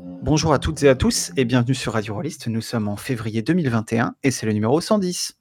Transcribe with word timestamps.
Bonjour 0.00 0.52
à 0.52 0.60
toutes 0.60 0.84
et 0.84 0.88
à 0.88 0.94
tous 0.94 1.32
et 1.36 1.44
bienvenue 1.44 1.74
sur 1.74 1.94
Radio 1.94 2.14
Rollist. 2.14 2.46
Nous 2.46 2.60
sommes 2.60 2.86
en 2.86 2.96
février 2.96 3.42
2021 3.42 4.14
et 4.22 4.30
c'est 4.30 4.46
le 4.46 4.52
numéro 4.52 4.80
110. 4.80 5.36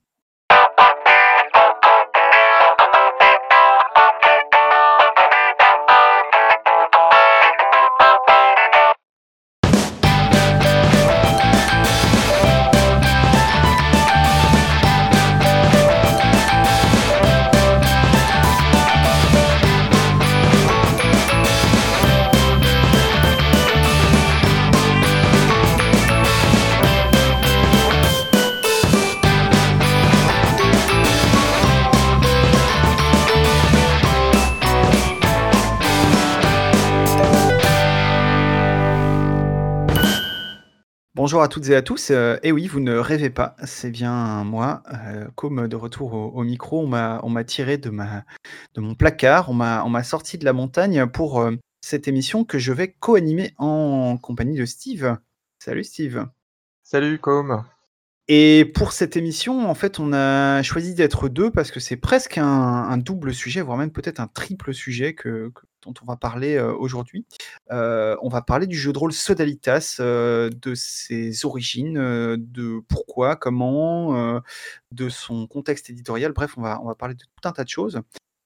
Bonjour 41.28 41.42
à 41.42 41.50
toutes 41.50 41.68
et 41.68 41.76
à 41.76 41.82
tous. 41.82 42.12
Euh, 42.12 42.38
et 42.42 42.54
oui, 42.54 42.68
vous 42.68 42.80
ne 42.80 42.96
rêvez 42.96 43.30
pas, 43.30 43.58
c'est 43.66 43.92
bien 43.92 44.46
moi, 44.46 44.82
euh, 44.94 45.28
comme 45.36 45.68
de 45.68 45.76
retour 45.76 46.14
au, 46.14 46.42
micro. 46.46 46.82
On 46.82 46.88
m'a, 46.88 47.44
tiré 47.44 47.78
de, 47.78 47.90
ma, 47.90 48.24
de 48.76 48.80
mon 48.80 48.96
placard, 48.96 49.50
on 49.50 49.54
m'a, 49.54 50.04
sorti 50.04 50.38
de 50.38 50.46
la 50.46 50.54
montagne 50.54 51.06
pour 51.06 51.42
euh, 51.42 51.52
cette 51.82 52.08
émission 52.08 52.46
que 52.46 52.60
je 52.60 52.72
vais 52.72 52.94
co-animer 52.94 53.54
en 53.58 54.16
compagnie 54.16 54.58
de 54.58 54.64
Steve. 54.64 55.18
Salut 55.60 55.84
Steve. 55.84 56.28
Salut 56.86 57.20
Com. 57.20 57.66
Et 58.30 58.66
pour 58.76 58.92
cette 58.92 59.16
émission, 59.16 59.70
en 59.70 59.74
fait, 59.74 60.00
on 60.00 60.12
a 60.12 60.62
choisi 60.62 60.94
d'être 60.94 61.30
deux 61.30 61.50
parce 61.50 61.72
que 61.72 61.80
c'est 61.80 61.96
presque 61.96 62.38
un, 62.38 62.98
double 62.98 63.34
sujet, 63.34 63.62
voire 63.62 63.78
même 63.78 63.92
peut-être 63.92 64.20
un 64.20 64.28
triple 64.28 64.74
sujet 64.74 65.14
que, 65.14 65.54
dont 65.84 65.94
on 66.02 66.06
va 66.06 66.18
parler 66.18 66.56
euh, 66.58 66.74
aujourd'hui. 66.74 67.26
Euh, 67.72 68.18
on 68.22 68.28
va 68.28 68.42
parler 68.42 68.68
du 68.68 68.76
jeu 68.76 68.92
de 68.92 68.98
rôle 68.98 69.14
Sodalitas, 69.14 69.98
euh, 70.02 70.50
de 70.50 70.76
ses 70.76 71.46
origines, 71.46 71.96
de 72.36 72.82
pourquoi, 72.90 73.38
comment, 73.38 74.42
de 74.92 75.08
son 75.08 75.48
contexte 75.48 75.90
éditorial. 75.90 76.34
Bref, 76.34 76.56
on 76.58 76.62
va, 76.62 76.82
on 76.82 76.86
va 76.86 76.96
parler 76.96 77.16
de 77.16 77.24
tout 77.24 77.48
un 77.48 77.54
tas 77.54 77.64
de 77.64 77.70
choses. 77.70 78.02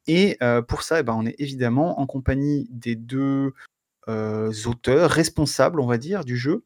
Et 0.06 0.38
pour 0.68 0.84
ça, 0.84 1.00
eh 1.00 1.04
ben, 1.04 1.14
on 1.14 1.26
est 1.26 1.36
évidemment 1.40 2.00
en 2.00 2.06
compagnie 2.06 2.68
des 2.70 2.96
deux 2.96 3.54
auteurs 4.08 5.10
responsables, 5.10 5.80
on 5.80 5.88
va 5.88 5.98
dire, 5.98 6.24
du 6.24 6.38
jeu. 6.38 6.66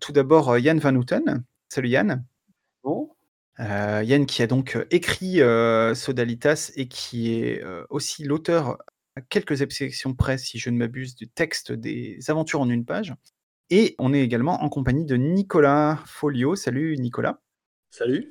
tout 0.00 0.12
d'abord, 0.12 0.58
Yann 0.58 0.78
Van 0.78 0.94
Houten. 0.94 1.42
Salut 1.70 1.88
Yann. 1.88 2.24
Euh, 3.60 4.02
Yann 4.04 4.26
qui 4.26 4.42
a 4.42 4.46
donc 4.46 4.74
euh, 4.74 4.84
écrit 4.90 5.40
euh, 5.40 5.94
Sodalitas 5.94 6.72
et 6.74 6.88
qui 6.88 7.32
est 7.32 7.62
aussi 7.88 8.24
l'auteur, 8.24 8.78
à 9.16 9.20
quelques 9.20 9.62
exceptions 9.62 10.14
près, 10.14 10.38
si 10.38 10.58
je 10.58 10.70
ne 10.70 10.76
m'abuse, 10.76 11.14
du 11.14 11.28
texte 11.28 11.72
des 11.72 12.18
aventures 12.28 12.60
en 12.60 12.68
une 12.68 12.84
page. 12.84 13.14
Et 13.70 13.94
on 13.98 14.12
est 14.12 14.20
également 14.20 14.62
en 14.62 14.68
compagnie 14.68 15.06
de 15.06 15.16
Nicolas 15.16 16.00
Folio. 16.04 16.56
Salut 16.56 16.96
Nicolas. 16.98 17.40
Salut. 17.90 18.30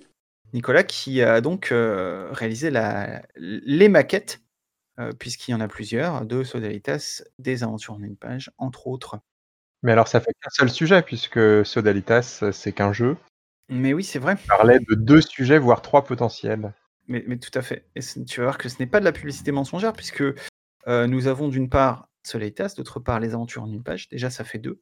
Nicolas 0.54 0.84
qui 0.84 1.22
a 1.22 1.42
donc 1.42 1.70
réalisé 1.72 2.72
les 3.38 3.90
maquettes, 3.90 4.42
puisqu'il 5.18 5.52
y 5.52 5.54
en 5.56 5.62
a 5.62 5.68
plusieurs, 5.68 6.26
de 6.26 6.44
Sodalitas, 6.44 7.24
des 7.40 7.64
aventures 7.64 7.96
en 7.96 8.04
une 8.04 8.18
page, 8.18 8.52
entre 8.58 8.88
autres. 8.88 9.18
Mais 9.82 9.94
alors 9.94 10.08
ça 10.08 10.20
fait 10.20 10.34
qu'un 10.40 10.50
seul 10.52 10.70
sujet, 10.70 11.02
puisque 11.02 11.66
Sodalitas, 11.66 12.44
c'est 12.52 12.72
qu'un 12.74 12.94
jeu. 12.94 13.18
Mais 13.74 13.94
oui, 13.94 14.04
c'est 14.04 14.20
vrai. 14.20 14.36
On 14.46 14.48
parlait 14.48 14.80
de 14.80 14.96
deux 14.96 15.22
sujets, 15.22 15.58
voire 15.58 15.82
trois 15.82 16.04
potentiels. 16.04 16.74
Mais, 17.08 17.24
mais 17.28 17.38
tout 17.38 17.58
à 17.58 17.62
fait. 17.62 17.88
Et 17.96 18.02
tu 18.26 18.40
vas 18.40 18.46
voir 18.46 18.58
que 18.58 18.70
ce 18.70 18.78
n'est 18.80 18.88
pas 18.88 19.00
de 19.00 19.06
la 19.06 19.12
publicité 19.12 19.52
mensongère, 19.52 19.94
puisque 19.94 20.24
euh, 20.88 21.08
nous 21.08 21.28
avons 21.28 21.48
d'une 21.48 21.70
part 21.70 22.08
Soleitas, 22.24 22.76
d'autre 22.78 23.00
part 23.00 23.20
les 23.20 23.34
aventures 23.34 23.64
en 23.64 23.72
une 23.72 23.84
page. 23.84 24.10
Déjà, 24.10 24.30
ça 24.30 24.44
fait 24.44 24.60
deux. 24.60 24.82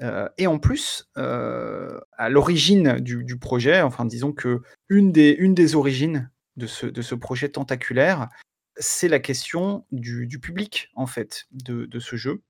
Euh, 0.00 0.28
et 0.38 0.46
en 0.46 0.58
plus, 0.58 1.10
euh, 1.18 2.00
à 2.16 2.28
l'origine 2.28 3.00
du, 3.00 3.38
projet, 3.38 3.80
enfin 3.82 4.04
disons 4.04 4.32
que 4.32 4.62
une 4.88 5.10
des, 5.10 5.30
une 5.30 5.54
des 5.54 5.74
origines 5.74 6.30
de 6.56 6.68
ce, 6.68 6.86
de 6.86 7.02
ce 7.02 7.16
projet 7.16 7.48
tentaculaire, 7.48 8.28
c'est 8.76 9.08
la 9.08 9.18
question 9.18 9.84
du, 9.90 10.28
du, 10.28 10.38
public, 10.38 10.90
en 10.94 11.06
fait, 11.06 11.46
de, 11.50 11.86
de 11.86 11.98
ce 11.98 12.14
jeu, 12.14 12.42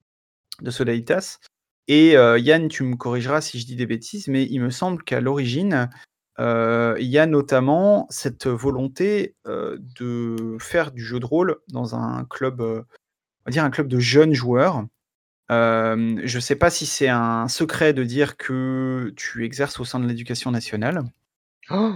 de 0.61 0.71
Soleitas. 0.71 1.39
Et 1.89 2.13
Yann, 2.13 2.69
tu 2.69 2.83
me 2.83 2.97
corrigeras 2.97 3.41
si 3.41 3.59
je 3.59 3.67
dis 3.67 3.75
des 3.75 3.87
bêtises, 3.87 4.29
mais 4.29 4.45
il 4.45 4.61
me 4.61 4.71
semble 4.71 5.03
qu'à 5.03 5.21
l'origine, 5.21 5.89
il 6.39 6.97
y 7.01 7.19
a 7.19 7.27
notamment 7.27 8.07
cette 8.11 8.47
volonté 8.47 9.35
de 9.47 10.57
faire 10.61 10.93
du 10.93 11.03
jeu 11.03 11.19
de 11.19 11.25
rôle 11.25 11.57
dans 11.69 11.95
un 11.95 12.25
club, 12.27 12.61
on 12.61 12.85
va 13.47 13.51
dire 13.51 13.65
un 13.65 13.71
club 13.71 13.89
de 13.89 13.99
jeunes 13.99 14.35
joueurs. 14.35 14.85
je 15.49 16.37
ne 16.37 16.41
sais 16.41 16.57
pas 16.57 16.69
si 16.69 16.85
c'est 16.85 17.09
un 17.09 17.49
secret 17.49 17.95
de 17.95 18.05
dire 18.05 18.37
que 18.37 19.15
tu 19.17 19.47
exerces 19.47 19.81
au 19.81 19.85
sein 19.85 19.99
de 19.99 20.07
l'éducation 20.07 20.51
nationale. 20.51 21.05
Oh 21.71 21.95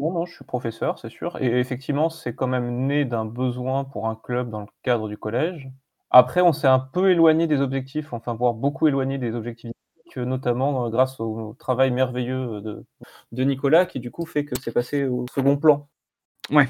non, 0.00 0.12
non, 0.12 0.24
je 0.24 0.34
suis 0.34 0.44
professeur, 0.44 0.98
c'est 0.98 1.10
sûr. 1.10 1.36
Et 1.42 1.60
effectivement, 1.60 2.08
c'est 2.08 2.34
quand 2.34 2.46
même 2.46 2.86
né 2.86 3.04
d'un 3.04 3.26
besoin 3.26 3.84
pour 3.84 4.08
un 4.08 4.16
club 4.16 4.50
dans 4.50 4.60
le 4.60 4.66
cadre 4.82 5.08
du 5.08 5.18
collège. 5.18 5.68
Après, 6.10 6.40
on 6.40 6.52
s'est 6.52 6.66
un 6.66 6.80
peu 6.80 7.10
éloigné 7.10 7.46
des 7.46 7.60
objectifs, 7.60 8.12
enfin, 8.12 8.34
voire 8.34 8.54
beaucoup 8.54 8.88
éloigné 8.88 9.18
des 9.18 9.34
objectifs, 9.34 9.72
notamment 10.16 10.86
euh, 10.86 10.90
grâce 10.90 11.20
au 11.20 11.54
travail 11.58 11.92
merveilleux 11.92 12.60
de, 12.60 12.84
de 13.32 13.44
Nicolas, 13.44 13.86
qui 13.86 14.00
du 14.00 14.10
coup 14.10 14.26
fait 14.26 14.44
que 14.44 14.58
c'est 14.60 14.72
passé 14.72 15.04
au 15.04 15.26
second 15.32 15.56
plan. 15.56 15.88
Ouais. 16.50 16.68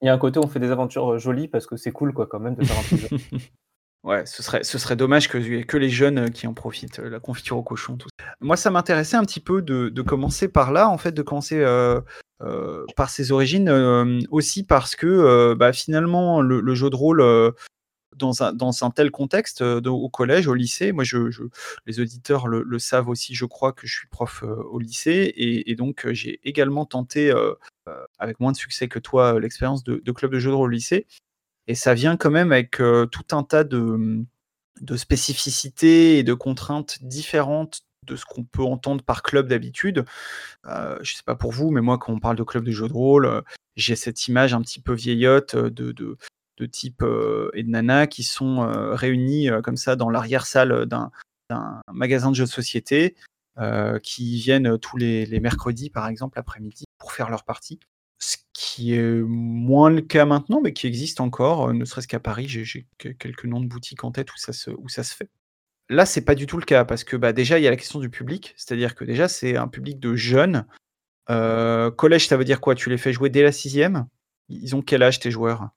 Il 0.00 0.06
y 0.06 0.08
a 0.08 0.14
un 0.14 0.18
côté, 0.18 0.40
on 0.42 0.48
fait 0.48 0.60
des 0.60 0.70
aventures 0.70 1.12
euh, 1.12 1.18
jolies 1.18 1.48
parce 1.48 1.66
que 1.66 1.76
c'est 1.76 1.92
cool, 1.92 2.14
quoi, 2.14 2.26
quand 2.26 2.40
même, 2.40 2.54
de 2.54 2.64
faire 2.64 2.78
un 2.78 3.08
peu. 3.08 3.16
Ouais, 4.02 4.24
ce 4.24 4.42
serait, 4.42 4.64
ce 4.64 4.78
serait 4.78 4.96
dommage 4.96 5.28
que, 5.28 5.62
que 5.62 5.76
les 5.76 5.90
jeunes 5.90 6.20
euh, 6.20 6.28
qui 6.28 6.46
en 6.46 6.54
profitent, 6.54 7.00
la 7.00 7.20
confiture 7.20 7.58
au 7.58 7.62
cochon, 7.62 7.98
tout 7.98 8.08
ça. 8.18 8.24
Moi, 8.40 8.56
ça 8.56 8.70
m'intéressait 8.70 9.18
un 9.18 9.24
petit 9.24 9.40
peu 9.40 9.60
de, 9.60 9.90
de, 9.90 10.00
commencer 10.00 10.48
par 10.48 10.72
là, 10.72 10.88
en 10.88 10.96
fait, 10.96 11.12
de 11.12 11.20
commencer 11.20 11.62
par 12.96 13.10
ses 13.10 13.30
origines, 13.30 13.68
aussi 14.30 14.64
parce 14.64 14.96
que 14.96 15.52
bah, 15.52 15.74
finalement, 15.74 16.40
le, 16.40 16.62
le, 16.62 16.74
jeu 16.74 16.88
de 16.88 16.96
rôle, 16.96 17.20
dans 18.16 18.42
un, 18.42 18.90
tel 18.90 19.10
contexte 19.10 19.62
au 19.62 20.08
collège, 20.08 20.46
au 20.46 20.54
lycée. 20.54 20.92
Moi, 20.92 21.04
les 21.86 22.00
auditeurs 22.00 22.48
le, 22.48 22.78
savent 22.78 23.08
aussi, 23.08 23.34
je 23.34 23.44
crois 23.44 23.72
que 23.72 23.86
je 23.86 23.94
suis 23.94 24.08
prof 24.08 24.42
au 24.42 24.78
lycée 24.78 25.32
et, 25.36 25.74
donc 25.74 26.06
j'ai 26.12 26.40
également 26.44 26.86
tenté, 26.86 27.32
avec 28.18 28.40
moins 28.40 28.52
de 28.52 28.56
succès 28.56 28.88
que 28.88 28.98
toi, 28.98 29.38
l'expérience 29.38 29.84
de, 29.84 30.12
club 30.12 30.32
de 30.32 30.38
jeux 30.38 30.50
de 30.50 30.56
rôle 30.56 30.70
au 30.70 30.72
lycée. 30.72 31.06
Et 31.66 31.74
ça 31.74 31.94
vient 31.94 32.16
quand 32.16 32.30
même 32.30 32.52
avec 32.52 32.76
tout 32.76 33.36
un 33.36 33.42
tas 33.42 33.64
de, 33.64 34.24
de 34.80 34.96
spécificités 34.96 36.18
et 36.18 36.22
de 36.22 36.34
contraintes 36.34 37.02
différentes 37.02 37.82
de 38.06 38.16
ce 38.16 38.24
qu'on 38.24 38.44
peut 38.44 38.64
entendre 38.64 39.04
par 39.04 39.22
club 39.22 39.46
d'habitude. 39.46 40.04
je 40.64 40.98
ne 40.98 41.04
sais 41.04 41.22
pas 41.24 41.36
pour 41.36 41.52
vous, 41.52 41.70
mais 41.70 41.80
moi, 41.80 41.98
quand 41.98 42.12
on 42.12 42.20
parle 42.20 42.36
de 42.36 42.42
club 42.42 42.64
de 42.64 42.72
jeux 42.72 42.88
de 42.88 42.92
rôle, 42.92 43.42
j'ai 43.76 43.96
cette 43.96 44.28
image 44.28 44.54
un 44.54 44.62
petit 44.62 44.80
peu 44.80 44.92
vieillotte 44.92 45.56
de, 45.56 46.16
de 46.60 46.66
type 46.66 47.02
et 47.54 47.62
de 47.62 47.68
nana 47.70 48.06
qui 48.06 48.22
sont 48.22 48.70
réunis 48.92 49.48
comme 49.64 49.76
ça 49.76 49.96
dans 49.96 50.10
l'arrière-salle 50.10 50.86
d'un 50.86 51.10
magasin 51.92 52.30
de 52.30 52.36
jeux 52.36 52.44
de 52.44 52.50
société, 52.50 53.16
qui 54.02 54.36
viennent 54.36 54.78
tous 54.78 54.96
les, 54.96 55.40
mercredis, 55.40 55.90
par 55.90 56.06
exemple, 56.08 56.38
après-midi, 56.38 56.84
pour 56.98 57.12
faire 57.12 57.30
leur 57.30 57.44
partie. 57.44 57.80
Ce 58.18 58.36
qui 58.52 58.94
est 58.94 59.22
moins 59.22 59.88
le 59.88 60.02
cas 60.02 60.26
maintenant, 60.26 60.60
mais 60.60 60.74
qui 60.74 60.86
existe 60.86 61.20
encore, 61.20 61.72
ne 61.72 61.84
serait-ce 61.86 62.08
qu'à 62.08 62.20
Paris, 62.20 62.46
j'ai 62.48 62.86
quelques 62.98 63.46
noms 63.46 63.60
de 63.60 63.66
boutiques 63.66 64.04
en 64.04 64.12
tête 64.12 64.32
où 64.32 64.36
ça 64.36 64.52
se, 64.52 64.70
où 64.70 64.88
ça 64.88 65.02
se 65.02 65.14
fait. 65.14 65.30
Là, 65.88 66.06
c'est 66.06 66.20
pas 66.20 66.34
du 66.34 66.46
tout 66.46 66.58
le 66.58 66.64
cas, 66.64 66.84
parce 66.84 67.02
que 67.02 67.16
bah, 67.16 67.32
déjà, 67.32 67.58
il 67.58 67.62
y 67.62 67.66
a 67.66 67.70
la 67.70 67.76
question 67.76 67.98
du 67.98 68.10
public, 68.10 68.54
c'est-à-dire 68.56 68.94
que 68.94 69.04
déjà, 69.04 69.26
c'est 69.26 69.56
un 69.56 69.68
public 69.68 69.98
de 69.98 70.14
jeunes. 70.14 70.66
collège, 71.26 72.28
ça 72.28 72.36
veut 72.36 72.44
dire 72.44 72.60
quoi? 72.60 72.74
Tu 72.74 72.90
les 72.90 72.98
fais 72.98 73.12
jouer 73.12 73.30
dès 73.30 73.42
la 73.42 73.52
sixième? 73.52 74.06
Ils 74.48 74.76
ont 74.76 74.82
quel 74.82 75.02
âge 75.02 75.18
tes 75.20 75.30
joueurs? 75.30 75.70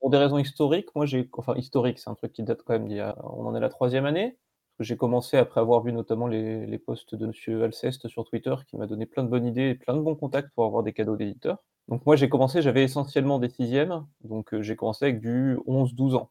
Pour 0.00 0.10
des 0.10 0.18
raisons 0.18 0.38
historiques, 0.38 0.94
moi 0.94 1.06
j'ai, 1.06 1.28
enfin 1.32 1.54
historique, 1.56 1.98
c'est 1.98 2.10
un 2.10 2.14
truc 2.14 2.32
qui 2.32 2.42
date 2.42 2.62
quand 2.64 2.74
même 2.74 2.88
d'il 2.88 2.96
y 2.96 3.00
a, 3.00 3.16
on 3.24 3.46
en 3.46 3.54
est 3.54 3.60
la 3.60 3.68
troisième 3.68 4.06
année. 4.06 4.36
J'ai 4.80 4.96
commencé 4.96 5.36
après 5.36 5.60
avoir 5.60 5.82
vu 5.82 5.92
notamment 5.92 6.28
les, 6.28 6.64
les 6.66 6.78
posts 6.78 7.16
de 7.16 7.26
Monsieur 7.26 7.64
Alceste 7.64 8.06
sur 8.08 8.24
Twitter, 8.24 8.54
qui 8.68 8.76
m'a 8.76 8.86
donné 8.86 9.06
plein 9.06 9.24
de 9.24 9.28
bonnes 9.28 9.46
idées 9.46 9.70
et 9.70 9.74
plein 9.74 9.94
de 9.94 10.00
bons 10.00 10.14
contacts 10.14 10.50
pour 10.54 10.64
avoir 10.64 10.84
des 10.84 10.92
cadeaux 10.92 11.16
d'éditeurs. 11.16 11.58
Donc 11.88 12.04
moi 12.06 12.16
j'ai 12.16 12.28
commencé, 12.28 12.62
j'avais 12.62 12.84
essentiellement 12.84 13.38
des 13.38 13.48
sixièmes, 13.48 14.06
donc 14.22 14.52
euh, 14.54 14.62
j'ai 14.62 14.76
commencé 14.76 15.06
avec 15.06 15.20
du 15.20 15.56
11-12 15.66 16.14
ans. 16.16 16.30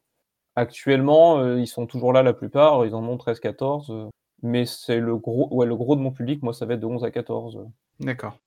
Actuellement, 0.54 1.38
euh, 1.38 1.60
ils 1.60 1.66
sont 1.66 1.86
toujours 1.86 2.12
là 2.12 2.22
la 2.22 2.32
plupart, 2.32 2.86
ils 2.86 2.94
en 2.94 3.04
ont 3.04 3.16
13-14, 3.16 3.92
euh, 3.92 4.08
mais 4.42 4.66
c'est 4.66 5.00
le 5.00 5.16
gros, 5.16 5.52
ouais, 5.54 5.66
le 5.66 5.76
gros 5.76 5.96
de 5.96 6.00
mon 6.00 6.12
public, 6.12 6.42
moi 6.42 6.52
ça 6.52 6.64
va 6.64 6.74
être 6.74 6.80
de 6.80 6.86
11 6.86 7.04
à 7.04 7.10
14. 7.10 7.66
D'accord. 8.00 8.38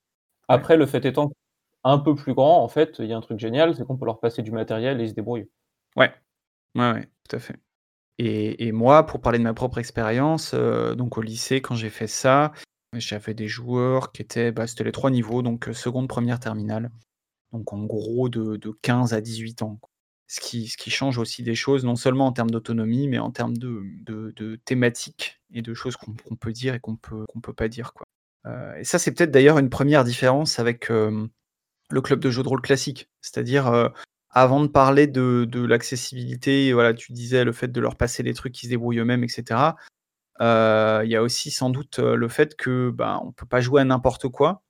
Après, 0.48 0.78
le 0.78 0.86
fait 0.86 1.06
étant 1.06 1.32
un 1.84 1.98
peu 1.98 2.16
plus 2.16 2.34
grand, 2.34 2.64
en 2.64 2.68
fait, 2.68 2.98
il 3.00 3.06
y 3.06 3.14
a 3.14 3.18
un 3.18 3.22
truc 3.22 3.40
génial, 3.40 3.76
c'est 3.76 3.86
qu'on 3.86 3.98
peut 3.98 4.06
leur 4.06 4.20
passer 4.20 4.42
du 4.42 4.52
matériel 4.52 5.00
et 5.00 5.04
ils 5.04 5.10
se 5.10 5.14
débrouillent. 5.14 5.50
Ouais. 5.96 6.14
Ouais, 6.76 7.08
tout 7.28 7.36
à 7.36 7.40
fait. 7.40 7.56
et 8.18 8.72
moi, 8.72 9.06
pour 9.06 9.20
parler 9.22 9.40
de 9.40 9.44
ma 9.44 9.54
propre 9.54 9.78
expérience, 9.80 10.54
donc 10.54 11.18
au 11.18 11.22
lycée, 11.22 11.62
quand 11.62 11.76
j'ai 11.76 11.90
fait 11.90 12.08
ça, 12.08 12.52
j'avais 12.94 13.34
des 13.34 13.48
joueurs 13.48 14.12
qui 14.12 14.22
étaient, 14.22 14.52
bah, 14.52 14.68
c'était 14.68 14.84
les 14.84 14.92
trois 14.92 15.12
niveaux, 15.12 15.42
donc 15.42 15.70
seconde, 15.74 16.08
première, 16.08 16.40
terminale. 16.40 16.92
Donc 17.52 17.74
en 17.74 17.84
gros 17.86 18.30
de 18.30 18.56
de 18.58 18.72
15 18.82 19.14
à 19.14 19.22
18 19.22 19.62
ans, 19.64 19.80
Ce 20.28 20.40
qui 20.40 20.68
ce 20.68 20.78
qui 20.78 20.90
change 20.92 21.18
aussi 21.18 21.44
des 21.44 21.56
choses, 21.56 21.84
non 21.84 21.96
seulement 21.96 22.28
en 22.28 22.32
termes 22.32 22.52
d'autonomie, 22.52 23.08
mais 23.08 23.20
en 23.20 23.32
termes 23.32 23.58
de 23.58 23.84
de 24.06 24.56
thématiques 24.66 25.42
et 25.54 25.62
de 25.62 25.74
choses 25.74 25.98
qu'on 25.98 26.36
peut 26.36 26.54
dire 26.54 26.74
et 26.76 26.80
qu'on 26.80 26.96
peut 26.96 27.26
qu'on 27.28 27.42
peut 27.42 27.54
pas 27.54 27.68
dire, 27.68 27.94
quoi. 27.94 28.06
et 28.78 28.84
ça, 28.84 29.00
c'est 29.00 29.14
peut-être 29.14 29.32
d'ailleurs 29.32 29.58
une 29.60 29.70
première 29.70 30.04
différence 30.04 30.60
avec, 30.60 30.90
le 31.92 32.02
club 32.02 32.20
de 32.20 32.30
jeux 32.30 32.44
de 32.44 32.48
rôle 32.48 32.62
classique. 32.62 33.10
C'est-à-dire, 33.22 33.92
avant 34.30 34.62
de 34.62 34.68
parler 34.68 35.08
de 35.08 35.66
l'accessibilité, 35.66 36.74
voilà, 36.74 36.94
tu 36.94 37.12
disais 37.14 37.44
le 37.44 37.52
fait 37.52 37.70
de 37.70 37.82
leur 37.82 37.96
passer 37.96 38.24
des 38.24 38.34
trucs 38.34 38.54
qui 38.54 38.66
se 38.66 38.72
débrouillent 38.72 39.00
eux-mêmes 39.00 39.24
et 39.24 39.28
cetera. 39.28 39.76
il 40.40 41.10
y 41.10 41.16
a 41.16 41.22
aussi 41.22 41.52
sans 41.52 41.70
doute, 41.70 42.00
le 42.00 42.28
fait 42.28 42.56
que, 42.56 42.90
ben, 42.92 43.20
on 43.24 43.32
peut 43.32 43.46
pas 43.46 43.62
jouer 43.62 43.82
à 43.82 43.86
n'importe 43.86 44.28
quoi 44.30 44.64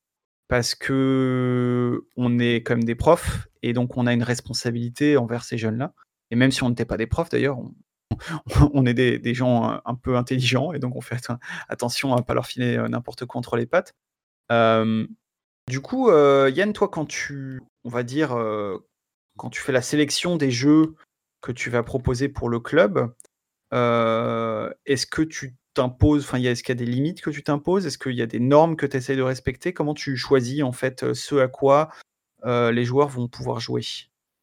parce 0.51 0.75
que 0.75 2.05
on 2.17 2.37
est 2.37 2.69
même 2.69 2.83
des 2.83 2.93
profs 2.93 3.47
et 3.63 3.71
donc 3.71 3.95
on 3.95 4.05
a 4.05 4.11
une 4.11 4.21
responsabilité 4.21 5.15
envers 5.15 5.45
ces 5.45 5.57
jeunes-là 5.57 5.93
et 6.29 6.35
même 6.35 6.51
si 6.51 6.61
on 6.63 6.69
n'était 6.69 6.83
pas 6.83 6.97
des 6.97 7.07
profs 7.07 7.29
d'ailleurs, 7.29 7.57
on 8.73 8.85
est 8.85 8.93
des 8.93 9.33
gens, 9.33 9.79
un 9.85 9.95
peu 9.95 10.17
intelligents 10.17 10.73
et 10.73 10.79
donc 10.79 10.97
on 10.97 11.01
fait 11.01 11.15
attention 11.69 12.13
à 12.13 12.21
pas 12.21 12.33
leur 12.33 12.47
filer, 12.47 12.77
n'importe 12.89 13.25
quoi 13.25 13.39
entre 13.39 13.55
les 13.55 13.65
pattes. 13.65 13.93
Du 15.71 15.79
coup, 15.79 16.11
Yann, 16.11 16.73
toi, 16.73 16.89
quand 16.89 17.05
tu 17.05 17.61
on 17.85 17.89
va 17.89 18.03
dire, 18.03 18.37
quand 19.37 19.49
tu 19.49 19.61
fais 19.61 19.71
la 19.71 19.81
sélection 19.81 20.35
des 20.35 20.51
jeux 20.51 20.95
que 21.39 21.53
tu 21.53 21.69
vas 21.69 21.81
proposer 21.81 22.27
pour 22.27 22.49
le 22.49 22.59
club, 22.59 23.13
est-ce 23.71 25.05
que 25.07 25.21
tu 25.21 25.55
t'imposes, 25.73 26.25
enfin, 26.25 26.41
est-ce 26.41 26.61
qu'il 26.63 26.75
y 26.75 26.77
a 26.77 26.85
des 26.85 26.91
limites 26.91 27.21
que 27.21 27.29
tu 27.29 27.41
t'imposes? 27.41 27.85
Est-ce 27.85 27.97
qu'il 27.97 28.15
y 28.15 28.21
a 28.21 28.25
des 28.27 28.41
normes 28.41 28.75
que 28.75 28.85
tu 28.85 28.97
essayes 28.97 29.15
de 29.15 29.21
respecter? 29.21 29.73
Comment 29.73 29.93
tu 29.93 30.17
choisis 30.17 30.61
en 30.61 30.73
fait, 30.73 31.13
ce 31.13 31.35
à 31.35 31.47
quoi, 31.47 31.89
les 32.43 32.83
joueurs 32.83 33.07
vont 33.07 33.29
pouvoir 33.29 33.61
jouer? 33.61 33.83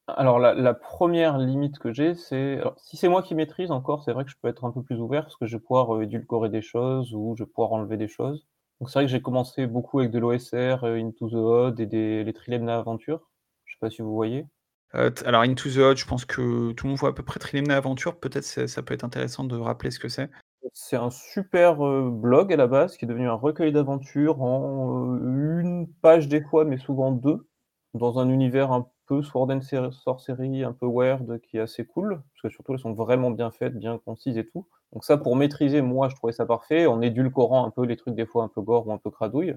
Alors 0.09 0.39
la 0.39 0.73
première 0.73 1.37
limite 1.37 1.79
que 1.79 1.93
j'ai, 1.93 2.15
c'est 2.15 2.63
si 2.79 2.97
c'est 2.97 3.09
moi 3.09 3.23
qui 3.23 3.35
maîtrise 3.35 3.71
encore, 3.71 4.03
c'est 4.03 4.15
vrai 4.15 4.25
que 4.25 4.31
je 4.31 4.37
peux 4.41 4.49
être 4.49 4.65
un 4.65 4.71
peu 4.71 4.83
plus 4.83 4.99
ouvert 4.99 5.25
parce 5.25 5.37
que 5.37 5.45
je 5.45 5.59
vais 5.59 5.61
pouvoir, 5.63 6.01
édulcorer 6.01 6.49
des 6.49 6.63
choses 6.63 7.13
ou 7.13 7.35
je 7.37 7.45
vais 7.45 7.51
pouvoir 7.51 7.73
enlever 7.73 7.99
des 7.99 8.09
choses. 8.09 8.47
Donc 8.81 8.91
c'est 8.91 8.99
vrai 8.99 9.07
que 9.07 9.11
j'ai 9.11 9.23
commencé 9.23 9.67
beaucoup 9.67 9.99
avec 9.99 10.11
de 10.11 10.19
l'OSR, 10.19 10.85
Into 10.85 11.29
the 11.29 11.35
Odd 11.35 11.81
et 11.81 11.87
des 11.87 12.23
les 12.25 12.33
Trilemna 12.33 12.79
Aventure. 12.79 13.29
Je 13.65 13.75
sais 13.75 13.79
pas 13.81 13.91
si 13.91 14.03
vous 14.03 14.15
voyez? 14.15 14.47
alors 14.93 15.43
Into 15.43 15.69
the 15.69 15.79
Odd, 15.79 15.97
je 15.97 16.07
pense 16.07 16.25
que 16.25 16.73
tout 16.73 16.87
le 16.87 16.91
monde 16.91 16.99
voit 16.99 17.11
à 17.11 17.13
peu 17.13 17.23
près 17.23 17.39
Trilemna 17.39 17.77
Aventure, 17.77 18.19
peut-être 18.19 18.45
ça 18.45 18.83
peut 18.83 18.95
être 18.95 19.05
intéressant 19.05 19.45
de 19.45 19.57
rappeler 19.57 19.91
ce 19.91 19.99
que 19.99 20.09
c'est? 20.09 20.31
C'est 20.73 20.97
un 20.97 21.11
super, 21.11 21.77
blog 21.77 22.53
à 22.53 22.57
la 22.57 22.67
base 22.67 22.97
qui 22.97 23.05
est 23.05 23.09
devenu 23.09 23.29
un 23.29 23.35
recueil 23.35 23.73
d'aventures 23.73 24.43
en, 24.43 25.17
une 25.17 25.89
page 26.03 26.29
des 26.29 26.43
fois, 26.43 26.65
mais 26.65 26.79
souvent 26.79 27.13
deux, 27.13 27.49
dans 27.95 28.19
un 28.19 28.29
univers 28.29 28.73
un 28.73 28.89
peu 29.07 29.23
sword 29.23 29.51
and 29.51 29.91
sorcery, 29.93 30.65
un 30.65 30.73
peu 30.73 30.87
weird, 30.87 31.41
qui 31.41 31.57
est 31.57 31.61
assez 31.61 31.85
cool, 31.85 32.23
parce 32.33 32.43
que 32.43 32.49
surtout 32.51 32.73
elles 32.73 32.79
sont 32.79 32.93
vraiment 32.93 33.31
bien 33.31 33.51
faites, 33.51 33.77
bien 33.79 33.99
concises 33.99 34.39
et 34.39 34.47
tout. 34.47 34.67
Donc 34.93 35.05
ça 35.05 35.17
pour 35.17 35.37
maîtriser, 35.37 35.83
moi 35.83 36.09
je 36.09 36.17
trouvais 36.17 36.33
ça 36.33 36.47
parfait, 36.47 36.87
en 36.87 37.03
édulcorant 37.03 37.67
un 37.67 37.71
peu 37.71 37.85
les 37.85 37.97
trucs 37.97 38.15
des 38.15 38.27
fois 38.27 38.45
un 38.45 38.49
peu 38.49 38.63
gore 38.63 38.87
ou 38.87 38.93
un 38.93 38.99
peu 38.99 39.11
cradouille. 39.11 39.57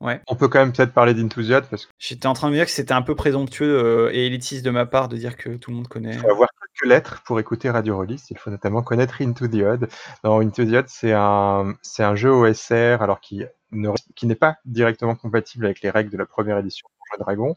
Ouais. 0.00 0.20
On 0.26 0.34
peut 0.34 0.48
quand 0.48 0.58
même 0.58 0.72
peut-être 0.72 0.92
parler 0.92 1.14
d'Enthusiast 1.14 1.70
parce 1.70 1.86
que 1.86 1.92
J'étais 1.98 2.26
en 2.26 2.32
train 2.32 2.48
de 2.48 2.52
me 2.52 2.56
dire 2.56 2.64
que 2.64 2.72
c'était 2.72 2.92
un 2.92 3.02
peu 3.02 3.14
présomptueux, 3.14 4.10
et 4.12 4.26
élitiste 4.26 4.64
de 4.64 4.70
ma 4.70 4.84
part 4.84 5.08
de 5.08 5.16
dire 5.16 5.36
que 5.36 5.50
tout 5.50 5.70
le 5.70 5.76
monde 5.76 5.88
connaît. 5.88 6.18
lettres 6.84 7.22
pour 7.24 7.38
écouter 7.40 7.70
Radio 7.70 7.96
Release. 7.98 8.30
Il 8.30 8.38
faut 8.38 8.50
notamment 8.50 8.82
connaître 8.82 9.22
Into 9.22 9.48
the 9.48 9.62
Odd. 9.62 9.88
Non, 10.24 10.40
Into 10.40 10.64
the 10.64 10.74
Odd, 10.74 10.88
c'est 10.88 11.12
un, 11.12 11.74
c'est 11.82 12.02
un 12.02 12.14
jeu 12.14 12.30
OSR 12.30 13.02
alors 13.02 13.20
qui 13.20 13.44
ne, 13.70 13.90
qui 14.14 14.26
n'est 14.26 14.34
pas 14.34 14.56
directement 14.64 15.14
compatible 15.14 15.66
avec 15.66 15.82
les 15.82 15.90
règles 15.90 16.10
de 16.10 16.18
la 16.18 16.26
première 16.26 16.58
édition 16.58 16.88
de 17.12 17.22
Dragon, 17.22 17.56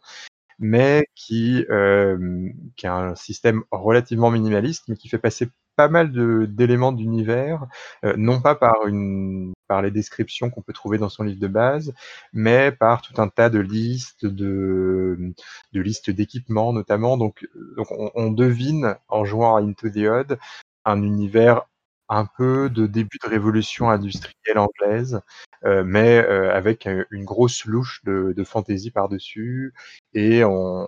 mais 0.59 1.07
qui, 1.15 1.65
euh, 1.69 2.49
qui 2.75 2.87
a 2.87 2.95
un 2.95 3.15
système 3.15 3.63
relativement 3.71 4.31
minimaliste, 4.31 4.85
mais 4.87 4.95
qui 4.95 5.09
fait 5.09 5.17
passer 5.17 5.49
pas 5.75 5.89
mal 5.89 6.11
d'éléments 6.47 6.91
d'univers, 6.91 7.65
euh, 8.03 8.13
non 8.17 8.41
pas 8.41 8.55
par, 8.55 8.87
une, 8.87 9.53
par 9.67 9.81
les 9.81 9.91
descriptions 9.91 10.49
qu'on 10.49 10.61
peut 10.61 10.73
trouver 10.73 10.97
dans 10.97 11.09
son 11.09 11.23
livre 11.23 11.39
de 11.39 11.47
base, 11.47 11.93
mais 12.33 12.71
par 12.71 13.01
tout 13.01 13.21
un 13.21 13.27
tas 13.27 13.49
de 13.49 13.59
listes, 13.59 14.25
de, 14.25 15.33
de 15.73 15.81
listes 15.81 16.09
d'équipements 16.09 16.73
notamment. 16.73 17.17
Donc, 17.17 17.47
donc 17.77 17.87
on, 17.91 18.31
devine 18.31 18.95
en 19.07 19.25
jouant 19.25 19.55
à 19.55 19.61
Into 19.61 19.89
the 19.89 19.97
Odd 19.97 20.39
un 20.85 21.03
univers 21.03 21.63
un 22.09 22.25
peu 22.25 22.69
de 22.69 22.85
début 22.85 23.17
de 23.23 23.29
révolution 23.29 23.89
industrielle 23.89 24.59
anglaise, 24.59 25.21
euh, 25.65 25.83
mais 25.83 26.19
euh, 26.19 26.53
avec 26.53 26.87
une 27.09 27.25
grosse 27.25 27.65
louche 27.65 28.03
de, 28.03 28.33
de 28.35 28.43
fantasy 28.43 28.91
par-dessus 28.91 29.73
et, 30.13 30.43
on, 30.43 30.87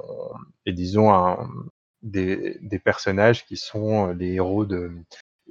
et 0.66 0.74
disons 0.74 1.12
un, 1.14 1.50
des, 2.04 2.60
personnages 2.84 3.46
qui 3.46 3.58
sont 3.58 4.08
les 4.14 4.34
héros 4.34 4.66
de 4.66 4.92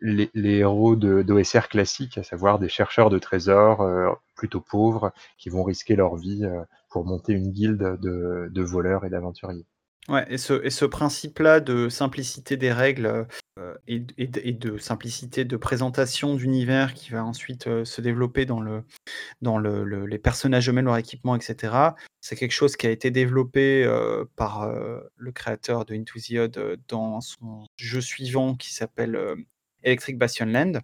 les, 0.02 0.31
les 0.34 0.58
héros 0.58 0.94
d'OSR 0.96 1.69
classiques, 1.69 2.19
à 2.19 2.22
savoir 2.22 2.58
des 2.58 2.69
chercheurs 2.69 3.10
de 3.10 3.19
trésors 3.19 3.81
euh, 3.81 4.12
plutôt 4.34 4.60
pauvres 4.60 5.12
qui 5.38 5.48
vont 5.48 5.64
risquer 5.64 5.96
leur 5.96 6.16
vie 6.16 6.44
euh, 6.44 6.62
pour 6.90 7.04
monter 7.06 7.32
une 7.32 7.50
guilde 7.50 7.98
de, 8.00 8.48
de 8.50 8.62
voleurs 8.62 9.04
et 9.04 9.10
d'aventuriers. 9.10 9.66
Ouais, 10.08 10.25
et 10.29 10.38
ce, 10.38 10.85
principe-là 10.85 11.58
de 11.58 11.88
simplicité 11.88 12.56
des 12.56 12.73
règles 12.73 13.26
euh, 13.58 13.75
et, 13.88 13.99
de 13.99 14.79
simplicité 14.79 15.44
de 15.44 15.56
présentation 15.56 16.37
d'univers 16.37 16.94
qui 16.94 17.11
va 17.11 17.25
ensuite 17.25 17.67
euh, 17.67 17.85
se 17.85 18.00
développer 18.00 18.47
dans, 18.47 18.61
le, 18.61 18.85
dans 19.43 19.58
le, 19.58 19.82
le, 19.82 20.06
les 20.06 20.19
personnages 20.19 20.69
eux-mêmes, 20.69 20.85
leur 20.85 20.97
équipement, 20.97 21.35
etc., 21.35 21.75
c'est 22.20 22.37
quelque 22.37 22.53
chose 22.53 22.76
qui 22.76 22.87
a 22.87 22.91
été 22.91 23.11
développé 23.11 23.82
euh, 23.85 24.25
par 24.37 24.69
le 25.17 25.32
créateur 25.32 25.85
de 25.85 25.94
Into 25.94 26.20
the 26.20 26.38
Odd 26.38 26.79
dans 26.88 27.20
son 27.20 27.67
jeu 27.76 28.00
suivant 28.00 28.55
qui 28.55 28.73
s'appelle 28.73 29.19
Electric 29.82 30.19
Bastion 30.19 30.47
Land. 30.47 30.81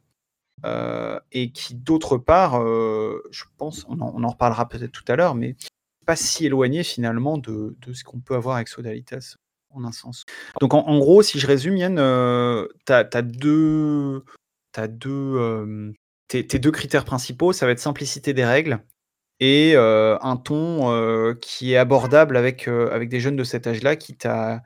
et 1.31 1.53
qui 1.53 1.75
d'autre 1.75 2.19
part, 2.19 2.61
je 2.63 3.45
pense, 3.57 3.85
on 3.89 4.01
en, 4.01 4.13
on 4.17 4.25
en 4.25 4.29
reparlera 4.29 4.69
peut-être 4.69 4.93
tout 4.93 5.05
à 5.09 5.17
l'heure, 5.17 5.35
mais 5.35 5.57
pas 6.05 6.17
si 6.17 6.47
éloigné 6.47 6.83
finalement 6.83 7.39
de, 7.39 7.77
de 7.81 7.93
ce 7.93 8.05
qu'on 8.05 8.21
peut 8.21 8.35
avoir 8.35 8.57
avec 8.57 8.69
Sodalitas 8.69 9.37
en 9.75 9.85
un 9.85 9.93
sens. 9.93 10.25
Donc 10.61 10.75
en, 10.75 10.99
gros, 10.99 11.23
si 11.23 11.39
je 11.39 11.47
résume, 11.47 11.77
Yann, 11.77 11.99
euh, 11.99 12.67
tu 12.87 12.93
as, 12.93 13.23
deux, 13.23 14.25
as 14.77 14.89
deux 14.89 15.11
euh, 15.11 15.93
tes, 16.29 16.47
tes, 16.47 16.59
deux 16.59 16.71
critères 16.71 17.05
principaux, 17.05 17.53
ça 17.53 17.67
va 17.67 17.73
être 17.73 17.79
simplicité 17.79 18.35
des 18.35 18.45
règles 18.45 18.81
et 19.41 19.73
euh, 19.75 20.19
un 20.21 20.37
ton 20.37 20.93
euh, 20.93 21.35
qui 21.35 21.73
est 21.73 21.77
abordable 21.77 22.37
avec, 22.37 22.69
avec 22.69 23.09
des 23.09 23.19
jeunes 23.19 23.37
de 23.37 23.45
cet 23.45 23.67
âge-là 23.67 23.97
qui 23.97 24.17
t'a 24.17 24.63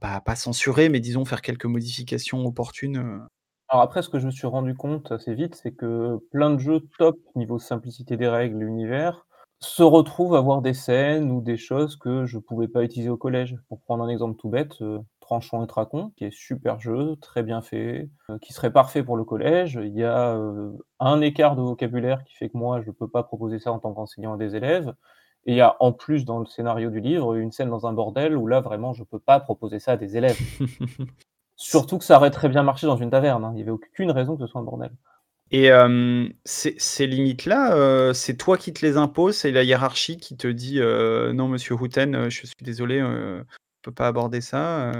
pas, 0.00 0.20
pas 0.20 0.36
censuré, 0.36 0.88
mais 0.88 1.00
disons 1.00 1.24
faire 1.24 1.42
quelques 1.42 1.64
modifications 1.64 2.44
opportunes. 2.44 3.26
Alors 3.68 3.82
après, 3.82 4.02
ce 4.02 4.08
que 4.08 4.18
je 4.18 4.26
me 4.26 4.30
suis 4.30 4.46
rendu 4.46 4.74
compte 4.74 5.12
assez 5.12 5.34
vite, 5.34 5.54
c'est 5.54 5.72
que 5.72 6.18
plein 6.30 6.50
de 6.50 6.58
jeux 6.58 6.80
top 6.98 7.18
niveau 7.34 7.58
simplicité 7.58 8.16
des 8.16 8.28
règles, 8.28 8.58
l'univers, 8.58 9.26
se 9.60 9.82
retrouvent 9.82 10.34
à 10.34 10.38
avoir 10.38 10.62
des 10.62 10.74
scènes 10.74 11.30
ou 11.32 11.40
des 11.40 11.56
choses 11.56 11.96
que 11.96 12.26
je 12.26 12.38
pouvais 12.38 12.68
pas 12.68 12.84
utiliser 12.84 13.10
au 13.10 13.16
collège. 13.16 13.56
Pour 13.68 13.80
prendre 13.80 14.04
un 14.04 14.08
exemple 14.08 14.36
tout 14.38 14.48
bête, 14.48 14.80
euh, 14.82 15.00
Tranchant 15.20 15.64
et 15.64 15.66
Tracon, 15.66 16.12
qui 16.16 16.24
est 16.24 16.34
super 16.34 16.80
jeu, 16.80 17.16
très 17.20 17.42
bien 17.42 17.60
fait, 17.60 18.08
euh, 18.30 18.38
qui 18.38 18.52
serait 18.52 18.72
parfait 18.72 19.02
pour 19.02 19.16
le 19.16 19.24
collège. 19.24 19.78
Il 19.82 19.94
y 19.94 20.04
a 20.04 20.36
euh, 20.36 20.70
un 21.00 21.20
écart 21.20 21.56
de 21.56 21.62
vocabulaire 21.62 22.24
qui 22.24 22.34
fait 22.36 22.48
que 22.48 22.56
moi, 22.56 22.80
je 22.82 22.90
peux 22.90 23.08
pas 23.08 23.24
proposer 23.24 23.58
ça 23.58 23.72
en 23.72 23.78
tant 23.78 23.92
qu'enseignant 23.92 24.34
à 24.34 24.36
des 24.36 24.54
élèves. 24.54 24.94
Et 25.44 25.52
il 25.52 25.56
y 25.56 25.60
a 25.60 25.76
en 25.80 25.92
plus 25.92 26.24
dans 26.24 26.38
le 26.38 26.46
scénario 26.46 26.90
du 26.90 27.00
livre 27.00 27.34
une 27.34 27.52
scène 27.52 27.70
dans 27.70 27.86
un 27.86 27.92
bordel 27.92 28.36
où 28.36 28.46
là, 28.46 28.60
vraiment, 28.60 28.92
je 28.92 29.02
peux 29.04 29.18
pas 29.18 29.40
proposer 29.40 29.80
ça 29.80 29.92
à 29.92 29.96
des 29.96 30.16
élèves. 30.16 30.38
Surtout 31.56 31.98
que 31.98 32.04
ça 32.04 32.16
aurait 32.16 32.30
très 32.30 32.48
bien 32.48 32.62
marché 32.62 32.86
dans 32.86 32.96
une 32.96 33.10
taverne. 33.10 33.44
Hein. 33.44 33.52
Il 33.54 33.58
y 33.58 33.62
avait 33.62 33.70
aucune 33.70 34.12
raison 34.12 34.36
que 34.36 34.46
ce 34.46 34.46
soit 34.46 34.60
un 34.60 34.64
bordel. 34.64 34.92
Et 35.50 35.70
euh, 35.70 36.28
ces, 36.44 37.06
limites-là, 37.06 37.74
euh, 37.74 38.12
c'est 38.12 38.36
toi 38.36 38.58
qui 38.58 38.72
te 38.72 38.84
les 38.84 38.96
imposes, 38.98 39.36
c'est 39.36 39.50
la 39.50 39.62
hiérarchie 39.62 40.18
qui 40.18 40.36
te 40.36 40.46
dit 40.46 40.80
euh, 40.80 41.32
non, 41.32 41.48
monsieur 41.48 41.74
Houten, 41.74 42.28
je 42.28 42.46
suis 42.46 42.54
désolé, 42.60 43.02
on 43.02 43.10
ne 43.10 43.42
peut 43.82 43.92
pas 43.92 44.08
aborder 44.08 44.42
ça. 44.42 44.92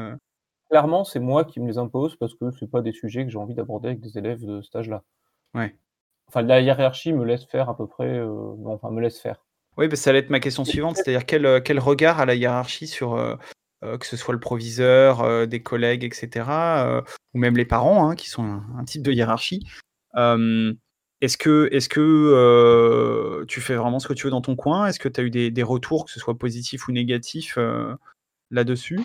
Clairement, 0.70 1.04
c'est 1.04 1.20
moi 1.20 1.44
qui 1.44 1.60
me 1.60 1.66
les 1.66 1.78
impose 1.78 2.16
parce 2.16 2.34
que 2.34 2.50
ce 2.50 2.64
pas 2.64 2.80
des 2.80 2.92
sujets 2.92 3.24
que 3.24 3.30
j'ai 3.30 3.38
envie 3.38 3.54
d'aborder 3.54 3.88
avec 3.88 4.00
des 4.00 4.16
élèves 4.16 4.44
de 4.44 4.62
cet 4.62 4.76
âge-là. 4.76 5.02
Ouais. 5.54 5.74
Enfin, 6.28 6.42
la 6.42 6.60
hiérarchie 6.60 7.12
me 7.12 7.24
laisse 7.24 7.44
faire 7.44 7.68
à 7.68 7.76
peu 7.76 7.86
près, 7.86 8.20
bon, 8.20 8.72
enfin, 8.74 8.90
me 8.90 9.00
laisse 9.00 9.20
faire. 9.20 9.44
Oui, 9.76 9.94
ça 9.96 10.10
allait 10.10 10.18
être 10.20 10.30
ma 10.30 10.40
question 10.40 10.64
suivante, 10.64 10.96
c'est-à-dire 10.96 11.26
quel, 11.26 11.62
quel 11.62 11.78
regard 11.78 12.20
a 12.20 12.26
la 12.26 12.34
hiérarchie 12.34 12.86
sur 12.86 13.38
que 13.82 14.06
ce 14.06 14.16
soit 14.16 14.34
le 14.34 14.40
proviseur, 14.40 15.46
des 15.46 15.62
collègues, 15.62 16.04
etc., 16.04 17.02
ou 17.34 17.38
même 17.38 17.56
les 17.56 17.66
parents, 17.66 18.08
hein, 18.08 18.14
qui 18.14 18.30
sont 18.30 18.44
un, 18.44 18.64
un 18.78 18.84
type 18.84 19.02
de 19.02 19.12
hiérarchie. 19.12 19.66
Est-ce 21.20 21.36
que, 21.36 21.68
est 21.72 21.88
que 21.88 22.00
euh, 22.00 23.44
tu 23.46 23.60
fais 23.60 23.74
vraiment 23.74 23.98
ce 23.98 24.06
que 24.06 24.12
tu 24.12 24.26
veux 24.26 24.30
dans 24.30 24.40
ton 24.40 24.54
coin? 24.54 24.86
Est-ce 24.86 25.00
que 25.00 25.08
tu 25.08 25.20
as 25.20 25.24
eu 25.24 25.30
des, 25.30 25.50
des, 25.50 25.62
retours, 25.64 26.04
que 26.04 26.12
ce 26.12 26.20
soit 26.20 26.38
positifs 26.38 26.86
ou 26.86 26.92
négatifs, 26.92 27.56
euh, 27.58 27.96
là-dessus? 28.52 29.00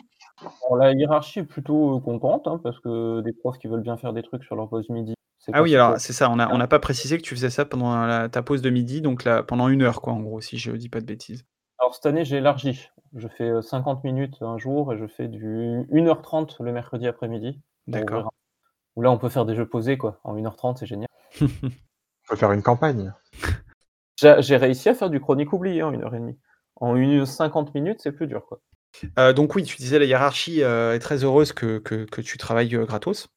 La 0.78 0.94
hiérarchie 0.94 1.40
est 1.40 1.44
plutôt, 1.44 2.00
contente, 2.02 2.48
hein, 2.48 2.60
parce 2.62 2.80
que 2.80 3.22
des 3.22 3.34
profs 3.34 3.58
qui 3.58 3.68
veulent 3.68 3.82
bien 3.82 3.98
faire 3.98 4.14
des 4.14 4.22
trucs 4.22 4.44
sur 4.44 4.56
leur 4.56 4.70
pause 4.70 4.90
midi, 4.90 5.16
Ah 5.52 5.64
oui, 5.64 5.74
alors 5.74 6.00
c'est 6.00 6.14
ça, 6.14 6.30
on 6.30 6.36
n'a 6.36 6.68
pas 6.68 6.80
précisé 6.80 7.18
que 7.18 7.24
tu 7.24 7.34
faisais 7.34 7.50
ça 7.50 7.66
pendant 7.66 8.06
la 8.06 8.30
ta 8.30 8.44
pause 8.44 8.62
de 8.62 8.70
midi, 8.70 9.02
donc 9.02 9.24
là, 9.24 9.42
pendant 9.42 9.68
une 9.68 9.82
heure 9.82 10.02
quoi, 10.02 10.14
en 10.14 10.22
gros, 10.22 10.40
si 10.40 10.60
je 10.60 10.72
dis 10.72 10.90
pas 10.90 11.02
de 11.02 11.06
bêtises? 11.06 11.46
Alors 11.80 11.96
cette 11.96 12.06
année, 12.06 12.26
j'ai 12.26 12.38
élargi. 12.38 12.90
Je 13.16 13.28
fais, 13.28 13.62
50 13.62 14.04
minutes 14.04 14.42
un 14.42 14.58
jour 14.58 14.94
et 14.94 14.98
je 14.98 15.06
fais 15.06 15.28
du 15.28 15.86
1:30 15.92 16.60
le 16.60 16.72
mercredi 16.72 17.08
après-midi. 17.08 17.60
D'accord. 17.88 18.32
Où 18.96 19.02
là, 19.02 19.12
on 19.12 19.18
peut 19.18 19.30
faire 19.30 19.46
des 19.46 19.56
jeux 19.56 19.68
posés 19.68 19.98
quoi, 19.98 20.20
en 20.24 20.36
1:30, 20.36 20.78
c'est 20.78 20.86
génial. 20.86 21.08
On 21.42 22.30
peut 22.30 22.36
faire 22.38 22.52
une 22.54 22.64
campagne. 22.64 23.14
J'ai 24.18 24.56
réussi 24.58 24.88
à 24.90 24.94
faire 24.96 25.10
du 25.10 25.20
chronique 25.20 25.52
oublié 25.52 25.84
en 25.84 25.92
1 25.92 26.02
heure 26.04 26.16
et 26.16 26.20
demie. 26.20 26.38
En 26.78 26.96
une 26.96 27.26
50 27.26 27.74
minutes, 27.76 28.00
c'est 28.02 28.12
plus 28.12 28.28
dur, 28.28 28.46
quoi. 28.46 28.62
Heu, 29.20 29.34
donc 29.34 29.56
oui, 29.56 29.64
tu 29.64 29.76
disais 29.78 30.00
la 30.00 30.06
hiérarchie, 30.06 30.62
heu, 30.64 30.94
est 30.94 31.00
très 31.00 31.24
heureuse 31.24 31.52
que 31.52 31.80
que 31.80 32.06
que 32.06 32.22
tu 32.22 32.38
travailles, 32.38 32.74
heu, 32.76 32.86
gratos? 32.86 33.28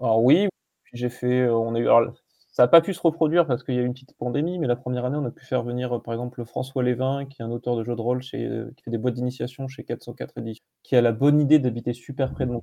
Alors 0.00 0.22
oui, 0.22 0.48
puis 0.84 0.96
j'ai 0.96 1.08
fait, 1.10 1.48
on 1.48 1.74
a 1.74 1.78
eu 1.78 1.88
alors 1.88 2.14
ça 2.52 2.62
a 2.62 2.68
pas 2.68 2.80
pu 2.80 2.94
se 2.94 3.00
reproduire 3.00 3.46
parce 3.46 3.62
qu'il 3.62 3.74
y 3.74 3.78
a 3.78 3.82
eu 3.82 3.86
une 3.86 3.92
petite 3.92 4.16
pandémie, 4.16 4.58
mais 4.58 4.66
la 4.66 4.76
première 4.76 5.04
année, 5.04 5.18
on 5.18 5.24
a 5.26 5.30
pu 5.30 5.44
faire 5.44 5.62
venir, 5.62 6.00
par 6.02 6.14
exemple, 6.14 6.42
François 6.46 6.82
Lévin, 6.82 7.26
qui 7.26 7.42
est 7.42 7.44
un 7.44 7.50
auteur 7.50 7.76
de 7.76 7.84
jeux 7.84 7.94
de 7.96 8.00
rôle 8.00 8.22
chez, 8.22 8.48
qui 8.76 8.82
fait 8.84 8.90
des 8.90 8.96
boîtes 8.98 9.14
d'initiation 9.14 9.68
chez 9.68 9.84
404 9.84 10.38
éditions, 10.38 10.64
qui 10.82 10.96
a 10.96 11.02
la 11.02 11.12
bonne 11.12 11.38
idée 11.40 11.58
d'habiter 11.58 11.92
super 11.92 12.32
près 12.32 12.46
de 12.46 12.52
mon 12.52 12.62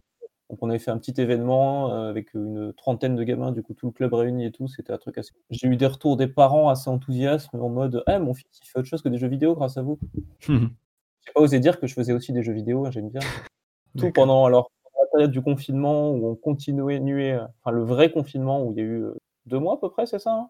donc 0.53 0.59
on 0.61 0.69
avait 0.69 0.77
fait 0.77 0.91
un 0.91 0.99
petit 0.99 1.19
événement, 1.19 1.89
heu, 1.91 2.09
avec, 2.09 2.35
une 2.35 2.73
trentaine 2.73 3.15
de 3.15 3.23
gamins, 3.23 3.51
du 3.51 3.63
coup 3.63 3.73
tout 3.73 3.87
le 3.87 3.91
club 3.91 4.13
réuni 4.13 4.45
et 4.45 4.51
tout, 4.51 4.67
c'était 4.67 4.93
un 4.93 4.99
truc 4.99 5.17
assez 5.17 5.31
j'ai 5.49 5.67
eu 5.67 5.77
des 5.77 5.87
retours 5.87 6.15
des 6.15 6.27
parents 6.27 6.69
assez 6.69 6.91
enthousiastes 6.91 7.49
en 7.55 7.69
mode: 7.69 8.03
«Eh 8.07 8.19
mon 8.19 8.35
fils, 8.35 8.45
il 8.61 8.67
fait 8.69 8.77
autre 8.77 8.87
chose 8.87 9.01
que 9.01 9.09
des 9.09 9.17
jeux 9.17 9.27
vidéo 9.27 9.55
grâce 9.55 9.77
à 9.77 9.81
vous». 9.81 9.97
J'ai 11.25 11.31
pas 11.33 11.41
osé 11.41 11.59
dire 11.59 11.79
que 11.79 11.87
je 11.87 11.95
faisais 11.95 12.13
aussi 12.13 12.33
des 12.33 12.43
jeux 12.43 12.53
vidéo, 12.53 12.85
hein, 12.85 12.91
j'aime 12.91 13.09
bien. 13.09 13.19
Tout 13.97 14.11
pendant 14.11 14.45
alors, 14.45 14.69
la 15.01 15.07
période 15.11 15.31
du 15.31 15.41
confinement 15.41 16.11
où 16.11 16.27
on 16.29 16.35
continuait 16.35 16.99
nuer, 16.99 17.39
enfin 17.63 17.71
le 17.71 17.83
vrai 17.83 18.11
confinement 18.11 18.63
où 18.63 18.73
il 18.73 18.77
y 18.77 18.81
a 18.81 18.83
eu, 18.83 19.01
heu, 19.01 19.17
2 19.47 19.57
mois 19.57 19.75
à 19.75 19.77
peu 19.77 19.89
près, 19.89 20.05
c'est 20.05 20.19
ça, 20.19 20.33
hein? 20.33 20.49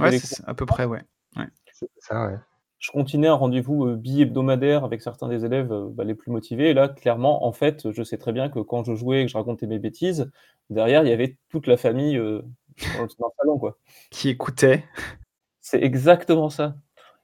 Ouais, 0.00 0.16
à 0.46 0.54
peu 0.54 0.64
près, 0.64 0.86
ouais. 0.86 1.02
Ouais. 1.36 1.46
C'est 1.74 1.90
ça, 1.98 2.26
ouais. 2.28 2.38
Je 2.84 2.90
continuais 2.90 3.28
un 3.28 3.34
rendez-vous, 3.34 3.86
heu, 3.86 3.96
bi-hebdomadaire 3.96 4.84
avec 4.84 5.00
certains 5.00 5.26
des 5.28 5.46
élèves, 5.46 5.72
heu, 5.72 5.88
bah, 5.88 6.04
les 6.04 6.14
plus 6.14 6.30
motivés 6.30 6.68
et 6.68 6.74
là, 6.74 6.86
clairement, 6.88 7.46
en 7.46 7.50
fait, 7.52 7.90
je 7.90 8.02
sais 8.02 8.18
très 8.18 8.30
bien 8.30 8.50
que 8.50 8.58
quand 8.58 8.84
je 8.84 8.94
jouais 8.94 9.22
et 9.22 9.24
que 9.24 9.32
je 9.32 9.38
racontais 9.38 9.66
mes 9.66 9.78
bêtises, 9.78 10.30
derrière, 10.68 11.02
il 11.02 11.08
y 11.08 11.12
avait 11.12 11.38
toute 11.48 11.66
la 11.66 11.78
famille, 11.78 12.18
heu, 12.18 12.44
dans 12.98 13.04
le 13.04 13.08
salon, 13.40 13.58
quoi. 13.58 13.78
Qui 14.10 14.28
écoutait. 14.28 14.84
C'est 15.60 15.82
exactement 15.82 16.50
ça 16.50 16.76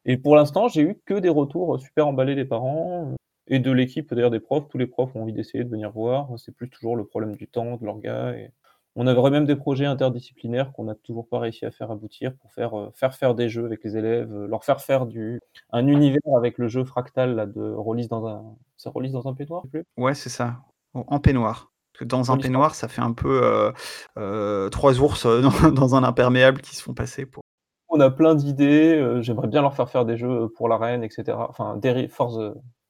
et 0.06 0.16
pour 0.16 0.36
l'instant, 0.36 0.68
j'ai 0.68 0.82
eu 0.82 1.00
que 1.06 1.14
des 1.14 1.28
retours, 1.28 1.78
super 1.80 2.06
emballés 2.08 2.34
des 2.34 2.46
parents, 2.46 3.14
et 3.48 3.58
de 3.58 3.70
l'équipe, 3.72 4.14
d'ailleurs 4.14 4.30
des 4.30 4.40
profs. 4.40 4.68
Tous 4.68 4.78
les 4.78 4.86
profs 4.86 5.14
ont 5.16 5.22
envie 5.22 5.34
d'essayer 5.34 5.64
de 5.64 5.68
venir 5.70 5.90
voir. 5.92 6.30
C'est 6.38 6.54
plus 6.56 6.70
toujours 6.70 6.96
le 6.96 7.04
problème 7.04 7.36
du 7.36 7.48
temps, 7.48 7.76
de 7.76 7.84
l'orga 7.84 8.34
et 8.36 8.50
on 8.96 9.06
avait 9.06 9.30
même 9.30 9.44
des 9.46 9.56
projets 9.56 9.86
interdisciplinaires 9.86 10.72
qu'on 10.72 10.84
n'a 10.84 10.94
toujours 10.96 11.28
pas 11.28 11.38
réussi 11.38 11.64
à 11.66 11.70
faire 11.70 11.90
aboutir 11.90 12.34
pour 12.38 12.52
faire, 12.52 12.76
heu, 12.78 12.90
faire 12.94 13.14
faire 13.14 13.34
des 13.34 13.48
jeux 13.48 13.64
avec 13.66 13.84
les 13.84 13.96
élèves, 13.96 14.32
heu, 14.32 14.46
leur 14.46 14.64
faire 14.64 14.80
faire 14.80 15.06
du 15.06 15.40
un 15.70 15.86
univers 15.86 16.20
avec 16.36 16.58
le 16.58 16.68
jeu 16.68 16.84
Fractal 16.84 17.34
là 17.36 17.46
de 17.46 17.60
Rollis 17.72 18.08
dans 18.08 18.26
un 18.26 18.44
c'est 18.76 18.88
Rollis 18.90 19.10
dans 19.12 19.28
un 19.28 19.34
peignoir, 19.34 19.62
plus? 19.70 19.84
Ouais, 19.96 20.14
c'est 20.14 20.30
ça, 20.30 20.60
en 20.94 21.20
peignoir. 21.20 21.72
Parce 21.92 22.00
que 22.00 22.04
dans 22.04 22.30
un 22.32 22.36
peignoir, 22.38 22.74
ça 22.74 22.88
fait 22.88 23.00
un 23.02 23.12
peu, 23.12 23.72
heu, 24.18 24.68
3 24.70 25.00
ours, 25.00 25.26
dans 25.26 25.70
dans 25.72 25.94
un 25.96 26.04
imperméable 26.04 26.60
qui 26.60 26.76
se 26.76 26.82
font 26.82 26.94
passer 26.94 27.26
pour 27.26 27.42
On 27.88 28.00
a 28.00 28.10
plein 28.10 28.34
d'idées, 28.34 29.18
j'aimerais 29.22 29.48
bien 29.48 29.62
leur 29.62 29.74
faire 29.74 29.88
faire 29.90 30.04
des 30.04 30.16
jeux, 30.16 30.48
pour 30.56 30.68
la 30.68 30.76
reine 30.76 31.02
et 31.04 31.10
cetera. 31.10 31.48
Enfin, 31.50 31.78
Force 32.10 32.38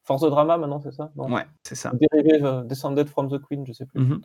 Force 0.05 0.23
the 0.23 0.27
Drama 0.27 0.59
maintenant, 0.59 0.81
c'est 0.81 0.93
ça? 0.93 1.11
Non? 1.17 1.29
Ouais, 1.29 1.47
c'est 1.63 1.75
ça. 1.75 1.93
Derivative 1.93 2.65
Descended 2.67 3.09
from 3.09 3.29
the 3.31 3.41
Queen, 3.41 3.67
je 3.67 3.73
sais 3.73 3.87
plus. 3.87 4.01
Mmh 4.01 4.15
mh. 4.15 4.21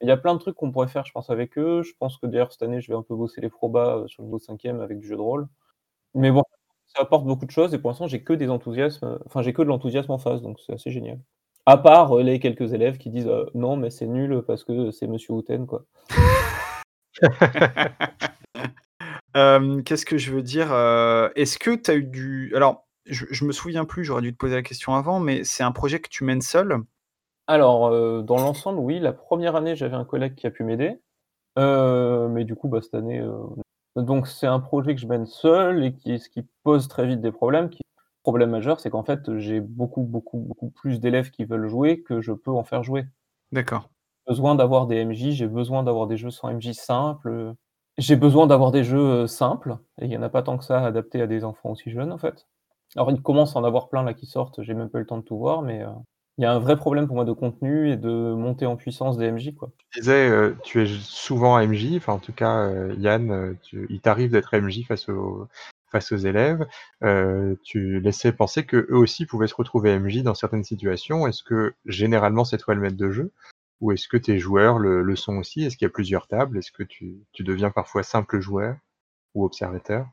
Il 0.00 0.08
y 0.08 0.10
a 0.12 0.16
plein 0.16 0.34
de 0.34 0.38
trucs 0.38 0.54
qu'on 0.56 0.70
pourrait 0.70 0.86
faire, 0.88 1.04
je 1.06 1.12
pense, 1.12 1.28
avec 1.30 1.58
eux. 1.58 1.82
Je 1.82 1.92
pense 1.98 2.16
que 2.18 2.26
d'ailleurs 2.26 2.52
cette 2.52 2.62
année, 2.62 2.80
je 2.80 2.88
vais 2.92 2.96
un 2.96 3.02
peu 3.02 3.16
bosser 3.16 3.40
les 3.40 3.48
probas, 3.50 3.96
heu, 4.04 4.08
sur 4.08 4.22
le 4.22 4.26
niveau 4.28 4.38
5e 4.38 4.80
avec 4.80 4.98
du 5.00 5.06
jeu 5.08 5.16
de 5.16 5.20
rôle. 5.20 5.48
Mais 6.14 6.30
bon, 6.32 6.42
ça 6.86 7.02
apporte 7.02 7.24
beaucoup 7.26 7.46
de 7.46 7.50
choses 7.52 7.74
et 7.74 7.78
pour 7.78 7.90
l'instant, 7.90 8.06
j'ai 8.08 8.22
que 8.24 8.32
des 8.34 8.50
enthousiasmes, 8.50 9.06
heu, 9.06 9.18
enfin 9.26 9.42
j'ai 9.42 9.52
que 9.54 9.62
de 9.62 9.68
l'enthousiasme 9.68 10.12
en 10.12 10.18
face, 10.18 10.42
donc 10.42 10.58
c'est 10.66 10.72
assez 10.74 10.90
génial. 10.92 11.20
À 11.66 11.76
part, 11.78 12.16
heu, 12.18 12.22
les 12.22 12.40
quelques 12.40 12.72
élèves 12.74 12.98
qui 12.98 13.10
disent: 13.10 13.28
«Heu, 13.28 13.46
non, 13.54 13.76
mais 13.76 13.90
c'est 13.90 14.06
nul 14.08 14.42
parce 14.46 14.64
que 14.64 14.90
c'est 14.92 15.06
monsieur 15.08 15.34
Houten, 15.34 15.66
quoi». 15.66 15.84
Qu'est-ce 19.84 20.04
que 20.06 20.18
je 20.18 20.32
veux 20.32 20.42
dire? 20.42 20.72
Est-ce 21.36 21.58
que 21.58 21.74
tu 21.76 21.90
as 21.90 21.94
eu 21.94 22.04
du 22.04 22.52
alors, 22.56 22.86
je 23.06 23.44
me 23.44 23.52
souviens 23.52 23.84
plus, 23.84 24.04
j'aurais 24.04 24.22
dû 24.22 24.32
te 24.32 24.36
poser 24.38 24.54
la 24.56 24.62
question 24.62 24.94
avant, 24.94 25.20
mais 25.20 25.44
c'est 25.44 25.62
un 25.62 25.72
projet 25.72 26.00
que 26.00 26.08
tu 26.08 26.24
mènes 26.24 26.42
seul? 26.42 26.78
Alors, 27.50 27.88
heu, 27.94 28.22
dans 28.22 28.36
l'ensemble, 28.38 28.78
oui, 28.78 29.00
la 29.00 29.14
1re 29.14 29.56
année, 29.56 29.74
j'avais 29.74 29.96
un 29.96 30.04
collègue 30.04 30.34
qui 30.34 30.46
a 30.46 30.50
pu 30.50 30.64
m'aider. 30.64 31.00
Heu, 31.58 32.28
mais 32.30 32.44
du 32.44 32.56
coup, 32.56 32.68
bah, 32.68 32.80
cette 32.82 32.94
année, 32.94 33.20
heu, 33.20 33.34
donc 33.96 34.28
c'est 34.28 34.46
un 34.46 34.60
projet 34.60 34.94
que 34.94 35.00
je 35.00 35.06
mène 35.08 35.26
seul 35.26 35.84
et 35.84 35.94
qui 35.94 36.18
ce 36.20 36.28
qui 36.30 36.46
pose 36.64 36.88
très 36.88 37.06
vite 37.06 37.20
des 37.22 37.32
problèmes, 37.32 37.70
qui 37.70 37.82
problème 38.24 38.50
majeur, 38.50 38.80
c'est 38.80 38.90
qu'en 38.90 39.04
fait, 39.04 39.38
j'ai 39.38 39.60
beaucoup, 39.60 40.02
beaucoup, 40.02 40.38
beaucoup 40.40 40.70
plus 40.70 41.00
d'élèves 41.00 41.30
qui 41.30 41.44
veulent 41.46 41.68
jouer 41.68 42.02
que 42.02 42.20
je 42.22 42.32
peux 42.32 42.52
en 42.52 42.64
faire 42.64 42.84
jouer. 42.84 43.06
D'accord. 43.52 43.88
Besoin 44.26 44.54
d'avoir 44.54 44.86
des 44.86 44.96
MJ, 45.04 45.32
j'ai 45.32 45.46
besoin 45.46 45.82
d'avoir 45.82 46.06
des 46.06 46.16
jeux 46.16 46.30
sans 46.30 46.50
MJ 46.50 46.72
simples, 46.74 47.54
j'ai 47.96 48.16
besoin 48.16 48.46
d'avoir 48.46 48.70
des 48.72 48.84
jeux, 48.84 49.26
simples 49.26 49.78
et 50.00 50.04
il 50.06 50.12
y 50.12 50.16
en 50.16 50.22
a 50.22 50.28
pas 50.28 50.42
tant 50.42 50.58
que 50.58 50.64
ça 50.64 50.84
adaptés 50.84 51.22
à 51.22 51.26
des 51.26 51.44
enfants 51.44 51.70
aussi 51.70 51.90
jeunes, 51.90 52.12
en 52.12 52.18
fait. 52.18 52.46
Alors 52.96 53.10
il 53.10 53.22
commence 53.22 53.56
à 53.56 53.60
en 53.60 53.64
avoir 53.64 53.88
plein 53.88 54.02
là 54.02 54.14
qui 54.14 54.26
sortent, 54.26 54.62
j'ai 54.62 54.74
même 54.74 54.90
pas 54.90 54.98
eu 54.98 55.02
le 55.02 55.06
temps 55.06 55.18
de 55.18 55.22
tout 55.22 55.38
voir, 55.38 55.62
mais, 55.62 55.82
il 56.38 56.42
y 56.42 56.46
a 56.46 56.52
un 56.52 56.58
vrai 56.58 56.76
problème 56.76 57.06
pour 57.06 57.16
moi 57.16 57.24
de 57.26 57.32
contenu 57.32 57.90
et 57.90 57.96
de 57.96 58.32
montée 58.34 58.66
en 58.66 58.76
puissance 58.76 59.18
des 59.18 59.26
MJ, 59.26 59.54
quoi. 59.54 59.70
Tu 59.90 60.00
disais, 60.00 60.28
heu, 60.28 60.56
tu 60.64 60.82
es 60.82 60.86
souvent 60.86 61.58
MJ, 61.58 61.96
enfin 61.96 62.12
en 62.14 62.18
tout 62.18 62.32
cas, 62.32 62.68
heu, 62.68 62.94
Yann, 62.98 63.56
tu 63.62 63.86
il 63.90 64.00
t'arrive 64.00 64.30
d'être 64.30 64.52
MJ 64.54 64.84
face 64.84 65.08
aux 65.08 65.48
face 65.90 66.12
aux 66.12 66.16
élèves. 66.16 66.66
Tu 67.64 68.00
laissais 68.00 68.32
penser 68.32 68.64
qu'eux 68.66 68.86
aussi 68.90 69.26
pouvaient 69.26 69.46
se 69.46 69.54
retrouver 69.54 69.90
MJ 69.92 70.22
dans 70.22 70.34
certaines 70.34 70.64
situations. 70.64 71.26
Est-ce 71.26 71.42
que 71.42 71.74
généralement 71.86 72.44
c'est 72.44 72.58
toi 72.58 72.74
le 72.74 72.80
maître 72.80 72.96
de 72.96 73.10
jeu? 73.10 73.32
Ou 73.80 73.92
est-ce 73.92 74.08
que 74.08 74.16
tes 74.16 74.38
joueurs 74.38 74.78
le 74.78 75.02
le 75.02 75.16
sont 75.16 75.36
aussi? 75.36 75.62
Est-ce 75.64 75.76
qu'il 75.76 75.86
y 75.86 75.90
a 75.90 75.92
plusieurs 75.92 76.26
tables? 76.28 76.58
Est-ce 76.58 76.72
que 76.72 76.82
tu 76.82 77.16
tu 77.32 77.44
deviens 77.44 77.70
parfois 77.70 78.02
simple 78.02 78.40
joueur 78.40 78.76
ou 79.34 79.44
observateur? 79.46 80.06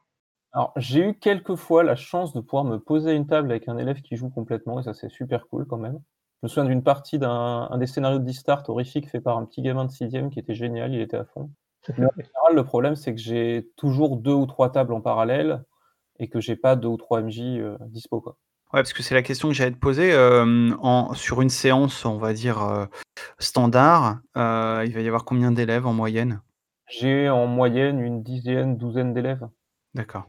Alors, 0.53 0.74
j'ai 0.75 1.08
eu 1.10 1.13
quelques 1.20 1.53
fois 1.53 1.84
la 1.84 1.96
chance 1.96 2.34
de 2.34 2.39
pouvoir 2.39 2.63
me 2.63 2.79
poser 2.79 3.12
à 3.12 3.13
une 3.13 3.27
table 3.27 3.51
avec 3.51 3.67
un 3.67 3.77
élève 3.77 4.01
qui 4.01 4.15
joue 4.15 4.32
complètement 4.32 4.79
et 4.79 4.84
ça, 4.84 4.96
c'est 4.96 5.10
super 5.12 5.48
cool 5.48 5.67
quand 5.67 5.77
même. 5.77 6.01
Je 6.44 6.48
me 6.48 6.50
souviens 6.50 6.65
d'une 6.65 6.84
partie 6.84 7.18
d'un 7.18 7.68
un 7.72 7.77
des 7.77 7.88
scénarios 7.88 8.20
de 8.20 8.25
Distart 8.25 8.63
horrifique 8.70 9.10
fait 9.10 9.22
par 9.22 9.38
un 9.38 9.46
petit 9.46 9.62
gamin 9.62 9.86
de 9.86 9.92
6e 9.92 10.30
qui 10.30 10.39
était 10.39 10.54
génial, 10.54 10.94
il 10.94 11.00
était 11.01 11.18
à 11.18 11.25
fond. 11.25 11.50
Mais 11.98 12.06
en 12.06 12.10
général, 12.18 12.56
le 12.56 12.63
problème, 12.65 12.96
c'est 12.96 13.15
que 13.15 13.22
j'ai 13.22 13.70
toujours 13.77 14.18
2 14.18 14.34
ou 14.34 14.46
3 14.46 14.72
tables 14.72 14.94
en 14.94 15.01
parallèle 15.01 15.63
et 16.20 16.30
que 16.30 16.42
j'ai 16.42 16.56
pas 16.58 16.75
2 16.75 16.89
ou 16.89 16.98
3 16.98 17.22
MJ, 17.22 17.60
heu, 17.60 17.77
dispo, 17.88 18.22
quoi. 18.22 18.38
Ouais, 18.74 18.82
parce 18.82 18.94
que 18.94 19.04
c'est 19.04 19.13
la 19.15 19.22
question 19.22 19.48
que 19.50 19.54
j'allais 19.54 19.72
te 19.72 19.77
poser, 19.77 20.13
en 20.18 21.13
sur 21.13 21.42
une 21.42 21.50
séance, 21.50 22.04
on 22.06 22.18
va 22.18 22.34
dire, 22.34 22.62
heu, 22.63 22.88
standard, 23.39 24.20
il 24.36 24.42
va 24.94 25.01
y 25.01 25.08
avoir 25.08 25.25
combien 25.25 25.51
d'élèves 25.51 25.86
en 25.88 25.94
moyenne? 25.94 26.42
J'ai 26.88 27.30
en 27.30 27.48
moyenne 27.48 28.00
une 28.00 28.22
dizaine, 28.22 28.77
douzaine 28.77 29.13
d'élèves. 29.13 29.48
D'accord. 29.94 30.25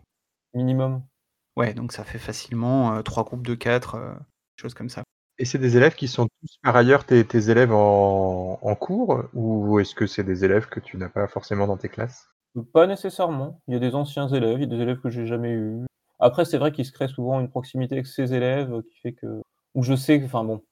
Minimum. 0.54 1.06
Ouais, 1.56 1.72
donc 1.72 1.92
ça 1.92 2.04
fait 2.04 2.18
facilement, 2.18 3.02
3 3.02 3.24
groupes 3.24 3.46
de 3.46 3.54
4, 3.54 3.96
heu, 3.96 4.14
choses 4.60 4.74
comme 4.74 4.90
ça. 4.90 5.02
Et 5.38 5.44
c'est 5.44 5.58
des 5.58 5.76
élèves 5.76 5.94
qui 5.94 6.08
sont 6.08 6.28
tous 6.40 6.58
par 6.62 6.76
ailleurs 6.76 7.04
tes 7.04 7.24
tes 7.26 7.50
élèves 7.50 7.72
en 7.72 8.58
en 8.62 8.74
cours? 8.74 9.24
Ou 9.34 9.78
est-ce 9.80 9.94
que 9.94 10.06
c'est 10.06 10.24
des 10.24 10.44
élèves 10.44 10.66
que 10.68 10.80
tu 10.80 10.96
n'as 10.96 11.08
pas 11.10 11.26
forcément 11.28 11.66
dans 11.66 11.76
tes 11.76 11.88
classes? 11.88 12.28
Pas 12.72 12.86
nécessairement. 12.86 13.60
Il 13.68 13.74
y 13.74 13.76
a 13.76 13.80
des 13.80 13.94
anciens 13.94 14.28
élèves, 14.28 14.58
il 14.58 14.62
y 14.62 14.64
a 14.64 14.76
des 14.76 14.80
élèves 14.82 15.00
que 15.00 15.10
j'ai 15.10 15.26
jamais 15.26 15.50
eus. 15.50 15.84
Après, 16.18 16.44
c'est 16.46 16.56
vrai 16.58 16.72
qu'il 16.72 16.86
se 16.86 16.92
crée 16.92 17.08
souvent 17.08 17.38
une 17.40 17.50
proximité 17.50 17.94
avec 17.96 18.06
ces 18.06 18.32
élèves, 18.32 18.82
qui 18.90 18.98
fait 19.00 19.12
que 19.12 19.42
où 19.74 19.82
je 19.82 19.94
sais 19.94 20.22
enfin 20.24 20.42
bon, 20.44 20.62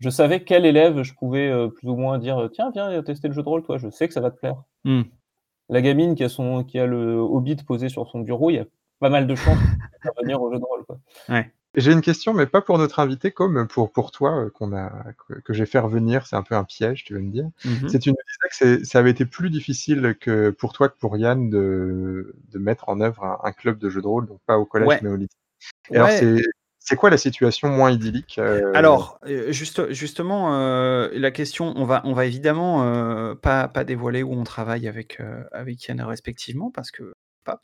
je 0.00 0.10
savais 0.10 0.44
quel 0.44 0.66
élève 0.66 1.02
je 1.02 1.14
pouvais, 1.14 1.50
heu, 1.50 1.72
plus 1.72 1.88
ou 1.90 1.96
moins 1.96 2.18
dire: 2.18 2.48
«Tiens, 2.54 2.70
viens 2.72 3.02
tester 3.04 3.28
le 3.28 3.34
jeu 3.34 3.42
de 3.42 3.48
rôle, 3.48 3.62
toi, 3.64 3.78
je 3.78 3.90
sais 3.90 4.08
que 4.08 4.14
ça 4.14 4.20
va 4.22 4.30
te 4.32 4.38
plaire». 4.38 4.62
Mmh. 4.84 5.02
La 5.70 5.82
gamine 5.82 6.14
qui 6.16 6.24
a 6.24 6.28
son 6.30 6.64
qui 6.64 6.78
a 6.78 6.86
le 6.86 7.16
Hobbit 7.18 7.56
posé 7.66 7.88
sur 7.90 8.08
son 8.08 8.20
bureau, 8.20 8.50
il 8.50 8.54
y 8.56 8.58
a 8.60 8.66
pas 9.00 9.10
mal 9.10 9.26
de 9.26 9.34
chances 9.36 9.58
va 10.04 10.12
venir 10.22 10.42
au 10.42 10.52
jeu 10.52 10.58
de 10.60 10.64
rôle, 10.64 10.84
quoi. 10.86 10.98
Ouais. 11.28 11.52
J'ai 11.74 11.92
une 11.92 12.00
question, 12.00 12.32
mais 12.32 12.46
pas 12.46 12.62
pour 12.62 12.78
notre 12.78 12.98
invité, 12.98 13.30
comme 13.30 13.68
pour 13.68 13.92
pour 13.92 14.10
toi, 14.10 14.50
qu'on 14.50 14.72
a 14.74 15.12
que 15.28 15.34
que 15.40 15.52
j'ai 15.52 15.66
fait 15.66 15.78
revenir, 15.78 16.26
c'est 16.26 16.34
un 16.34 16.42
peu 16.42 16.54
un 16.54 16.64
piège, 16.64 17.04
tu 17.04 17.12
vas 17.14 17.20
me 17.20 17.30
dire. 17.30 17.44
Mmh 17.64 17.82
mh. 17.82 17.92
C'est 17.92 17.98
tu 17.98 18.10
me 18.10 18.14
disais 18.54 18.78
que 18.78 18.84
ça 18.86 18.98
avait 18.98 19.10
été 19.10 19.26
plus 19.26 19.50
difficile 19.50 20.16
que 20.18 20.48
pour 20.50 20.72
toi 20.72 20.88
que 20.88 20.96
pour 20.96 21.16
Yann 21.18 21.50
de 21.50 22.34
de 22.50 22.58
mettre 22.58 22.88
en 22.88 23.00
œuvre 23.02 23.22
un 23.22 23.38
un 23.44 23.52
club 23.52 23.78
de 23.78 23.90
jeux 23.90 24.00
de 24.00 24.06
rôle, 24.06 24.26
donc 24.26 24.40
pas 24.46 24.56
au 24.58 24.64
collège, 24.64 24.92
Ouais. 24.92 25.02
mais 25.02 25.10
au 25.10 25.16
lycée. 25.16 25.28
Et 25.92 25.98
alors 25.98 26.10
Ouais. 26.10 26.12
c'est 26.12 26.42
c'est 26.80 26.96
quoi 26.96 27.10
la 27.10 27.18
situation 27.18 27.68
moins 27.70 27.90
idyllique, 27.92 28.38
heu? 28.40 28.62
Alors, 28.74 29.18
heu, 29.26 29.52
juste 29.52 29.92
justement, 29.92 30.50
la 31.12 31.30
question, 31.30 31.72
on 31.76 31.84
va 31.84 32.00
on 32.04 32.12
va 32.12 32.26
évidemment, 32.26 33.36
pas 33.36 33.68
pas 33.68 33.84
dévoiler 33.84 34.22
où 34.22 34.32
on 34.32 34.44
travaille 34.44 34.88
avec, 34.88 35.20
avec 35.52 35.84
Yann 35.86 36.00
respectivement 36.02 36.70
parce 36.70 36.90
que 36.90 37.12
pas 37.44 37.60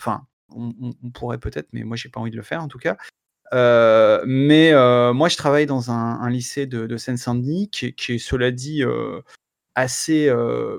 enfin, 0.00 0.26
on 0.50 0.72
on 0.80 0.92
on 1.02 1.10
pourrait 1.10 1.38
peut-être, 1.38 1.68
mais 1.72 1.84
moi 1.84 1.96
j'ai 1.96 2.08
pas 2.08 2.20
envie 2.20 2.30
de 2.30 2.36
le 2.36 2.42
faire 2.42 2.62
en 2.62 2.68
tout 2.68 2.78
cas. 2.78 2.96
Mais 3.52 4.72
moi, 5.12 5.28
je 5.28 5.36
travaille 5.36 5.66
dans 5.66 5.90
un, 5.90 6.30
lycée 6.30 6.66
de, 6.66 6.96
Seine-Saint-Denis 6.96 7.68
qui, 7.70 7.86
est, 7.86 8.18
cela 8.18 8.50
dit, 8.50 8.82
assez 9.74 10.30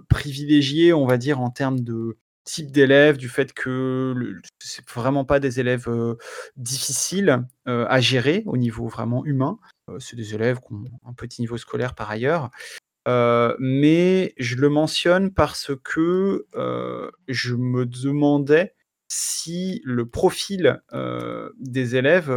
privilégié, 0.10 0.94
on 0.94 1.06
va 1.06 1.18
dire, 1.18 1.42
en 1.42 1.50
termes 1.50 1.82
de 1.82 2.18
type 2.46 2.72
d'élèves, 2.72 3.18
du 3.18 3.30
fait 3.30 3.54
que 3.54 4.42
c'est 4.60 4.88
vraiment 4.90 5.24
pas 5.24 5.40
des 5.40 5.60
élèves 5.60 5.90
difficiles 6.58 7.44
à 7.66 8.00
gérer 8.02 8.44
au 8.46 8.58
niveau 8.58 8.88
vraiment 8.88 9.26
humain. 9.26 9.60
c'est 10.00 10.16
des 10.16 10.36
élèves 10.36 10.60
qui 10.60 10.74
ont 10.74 10.84
un 11.06 11.14
petit 11.14 11.42
niveau 11.42 11.58
scolaire 11.58 11.96
par 11.96 12.10
ailleurs. 12.10 12.50
mais 13.08 14.34
je 14.38 14.56
le 14.56 14.70
mentionne 14.70 15.32
parce 15.32 15.72
que 15.84 16.48
je 17.28 17.56
me 17.56 17.86
demandais 17.86 18.74
si 19.16 19.80
le 19.86 20.08
profil 20.08 20.82
des 21.60 21.96
élèves 21.96 22.32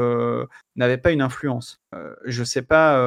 n'avait 0.77 0.99
pas 0.99 1.13
une 1.13 1.23
influence. 1.23 1.83
je 2.25 2.45
sais 2.45 2.63
pas, 2.63 3.01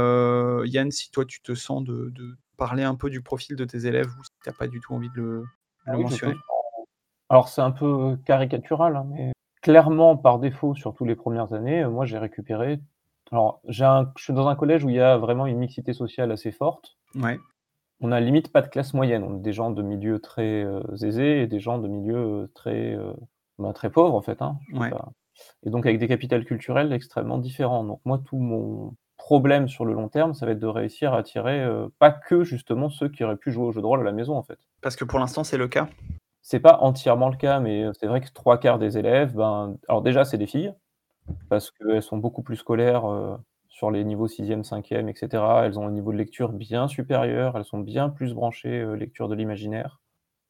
Yann, 0.66 0.90
si 0.90 1.12
toi 1.12 1.24
tu 1.26 1.42
te 1.42 1.54
sens 1.54 1.84
de, 1.84 2.12
parler 2.58 2.84
un 2.84 2.96
peu 2.96 3.10
du 3.10 3.22
profil 3.22 3.56
de 3.56 3.64
tes 3.66 3.86
élèves 3.86 4.10
ou 4.20 4.24
si 4.24 4.32
tu 4.44 4.50
n'as 4.50 4.56
pas 4.56 4.68
du 4.68 4.82
tout 4.82 4.94
envie 4.94 5.10
de 5.12 5.22
le, 5.22 5.46
ah 5.86 5.96
mentionner. 5.96 6.36
Alors 7.30 7.48
c'est 7.48 7.62
un 7.62 7.72
peu 7.72 8.18
caricatural, 8.26 8.96
hein, 8.96 9.06
mais 9.08 9.32
clairement 9.62 10.18
par 10.18 10.40
défaut, 10.40 10.74
surtout 10.76 11.06
les 11.06 11.16
premières 11.16 11.54
années, 11.54 11.86
moi 11.86 12.06
j'ai 12.06 12.18
récupéré. 12.18 12.80
Alors 13.32 13.62
je 13.68 13.84
suis 14.18 14.34
dans 14.34 14.48
un 14.48 14.56
collège 14.56 14.84
où 14.84 14.90
il 14.90 14.96
y 14.96 15.00
a 15.00 15.18
vraiment 15.18 15.46
une 15.46 15.60
mixité 15.60 15.94
sociale 15.94 16.32
assez 16.32 16.52
forte. 16.52 16.98
Ouais. 17.16 17.40
On 18.02 18.12
a 18.12 18.20
limite 18.20 18.52
pas 18.52 18.62
de 18.62 18.68
classe 18.68 18.94
moyenne, 18.96 19.24
on 19.24 19.36
a 19.36 19.40
des 19.40 19.54
gens 19.54 19.70
de 19.70 19.84
milieux 19.84 20.20
très 20.20 20.66
aisés 21.04 21.44
et 21.44 21.48
des 21.48 21.60
gens 21.60 21.78
de 21.78 21.88
milieux 21.88 22.52
très 22.56 22.98
bah, 23.60 23.74
très 23.74 23.90
pauvre 23.90 24.16
en 24.16 24.22
fait. 24.22 24.42
Hein, 24.42 24.58
et 25.64 25.70
donc 25.70 25.86
avec 25.86 26.00
des 26.00 26.08
capitales 26.08 26.46
culturelles 26.46 26.92
extrêmement 26.94 27.38
différents. 27.38 27.84
Donc 27.84 28.02
moi, 28.06 28.20
tout 28.24 28.38
mon 28.38 28.96
problème 29.18 29.68
sur 29.68 29.86
le 29.86 29.94
long 29.94 30.10
terme, 30.10 30.34
ça 30.34 30.46
va 30.46 30.54
être 30.54 30.60
de 30.60 30.68
réussir 30.68 31.14
à 31.14 31.18
attirer 31.18 31.62
euh, 31.62 31.88
pas 32.00 32.12
que 32.12 32.44
justement 32.44 32.90
ceux 32.90 33.10
qui 33.10 33.24
auraient 33.24 33.38
pu 33.38 33.52
jouer 33.52 33.66
au 33.66 33.72
jeu 33.72 33.82
de 33.82 33.86
rôle 33.86 34.00
à 34.00 34.04
la 34.04 34.12
maison 34.12 34.36
en 34.36 34.44
fait. 34.44 34.58
Parce 34.82 34.96
que 34.96 35.06
pour 35.06 35.20
l'instant, 35.20 35.44
c'est 35.44 35.58
le 35.58 35.68
cas? 35.68 35.88
C'est 36.42 36.62
pas 36.62 36.80
entièrement 36.82 37.30
le 37.30 37.36
cas, 37.36 37.60
mais 37.60 37.84
euh, 37.84 37.92
c'est 37.94 38.08
vrai 38.08 38.22
que 38.22 38.32
trois 38.34 38.58
quarts 38.58 38.80
des 38.80 38.98
élèves, 38.98 39.36
ben, 39.36 39.76
alors 39.88 40.02
déjà, 40.02 40.26
c'est 40.26 40.38
des 40.38 40.48
filles, 40.48 40.74
parce 41.50 41.70
qu'elles 41.70 42.02
sont 42.02 42.18
beaucoup 42.18 42.42
plus 42.42 42.56
scolaires 42.56 43.06
euh, 43.06 43.36
sur 43.68 43.92
les 43.92 44.04
niveaux 44.04 44.28
6e, 44.28 44.64
5e, 44.64 45.10
etc. 45.10 45.44
Elles 45.66 45.78
ont 45.78 45.86
un 45.86 45.92
niveau 45.92 46.12
de 46.12 46.18
lecture 46.18 46.52
bien 46.52 46.88
supérieur, 46.88 47.56
elles 47.58 47.66
sont 47.66 47.80
bien 47.80 48.10
plus 48.10 48.34
branchées 48.34 48.86
lecture 48.96 49.28
de 49.28 49.36
l'imaginaire. 49.36 49.99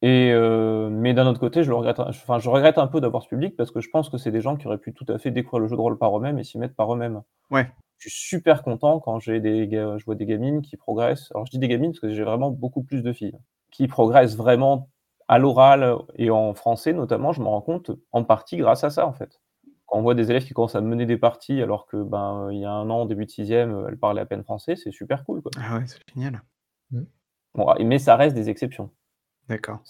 Et 0.02 0.32
euh, 0.32 0.88
mais 0.88 1.12
d'un 1.12 1.26
autre 1.26 1.40
côté, 1.40 1.62
je 1.62 1.68
le 1.68 1.76
regrette, 1.76 2.00
enfin, 2.00 2.38
je 2.38 2.48
regrette 2.48 2.78
un 2.78 2.86
peu 2.86 3.00
d'avoir 3.00 3.22
ce 3.22 3.28
public 3.28 3.54
parce 3.56 3.70
que 3.70 3.80
je 3.80 3.90
pense 3.90 4.08
que 4.08 4.16
c'est 4.16 4.30
des 4.30 4.40
gens 4.40 4.56
qui 4.56 4.66
auraient 4.66 4.78
pu 4.78 4.94
tout 4.94 5.04
à 5.08 5.18
fait 5.18 5.30
découvrir 5.30 5.60
le 5.60 5.68
jeu 5.68 5.76
de 5.76 5.80
rôle 5.80 5.98
par 5.98 6.16
eux-mêmes 6.16 6.38
et 6.38 6.44
s'y 6.44 6.58
mettre 6.58 6.74
par 6.74 6.92
eux-mêmes. 6.94 7.20
Ouais. 7.50 7.70
Je 7.98 8.08
suis 8.08 8.28
super 8.28 8.62
content 8.62 8.98
quand 8.98 9.18
j'ai 9.18 9.40
des, 9.40 9.68
je 9.70 10.04
vois 10.06 10.14
des 10.14 10.24
gamines 10.24 10.62
qui 10.62 10.78
progressent. 10.78 11.30
Alors 11.34 11.44
je 11.44 11.50
dis 11.50 11.58
des 11.58 11.68
gamines 11.68 11.90
parce 11.90 12.00
que 12.00 12.12
j'ai 12.12 12.24
vraiment 12.24 12.50
beaucoup 12.50 12.82
plus 12.82 13.02
de 13.02 13.12
filles 13.12 13.36
qui 13.70 13.88
progressent 13.88 14.36
vraiment 14.36 14.88
à 15.28 15.38
l'oral 15.38 15.96
et 16.16 16.30
en 16.30 16.54
français 16.54 16.94
notamment. 16.94 17.32
Je 17.32 17.42
me 17.42 17.46
rends 17.46 17.60
compte 17.60 17.90
en 18.12 18.24
partie 18.24 18.56
grâce 18.56 18.84
à 18.84 18.90
ça 18.90 19.06
en 19.06 19.12
fait. 19.12 19.42
Quand 19.84 19.98
on 19.98 20.02
voit 20.02 20.14
des 20.14 20.30
élèves 20.30 20.46
qui 20.46 20.54
commencent 20.54 20.76
à 20.76 20.80
mener 20.80 21.04
des 21.04 21.18
parties 21.18 21.60
alors 21.60 21.84
que 21.84 22.02
ben 22.02 22.48
il 22.52 22.60
y 22.60 22.64
a 22.64 22.72
un 22.72 22.88
an, 22.88 23.04
début 23.04 23.26
de 23.26 23.30
sixième, 23.30 23.84
elles 23.86 23.98
parlaient 23.98 24.22
à 24.22 24.26
peine 24.26 24.44
français, 24.44 24.76
c'est 24.76 24.92
super 24.92 25.26
cool. 25.26 25.42
Quoi. 25.42 25.50
Ah 25.58 25.76
ouais, 25.76 25.84
c'est 25.86 25.98
génial. 26.14 26.40
Bon, 27.54 27.66
mais 27.80 27.98
ça 27.98 28.16
reste 28.16 28.34
des 28.34 28.48
exceptions. 28.48 28.90
D'accord. 29.50 29.80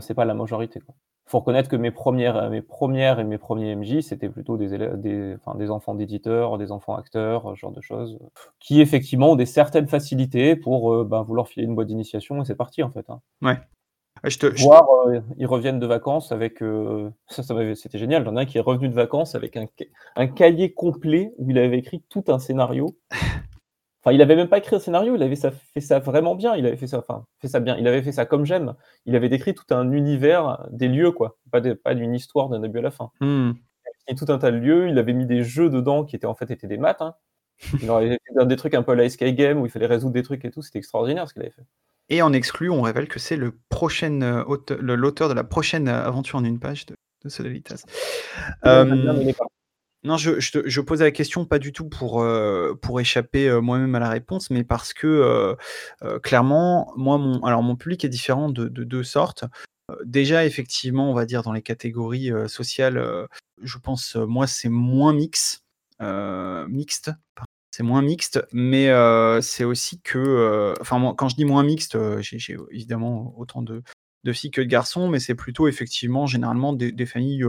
C'est 0.00 0.14
pas, 0.14 0.24
la 0.24 0.34
majorité. 0.34 0.80
Il 0.88 1.30
faut 1.30 1.40
reconnaître 1.40 1.68
que 1.68 1.76
mes 1.76 1.90
premières, 1.90 2.50
mes 2.50 2.62
premières 2.62 3.20
et 3.20 3.24
mes 3.24 3.38
premiers 3.38 3.76
MJ, 3.76 4.00
c'était 4.00 4.28
plutôt 4.28 4.56
des, 4.56 4.74
élèves, 4.74 5.00
des, 5.00 5.36
enfin, 5.36 5.56
des 5.56 5.70
enfants 5.70 5.94
d'éditeurs, 5.94 6.56
des 6.58 6.72
enfants 6.72 6.96
acteurs, 6.96 7.52
ce 7.54 7.60
genre 7.60 7.72
de 7.72 7.80
choses, 7.82 8.18
qui 8.58 8.80
effectivement 8.80 9.32
ont 9.32 9.36
des 9.36 9.46
certaines 9.46 9.86
facilités 9.86 10.56
pour 10.56 10.94
euh, 10.94 11.04
ben, 11.04 11.22
vouloir 11.22 11.46
filer 11.46 11.66
une 11.66 11.74
boîte 11.74 11.88
d'initiation 11.88 12.42
et 12.42 12.44
c'est 12.46 12.54
parti 12.54 12.82
en 12.82 12.90
fait. 12.90 13.08
Hein. 13.10 13.20
Ouais. 13.42 13.58
Je 14.24 14.38
te, 14.38 14.46
Voir, 14.62 14.86
euh, 15.06 15.20
ils 15.36 15.46
reviennent 15.46 15.80
de 15.80 15.86
vacances 15.86 16.32
avec. 16.32 16.62
Euh, 16.62 17.10
ça, 17.28 17.42
ça 17.42 17.54
c'était 17.74 17.98
génial. 17.98 18.24
J'en 18.24 18.36
ai 18.36 18.42
un 18.42 18.44
qui 18.44 18.58
est 18.58 18.62
revenu 18.62 18.88
de 18.88 18.94
vacances 18.94 19.34
avec 19.34 19.56
un, 19.56 19.66
un 20.16 20.26
cahier 20.26 20.72
complet 20.72 21.34
où 21.38 21.50
il 21.50 21.58
avait 21.58 21.78
écrit 21.78 22.02
tout 22.08 22.24
un 22.28 22.38
scénario 22.38 22.96
Enfin, 24.04 24.14
il 24.14 24.20
avait 24.20 24.34
même 24.34 24.48
pas 24.48 24.58
écrit 24.58 24.74
un 24.74 24.80
scénario, 24.80 25.14
il 25.14 25.22
avait 25.22 25.36
fait 25.36 25.80
ça 25.80 26.00
vraiment 26.00 26.34
bien, 26.34 26.56
il 26.56 26.66
avait 26.66 26.76
fait 26.76 26.88
ça, 26.88 26.98
enfin, 26.98 27.24
fait 27.38 27.46
ça 27.46 27.60
bien, 27.60 27.76
il 27.78 27.86
avait 27.86 28.02
fait 28.02 28.10
ça 28.10 28.26
comme 28.26 28.44
j'aime. 28.44 28.74
Il 29.06 29.14
avait 29.14 29.28
décrit 29.28 29.54
tout 29.54 29.72
un 29.72 29.92
univers, 29.92 30.66
des 30.72 30.88
lieux, 30.88 31.12
quoi, 31.12 31.38
pas, 31.52 31.60
pas 31.60 31.94
d'une 31.94 32.12
histoire 32.12 32.48
d'un 32.48 32.58
début 32.58 32.78
à 32.78 32.82
la 32.82 32.90
fin. 32.90 33.10
Hmm. 33.20 33.52
Il 33.84 34.12
avait 34.12 34.18
tout 34.18 34.32
un 34.32 34.38
tas 34.38 34.50
de 34.50 34.56
lieux, 34.56 34.88
il 34.88 34.98
avait 34.98 35.12
mis 35.12 35.26
des 35.26 35.44
jeux 35.44 35.70
dedans 35.70 36.04
qui 36.04 36.16
étaient 36.16 36.26
en 36.26 36.34
fait 36.34 36.50
étaient 36.50 36.66
des 36.66 36.78
maths. 36.78 37.00
Hein. 37.00 37.14
Il 37.80 37.88
avait 37.90 38.18
fait 38.36 38.46
des 38.46 38.56
trucs 38.56 38.74
un 38.74 38.82
peu 38.82 38.90
à 38.90 38.94
la 38.96 39.08
Sky 39.08 39.34
Game 39.34 39.60
où 39.60 39.66
il 39.66 39.70
fallait 39.70 39.86
résoudre 39.86 40.14
des 40.14 40.24
trucs 40.24 40.44
et 40.44 40.50
tout, 40.50 40.62
c'était 40.62 40.80
extraordinaire 40.80 41.28
ce 41.28 41.34
qu'il 41.34 41.42
avait 41.42 41.52
fait. 41.52 41.62
Et 42.08 42.22
en 42.22 42.32
exclu, 42.32 42.70
on 42.70 42.82
révèle 42.82 43.06
que 43.06 43.20
c'est 43.20 43.36
le 43.36 43.56
prochain 43.68 44.20
euh, 44.20 44.44
l'auteur 44.80 45.28
de 45.28 45.34
la 45.34 45.44
prochaine 45.44 45.86
aventure 45.86 46.40
en 46.40 46.44
une 46.44 46.58
page 46.58 46.86
de, 46.86 46.96
de 47.24 47.28
Sodalitas. 47.28 47.84
Non, 50.04 50.16
je, 50.16 50.40
je, 50.40 50.80
posais 50.80 51.04
la 51.04 51.12
question 51.12 51.44
pas 51.46 51.60
du 51.60 51.72
tout 51.72 51.88
pour, 51.88 52.22
euh, 52.22 52.76
pour 52.82 53.00
échapper 53.00 53.48
euh, 53.48 53.60
moi-même 53.60 53.94
à 53.94 54.00
la 54.00 54.08
réponse, 54.08 54.50
mais 54.50 54.64
parce 54.64 54.92
que 54.92 55.06
euh, 56.02 56.18
clairement, 56.18 56.92
moi, 56.96 57.18
mon, 57.18 57.40
alors 57.44 57.62
mon 57.62 57.76
public 57.76 58.04
est 58.04 58.08
différent 58.08 58.50
de, 58.50 58.66
de 58.66 58.82
deux 58.82 59.04
sortes. 59.04 59.44
déjà, 60.04 60.44
effectivement, 60.44 61.08
on 61.08 61.14
va 61.14 61.24
dire 61.24 61.42
dans 61.42 61.52
les 61.52 61.62
catégories 61.62 62.32
sociales, 62.48 63.28
je 63.62 63.78
pense, 63.78 64.16
moi, 64.16 64.48
c'est 64.48 64.68
moins 64.68 65.12
mix, 65.12 65.62
mixte. 66.00 67.12
C'est 67.74 67.84
moins 67.84 68.02
mixte, 68.02 68.44
mais 68.52 68.90
c'est 69.40 69.64
aussi 69.64 70.00
que, 70.00 70.74
enfin, 70.80 71.14
quand 71.16 71.28
je 71.28 71.36
dis 71.36 71.44
moins 71.44 71.62
mixte, 71.62 71.96
j'ai 72.20 72.56
évidemment 72.70 73.34
autant 73.38 73.62
de, 73.62 73.82
de 74.24 74.32
filles 74.32 74.50
que 74.50 74.60
de 74.60 74.66
garçons, 74.66 75.08
mais 75.08 75.18
c'est 75.18 75.34
plutôt 75.34 75.68
effectivement 75.68 76.26
généralement 76.26 76.72
des, 76.72 77.06
familles 77.06 77.44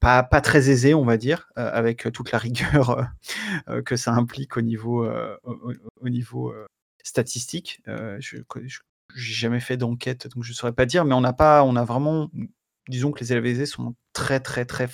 pas, 0.00 0.22
pas, 0.22 0.40
très 0.40 0.70
aisées, 0.70 0.94
on 0.94 1.04
va 1.04 1.16
dire, 1.16 1.50
avec 1.56 2.10
toute 2.12 2.32
la 2.32 2.38
rigueur 2.38 3.06
que 3.84 3.96
ça 3.96 4.12
implique 4.12 4.56
au 4.56 4.62
niveau, 4.62 5.06
au, 5.44 6.08
niveau 6.08 6.54
statistique. 7.02 7.82
je 7.86 8.38
n'ai 8.38 8.68
jamais 9.14 9.60
fait 9.60 9.76
d'enquête, 9.76 10.28
donc 10.34 10.44
je 10.44 10.52
ne 10.52 10.54
saurais 10.54 10.72
pas 10.72 10.86
dire, 10.86 11.04
mais 11.04 11.14
on 11.14 11.20
n'a 11.20 11.32
pas, 11.34 11.62
on 11.62 11.76
a 11.76 11.84
vraiment, 11.84 12.30
disons 12.88 13.12
que 13.12 13.20
les 13.20 13.32
élèves 13.32 13.46
aisés 13.46 13.66
sont 13.66 13.94
très 14.12 14.40
très 14.40 14.64
très 14.64 14.88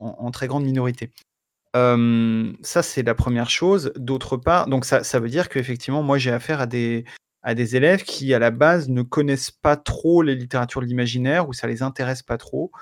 en, 0.00 0.30
très 0.30 0.48
grande 0.48 0.64
minorité. 0.64 1.12
ça, 1.74 2.82
c'est 2.82 3.02
la 3.02 3.14
première 3.14 3.50
chose. 3.50 3.92
D'autre 3.96 4.36
part, 4.36 4.66
donc 4.66 4.84
ça, 4.84 5.04
ça 5.04 5.20
veut 5.20 5.28
dire 5.28 5.48
qu'effectivement, 5.48 6.02
moi, 6.02 6.18
j'ai 6.18 6.32
affaire 6.32 6.60
à 6.60 6.66
des, 6.66 7.04
à 7.42 7.54
des 7.54 7.76
élèves 7.76 8.02
qui, 8.02 8.34
à 8.34 8.38
la 8.38 8.50
base, 8.50 8.88
ne 8.88 9.02
connaissent 9.02 9.50
pas 9.50 9.76
trop 9.76 10.22
les 10.22 10.34
littératures 10.34 10.80
de 10.80 10.86
l'imaginaire 10.86 11.48
ou 11.48 11.52
ça 11.52 11.66
les 11.66 11.82
intéresse 11.82 12.22
pas 12.22 12.38
trop. 12.38 12.72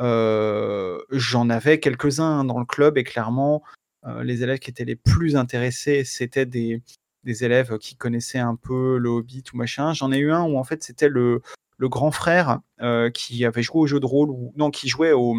Euh, 0.00 1.00
j'en 1.10 1.50
avais 1.50 1.80
quelques-uns 1.80 2.44
dans 2.44 2.58
le 2.58 2.64
club 2.64 2.98
et 2.98 3.04
clairement, 3.04 3.62
euh, 4.06 4.22
les 4.22 4.42
élèves 4.42 4.60
qui 4.60 4.70
étaient 4.70 4.84
les 4.84 4.96
plus 4.96 5.36
intéressés, 5.36 6.04
c'était 6.04 6.46
des, 6.46 6.82
des, 7.24 7.44
élèves 7.44 7.78
qui 7.78 7.96
connaissaient 7.96 8.38
un 8.38 8.54
peu 8.54 8.96
le 8.98 9.08
Hobbit 9.08 9.42
ou 9.52 9.56
machin. 9.56 9.92
J'en 9.92 10.12
ai 10.12 10.18
eu 10.18 10.30
un 10.30 10.44
où 10.44 10.56
en 10.56 10.64
fait 10.64 10.82
c'était 10.84 11.08
le, 11.08 11.42
le, 11.78 11.88
grand 11.88 12.12
frère 12.12 12.60
euh, 12.80 13.10
qui 13.10 13.44
avait 13.44 13.62
joué 13.62 13.80
au 13.80 13.86
jeu 13.86 13.98
de 13.98 14.06
rôle 14.06 14.30
ou 14.30 14.52
non, 14.56 14.70
qui 14.70 14.88
jouait 14.88 15.12
au, 15.12 15.36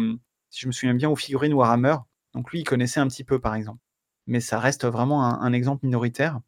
si 0.50 0.60
je 0.60 0.66
me 0.66 0.72
souviens 0.72 0.94
bien, 0.94 1.08
aux 1.08 1.16
figurines 1.16 1.54
Warhammer. 1.54 1.96
Donc 2.34 2.50
lui, 2.52 2.60
il 2.60 2.64
connaissait 2.64 3.00
un 3.00 3.08
petit 3.08 3.24
peu 3.24 3.38
par 3.40 3.54
exemple. 3.54 3.80
Mais 4.26 4.40
ça 4.40 4.58
reste 4.58 4.86
vraiment 4.86 5.24
un, 5.24 5.40
un 5.40 5.52
exemple 5.54 5.86
minoritaire. 5.86 6.40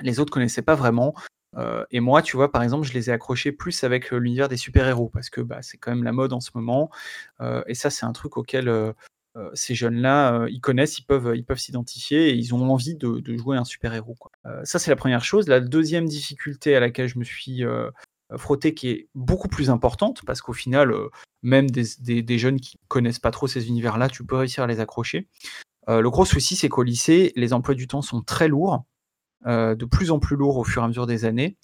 Les 0.00 0.18
autres 0.18 0.32
connaissaient 0.32 0.62
pas 0.62 0.74
vraiment. 0.74 1.14
Euh, 1.56 1.84
et 1.90 2.00
moi, 2.00 2.22
tu 2.22 2.36
vois, 2.36 2.50
par 2.50 2.62
exemple, 2.62 2.86
je 2.86 2.92
les 2.92 3.10
ai 3.10 3.12
accrochés 3.12 3.52
plus 3.52 3.84
avec 3.84 4.12
euh, 4.12 4.16
l'univers 4.16 4.48
des 4.48 4.56
super-héros 4.56 5.08
parce 5.08 5.30
que 5.30 5.40
bah, 5.40 5.62
c'est 5.62 5.78
quand 5.78 5.92
même 5.92 6.04
la 6.04 6.12
mode 6.12 6.32
en 6.32 6.40
ce 6.40 6.50
moment. 6.54 6.90
Euh, 7.40 7.62
et 7.66 7.74
ça, 7.74 7.90
c'est 7.90 8.06
un 8.06 8.12
truc 8.12 8.36
auquel 8.36 8.72
ces 9.54 9.74
jeunes-là, 9.74 10.46
ils 10.48 10.60
connaissent, 10.60 10.98
ils 10.98 11.04
peuvent, 11.04 11.34
s'identifier 11.56 12.28
et 12.28 12.34
ils 12.34 12.54
ont 12.54 12.70
envie 12.70 12.94
de, 12.94 13.36
jouer 13.36 13.56
un 13.56 13.64
super-héros. 13.64 14.16
ça, 14.62 14.78
c'est 14.78 14.90
la 14.90 14.96
première 14.96 15.24
chose. 15.24 15.48
La 15.48 15.60
deuxième 15.60 16.06
difficulté 16.06 16.76
à 16.76 16.80
laquelle 16.80 17.08
je 17.08 17.18
me 17.18 17.24
suis 17.24 17.64
frotté, 18.36 18.74
qui 18.74 18.90
est 18.90 19.08
beaucoup 19.16 19.48
plus 19.48 19.70
importante, 19.70 20.22
parce 20.24 20.40
qu'au 20.40 20.52
final, 20.52 20.94
même 21.42 21.68
des, 21.68 22.22
des, 22.22 22.38
jeunes 22.38 22.60
qui 22.60 22.78
connaissent 22.86 23.18
pas 23.18 23.32
trop 23.32 23.48
ces 23.48 23.66
univers-là, 23.66 24.08
tu 24.08 24.24
peux 24.24 24.36
réussir 24.36 24.62
à 24.62 24.66
les 24.68 24.78
accrocher. 24.78 25.26
le 25.88 26.08
gros 26.10 26.24
souci, 26.24 26.54
c'est 26.54 26.68
qu'au 26.68 26.84
lycée, 26.84 27.32
les 27.34 27.52
emplois 27.52 27.74
du 27.74 27.88
temps 27.88 28.02
sont 28.02 28.22
très 28.22 28.46
lourds. 28.46 28.84
Euh, 29.46 29.74
de 29.74 29.84
plus 29.84 30.10
en 30.10 30.18
plus 30.18 30.36
lourd 30.36 30.56
au 30.56 30.64
fur 30.64 30.80
et 30.80 30.84
à 30.86 30.88
mesure 30.88 31.06
des 31.06 31.26
années. 31.26 31.56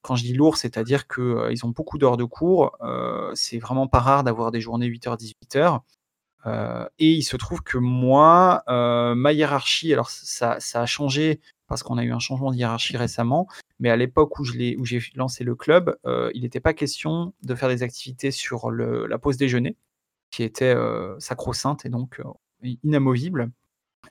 Quand 0.00 0.16
je 0.16 0.22
dis 0.22 0.32
lourd, 0.32 0.56
c'est-à-dire 0.56 1.06
qu'ils 1.06 1.22
euh, 1.22 1.54
ont 1.64 1.68
beaucoup 1.68 1.98
d'heures 1.98 2.16
de 2.16 2.24
cours. 2.24 2.76
Euh, 2.80 3.30
c'est 3.34 3.58
vraiment 3.58 3.88
pas 3.88 3.98
rare 3.98 4.24
d'avoir 4.24 4.50
des 4.52 4.60
journées 4.60 4.86
8h, 4.86 5.18
18h. 5.18 5.80
et 6.98 7.10
il 7.10 7.22
se 7.22 7.36
trouve 7.36 7.62
que 7.62 7.76
moi, 7.76 8.62
ma 8.68 9.32
hiérarchie, 9.32 9.92
alors 9.92 10.08
ça, 10.10 10.58
a 10.74 10.86
changé 10.86 11.40
parce 11.66 11.82
qu'on 11.82 11.98
a 11.98 12.04
eu 12.04 12.12
un 12.12 12.20
changement 12.20 12.52
de 12.52 12.56
hiérarchie 12.56 12.96
récemment, 12.96 13.48
mais 13.80 13.90
à 13.90 13.96
l'époque 13.96 14.38
où 14.38 14.44
j'ai 14.44 14.76
lancé 15.16 15.42
le 15.44 15.56
club, 15.56 15.96
il 16.34 16.42
n'était 16.42 16.60
pas 16.60 16.72
question 16.72 17.34
de 17.42 17.54
faire 17.56 17.68
des 17.68 17.82
activités 17.82 18.30
sur 18.30 18.70
la 18.70 19.18
pause 19.18 19.36
déjeuner, 19.36 19.76
qui 20.30 20.44
était 20.44 20.76
sacro-sainte 21.18 21.84
et 21.84 21.88
donc 21.88 22.22
inamovible. 22.84 23.50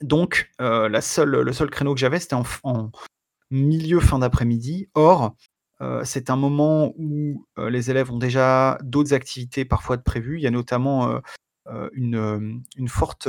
Donc, 0.01 0.51
la 0.59 1.01
seule, 1.01 1.39
le 1.39 1.53
seul 1.53 1.69
créneau 1.69 1.93
que 1.93 2.01
j'avais, 2.01 2.19
c'était 2.19 2.35
en, 2.35 2.91
milieu 3.51 3.99
fin 3.99 4.19
d'après-midi. 4.19 4.89
Or, 4.93 5.35
c'est 6.03 6.29
un 6.29 6.35
moment 6.35 6.93
où 6.97 7.45
les 7.57 7.91
élèves 7.91 8.11
ont 8.11 8.17
déjà 8.17 8.77
d'autres 8.81 9.13
activités 9.13 9.65
parfois 9.65 9.97
de 9.97 10.03
prévues. 10.03 10.37
Il 10.37 10.43
y 10.43 10.47
a 10.47 10.51
notamment 10.51 11.21
une, 11.93 12.63
une, 12.77 12.87
forte 12.87 13.27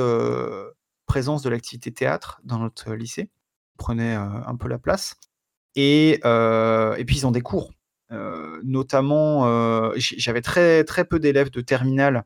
présence 1.06 1.42
de 1.42 1.50
l'activité 1.50 1.92
théâtre 1.92 2.40
dans 2.44 2.58
notre 2.58 2.94
lycée, 2.94 3.30
prenait 3.78 4.14
un 4.14 4.56
peu 4.56 4.68
la 4.68 4.78
place. 4.78 5.16
Et, 5.74 6.14
et 6.14 7.04
puis 7.04 7.16
ils 7.16 7.26
ont 7.26 7.32
des 7.32 7.42
cours. 7.42 7.72
notamment, 8.10 9.92
j'avais 9.96 10.42
très, 10.42 10.84
très 10.84 11.04
peu 11.04 11.18
d'élèves 11.18 11.50
de 11.50 11.60
terminale 11.60 12.24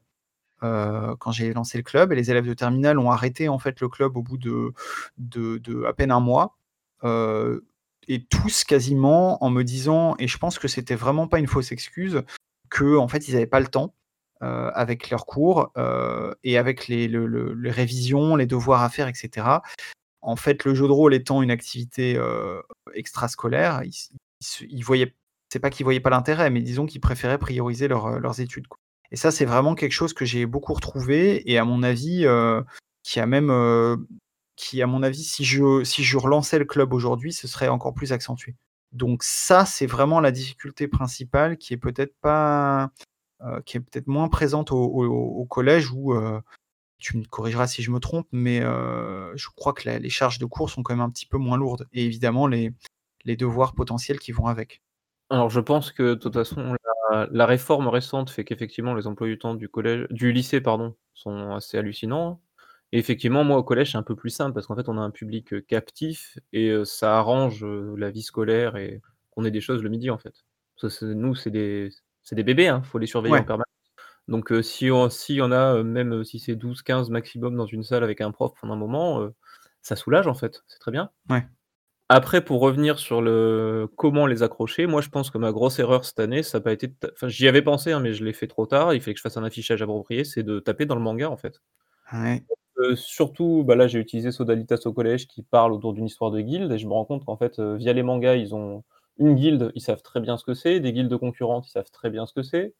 quand 0.60 1.32
j'ai 1.32 1.52
lancé 1.52 1.78
le 1.78 1.84
club, 1.84 2.12
et 2.12 2.16
les 2.16 2.30
élèves 2.30 2.46
de 2.46 2.54
terminale 2.54 2.98
ont 2.98 3.10
arrêté 3.10 3.48
en 3.48 3.58
fait 3.58 3.80
le 3.80 3.88
club 3.88 4.16
au 4.16 4.22
bout 4.22 4.38
de, 4.38 4.72
de, 5.18 5.84
à 5.84 5.92
peine 5.92 6.10
un 6.10 6.20
mois. 6.20 6.56
Et 8.10 8.24
tous 8.24 8.64
quasiment 8.64 9.42
en 9.42 9.50
me 9.50 9.62
disant, 9.62 10.16
et 10.18 10.26
je 10.26 10.36
pense 10.36 10.58
que 10.58 10.66
c'était 10.66 10.96
vraiment 10.96 11.28
pas 11.28 11.38
une 11.38 11.46
fausse 11.46 11.70
excuse, 11.70 12.22
que 12.68 12.96
en 12.96 13.06
fait 13.06 13.28
ils 13.28 13.34
n'avaient 13.34 13.46
pas 13.46 13.60
le 13.60 13.68
temps. 13.68 13.94
avec 14.40 15.10
leurs 15.10 15.26
cours 15.26 15.72
et 16.42 16.58
avec 16.58 16.88
les, 16.88 17.08
révisions, 17.70 18.36
les 18.36 18.46
devoirs 18.46 18.82
à 18.82 18.88
faire, 18.88 19.06
etc. 19.06 19.46
En 20.22 20.36
fait, 20.36 20.64
le 20.64 20.74
jeu 20.74 20.86
de 20.86 20.92
rôle 20.92 21.14
étant 21.14 21.42
une 21.42 21.50
activité 21.50 22.18
extrascolaire, 22.94 23.82
ils, 23.84 24.84
c'est 25.52 25.60
pas 25.60 25.70
qu'ils 25.70 25.84
voyaient 25.84 26.00
pas 26.00 26.10
l'intérêt, 26.10 26.50
mais 26.50 26.62
disons 26.62 26.86
qu'ils 26.86 27.00
préféraient 27.00 27.38
prioriser 27.38 27.86
leurs 27.86 28.40
études. 28.40 28.66
Et 29.12 29.16
ça, 29.16 29.30
c'est 29.30 29.44
vraiment 29.44 29.74
quelque 29.74 29.92
chose 29.92 30.14
que 30.14 30.24
j'ai 30.24 30.46
beaucoup 30.46 30.74
retrouvé 30.74 31.48
et 31.50 31.58
à 31.58 31.64
mon 31.64 31.82
avis, 31.82 32.26
qui 33.02 33.20
a 33.20 33.26
même, 33.26 33.50
qui 34.60 34.82
à 34.82 34.86
mon 34.86 35.02
avis, 35.02 35.24
si 35.24 35.44
je, 35.44 35.82
si 35.84 36.04
je 36.04 36.18
relançais 36.18 36.58
le 36.58 36.66
club 36.66 36.92
aujourd'hui, 36.92 37.32
ce 37.32 37.48
serait 37.48 37.68
encore 37.68 37.94
plus 37.94 38.12
accentué. 38.12 38.56
Donc 38.92 39.22
ça, 39.22 39.64
c'est 39.64 39.86
vraiment 39.86 40.20
la 40.20 40.32
difficulté 40.32 40.86
principale 40.86 41.56
qui 41.56 41.72
est 41.72 41.78
peut-être 41.78 42.14
pas, 42.20 42.90
qui 43.64 43.78
est 43.78 43.80
peut-être 43.80 44.06
moins 44.06 44.28
présente 44.28 44.70
au, 44.72 45.46
collège 45.48 45.90
où 45.90 46.14
tu 46.98 47.16
me 47.16 47.24
corrigeras 47.24 47.68
si 47.68 47.82
je 47.82 47.90
me 47.90 48.00
trompe, 48.00 48.26
mais 48.32 48.60
je 48.60 49.48
crois 49.56 49.72
que 49.72 49.88
les 49.88 50.10
charges 50.10 50.38
de 50.38 50.46
cours 50.46 50.70
sont 50.70 50.82
quand 50.82 50.94
même 50.94 51.04
un 51.04 51.10
petit 51.10 51.26
peu 51.26 51.38
moins 51.38 51.56
lourdes 51.56 51.88
et 51.92 52.04
évidemment 52.04 52.46
les, 52.46 52.74
les 53.24 53.36
devoirs 53.36 53.74
potentiels 53.74 54.18
qui 54.18 54.32
vont 54.32 54.46
avec. 54.46 54.82
Alors 55.30 55.48
je 55.48 55.60
pense 55.60 55.92
que 55.92 56.02
de 56.02 56.14
toute 56.14 56.34
façon 56.34 56.76
la 57.30 57.46
réforme 57.46 57.88
récente 57.88 58.30
fait 58.30 58.44
qu'effectivement 58.44 58.94
les 58.94 59.06
emplois 59.06 59.28
du 59.28 59.38
temps 59.38 59.54
du 59.54 59.68
collège 59.68 60.06
du 60.10 60.32
lycée 60.32 60.60
pardon, 60.60 60.96
sont 61.14 61.52
assez 61.52 61.78
hallucinants 61.78 62.40
et 62.92 62.98
effectivement 62.98 63.44
moi 63.44 63.58
au 63.58 63.62
collège 63.62 63.92
c'est 63.92 63.98
un 63.98 64.02
peu 64.02 64.16
plus 64.16 64.30
simple 64.30 64.52
parce 64.52 64.66
qu'en 64.66 64.76
fait 64.76 64.88
on 64.88 64.98
a 64.98 65.00
un 65.00 65.10
public, 65.10 65.66
captif 65.66 66.38
et 66.52 66.72
ça 66.84 67.18
arrange, 67.18 67.64
la 67.64 68.10
vie 68.10 68.22
scolaire 68.22 68.76
et 68.76 69.00
qu'on 69.30 69.44
ait 69.44 69.50
des 69.50 69.60
choses 69.60 69.82
le 69.82 69.88
midi 69.88 70.10
en 70.10 70.18
fait. 70.18 70.44
nous 71.02 71.34
c'est 71.34 71.50
des 71.50 71.90
c'est 72.22 72.34
des 72.36 72.44
bébés, 72.44 72.68
hein, 72.68 72.82
faut 72.82 72.98
les 72.98 73.06
surveiller 73.06 73.36
en 73.36 73.44
permanence. 73.44 73.66
Donc 74.28 74.52
si 74.62 74.90
on 74.90 75.08
s'il 75.10 75.36
y 75.36 75.42
en 75.42 75.52
a, 75.52 75.82
même 75.82 76.24
si 76.24 76.38
c'est 76.38 76.54
12-15 76.54 77.10
maximum 77.10 77.56
dans 77.56 77.66
une 77.66 77.82
salle 77.82 78.04
avec 78.04 78.20
un 78.20 78.30
prof 78.30 78.52
pendant 78.60 78.74
un 78.74 78.76
moment, 78.76 79.28
ça 79.82 79.96
soulage 79.96 80.26
en 80.26 80.34
fait, 80.34 80.62
c'est 80.66 80.78
très 80.78 80.90
bien. 80.90 81.10
Ouais. 81.28 81.46
Après, 82.12 82.44
pour 82.44 82.60
revenir 82.60 82.98
sur 82.98 83.22
le 83.22 83.88
comment 83.96 84.26
les 84.26 84.42
accrocher, 84.42 84.88
moi, 84.88 85.00
je 85.00 85.10
pense 85.10 85.30
que 85.30 85.38
ma 85.38 85.52
grosse 85.52 85.78
erreur 85.78 86.04
cette 86.04 86.18
année, 86.18 86.42
ça 86.42 86.58
n'a 86.58 86.62
pas 86.64 86.72
été 86.72 86.92
enfin, 87.12 87.28
j'y 87.28 87.46
avais 87.46 87.62
pensé, 87.62 87.92
hein, 87.92 88.00
mais 88.00 88.14
je 88.14 88.24
l'ai 88.24 88.32
fait 88.32 88.48
trop 88.48 88.66
tard. 88.66 88.92
Il 88.94 89.00
fallait 89.00 89.14
que 89.14 89.18
je 89.18 89.22
fasse 89.22 89.36
un 89.36 89.44
affichage 89.44 89.80
approprié, 89.80 90.24
c'est 90.24 90.42
de 90.42 90.58
taper 90.58 90.86
dans 90.86 90.96
le 90.96 91.00
manga, 91.00 91.30
en 91.30 91.36
fait. 91.36 91.62
Ouais. 92.12 92.42
Surtout, 92.94 93.64
bah, 93.64 93.76
là, 93.76 93.86
j'ai 93.86 93.98
utilisé 93.98 94.32
Sodalitas 94.32 94.82
au 94.84 94.92
collège 94.92 95.26
qui 95.28 95.42
parle 95.42 95.72
autour 95.72 95.92
d'une 95.92 96.06
histoire 96.06 96.30
de 96.30 96.40
guilde 96.40 96.72
et 96.72 96.78
je 96.78 96.86
me 96.86 96.92
rends 96.92 97.04
compte 97.04 97.24
qu'en 97.24 97.36
fait, 97.36 97.60
via 97.60 97.92
les 97.92 98.02
mangas, 98.02 98.36
ils 98.36 98.54
ont 98.54 98.84
une 99.18 99.34
guilde, 99.34 99.70
ils 99.74 99.82
savent 99.82 100.02
très 100.02 100.20
bien 100.20 100.36
ce 100.36 100.44
que 100.44 100.54
c'est, 100.54 100.80
des 100.80 100.92
guildes 100.92 101.16
concurrentes, 101.16 101.68
ils 101.68 101.72
savent 101.72 101.90
très 101.90 102.10
bien 102.10 102.26
ce 102.26 102.32
que 102.32 102.42
c'est. 102.42 102.74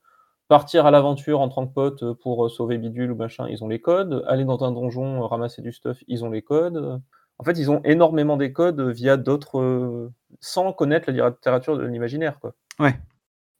Partir 0.49 0.85
à 0.85 0.91
l'aventure 0.91 1.41
en 1.41 1.49
tant 1.49 1.67
que 1.67 1.73
pote, 1.73 2.13
pour, 2.15 2.51
sauver 2.51 2.77
bidule 2.79 3.13
ou 3.13 3.15
machin, 3.15 3.47
ils 3.49 3.63
ont 3.63 3.69
les 3.69 3.81
codes. 3.81 4.25
Aller 4.27 4.45
dans 4.45 4.65
un 4.65 4.73
donjon, 4.73 5.25
ramasser 5.29 5.63
du 5.63 5.73
stuff, 5.73 6.03
ils 6.09 6.25
ont 6.25 6.31
les 6.31 6.43
codes. 6.43 7.01
En 7.39 7.45
fait, 7.45 7.57
ils 7.57 7.71
ont 7.71 7.81
énormément 7.85 8.37
des 8.37 8.53
codes 8.53 8.81
via 8.81 9.17
d'autres, 9.17 9.61
euh, 9.61 10.13
sans 10.41 10.73
connaître 10.73 11.11
la 11.11 11.31
littérature 11.31 11.79
de 11.79 11.85
l'imaginaire, 11.85 12.41
quoi. 12.41 12.55
Ouais. 12.81 12.99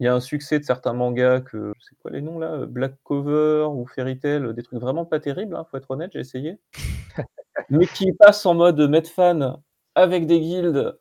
Il 0.01 0.05
y 0.05 0.09
a 0.09 0.15
un 0.15 0.21
succès 0.21 0.59
de 0.59 0.65
certains 0.65 0.95
mangas 0.95 1.43
que 1.43 1.75
c'est 1.79 1.95
quoi 1.99 2.11
les 2.11 2.23
noms 2.23 2.39
là? 2.39 2.65
Black 2.65 2.95
Cover 3.05 3.69
ou 3.71 3.87
Fairy 3.87 4.19
Tail, 4.19 4.55
des 4.55 4.63
trucs 4.63 4.81
vraiment 4.81 5.05
pas 5.05 5.21
terribles, 5.21 5.55
hein, 5.55 5.67
faut 5.71 5.77
être 5.77 5.91
honnête, 5.91 6.11
j'ai 6.15 6.21
essayé. 6.21 6.59
Mais 7.71 7.87
qui 7.87 8.13
passent 8.15 8.47
en 8.47 8.55
mode 8.55 9.07
fan 9.07 9.59
avec 9.95 10.27
des 10.27 10.41
guildes, 10.41 10.99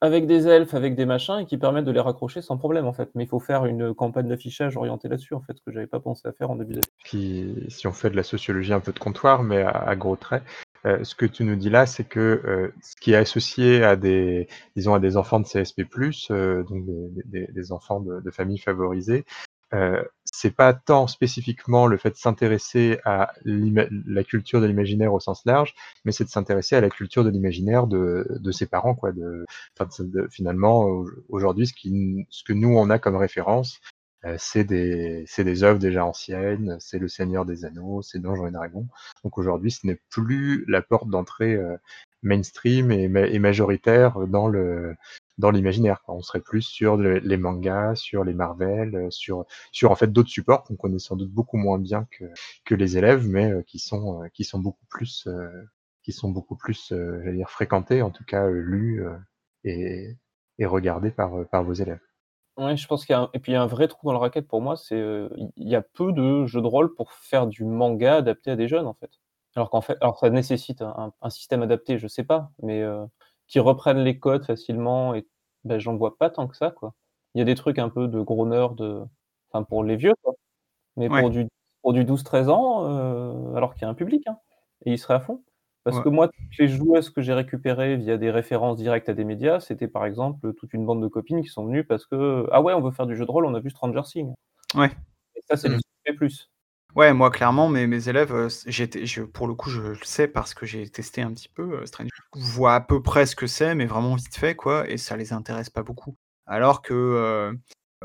avec 0.00 0.26
des 0.26 0.48
elfes, 0.48 0.74
avec 0.74 0.96
des 0.96 1.06
machins 1.06 1.38
et 1.38 1.46
qui 1.46 1.58
permettent 1.58 1.84
de 1.84 1.92
les 1.92 2.00
raccrocher 2.00 2.42
sans 2.42 2.56
problème, 2.56 2.86
en 2.86 2.92
fait. 2.92 3.10
Mais 3.14 3.22
il 3.22 3.28
faut 3.28 3.38
faire 3.38 3.66
une 3.66 3.94
campagne 3.94 4.26
d'affichage 4.26 4.76
orientée 4.76 5.08
là-dessus, 5.08 5.34
en 5.34 5.40
fait, 5.40 5.56
ce 5.56 5.62
que 5.62 5.70
j'avais 5.70 5.86
pas 5.86 6.00
pensé 6.00 6.26
à 6.26 6.32
faire 6.32 6.50
en 6.50 6.56
début 6.56 6.72
d'année. 6.72 6.86
Puis, 7.04 7.54
si 7.68 7.86
on 7.86 7.92
fait 7.92 8.10
de 8.10 8.16
la 8.16 8.24
sociologie 8.24 8.72
un 8.72 8.80
peu 8.80 8.92
de 8.92 8.98
comptoir, 8.98 9.44
mais 9.44 9.62
à 9.62 9.94
gros 9.94 10.16
traits, 10.16 10.42
euh, 10.86 11.04
ce 11.04 11.14
que 11.14 11.26
tu 11.26 11.44
nous 11.44 11.56
dis 11.56 11.70
là, 11.70 11.86
c'est 11.86 12.04
que 12.04 12.42
euh, 12.44 12.72
ce 12.82 12.96
qui 12.96 13.12
est 13.12 13.16
associé 13.16 13.84
à 13.84 13.96
des, 13.96 14.48
disons, 14.76 14.94
à 14.94 15.00
des 15.00 15.16
enfants 15.16 15.40
de 15.40 15.46
CSP+, 15.46 15.86
euh, 16.30 16.62
donc 16.64 16.84
des, 17.26 17.72
enfants 17.72 18.00
de, 18.00 18.30
familles 18.30 18.58
favorisées, 18.58 19.24
c'est 20.24 20.54
pas 20.54 20.72
tant 20.74 21.06
spécifiquement 21.06 21.86
le 21.86 21.96
fait 21.96 22.10
de 22.10 22.16
s'intéresser 22.16 22.98
à 23.04 23.32
la 23.44 24.24
culture 24.24 24.60
de 24.60 24.66
l'imaginaire 24.66 25.12
au 25.12 25.20
sens 25.20 25.44
large, 25.44 25.74
mais 26.04 26.10
c'est 26.10 26.24
de 26.24 26.28
s'intéresser 26.28 26.74
à 26.74 26.80
la 26.80 26.90
culture 26.90 27.22
de 27.22 27.30
l'imaginaire 27.30 27.86
de, 27.86 28.50
ses 28.50 28.66
parents, 28.66 28.96
quoi. 28.96 29.12
Finalement, 30.30 31.04
aujourd'hui, 31.28 31.66
ce, 31.68 31.74
ce 32.30 32.44
que 32.44 32.52
nous 32.52 32.76
on 32.76 32.90
a 32.90 32.98
comme 32.98 33.16
référence, 33.16 33.80
euh, 34.26 34.36
c'est 34.38 34.64
des, 34.64 35.24
des 35.38 35.62
œuvres 35.62 35.78
déjà 35.78 36.04
anciennes, 36.04 36.76
c'est 36.78 36.98
Le 36.98 37.08
Seigneur 37.08 37.46
des 37.46 37.64
Anneaux, 37.64 38.02
c'est 38.02 38.18
Donjons 38.18 38.46
et 38.46 38.50
Dragons. 38.50 38.86
Donc 39.24 39.38
aujourd'hui, 39.38 39.70
ce 39.70 39.86
n'est 39.86 40.00
plus 40.10 40.64
la 40.68 40.82
porte 40.82 41.08
d'entrée 41.08 41.54
euh, 41.54 41.76
mainstream 42.22 42.90
et, 42.92 43.04
et, 43.04 43.38
majoritaire 43.38 44.26
dans 44.26 44.46
le 44.48 44.94
dans 45.38 45.50
l'imaginaire. 45.50 46.02
On 46.06 46.20
serait 46.20 46.40
plus 46.42 46.60
sur 46.62 46.98
les 46.98 47.36
mangas, 47.38 47.94
sur 47.94 48.24
les 48.24 48.34
Marvel, 48.34 48.94
euh, 48.94 49.10
sur 49.10 49.46
sur 49.72 49.90
en 49.90 49.96
fait 49.96 50.12
d'autres 50.12 50.28
supports 50.28 50.64
qu'on 50.64 50.76
connaît 50.76 50.98
sans 50.98 51.16
doute 51.16 51.30
beaucoup 51.32 51.56
moins 51.56 51.78
bien 51.78 52.06
que 52.10 52.24
que 52.66 52.74
les 52.74 52.98
élèves, 52.98 53.26
mais 53.26 53.64
qui 53.66 53.78
sont 53.78 54.22
qui 54.34 54.44
sont 54.44 54.58
beaucoup 54.58 54.84
plus 54.90 55.26
qui 56.02 56.12
sont 56.12 56.30
beaucoup 56.30 56.56
plus, 56.56 56.88
j'allais 56.90 57.36
dire 57.36 57.50
fréquentés, 57.50 58.02
en 58.02 58.10
tout 58.10 58.24
cas 58.24 58.48
lus 58.48 59.04
et, 59.64 60.16
et 60.58 60.66
regardés 60.66 61.10
par 61.10 61.46
par 61.50 61.64
vos 61.64 61.74
élèves. 61.74 62.00
Ouais, 62.60 62.76
je 62.76 62.86
pense 62.86 63.06
qu'il 63.06 63.14
y 63.14 63.16
a 63.16 63.20
un 63.22 63.30
et 63.32 63.38
puis 63.38 63.52
il 63.52 63.54
y 63.54 63.56
a 63.56 63.62
un 63.62 63.66
vrai 63.66 63.88
trou 63.88 64.06
dans 64.08 64.12
la 64.12 64.18
raquette 64.18 64.46
pour 64.46 64.60
moi, 64.60 64.76
c'est, 64.76 65.00
il 65.56 65.68
y 65.68 65.74
a 65.74 65.80
peu 65.82 66.12
de 66.12 66.44
jeux 66.46 66.60
de 66.60 66.66
rôle 66.66 66.94
pour 66.94 67.12
faire 67.12 67.46
du 67.46 67.64
manga 67.64 68.16
adapté 68.16 68.50
à 68.50 68.56
des 68.56 68.68
jeunes, 68.68 68.86
en 68.86 68.92
fait. 68.94 69.10
Alors 69.56 69.70
qu'en 69.70 69.80
fait 69.80 69.96
alors 70.02 70.18
ça 70.18 70.28
nécessite 70.30 70.82
un 70.82 71.12
un 71.22 71.30
système 71.30 71.62
adapté, 71.62 71.98
je 71.98 72.06
sais 72.06 72.22
pas, 72.24 72.50
mais 72.62 72.82
qui 73.48 73.60
reprennent 73.60 74.04
les 74.04 74.18
codes 74.18 74.44
facilement 74.44 75.14
et 75.14 75.26
ben 75.64 75.78
j'en 75.78 75.96
vois 75.96 76.18
pas 76.18 76.28
tant 76.30 76.46
que 76.48 76.56
ça, 76.56 76.70
quoi. 76.70 76.94
Il 77.34 77.38
y 77.38 77.42
a 77.42 77.44
des 77.44 77.54
trucs 77.54 77.78
un 77.78 77.88
peu 77.88 78.08
de 78.08 78.20
gros 78.20 78.46
nerds, 78.46 78.74
enfin 79.52 79.64
pour 79.64 79.82
les 79.84 79.96
vieux, 79.96 80.14
quoi. 80.22 80.34
Mais 80.96 81.10
pour 81.10 81.30
du 81.30 81.48
pour 81.82 81.94
du 81.94 82.04
12-13 82.04 82.50
ans, 82.50 83.54
alors 83.56 83.74
qu'il 83.74 83.82
y 83.82 83.86
a 83.86 83.90
un 83.90 83.94
public, 83.94 84.26
hein 84.28 84.38
et 84.86 84.92
ils 84.94 84.98
seraient 84.98 85.14
à 85.14 85.20
fond. 85.20 85.42
Parce 85.84 86.00
que 86.00 86.08
moi, 86.10 86.28
toutes 86.28 86.58
les 86.58 86.68
joueuses 86.68 87.10
que 87.10 87.22
j'ai 87.22 87.32
récupérées 87.32 87.96
via 87.96 88.18
des 88.18 88.30
références 88.30 88.76
directes 88.76 89.08
à 89.08 89.14
des 89.14 89.24
médias, 89.24 89.60
c'était 89.60 89.88
par 89.88 90.04
exemple 90.04 90.52
toute 90.54 90.74
une 90.74 90.84
bande 90.84 91.02
de 91.02 91.08
copines 91.08 91.42
qui 91.42 91.48
sont 91.48 91.64
venues 91.64 91.84
parce 91.84 92.04
que 92.04 92.46
ah 92.52 92.60
ouais, 92.60 92.74
on 92.74 92.82
veut 92.82 92.90
faire 92.90 93.06
du 93.06 93.16
jeu 93.16 93.24
de 93.24 93.30
rôle, 93.30 93.46
on 93.46 93.54
a 93.54 93.60
vu 93.60 93.70
Stranger 93.70 94.02
Things. 94.04 94.34
Ouais. 94.74 94.90
Et 95.36 95.40
ça, 95.48 95.56
c'est 95.56 95.70
du 95.70 95.78
CP+. 96.06 96.28
Ouais, 96.96 97.12
moi 97.12 97.30
clairement, 97.30 97.68
mes, 97.68 97.86
mes 97.86 98.08
élèves, 98.08 98.34
euh, 98.34 98.48
j'étais, 98.66 99.06
je, 99.06 99.22
pour 99.22 99.46
le 99.46 99.54
coup, 99.54 99.70
je 99.70 99.80
le 99.80 99.98
sais 100.02 100.26
parce 100.28 100.54
que 100.54 100.66
j'ai 100.66 100.88
testé 100.88 101.22
un 101.22 101.32
petit 101.32 101.48
peu 101.48 101.80
euh, 101.80 101.86
Stranger 101.86 102.10
Things. 102.32 102.42
voient 102.42 102.74
à 102.74 102.80
peu 102.80 103.00
près 103.00 103.26
ce 103.26 103.36
que 103.36 103.46
c'est, 103.46 103.74
mais 103.74 103.86
vraiment 103.86 104.16
vite 104.16 104.36
fait, 104.36 104.56
quoi, 104.56 104.88
et 104.88 104.98
ça 104.98 105.16
les 105.16 105.32
intéresse 105.32 105.70
pas 105.70 105.82
beaucoup. 105.82 106.16
Alors 106.46 106.82
que 106.82 106.92
euh, 106.92 107.52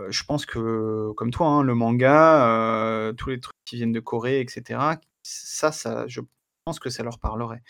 je 0.10 0.24
pense 0.24 0.46
que, 0.46 1.12
comme 1.18 1.32
toi, 1.32 1.48
hein, 1.48 1.64
le 1.64 1.74
manga, 1.74 3.12
tous 3.18 3.30
les 3.30 3.40
trucs 3.40 3.56
qui 3.66 3.78
viennent 3.78 3.92
de 3.92 4.00
Corée, 4.00 4.40
etc., 4.40 4.80
ça, 5.24 5.72
ça, 5.72 6.06
je 6.08 6.22
pense 6.66 6.80
que 6.80 6.90
ça 6.90 7.04
leur 7.04 7.20
parlerait. 7.20 7.62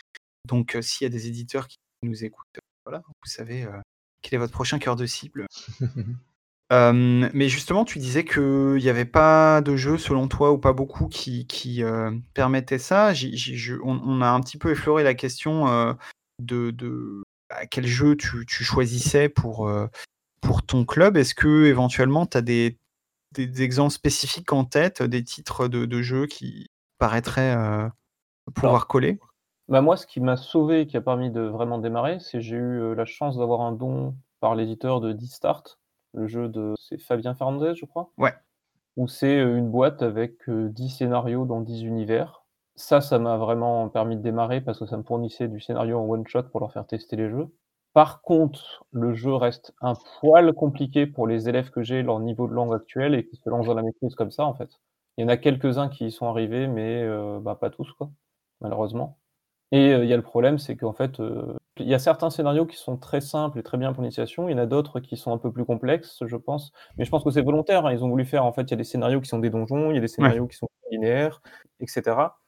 Donc, 0.48 0.78
s'il 0.82 1.06
y 1.06 1.08
a 1.08 1.10
des 1.10 1.28
éditeurs 1.28 1.68
qui 1.68 1.78
nous 2.04 2.24
écoutent, 2.24 2.60
voilà, 2.86 3.02
vous 3.06 3.30
savez 3.30 3.68
quel 4.22 4.36
est 4.36 4.40
votre 4.40 4.54
prochain 4.54 4.80
cœur 4.80 4.96
de 4.96 5.06
cible. 5.06 5.46
mais 6.72 7.50
justement, 7.50 7.86
tu 7.86 8.00
disais 8.00 8.26
qu'il 8.26 8.76
n'y 8.76 8.90
avait 8.90 9.06
pas 9.06 9.62
de 9.62 9.76
jeu, 9.76 9.98
selon 9.98 10.28
toi, 10.28 10.52
ou 10.52 10.58
pas 10.58 10.74
beaucoup, 10.74 11.08
qui, 11.08 11.46
qui 11.46 11.84
permettait 12.34 12.80
ça. 12.80 13.14
on, 13.84 14.22
a 14.22 14.30
un 14.30 14.42
petit 14.42 14.58
peu 14.58 14.72
effleuré 14.72 15.04
la 15.04 15.14
question 15.14 15.96
de, 16.40 16.72
de 16.72 17.24
bah, 17.50 17.66
quel 17.70 17.86
jeu 17.86 18.16
tu, 18.16 18.46
choisissais 18.48 19.30
pour, 19.30 19.72
pour 20.42 20.66
ton 20.66 20.86
club. 20.86 21.18
Est-ce 21.18 21.36
que 21.36 21.66
éventuellement, 21.66 22.26
tu 22.26 22.38
as 22.38 22.42
des, 22.42 22.78
des, 23.34 23.62
exemples 23.62 23.94
spécifiques 23.94 24.54
en 24.54 24.66
tête, 24.66 25.04
des 25.04 25.24
titres 25.24 25.68
de, 25.68 25.86
de 25.86 26.02
jeux 26.02 26.28
qui 26.28 26.68
paraîtraient 26.98 27.90
pouvoir 28.52 28.88
coller 28.88 29.20
Bah, 29.68 29.82
moi, 29.82 29.98
ce 29.98 30.06
qui 30.06 30.20
m'a 30.22 30.38
sauvé 30.38 30.82
et 30.82 30.88
qui 30.88 30.96
a 30.98 31.02
permis 31.02 31.32
de 31.32 31.42
vraiment 31.42 31.80
démarrer, 31.80 32.20
c'est 32.20 32.40
j'ai 32.42 32.56
eu, 32.56 32.80
heu, 32.82 32.94
la 32.94 33.06
chance 33.06 33.38
d'avoir 33.38 33.62
un 33.62 33.72
don 33.72 34.16
par 34.40 34.54
l'éditeur 34.56 35.02
de 35.02 35.12
Distart, 35.12 35.64
le 36.14 36.28
jeu 36.28 36.50
de 36.50 36.74
c'est 36.78 37.00
Fabien 37.00 37.34
Fernandez, 37.34 37.74
je 37.76 37.86
crois? 37.86 38.12
Ouais. 38.18 38.36
Où 38.98 39.08
c'est, 39.08 39.40
heu, 39.40 39.58
une 39.58 39.70
boîte 39.72 40.02
avec, 40.04 40.50
heu, 40.50 40.70
10 40.70 40.90
scénarios 40.90 41.46
dans 41.46 41.62
10 41.62 41.84
univers. 41.84 42.46
Ça, 42.76 43.02
ça 43.02 43.20
m'a 43.20 43.38
vraiment 43.38 43.90
permis 43.90 44.18
de 44.18 44.22
démarrer 44.22 44.62
parce 44.62 44.80
que 44.80 44.86
ça 44.88 44.98
me 44.98 45.04
fournissait 45.04 45.48
du 45.50 45.60
scénario 45.62 46.00
en 46.00 46.06
one 46.10 46.28
shot 46.28 46.44
pour 46.46 46.60
leur 46.62 46.74
faire 46.74 46.88
tester 46.88 47.16
les 47.18 47.30
jeux. 47.30 47.48
Par 47.94 48.22
contre, 48.22 48.86
le 48.92 49.14
jeu 49.14 49.34
reste 49.36 49.74
un 49.82 49.94
poil 50.22 50.54
compliqué 50.54 51.08
pour 51.08 51.28
les 51.28 51.50
élèves 51.50 51.72
que 51.72 51.84
j'ai, 51.84 52.04
leur 52.04 52.20
niveau 52.20 52.48
de 52.48 52.54
langue 52.54 52.74
actuel 52.76 53.16
et 53.16 53.26
qui 53.28 53.38
se 53.38 53.50
lancent 53.50 53.68
dans 53.68 53.74
la 53.76 53.84
maîtrise 53.84 54.16
comme 54.16 54.32
ça, 54.32 54.46
en 54.46 54.54
fait. 54.56 54.70
Il 55.18 55.24
y 55.24 55.26
en 55.26 55.30
a 55.30 55.38
quelques-uns 55.38 55.90
qui 55.90 56.08
y 56.08 56.12
sont 56.12 56.28
arrivés, 56.28 56.68
mais 56.68 57.06
bah, 57.42 57.56
pas 57.56 57.70
tous, 57.70 57.92
quoi, 57.94 58.12
malheureusement. 58.62 59.20
Et 59.72 59.94
heu, 59.94 60.04
il 60.06 60.10
y 60.10 60.14
a 60.14 60.18
le 60.18 60.24
problème, 60.24 60.58
c'est 60.60 60.78
qu'en 60.78 60.94
fait, 60.94 61.20
heu, 61.22 61.56
il 61.80 61.88
y 61.90 61.94
a 61.96 62.00
certains 62.00 62.30
scénarios 62.32 62.66
qui 62.68 62.78
sont 62.78 62.98
très 62.98 63.22
simples 63.22 63.60
et 63.60 63.64
très 63.64 63.78
bien 63.78 63.94
pour 63.94 64.04
l'initiation. 64.04 64.50
Il 64.50 64.54
y 64.54 64.56
en 64.56 64.60
a 64.60 64.66
d'autres 64.68 65.00
qui 65.02 65.18
sont 65.18 65.34
un 65.34 65.38
peu 65.40 65.52
plus 65.52 65.66
complexes, 65.66 66.24
je 66.26 66.38
pense. 66.38 66.72
Mais 66.98 67.06
je 67.06 67.12
pense 67.12 67.24
que 67.24 67.32
c'est 67.32 67.42
volontaire, 67.44 67.86
hein. 67.88 67.94
Ils 67.94 68.04
ont 68.04 68.10
voulu 68.10 68.26
faire 68.26 68.46
en 68.46 68.54
fait, 68.54 68.64
il 68.64 68.72
y 68.72 68.74
a 68.76 68.78
des 68.78 68.84
scénarios 68.86 69.22
qui 69.22 69.30
sont 69.30 69.40
des 69.40 69.50
donjons, 69.52 69.92
il 69.92 69.96
y 69.96 69.98
a 70.00 70.02
des 70.02 70.08
scénarios 70.10 70.48
qui 70.48 70.58
sont 70.58 70.70
linéaires, 70.92 71.42
et 71.82 71.88
cetera. 71.88 72.40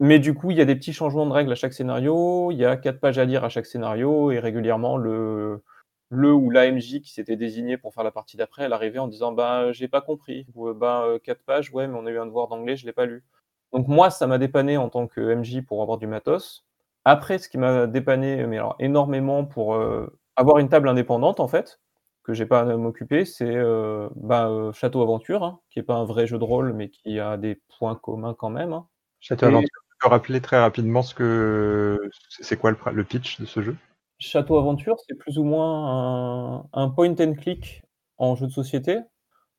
Mais 0.00 0.18
du 0.18 0.34
coup, 0.34 0.50
il 0.50 0.56
y 0.58 0.60
a 0.62 0.64
des 0.64 0.76
petits 0.76 0.92
changements 0.94 1.26
de 1.26 1.32
règles 1.32 1.52
à 1.52 1.54
chaque 1.56 1.72
scénario, 1.74 2.50
il 2.52 2.58
y 2.58 2.64
a 2.64 2.76
4 2.76 3.00
pages 3.00 3.18
à 3.18 3.24
lire 3.26 3.44
à 3.44 3.48
chaque 3.50 3.66
scénario 3.66 4.30
et 4.32 4.38
régulièrement 4.40 4.96
le 4.98 5.62
le 6.10 6.32
ou 6.34 6.50
la 6.50 6.66
MJ 6.72 7.00
qui 7.02 7.12
s'était 7.12 7.36
désigné 7.36 7.78
pour 7.78 7.94
faire 7.94 8.04
la 8.04 8.10
partie 8.12 8.36
d'après, 8.36 8.64
elle 8.64 8.72
arrivait 8.72 8.98
en 9.00 9.08
disant: 9.08 9.32
«Bah, 9.32 9.72
j'ai 9.72 9.88
pas 9.88 10.00
compris» 10.02 10.46
ou 10.54 10.72
«Bah, 10.74 11.04
heu, 11.08 11.18
4 11.20 11.42
pages, 11.44 11.72
ouais, 11.72 11.86
mais 11.88 11.96
on 11.98 12.06
a 12.06 12.10
eu 12.10 12.18
un 12.18 12.26
devoir 12.26 12.48
d'anglais, 12.48 12.76
je 12.76 12.86
l'ai 12.86 12.92
pas 12.92 13.06
lu». 13.06 13.24
Donc 13.72 13.88
moi, 13.88 14.10
ça 14.10 14.26
m'a 14.26 14.38
dépanné 14.38 14.76
en 14.76 14.88
tant 14.88 15.06
que 15.06 15.20
MJ 15.34 15.62
pour 15.62 15.82
avoir 15.82 15.98
du 15.98 16.06
matos. 16.06 16.64
Après, 17.04 17.38
ce 17.38 17.48
qui 17.48 17.58
m'a 17.58 17.86
dépanné, 17.86 18.46
mais 18.46 18.58
alors 18.58 18.76
énormément 18.80 19.44
pour, 19.44 19.74
heu, 19.76 20.18
avoir 20.36 20.58
une 20.58 20.68
table 20.68 20.88
indépendante 20.88 21.40
en 21.40 21.48
fait, 21.48 21.80
que 22.24 22.34
j'ai 22.34 22.46
pas 22.46 22.60
à 22.62 22.76
m'occuper, 22.76 23.24
c'est, 23.24 23.46
heu, 23.56 24.10
bah, 24.16 24.48
heu, 24.50 24.72
Château 24.72 25.02
Aventure, 25.02 25.44
hein, 25.44 25.60
qui 25.70 25.78
est 25.78 25.82
pas 25.82 25.94
un 25.94 26.04
vrai 26.04 26.26
jeu 26.26 26.38
de 26.38 26.44
rôle, 26.44 26.72
mais 26.74 26.90
qui 26.90 27.18
a 27.20 27.36
des 27.36 27.60
points 27.78 27.94
communs 27.96 28.34
quand 28.34 28.50
même, 28.50 28.72
hein. 28.72 28.88
Château 29.20 29.46
Et 29.46 29.48
Aventure, 29.48 29.80
tu 29.90 29.96
peux 30.00 30.08
rappeler 30.08 30.40
très 30.40 30.58
rapidement 30.60 31.02
ce 31.02 31.14
que 31.14 31.98
c'est 32.28 32.56
quoi 32.58 32.72
le 32.92 33.04
pitch 33.04 33.40
de 33.40 33.46
ce 33.46 33.62
jeu? 33.62 33.76
Château 34.18 34.58
Aventure, 34.58 34.96
c'est 35.08 35.14
plus 35.16 35.38
ou 35.38 35.44
moins 35.44 36.60
un 36.62 36.68
un 36.74 36.88
point 36.90 37.14
and 37.20 37.34
click 37.34 37.82
en 38.18 38.34
jeu 38.36 38.46
de 38.46 38.52
société. 38.52 38.98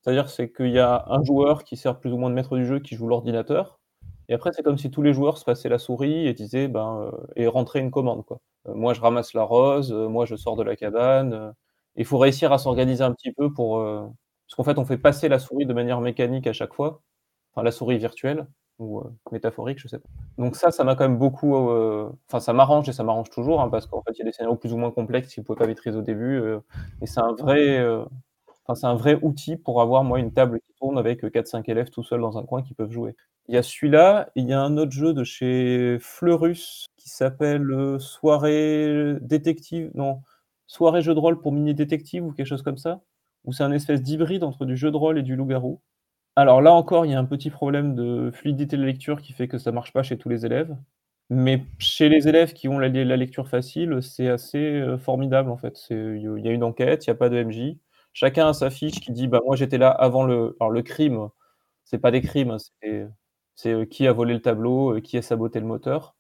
C'est-à-dire, 0.02 0.30
c'est 0.30 0.52
qu'il 0.52 0.70
y 0.72 0.80
a 0.80 1.06
un 1.10 1.24
joueur 1.24 1.64
qui 1.64 1.78
sert 1.78 2.00
plus 2.00 2.14
ou 2.14 2.18
moins 2.18 2.30
de 2.32 2.36
maître 2.36 2.58
du 2.58 2.66
jeu, 2.68 2.80
qui 2.80 2.96
joue 2.96 3.08
l'ordinateur 3.08 3.81
et 4.32 4.36
après, 4.36 4.52
c'est 4.54 4.64
comme 4.64 4.80
si 4.80 4.92
tous 4.92 5.04
les 5.04 5.14
joueurs 5.14 5.38
se 5.40 5.46
passaient 5.46 5.70
la 5.70 5.80
souris 5.80 6.28
et 6.28 6.34
disaient, 6.36 6.70
ben, 6.70 7.12
heu 7.14 7.14
et 7.38 7.48
rentraient 7.48 7.82
une 7.82 7.92
commande, 7.92 8.26
quoi. 8.26 8.40
Heu, 8.70 8.74
moi, 8.76 8.94
je 8.96 9.02
ramasse 9.02 9.34
la 9.36 9.44
rose, 9.44 9.94
heu, 9.94 10.08
moi, 10.10 10.26
je 10.28 10.36
sors 10.38 10.58
de 10.58 10.64
la 10.64 10.76
cabane, 10.78 11.54
il 11.98 12.06
faut 12.06 12.20
réussir 12.20 12.54
à 12.54 12.60
s'organiser 12.60 13.04
un 13.04 13.14
petit 13.14 13.34
peu 13.34 13.54
pour, 13.54 13.80
parce 13.84 14.56
qu'en 14.58 14.64
fait, 14.66 14.80
on 14.80 14.86
fait 14.86 14.98
passer 15.00 15.30
la 15.30 15.40
souris 15.40 15.66
de 15.68 15.74
manière 15.74 16.02
mécanique 16.02 16.48
à 16.48 16.54
chaque 16.54 16.74
fois, 16.76 17.02
enfin 17.54 17.64
la 17.64 17.72
souris 17.72 17.98
virtuelle 18.00 18.48
ou, 18.80 19.04
métaphorique, 19.32 19.80
je 19.80 19.88
sais 19.90 20.00
pas. 20.00 20.10
Donc 20.40 20.56
ça, 20.56 20.72
ça 20.72 20.84
m'a 20.86 20.96
quand 20.96 21.06
même 21.08 21.18
beaucoup, 21.20 21.56
enfin 21.58 22.40
ça 22.42 22.54
m'arrange 22.54 22.90
et 22.90 22.94
ça 22.94 23.04
m'arrange 23.04 23.30
toujours, 23.32 23.62
hein, 23.62 23.70
parce 23.70 23.88
qu'en 23.88 24.02
fait, 24.04 24.14
il 24.16 24.20
y 24.20 24.24
a 24.24 24.26
des 24.26 24.32
scénarios 24.34 24.58
plus 24.58 24.74
ou 24.74 24.78
moins 24.78 24.92
complexes 24.92 25.34
qu'ils 25.34 25.44
pouvaient 25.44 25.60
pas 25.60 25.68
maîtriser 25.68 25.98
au 25.98 26.02
début, 26.04 26.42
et 27.02 27.08
c'est 27.08 27.22
un 27.22 27.34
vrai, 27.34 27.84
c'est 28.76 28.88
un 28.88 28.96
vrai 28.96 29.20
outil 29.24 29.58
pour 29.58 29.82
avoir, 29.82 30.04
moi, 30.06 30.20
une 30.20 30.34
table 30.34 30.62
tourne 30.82 30.98
avec, 31.00 31.24
heu, 31.24 31.30
4-5 31.32 31.70
élèves 31.70 31.90
tout 31.92 32.04
seuls 32.04 32.22
dans 32.22 32.38
un 32.40 32.44
coin 32.46 32.64
qui 32.64 32.74
peuvent 32.76 32.92
jouer. 32.92 33.16
Il 33.48 33.56
y 33.56 33.58
a 33.60 33.64
celui-là 33.64 34.30
il 34.36 34.48
y 34.48 34.54
a 34.54 34.62
un 34.62 34.78
autre 34.78 34.92
jeu 34.92 35.14
de 35.14 35.24
chez 35.24 35.98
Fleurus 36.02 36.88
qui 36.98 37.10
s'appelle, 37.10 37.70
heu, 37.72 38.00
Soirée 38.00 39.16
détective 39.22 39.92
non, 39.96 40.22
Soirée 40.68 41.02
jeu 41.02 41.14
de 41.16 41.20
rôle 41.20 41.40
pour 41.42 41.52
mini 41.54 41.74
détective 41.76 42.26
ou 42.26 42.32
quelque 42.34 42.48
chose 42.48 42.64
comme 42.64 42.78
ça, 42.78 43.02
où 43.46 43.54
c'est 43.54 43.64
un 43.64 43.72
espèce 43.72 44.02
d'hybride 44.04 44.44
entre 44.44 44.66
du 44.66 44.78
jeu 44.78 44.92
de 44.92 44.98
rôle 44.98 45.20
et 45.20 45.24
du 45.24 45.36
loup-garou. 45.36 45.82
Alors 46.38 46.62
là 46.62 46.74
encore, 46.74 47.06
il 47.06 47.12
y 47.12 47.16
a 47.16 47.20
un 47.20 47.26
petit 47.26 47.50
problème 47.52 47.96
de 47.96 48.32
fluidité 48.34 48.78
de 48.78 48.84
lecture 48.86 49.22
qui 49.22 49.34
fait 49.34 49.48
que 49.50 49.58
ça 49.60 49.72
marche 49.74 49.94
pas 49.94 50.04
chez 50.04 50.18
tous 50.18 50.30
les 50.30 50.46
élèves, 50.46 50.76
mais 51.30 51.64
chez 51.80 52.10
les 52.10 52.28
élèves 52.30 52.54
qui 52.54 52.68
ont 52.70 52.80
la 52.80 52.90
la 52.90 53.18
lecture 53.18 53.48
facile, 53.50 54.00
c'est 54.04 54.30
assez, 54.30 54.60
heu, 54.60 54.98
formidable 54.98 55.50
en 55.52 55.58
fait. 55.58 55.80
Il 55.92 56.42
y 56.44 56.48
a 56.50 56.52
une 56.52 56.64
enquête, 56.64 57.06
il 57.06 57.10
y 57.10 57.12
a 57.12 57.16
pas 57.16 57.30
de 57.30 57.38
MJ. 57.38 57.78
Chacun 58.14 58.50
a 58.50 58.54
sa 58.54 58.70
fiche 58.70 59.00
qui 59.00 59.12
dit: 59.12 59.28
«Bah, 59.28 59.40
moi 59.46 59.56
j'étais 59.56 59.78
là 59.78 59.90
avant 59.90 60.24
le» 60.26 60.56
alors 60.60 60.72
le 60.72 60.82
crime, 60.82 61.30
c'est 61.86 62.00
pas 62.00 62.12
des 62.12 62.22
crimes, 62.22 62.52
hein, 62.52 62.58
c'est 62.82 63.08
c'est, 63.56 63.72
heu, 63.74 63.86
qui 63.86 64.08
a 64.08 64.14
volé 64.14 64.34
le 64.34 64.42
tableau, 64.42 64.96
heu, 64.98 65.00
qui 65.02 65.18
a 65.18 65.22
saboté 65.22 65.60
le 65.60 65.66
moteur. 65.68 66.16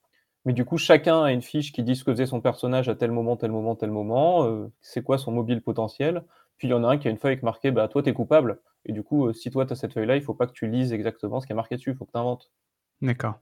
Mais 0.45 0.53
du 0.53 0.65
coup, 0.65 0.77
chacun 0.77 1.23
a 1.23 1.31
une 1.31 1.41
fiche 1.41 1.71
qui 1.73 1.83
dit 1.83 1.95
ce 1.95 2.03
que 2.03 2.11
faisait 2.11 2.25
son 2.27 2.41
personnage 2.41 2.89
à 2.89 2.95
tel 2.95 3.11
moment, 3.11 3.35
tel 3.37 3.51
moment, 3.51 3.75
tel 3.75 3.91
moment, 3.91 4.45
heu, 4.47 4.71
c'est 4.81 5.03
quoi 5.03 5.17
son 5.17 5.31
mobile 5.31 5.61
potentiel. 5.61 6.23
Puis 6.57 6.67
il 6.67 6.71
y 6.71 6.73
en 6.73 6.83
a 6.83 6.89
un 6.89 6.97
qui 6.97 7.07
a 7.07 7.11
une 7.11 7.17
feuille 7.17 7.33
avec 7.33 7.43
marqué: 7.43 7.71
«Bah, 7.71 7.87
toi, 7.87 8.03
tu 8.03 8.09
es 8.09 8.13
coupable» 8.13 8.61
et 8.85 8.93
du 8.93 9.03
coup, 9.03 9.31
si 9.33 9.51
toi 9.51 9.65
tu 9.65 9.73
as 9.73 9.75
cette 9.75 9.93
feuille-là, 9.93 10.15
il 10.17 10.23
faut 10.23 10.33
pas 10.33 10.47
que 10.47 10.53
tu 10.53 10.67
lises 10.67 10.93
exactement 10.93 11.39
ce 11.41 11.45
qui 11.47 11.53
est 11.53 11.55
marqué 11.55 11.75
dessus, 11.75 11.91
il 11.91 11.95
faut 11.97 12.05
que 12.05 12.11
tu 12.13 12.17
inventes. 12.19 12.49
D'accord. 13.01 13.41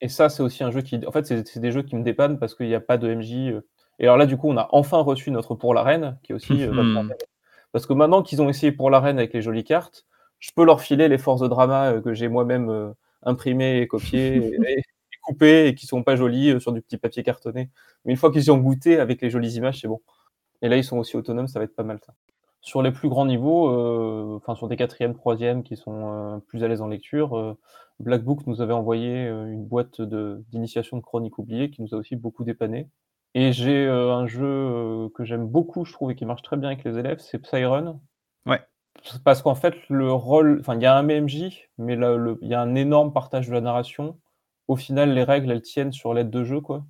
Et 0.00 0.08
ça, 0.08 0.28
c'est 0.28 0.42
aussi 0.42 0.62
un 0.64 0.70
jeu 0.70 0.82
qui 0.82 1.04
en 1.06 1.10
fait, 1.12 1.26
c'est 1.26 1.46
c'est 1.48 1.60
des 1.60 1.72
jeux 1.72 1.82
qui 1.82 1.96
me 1.96 2.02
dépannent 2.04 2.38
parce 2.38 2.54
qu'il 2.54 2.68
y 2.68 2.74
a 2.74 2.80
pas 2.80 2.98
de 2.98 3.08
MJ, 3.10 3.60
et 3.98 4.04
alors 4.04 4.16
là, 4.16 4.26
du 4.26 4.36
coup, 4.36 4.48
on 4.48 4.56
a 4.56 4.68
enfin 4.70 4.98
reçu 5.00 5.30
notre 5.32 5.54
Pour 5.56 5.74
la 5.74 5.82
reine 5.82 6.18
qui 6.22 6.32
est 6.32 6.34
aussi, 6.34 6.62
Mmh. 6.70 7.14
Parce 7.72 7.86
que 7.86 7.92
maintenant 7.92 8.22
qu'ils 8.22 8.40
ont 8.42 8.48
essayé 8.48 8.72
Pour 8.72 8.90
la 8.90 9.00
reine 9.00 9.18
avec 9.18 9.32
les 9.34 9.42
jolies 9.42 9.64
cartes, 9.64 10.06
je 10.38 10.50
peux 10.54 10.64
leur 10.64 10.80
filer 10.80 11.08
les 11.08 11.18
forces 11.18 11.40
de 11.40 11.48
drama, 11.48 11.92
heu, 11.94 12.00
que 12.00 12.14
j'ai 12.14 12.28
moi-même, 12.28 12.70
heu, 12.70 12.92
imprimées 13.22 13.80
et 13.80 13.86
copiées 13.88 14.36
et 14.78 14.80
et 14.80 15.16
coupées 15.22 15.66
et 15.68 15.74
qui 15.74 15.86
sont 15.86 16.02
pas 16.04 16.16
jolies, 16.16 16.50
heu, 16.50 16.60
sur 16.60 16.72
du 16.72 16.82
petit 16.82 16.96
papier 16.98 17.22
cartonné. 17.22 17.70
Mais 18.04 18.12
une 18.12 18.16
fois 18.18 18.30
qu'ils 18.32 18.44
y 18.44 18.50
ont 18.50 18.58
goûté 18.58 18.98
avec 19.00 19.20
les 19.22 19.30
jolies 19.30 19.54
images, 19.56 19.80
c'est 19.80 19.88
bon. 19.88 20.00
Et 20.62 20.68
là, 20.68 20.76
ils 20.78 20.84
sont 20.84 20.98
aussi 20.98 21.16
autonomes, 21.16 21.48
ça 21.48 21.58
va 21.60 21.64
être 21.66 21.76
pas 21.76 21.84
mal 21.84 22.00
ça. 22.06 22.14
Sur 22.62 22.82
les 22.82 22.92
plus 22.92 23.08
grands 23.10 23.26
niveaux, 23.26 23.68
enfin 24.36 24.54
sur 24.56 24.68
des 24.68 24.76
4e, 24.76 25.14
3e 25.14 25.62
qui 25.64 25.76
sont, 25.76 26.42
plus 26.48 26.64
à 26.64 26.68
l'aise 26.68 26.82
en 26.82 26.88
lecture, 26.88 27.36
heu, 27.38 27.56
Black 28.00 28.24
Book 28.24 28.46
nous 28.46 28.60
avait 28.62 28.74
envoyé, 28.74 29.26
une 29.28 29.64
boîte 29.66 30.00
de 30.02 30.42
d'initiation 30.50 30.96
de 30.98 31.02
Chroniques 31.02 31.38
oubliées 31.38 31.70
qui 31.70 31.82
nous 31.82 31.94
a 31.94 31.98
aussi 31.98 32.16
beaucoup 32.16 32.44
dépanné. 32.44 32.88
Et 33.34 33.52
j'ai, 33.52 33.86
heu, 33.86 34.10
un 34.10 34.26
jeu, 34.26 34.44
heu, 34.44 35.08
que 35.14 35.24
j'aime 35.24 35.46
beaucoup, 35.46 35.84
je 35.84 35.92
trouve 35.92 36.10
et 36.10 36.14
qui 36.14 36.24
marche 36.24 36.42
très 36.42 36.56
bien 36.56 36.70
avec 36.70 36.84
les 36.84 36.98
élèves, 36.98 37.18
c'est 37.20 37.38
Psyrun. 37.38 38.00
Ouais. 38.46 38.60
Parce 39.24 39.42
qu'en 39.42 39.54
fait, 39.54 39.74
le 39.88 40.12
rôle 40.12 40.58
enfin, 40.60 40.74
il 40.74 40.82
y 40.82 40.86
a 40.86 40.96
un 40.96 41.06
MJ, 41.06 41.68
mais 41.78 41.94
le 41.94 42.38
il 42.42 42.48
y 42.48 42.54
a 42.54 42.60
un 42.60 42.74
énorme 42.74 43.12
partage 43.12 43.48
de 43.48 43.52
la 43.52 43.60
narration. 43.60 44.18
Au 44.66 44.76
final, 44.76 45.14
les 45.14 45.22
règles, 45.24 45.50
elles 45.50 45.62
tiennent 45.62 45.92
sur 45.92 46.14
l'aide 46.14 46.30
de 46.30 46.44
jeu, 46.44 46.60
quoi 46.60 46.84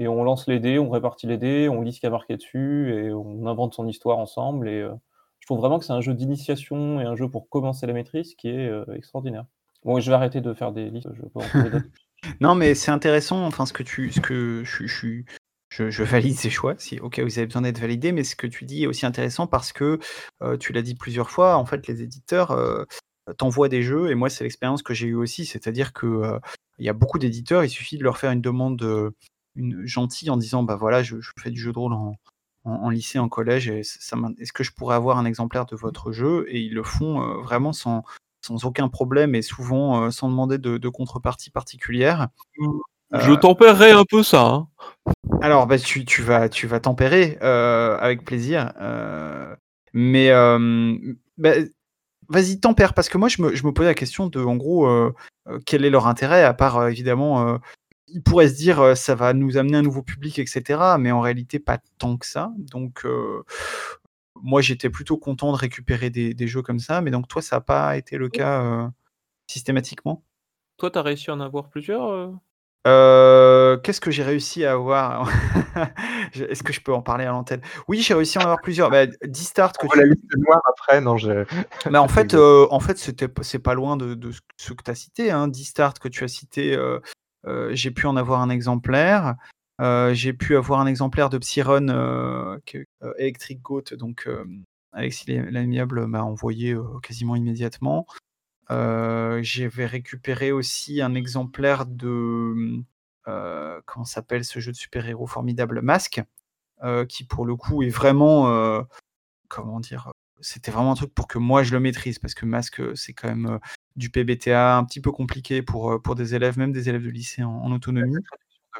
et 0.00 0.06
on 0.06 0.22
lance 0.22 0.46
les 0.46 0.60
dés, 0.60 0.78
on 0.78 0.90
répartit 0.90 1.26
les 1.26 1.38
dés, 1.38 1.68
on 1.68 1.80
lit 1.80 1.92
ce 1.92 2.00
qu'il 2.00 2.06
y 2.06 2.08
a 2.08 2.10
marqué 2.10 2.36
dessus 2.36 2.94
et 2.94 3.12
on 3.12 3.46
invente 3.46 3.74
son 3.74 3.88
histoire 3.88 4.18
ensemble 4.18 4.68
et 4.68 4.80
heu, 4.82 4.92
je 5.40 5.46
trouve 5.46 5.58
vraiment 5.58 5.78
que 5.78 5.84
c'est 5.84 5.92
un 5.92 6.00
jeu 6.00 6.14
d'initiation 6.14 7.00
et 7.00 7.04
un 7.04 7.16
jeu 7.16 7.28
pour 7.28 7.48
commencer 7.48 7.86
la 7.86 7.92
maîtrise 7.92 8.34
qui 8.34 8.48
est, 8.48 8.70
extraordinaire. 8.94 9.44
Bon, 9.84 9.98
je 9.98 10.10
vais 10.10 10.14
arrêter 10.14 10.40
de 10.40 10.54
faire 10.54 10.72
des 10.72 10.90
listes, 10.90 11.08
je 11.14 11.22
peux 11.22 11.40
en. 11.40 11.42
Non, 12.40 12.56
mais 12.56 12.74
c'est 12.74 12.90
intéressant, 12.90 13.46
enfin, 13.46 13.64
ce 13.64 13.72
que 13.72 13.84
tu 13.84 14.10
ce 14.10 14.20
que 14.20 14.62
je 14.64 14.86
je 14.86 14.96
suis 14.96 15.24
je 15.70 16.02
valide 16.02 16.36
ces 16.36 16.50
choix, 16.50 16.74
si 16.78 16.98
au 17.00 17.08
cas 17.10 17.22
besoin 17.24 17.62
d'être 17.62 17.78
validés, 17.78 18.12
mais 18.12 18.24
ce 18.24 18.36
que 18.36 18.46
tu 18.46 18.64
dis 18.64 18.84
est 18.84 18.86
aussi 18.86 19.06
intéressant 19.06 19.46
parce 19.46 19.72
que, 19.72 19.98
heu, 20.42 20.58
tu 20.58 20.72
l'as 20.72 20.82
dit 20.82 20.94
plusieurs 20.94 21.30
fois, 21.30 21.56
en 21.56 21.64
fait, 21.66 21.86
les 21.86 22.02
éditeurs, 22.02 22.52
heu, 22.52 22.86
t'envoient 23.36 23.68
des 23.68 23.82
jeux 23.82 24.10
et 24.10 24.14
moi, 24.14 24.30
c'est 24.30 24.44
l'expérience 24.44 24.82
que 24.82 24.94
j'ai 24.94 25.06
eue 25.08 25.14
aussi. 25.14 25.44
C'est-à-dire 25.46 25.92
que, 25.92 26.38
il 26.78 26.86
y 26.86 26.88
a 26.88 26.92
beaucoup 26.94 27.18
d'éditeurs, 27.18 27.64
il 27.64 27.70
suffit 27.70 27.98
de 27.98 28.04
leur 28.04 28.18
faire 28.18 28.30
une 28.30 28.40
demande, 28.40 29.12
gentille 29.84 30.30
en 30.30 30.36
disant: 30.36 30.62
«Bah, 30.62 30.76
voilà, 30.76 31.02
je 31.02 31.16
fais 31.40 31.50
du 31.50 31.60
jeu 31.60 31.72
de 31.72 31.78
rôle 31.78 31.92
en 32.64 32.90
lycée, 32.90 33.18
en 33.18 33.28
collège 33.28 33.68
est-ce 33.70 34.52
que 34.52 34.64
je 34.64 34.72
pourrais 34.72 34.96
avoir 34.96 35.18
un 35.18 35.24
exemplaire 35.26 35.66
de 35.66 35.76
votre 35.76 36.12
jeu?» 36.12 36.46
et 36.48 36.60
ils 36.60 36.74
le 36.74 36.82
font, 36.84 37.40
vraiment 37.42 37.72
sans 37.72 38.04
sans 38.42 38.64
aucun 38.64 38.88
problème 38.88 39.34
et 39.34 39.42
souvent, 39.42 40.10
sans 40.12 40.28
demander 40.30 40.58
de 40.58 40.78
de 40.78 40.88
contrepartie 40.88 41.50
particulière. 41.50 42.28
Mmh. 43.10 43.20
Je 43.20 43.32
tempérerai 43.32 43.92
un 43.92 44.04
peu 44.04 44.22
ça, 44.22 44.42
hein. 44.42 44.68
alors, 45.40 45.66
bah, 45.66 45.78
tu 45.78 46.04
tu 46.04 46.22
vas 46.22 46.48
tu 46.48 46.66
vas 46.66 46.80
tempérer, 46.80 47.38
heu, 47.42 47.96
avec 48.00 48.24
plaisir, 48.24 48.72
heu, 48.80 49.56
mais 49.94 50.30
bah, 51.38 51.52
vas-y 52.28 52.60
tempère 52.60 52.92
parce 52.92 53.08
que 53.08 53.16
moi 53.16 53.28
je 53.28 53.40
me 53.40 53.54
je 53.54 53.64
me 53.64 53.72
posais 53.72 53.88
la 53.88 53.94
question 53.94 54.26
de 54.26 54.40
en 54.40 54.56
gros, 54.56 54.86
quel 55.64 55.84
est 55.86 55.90
leur 55.90 56.06
intérêt 56.06 56.44
à 56.44 56.52
part, 56.52 56.86
évidemment, 56.88 57.58
ils 58.08 58.22
pourraient 58.22 58.48
se 58.48 58.56
dire, 58.56 58.96
«Ça 58.96 59.14
va 59.14 59.32
nous 59.32 59.56
amener 59.56 59.78
un 59.78 59.82
nouveau 59.82 60.02
public 60.02 60.38
et 60.38 60.46
cetera», 60.46 60.98
mais 60.98 61.10
en 61.10 61.20
réalité 61.20 61.58
pas 61.58 61.78
tant 61.98 62.18
que 62.18 62.26
ça, 62.26 62.52
donc 62.58 63.06
moi 64.34 64.60
j'étais 64.60 64.90
plutôt 64.90 65.16
content 65.16 65.50
de 65.52 65.56
récupérer 65.56 66.10
des 66.10 66.34
des 66.34 66.46
jeux 66.46 66.62
comme 66.62 66.78
ça, 66.78 67.00
mais 67.00 67.10
donc 67.10 67.26
toi 67.26 67.40
ça 67.40 67.56
a 67.56 67.60
pas 67.62 67.96
été 67.96 68.18
le 68.18 68.28
cas, 68.28 68.90
systématiquement? 69.46 70.22
Toi, 70.76 70.90
tu 70.90 70.98
as 70.98 71.02
réussi 71.02 71.30
à 71.30 71.34
en 71.34 71.40
avoir 71.40 71.70
plusieurs, 71.70 72.32
Heu, 72.86 73.80
qu'est-ce 73.82 74.00
que 74.00 74.10
j'ai 74.10 74.22
réussi 74.22 74.64
à 74.64 74.72
avoir? 74.72 75.28
Est-ce 76.34 76.62
que 76.62 76.72
je 76.72 76.80
peux 76.80 76.92
en 76.92 77.02
parler 77.02 77.24
à 77.24 77.30
l'antenne? 77.30 77.60
Oui, 77.88 78.00
j'ai 78.00 78.14
réussi 78.14 78.38
à 78.38 78.42
en 78.42 78.44
avoir 78.44 78.60
plusieurs. 78.60 78.90
Bah, 78.90 79.06
Distart 79.24 79.72
que 79.72 79.84
On 79.84 79.88
voit 79.88 79.96
la 79.96 80.04
tu 80.04 80.10
liste 80.10 80.36
noire 80.36 80.60
après, 80.70 81.00
non, 81.00 81.16
je 81.16 81.44
bah, 81.90 82.00
en 82.02 82.08
fait, 82.08 82.34
en 82.34 82.80
fait, 82.80 82.98
c'est 83.42 83.58
pas 83.58 83.74
loin 83.74 83.96
de 83.96 84.14
de 84.14 84.30
ce 84.32 84.40
ce 84.56 84.72
que 84.72 84.82
tu 84.82 84.90
as 84.90 84.94
cité, 84.94 85.30
hein. 85.30 85.48
Distart 85.48 85.94
que 85.94 86.08
tu 86.08 86.24
as 86.24 86.28
cité, 86.28 86.74
euh, 86.74 87.00
j'ai 87.74 87.90
pu 87.90 88.06
en 88.06 88.16
avoir 88.16 88.40
un 88.40 88.50
exemplaire. 88.50 89.34
Euh, 89.80 90.12
j'ai 90.12 90.32
pu 90.32 90.56
avoir 90.56 90.80
un 90.80 90.86
exemplaire 90.86 91.30
de 91.30 91.38
Psyrun 91.38 91.88
euh, 91.88 92.58
que- 92.66 92.84
euh, 93.04 93.12
Electric 93.18 93.62
Goat, 93.62 93.84
donc 93.92 94.24
euh, 94.26 94.44
Alexis 94.92 95.26
l'amiable 95.50 96.06
m'a 96.06 96.22
envoyé 96.22 96.72
euh, 96.72 96.82
quasiment 97.02 97.36
immédiatement. 97.36 98.06
Euh, 98.70 99.40
J'avais 99.42 99.86
récupéré 99.86 100.52
aussi 100.52 101.00
un 101.00 101.14
exemplaire 101.14 101.86
de 101.86 102.82
euh, 103.26 103.80
comment 103.86 104.04
s'appelle 104.04 104.44
ce 104.44 104.60
jeu 104.60 104.72
de 104.72 104.76
super-héros 104.76 105.26
formidable 105.26 105.80
Masque, 105.82 106.22
euh, 106.82 107.04
qui 107.04 107.24
pour 107.24 107.44
le 107.46 107.56
coup 107.56 107.82
est 107.82 107.88
vraiment 107.88 108.48
euh, 108.50 108.82
comment 109.48 109.80
dire, 109.80 110.10
c'était 110.40 110.70
vraiment 110.70 110.92
un 110.92 110.96
truc 110.96 111.12
pour 111.14 111.26
que 111.28 111.38
moi 111.38 111.62
je 111.62 111.72
le 111.72 111.80
maîtrise 111.80 112.18
parce 112.18 112.34
que 112.34 112.46
Masque 112.46 112.80
c'est 112.96 113.12
quand 113.12 113.28
même 113.28 113.46
euh, 113.46 113.58
du 113.96 114.10
PBTA 114.10 114.76
un 114.76 114.84
petit 114.84 115.00
peu 115.00 115.10
compliqué 115.12 115.62
pour, 115.62 116.00
pour 116.02 116.14
des 116.14 116.34
élèves, 116.34 116.58
même 116.58 116.72
des 116.72 116.88
élèves 116.88 117.02
de 117.04 117.10
lycée 117.10 117.42
en, 117.42 117.50
en 117.50 117.72
autonomie. 117.72 118.14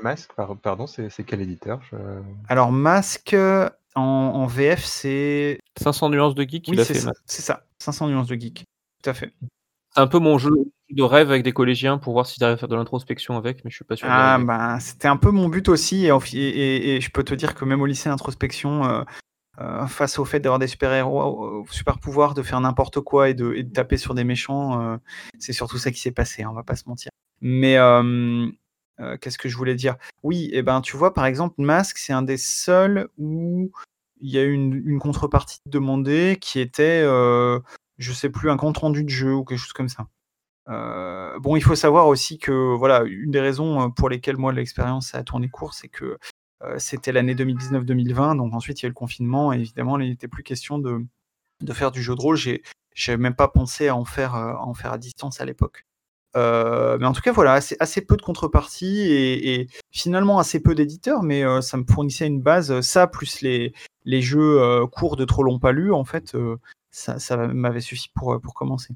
Masque, 0.02 0.32
par- 0.34 0.56
pardon, 0.58 0.86
c'est 0.86 1.10
quel 1.26 1.40
éditeur? 1.40 1.82
Je- 1.90 1.96
Alors 2.48 2.70
Masque 2.70 3.34
en, 3.96 4.02
en 4.02 4.46
VF 4.46 4.84
c'est 4.84 5.58
500 5.80 6.10
nuances 6.10 6.34
de 6.34 6.44
geek, 6.44 6.66
oui 6.68 6.76
c'est 6.84 6.94
ça, 7.00 7.12
c'est 7.26 7.42
ça, 7.42 7.66
500 7.82 8.08
nuances 8.08 8.28
de 8.28 8.36
geek, 8.36 8.64
tout 9.02 9.10
à 9.10 9.14
fait. 9.14 9.32
C'est 9.94 10.00
un 10.00 10.06
peu 10.06 10.18
mon 10.18 10.38
jeu 10.38 10.50
de 10.90 11.02
rêve 11.02 11.30
avec 11.30 11.42
des 11.42 11.52
collégiens 11.52 11.98
pour 11.98 12.12
voir 12.12 12.26
s'ils 12.26 12.42
arrivent 12.44 12.54
à 12.54 12.58
faire 12.58 12.68
de 12.68 12.76
l'introspection 12.76 13.36
avec, 13.36 13.64
mais 13.64 13.70
je 13.70 13.76
suis 13.76 13.84
pas 13.84 13.96
sûr. 13.96 14.08
Ah 14.10 14.38
bah, 14.38 14.78
c'était 14.80 15.08
un 15.08 15.16
peu 15.16 15.30
mon 15.30 15.48
but 15.48 15.68
aussi, 15.68 16.06
et, 16.06 16.12
en 16.12 16.20
fi- 16.20 16.38
et- 16.38 16.48
et- 16.76 16.96
et 16.96 17.00
je 17.00 17.10
peux 17.10 17.24
te 17.24 17.34
dire 17.34 17.54
que 17.54 17.64
même 17.64 17.80
au 17.80 17.86
lycée 17.86 18.08
introspection, 18.08 18.84
euh, 18.84 19.02
euh, 19.60 19.86
face 19.86 20.18
au 20.18 20.24
fait 20.24 20.40
d'avoir 20.40 20.58
des 20.58 20.66
super-héros, 20.66 21.62
euh, 21.62 21.64
super 21.70 21.98
pouvoirs, 21.98 22.34
de 22.34 22.42
faire 22.42 22.60
n'importe 22.60 23.00
quoi 23.00 23.28
et 23.28 23.34
de, 23.34 23.60
taper 23.62 23.96
sur 23.96 24.14
des 24.14 24.24
méchants, 24.24 24.80
euh, 24.80 24.96
c'est 25.38 25.52
surtout 25.52 25.78
ça 25.78 25.90
qui 25.90 26.00
s'est 26.00 26.12
passé, 26.12 26.42
hein, 26.42 26.48
on 26.50 26.54
va 26.54 26.62
pas 26.62 26.76
se 26.76 26.88
mentir. 26.88 27.10
Mais 27.40 27.76
qu'est-ce 29.20 29.38
que 29.38 29.48
je 29.48 29.56
voulais 29.56 29.74
dire? 29.76 29.96
Oui, 30.22 30.50
et 30.52 30.62
ben 30.62 30.80
tu 30.80 30.96
vois, 30.96 31.14
par 31.14 31.26
exemple, 31.26 31.54
Mask, 31.58 31.98
c'est 31.98 32.12
un 32.12 32.22
des 32.22 32.36
seuls 32.36 33.08
où 33.16 33.70
il 34.20 34.30
y 34.30 34.38
a 34.38 34.42
eu 34.42 34.52
une, 34.52 34.74
une 34.84 34.98
contrepartie 34.98 35.60
demandée 35.66 36.36
qui 36.40 36.58
était, 36.60 37.04
je 37.98 38.12
sais 38.12 38.30
plus, 38.30 38.50
un 38.50 38.56
compte 38.56 38.78
rendu 38.78 39.04
de 39.04 39.08
jeu 39.08 39.34
ou 39.34 39.44
quelque 39.44 39.58
chose 39.58 39.72
comme 39.72 39.88
ça. 39.88 40.08
Euh, 40.68 41.38
bon, 41.40 41.56
il 41.56 41.62
faut 41.62 41.74
savoir 41.74 42.08
aussi 42.08 42.38
que 42.38 42.52
voilà, 42.76 43.02
une 43.04 43.30
des 43.30 43.40
raisons 43.40 43.82
euh, 43.82 43.88
pour 43.88 44.08
lesquelles 44.08 44.36
moi 44.36 44.52
l'expérience 44.52 45.14
a 45.14 45.22
tourné 45.22 45.48
court, 45.48 45.74
c'est 45.74 45.88
que 45.88 46.18
euh, 46.62 46.78
c'était 46.78 47.12
l'année 47.12 47.34
2019-2020, 47.34 48.36
donc 48.36 48.52
ensuite 48.54 48.80
il 48.80 48.84
y 48.84 48.86
a 48.86 48.88
eu 48.88 48.90
le 48.90 48.94
confinement, 48.94 49.52
et 49.52 49.60
évidemment 49.60 49.98
il 49.98 50.10
n'était 50.10 50.28
plus 50.28 50.42
question 50.42 50.78
de, 50.78 51.04
de 51.62 51.72
faire 51.72 51.90
du 51.90 52.02
jeu 52.02 52.14
de 52.14 52.20
rôle. 52.20 52.36
J'ai 52.36 53.16
même 53.16 53.34
pas 53.34 53.48
pensé 53.48 53.88
à 53.88 53.96
en 53.96 54.04
faire, 54.04 54.34
à 54.34 54.98
distance 54.98 55.40
à 55.40 55.44
l'époque. 55.44 55.84
Mais 56.34 57.04
en 57.04 57.12
tout 57.12 57.20
cas, 57.20 57.32
voilà, 57.32 57.54
assez, 57.54 58.00
peu 58.02 58.16
de 58.16 58.22
contreparties 58.22 59.00
et, 59.10 59.68
finalement 59.90 60.38
assez 60.38 60.60
peu 60.60 60.74
d'éditeurs, 60.74 61.22
mais 61.22 61.42
ça 61.62 61.76
me 61.76 61.84
fournissait 61.84 62.26
une 62.26 62.40
base. 62.40 62.80
Ça, 62.80 63.06
plus 63.06 63.40
les, 63.40 63.72
les 64.04 64.22
jeux 64.22 64.86
courts 64.92 65.16
de 65.16 65.24
trop 65.24 65.42
long 65.42 65.58
pas 65.58 65.72
lus, 65.72 65.92
en 65.92 66.04
fait, 66.04 66.36
ça, 66.90 67.18
ça 67.18 67.36
m'avait 67.48 67.80
suffi 67.80 68.08
pour, 68.14 68.34
euh, 68.34 68.38
pour 68.38 68.54
commencer. 68.54 68.94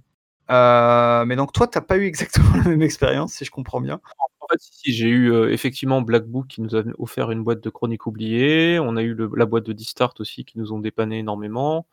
Euh, 0.51 1.25
mais 1.25 1.37
donc 1.37 1.53
toi, 1.53 1.67
t'as 1.67 1.81
pas 1.81 1.97
eu 1.97 2.05
exactement 2.07 2.53
la 2.65 2.71
même 2.71 2.83
expérience, 2.83 3.33
si 3.35 3.45
je 3.45 3.51
comprends 3.51 3.81
bien. 3.81 4.01
En 4.41 4.47
fait, 4.49 4.59
si, 4.61 4.93
j'ai 4.93 5.09
eu 5.09 5.33
euh, 5.33 5.53
effectivement 5.53 6.03
Black 6.03 6.25
Book 6.27 6.49
qui 6.49 6.61
nous 6.61 6.75
a 6.77 6.83
offert 6.99 7.31
une 7.31 7.45
boîte 7.45 7.63
de 7.63 7.71
chroniques 7.71 8.07
oubliées. 8.07 8.79
On 8.81 8.97
a 8.97 9.03
eu 9.03 9.15
le- 9.15 9.31
la 9.37 9.47
boîte 9.47 9.65
de 9.65 9.73
Distart 9.73 10.15
aussi 10.19 10.45
qui 10.45 10.59
nous 10.59 10.73
ont 10.73 10.79
dépanné 10.81 11.19
énormément. 11.21 11.87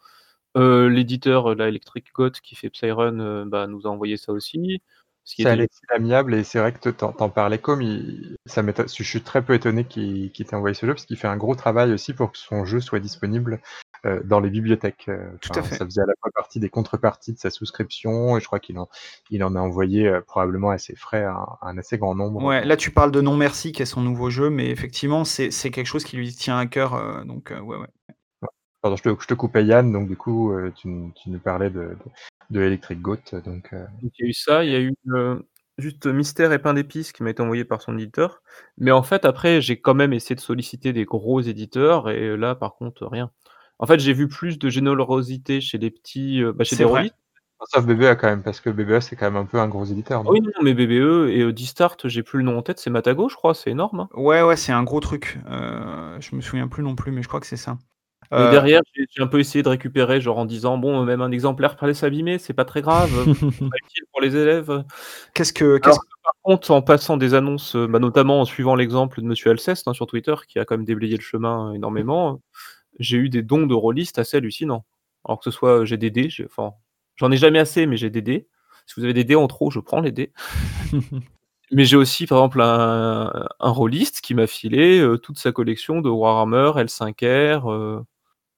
Euh, 0.58 0.90
L'éditeur, 0.90 1.54
la 1.56 1.68
Electric 1.68 2.08
Goat 2.14 2.32
qui 2.44 2.56
fait 2.56 2.70
Psyrun, 2.72 3.20
euh, 3.20 3.46
bah, 3.46 3.68
nous 3.68 3.86
a 3.86 3.90
envoyé 3.90 4.18
ça 4.18 4.34
aussi. 4.34 4.82
Ce 5.24 5.36
qui 5.36 5.44
était- 5.44 5.52
Alexis 5.52 5.82
Lamiable 5.92 6.34
et 6.34 6.44
c'est 6.44 6.58
vrai 6.60 6.74
que 6.74 6.90
t'en 6.90 7.30
parlais 7.30 7.60
comme 7.60 7.84
il... 7.84 8.36
ça 8.48 8.64
m'étonne- 8.64 8.90
je 8.90 9.04
suis 9.04 9.22
très 9.22 9.44
peu 9.46 9.54
étonné 9.54 9.86
qu'il 9.86 10.32
qu'il 10.32 10.48
t'ait 10.48 10.56
envoyé 10.56 10.74
ce 10.74 10.88
jeu 10.88 10.94
parce 10.96 11.06
qu'il 11.06 11.18
fait 11.18 11.28
un 11.28 11.38
gros 11.38 11.54
travail 11.54 11.94
aussi 11.94 12.14
pour 12.16 12.32
que 12.32 12.38
son 12.40 12.66
jeu 12.66 12.80
soit 12.80 13.00
disponible 13.00 13.62
euh, 14.06 14.22
dans 14.24 14.40
les 14.40 14.50
bibliothèques. 14.50 15.06
euh, 15.10 15.30
Tout 15.42 15.58
à 15.58 15.64
fait. 15.64 15.76
Ça 15.76 15.86
faisait 15.86 16.02
à 16.02 16.06
la 16.06 16.14
fois 16.22 16.32
partie 16.34 16.60
des 16.60 16.70
contreparties 16.70 17.34
de 17.34 17.40
sa 17.40 17.50
souscription 17.50 18.38
et 18.38 18.40
je 18.40 18.46
crois 18.46 18.60
qu'il 18.60 18.78
en, 18.80 18.90
il 19.30 19.44
en 19.44 19.56
a 19.56 19.60
envoyé 19.60 20.08
euh, 20.08 20.22
probablement 20.22 20.70
à 20.70 20.78
ses 20.78 20.96
frais 20.96 21.24
un, 21.26 21.46
un 21.62 21.78
assez 21.78 21.98
grand 21.98 22.16
nombre. 22.16 22.44
Ouais, 22.44 22.64
là 22.66 22.78
tu 22.78 22.92
parles 22.92 23.12
de 23.12 23.22
Non 23.22 23.36
Merci, 23.38 23.72
qui 23.72 23.82
est 23.82 23.86
son 23.86 24.02
nouveau 24.02 24.30
jeu, 24.30 24.50
mais 24.50 24.70
effectivement, 24.70 25.24
c'est 25.26 25.52
c'est 25.52 25.72
quelque 25.72 25.88
chose 25.88 26.04
qui 26.04 26.18
lui 26.18 26.32
tient 26.34 26.58
à 26.58 26.66
cœur. 26.66 26.94
euh, 26.96 27.24
donc, 27.24 27.52
euh, 27.52 27.60
ouais, 27.60 27.78
ouais. 27.78 27.88
Pardon, 28.82 28.96
je 28.96 29.04
te, 29.04 29.10
je 29.20 29.28
te 29.28 29.34
coupais 29.34 29.66
Yann, 29.66 29.92
donc 29.92 30.08
du 30.08 30.16
coup 30.16 30.54
euh, 30.54 30.72
tu, 30.76 30.88
nous 30.88 31.40
parlais 31.44 31.70
de, 31.70 31.80
de, 31.80 31.98
de 32.50 32.62
Electric 32.62 33.02
Goat. 33.02 33.18
Donc, 33.46 33.74
euh, 33.74 33.86
Donc, 34.02 34.12
il 34.18 34.24
y 34.24 34.26
a 34.26 34.30
eu 34.30 34.34
ça, 34.34 34.64
il 34.64 34.72
y 34.72 34.76
a 34.76 34.80
eu 34.80 34.94
euh, 35.10 35.38
juste 35.78 36.06
Mystère 36.08 36.54
et 36.54 36.60
pain 36.60 36.74
d'épices 36.74 37.12
qui 37.12 37.22
m'a 37.24 37.32
été 37.32 37.42
envoyé 37.42 37.66
par 37.66 37.82
son 37.82 37.98
éditeur. 37.98 38.42
Mais 38.78 38.92
en 38.92 39.04
fait, 39.04 39.26
après, 39.26 39.60
j'ai 39.62 39.82
quand 39.82 39.96
même 39.96 40.14
essayé 40.14 40.36
de 40.36 40.40
solliciter 40.40 40.94
des 40.94 41.04
gros 41.04 41.42
éditeurs 41.42 42.10
et 42.10 42.38
là, 42.38 42.56
par 42.56 42.76
contre, 42.76 43.06
rien. 43.06 43.32
En 43.80 43.86
fait, 43.88 44.00
j'ai 44.00 44.14
vu 44.14 44.28
plus 44.28 44.60
de 44.60 44.70
générosité 44.70 45.62
chez 45.62 45.78
les 45.78 45.90
petits, 45.90 46.44
euh, 46.44 46.52
bah, 46.54 46.64
chez 46.64 46.76
C'est 46.76 46.84
des 46.84 46.90
rôlistes. 46.90 47.16
sauf 47.66 47.86
BBA 47.86 48.16
quand 48.16 48.28
même, 48.28 48.44
parce 48.44 48.60
que 48.60 48.70
BBA 48.70 49.02
c'est 49.02 49.16
quand 49.16 49.26
même 49.26 49.38
un 49.42 49.46
peu 49.46 49.58
un 49.60 49.68
gros 49.68 49.86
éditeur. 49.86 50.24
Non? 50.24 50.32
Oui, 50.32 50.42
non, 50.42 50.52
mais 50.64 50.74
BBE 50.74 51.30
et 51.30 51.42
euh, 51.42 51.54
Distart, 51.54 51.96
j'ai 52.06 52.24
plus 52.24 52.40
le 52.40 52.46
nom 52.46 52.58
en 52.58 52.62
tête, 52.62 52.80
c'est 52.80 52.90
Matago, 52.90 53.30
je 53.30 53.36
crois, 53.36 53.54
c'est 53.54 53.72
énorme. 53.72 54.02
hein. 54.02 54.10
Ouais, 54.14 54.42
ouais, 54.42 54.56
c'est 54.58 54.72
un 54.72 54.84
gros 54.84 55.00
truc. 55.00 55.40
Euh, 55.50 56.18
je 56.20 56.36
me 56.36 56.42
souviens 56.42 56.68
plus 56.68 56.84
non 56.84 56.96
plus, 56.96 57.12
mais 57.12 57.22
je 57.22 57.28
crois 57.28 57.40
que 57.40 57.48
c'est 57.48 57.58
ça. 57.58 57.78
Euh, 58.32 58.52
derrière, 58.52 58.82
j'ai 58.94 59.24
un 59.24 59.28
peu 59.28 59.40
essayé 59.40 59.64
de 59.64 59.70
récupérer, 59.70 60.22
genre 60.22 60.38
en 60.38 60.46
disant, 60.46 60.78
bon, 60.78 61.04
même 61.04 61.22
un 61.22 61.32
exemplaire 61.32 61.76
peut 61.76 61.86
aller 61.86 61.96
s'abîmer, 61.96 62.38
c'est 62.38 62.54
pas 62.54 62.66
très 62.66 62.82
grave, 62.82 63.10
c'est 63.34 63.70
pas 63.70 63.78
utile 63.86 64.04
pour 64.12 64.22
les 64.22 64.36
élèves. 64.36 64.84
Qu'est-ce 65.34 65.52
que, 65.54 65.78
qu'est-ce 65.80 65.96
Alors, 65.96 66.04
par 66.24 66.34
contre, 66.44 66.72
en 66.72 66.82
passant 66.84 67.18
des 67.18 67.34
annonces, 67.34 67.76
bah, 67.76 67.98
notamment 67.98 68.42
en 68.42 68.46
suivant 68.46 68.76
l'exemple 68.76 69.22
de 69.22 69.26
Monsieur 69.26 69.50
Alceste 69.52 69.88
hein, 69.88 69.94
sur 69.94 70.06
Twitter, 70.06 70.36
qui 70.48 70.60
a 70.60 70.66
quand 70.66 70.76
même 70.78 70.86
déblayé 70.86 71.16
le 71.16 71.24
chemin 71.24 71.74
énormément, 71.74 72.34
euh, 72.34 72.36
j'ai 73.00 73.18
eu 73.18 73.30
des 73.30 73.42
dons 73.42 73.66
de 73.68 73.74
rôlistes 73.74 74.20
assez 74.20 74.38
hallucinants. 74.38 74.86
Alors 75.26 75.40
que 75.40 75.46
ce 75.46 75.52
soit, 75.52 75.80
euh, 75.82 75.86
j'ai 75.86 75.98
des 75.98 76.12
dés, 76.12 76.30
enfin, 76.46 76.74
j'en 77.16 77.32
ai 77.32 77.38
jamais 77.38 77.60
assez, 77.60 77.86
mais 77.86 77.98
j'ai 77.98 78.10
des 78.10 78.22
dés. 78.22 78.48
Si 78.86 78.94
vous 79.00 79.04
avez 79.04 79.14
des 79.14 79.24
dés 79.24 79.36
en 79.36 79.48
trop, 79.48 79.70
je 79.72 79.80
prends 79.80 80.02
les 80.02 80.12
dés. 80.12 80.32
Mais 81.72 81.86
j'ai 81.86 81.98
aussi, 81.98 82.26
par 82.26 82.40
exemple, 82.40 82.62
un, 82.62 83.32
un 83.60 83.70
rôliste 83.70 84.22
qui 84.22 84.34
m'a 84.34 84.48
filé 84.48 85.00
euh, 85.00 85.18
toute 85.20 85.38
sa 85.38 85.52
collection 85.52 86.02
de 86.02 86.10
Warhammer, 86.10 86.72
L5R, 86.78 87.72
euh, 87.72 88.00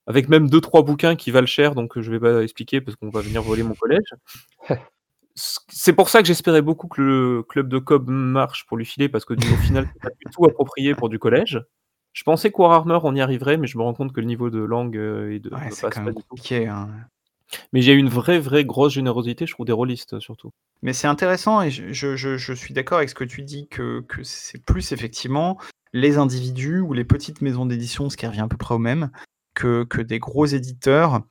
avec 0.07 0.29
même 0.29 0.49
deux 0.49 0.61
trois 0.61 0.81
bouquins 0.83 1.17
qui 1.17 1.29
valent 1.29 1.45
cher, 1.45 1.75
donc 1.75 1.99
je 1.99 2.09
vais 2.09 2.21
pas 2.21 2.41
expliquer 2.41 2.79
parce 2.79 2.95
qu'on 2.95 3.09
va 3.09 3.19
venir 3.19 3.41
voler 3.41 3.63
mon 3.63 3.73
collège. 3.73 4.13
C'est 5.35 5.93
pour 5.93 6.07
ça 6.09 6.21
que 6.21 6.27
j'espérais 6.27 6.61
beaucoup 6.61 6.87
que 6.87 7.01
le 7.01 7.43
club 7.43 7.67
de 7.69 7.79
Cobb 7.79 8.09
marche 8.09 8.65
pour 8.65 8.77
lui 8.77 8.85
filer, 8.85 9.09
parce 9.09 9.25
que 9.25 9.33
du- 9.33 9.51
au 9.51 9.57
final, 9.57 9.89
c'est 9.93 10.01
pas 10.01 10.09
du 10.09 10.31
tout 10.31 10.45
approprié 10.45 10.93
pour 10.93 11.09
du 11.09 11.19
collège. 11.19 11.61
Je 12.13 12.23
pensais 12.23 12.51
que 12.51 12.57
Warhammer, 12.61 12.99
on 13.03 13.15
y 13.15 13.21
arriverait, 13.21 13.57
mais 13.57 13.67
je 13.67 13.77
me 13.77 13.83
rends 13.83 13.93
compte 13.93 14.11
que 14.13 14.19
le 14.19 14.27
niveau 14.27 14.49
de 14.49 14.59
langue 14.59 14.97
euh, 14.97 15.31
et 15.31 15.39
de 15.39 15.49
Ouais, 15.53 15.71
c'est 15.71 15.89
quand 15.89 16.01
même 16.03 16.13
compliqué. 16.15 16.67
hein. 16.67 16.89
Mais 17.73 17.81
j'ai 17.81 17.93
eu 17.93 17.97
une 17.97 18.09
vraie, 18.09 18.39
vraie 18.39 18.63
grosse 18.63 18.93
générosité, 18.93 19.45
je 19.45 19.53
trouve, 19.53 19.65
des 19.65 19.71
rôlistes 19.73 20.19
surtout. 20.19 20.51
Mais 20.81 20.93
c'est 20.93 21.07
intéressant 21.07 21.61
et 21.61 21.69
je, 21.69 21.91
je- 21.91 22.15
je- 22.15 22.37
je 22.37 22.53
suis 22.53 22.73
d'accord 22.73 22.97
avec 22.99 23.09
ce 23.09 23.15
que 23.15 23.23
tu 23.25 23.41
dis 23.43 23.67
que, 23.67 24.01
que 24.07 24.23
c'est 24.23 24.63
plus 24.63 24.91
effectivement 24.93 25.57
les 25.93 26.17
individus 26.17 26.79
ou 26.79 26.93
les 26.93 27.03
petites 27.03 27.41
maisons 27.41 27.65
d'édition, 27.65 28.09
ce 28.09 28.15
qui 28.17 28.25
revient 28.25 28.41
à 28.41 28.47
peu 28.47 28.55
près 28.57 28.73
au 28.75 28.79
même, 28.79 29.11
que, 29.53 29.83
que 29.83 30.01
des 30.01 30.19
gros 30.19 30.45
éditeurs. 30.45 31.21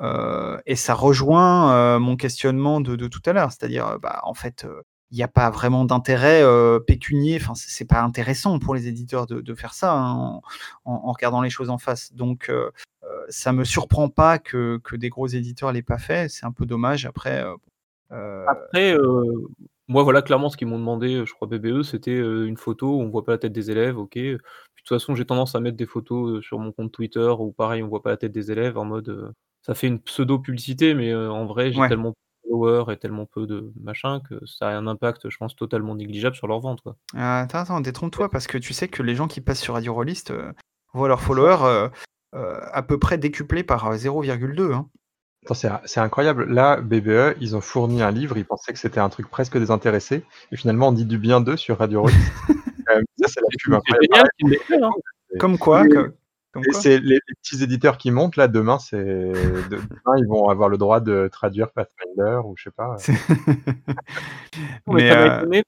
Euh, 0.00 0.58
et 0.66 0.76
ça 0.76 0.94
rejoint 0.94 1.72
euh, 1.74 1.98
mon 1.98 2.16
questionnement 2.16 2.80
de, 2.80 2.96
de 2.96 3.06
tout 3.06 3.20
à 3.26 3.32
l'heure, 3.32 3.52
c'est-à-dire, 3.52 3.98
bah, 4.00 4.20
en 4.24 4.34
fait, 4.34 4.64
euh, 4.64 4.80
il 5.10 5.16
n'y 5.16 5.22
a 5.22 5.28
pas 5.28 5.50
vraiment 5.50 5.84
d'intérêt 5.84 6.42
euh, 6.42 6.78
pécunier, 6.78 7.36
enfin, 7.40 7.54
c'est 7.56 7.84
pas 7.84 8.00
intéressant 8.02 8.58
pour 8.60 8.74
les 8.74 8.86
éditeurs 8.86 9.26
de, 9.26 9.40
de 9.40 9.54
faire 9.54 9.74
ça 9.74 9.92
hein, 9.92 10.40
en, 10.84 11.12
regardant 11.12 11.42
les 11.42 11.50
choses 11.50 11.68
en 11.70 11.78
face. 11.78 12.12
Donc, 12.14 12.48
euh, 12.48 12.70
euh, 13.02 13.24
ça 13.28 13.52
me 13.52 13.64
surprend 13.64 14.08
pas 14.08 14.38
que, 14.38 14.78
que 14.84 14.94
des 14.96 15.08
gros 15.08 15.26
éditeurs 15.26 15.72
l'aient 15.72 15.82
pas 15.82 15.98
fait, 15.98 16.28
c'est 16.30 16.46
un 16.46 16.52
peu 16.52 16.64
dommage. 16.64 17.06
Après, 17.06 17.44
euh, 18.12 18.46
Après, 18.46 18.96
moi, 19.88 20.04
voilà, 20.04 20.22
clairement, 20.22 20.48
ce 20.48 20.56
qu'ils 20.56 20.68
m'ont 20.68 20.78
demandé, 20.78 21.24
je 21.26 21.32
crois, 21.34 21.48
BBE, 21.48 21.82
c'était 21.82 22.16
une 22.16 22.56
photo 22.56 22.96
où 22.96 23.00
on 23.02 23.08
voit 23.08 23.24
pas 23.24 23.32
la 23.32 23.38
tête 23.38 23.52
des 23.52 23.72
élèves, 23.72 23.98
ok. 23.98 24.12
Puis, 24.12 24.30
de 24.32 24.38
toute 24.84 24.88
façon, 24.88 25.16
j'ai 25.16 25.24
tendance 25.24 25.56
à 25.56 25.60
mettre 25.60 25.76
des 25.76 25.86
photos 25.86 26.44
sur 26.44 26.60
mon 26.60 26.70
compte 26.70 26.92
Twitter 26.92 27.28
où, 27.36 27.50
pareil, 27.50 27.82
on 27.82 27.88
voit 27.88 28.02
pas 28.02 28.10
la 28.10 28.16
tête 28.16 28.32
des 28.32 28.52
élèves 28.52 28.78
en 28.78 28.84
mode. 28.84 29.32
ça 29.62 29.74
fait 29.74 29.88
une 29.88 30.00
pseudo-publicité, 30.00 30.94
mais 30.94 31.12
en 31.14 31.44
vrai, 31.46 31.72
j'ai 31.72 31.80
Ouais. 31.80 31.88
tellement 31.88 32.14
followers 32.50 32.92
et 32.92 32.96
tellement 32.96 33.26
peu 33.26 33.46
de 33.46 33.72
machin 33.80 34.20
que 34.28 34.34
ça 34.46 34.68
a 34.68 34.72
un 34.76 34.86
impact, 34.86 35.28
je 35.30 35.36
pense, 35.36 35.54
totalement 35.56 35.94
négligeable 35.94 36.34
sur 36.36 36.46
leur 36.48 36.60
vente, 36.60 36.80
quoi. 36.82 36.96
Ah, 37.16 37.40
attends, 37.40 37.58
attends, 37.58 37.80
détrompe-toi, 37.80 38.28
parce 38.28 38.46
que 38.46 38.58
tu 38.58 38.72
sais 38.72 38.88
que 38.88 39.02
les 39.02 39.14
gens 39.14 39.28
qui 39.28 39.40
passent 39.40 39.60
sur 39.60 39.74
Radio 39.74 39.94
Rollist 39.94 40.30
euh, 40.30 40.52
voient 40.92 41.08
leurs 41.08 41.20
followers 41.22 41.58
euh, 41.62 41.88
euh, 42.34 42.58
à 42.72 42.82
peu 42.82 42.98
près 42.98 43.18
décuplés 43.18 43.62
par 43.62 43.86
euh, 43.86 43.96
0,2. 43.96 44.72
hein. 44.74 44.86
Attends, 45.46 45.80
c'est 45.86 46.00
incroyable. 46.00 46.52
Là, 46.52 46.80
BBE, 46.82 47.36
ils 47.40 47.56
ont 47.56 47.62
fourni 47.62 48.02
un 48.02 48.10
livre, 48.10 48.36
ils 48.36 48.44
pensaient 48.44 48.72
que 48.74 48.78
c'était 48.78 49.00
un 49.00 49.08
truc 49.08 49.30
presque 49.30 49.56
désintéressé, 49.58 50.22
et 50.52 50.56
finalement 50.56 50.88
on 50.88 50.92
dit 50.92 51.06
du 51.06 51.16
bien 51.16 51.40
d'eux 51.40 51.56
sur 51.56 51.78
Radio 51.78 52.02
Rollist. 52.02 52.20
Euh, 52.90 53.02
ça, 53.20 53.28
c'est 53.28 53.40
la 53.70 53.78
pub 53.78 54.82
hein. 54.82 54.90
Comme 55.38 55.56
que- 55.56 55.62
quoi. 55.62 55.84
C'est 56.72 56.98
les, 56.98 57.14
les 57.14 57.34
petits 57.42 57.62
éditeurs 57.62 57.98
qui 57.98 58.10
montent 58.10 58.36
là 58.36 58.48
demain, 58.48 58.78
c'est 58.78 58.96
de- 59.02 59.62
demain 59.70 60.16
ils 60.18 60.26
vont 60.26 60.48
avoir 60.48 60.68
le 60.68 60.78
droit 60.78 61.00
de 61.00 61.28
traduire 61.30 61.70
Pathfinder 61.72 62.40
ou 62.44 62.54
je 62.56 62.64
sais 62.64 62.70
pas. 62.70 62.96
C'est- 62.98 63.12
Mais, 64.86 64.94
Mais, 64.94 65.08
ça 65.08 65.16
m'a 65.16 65.26
euh, 65.26 65.38
étonné, 65.38 65.62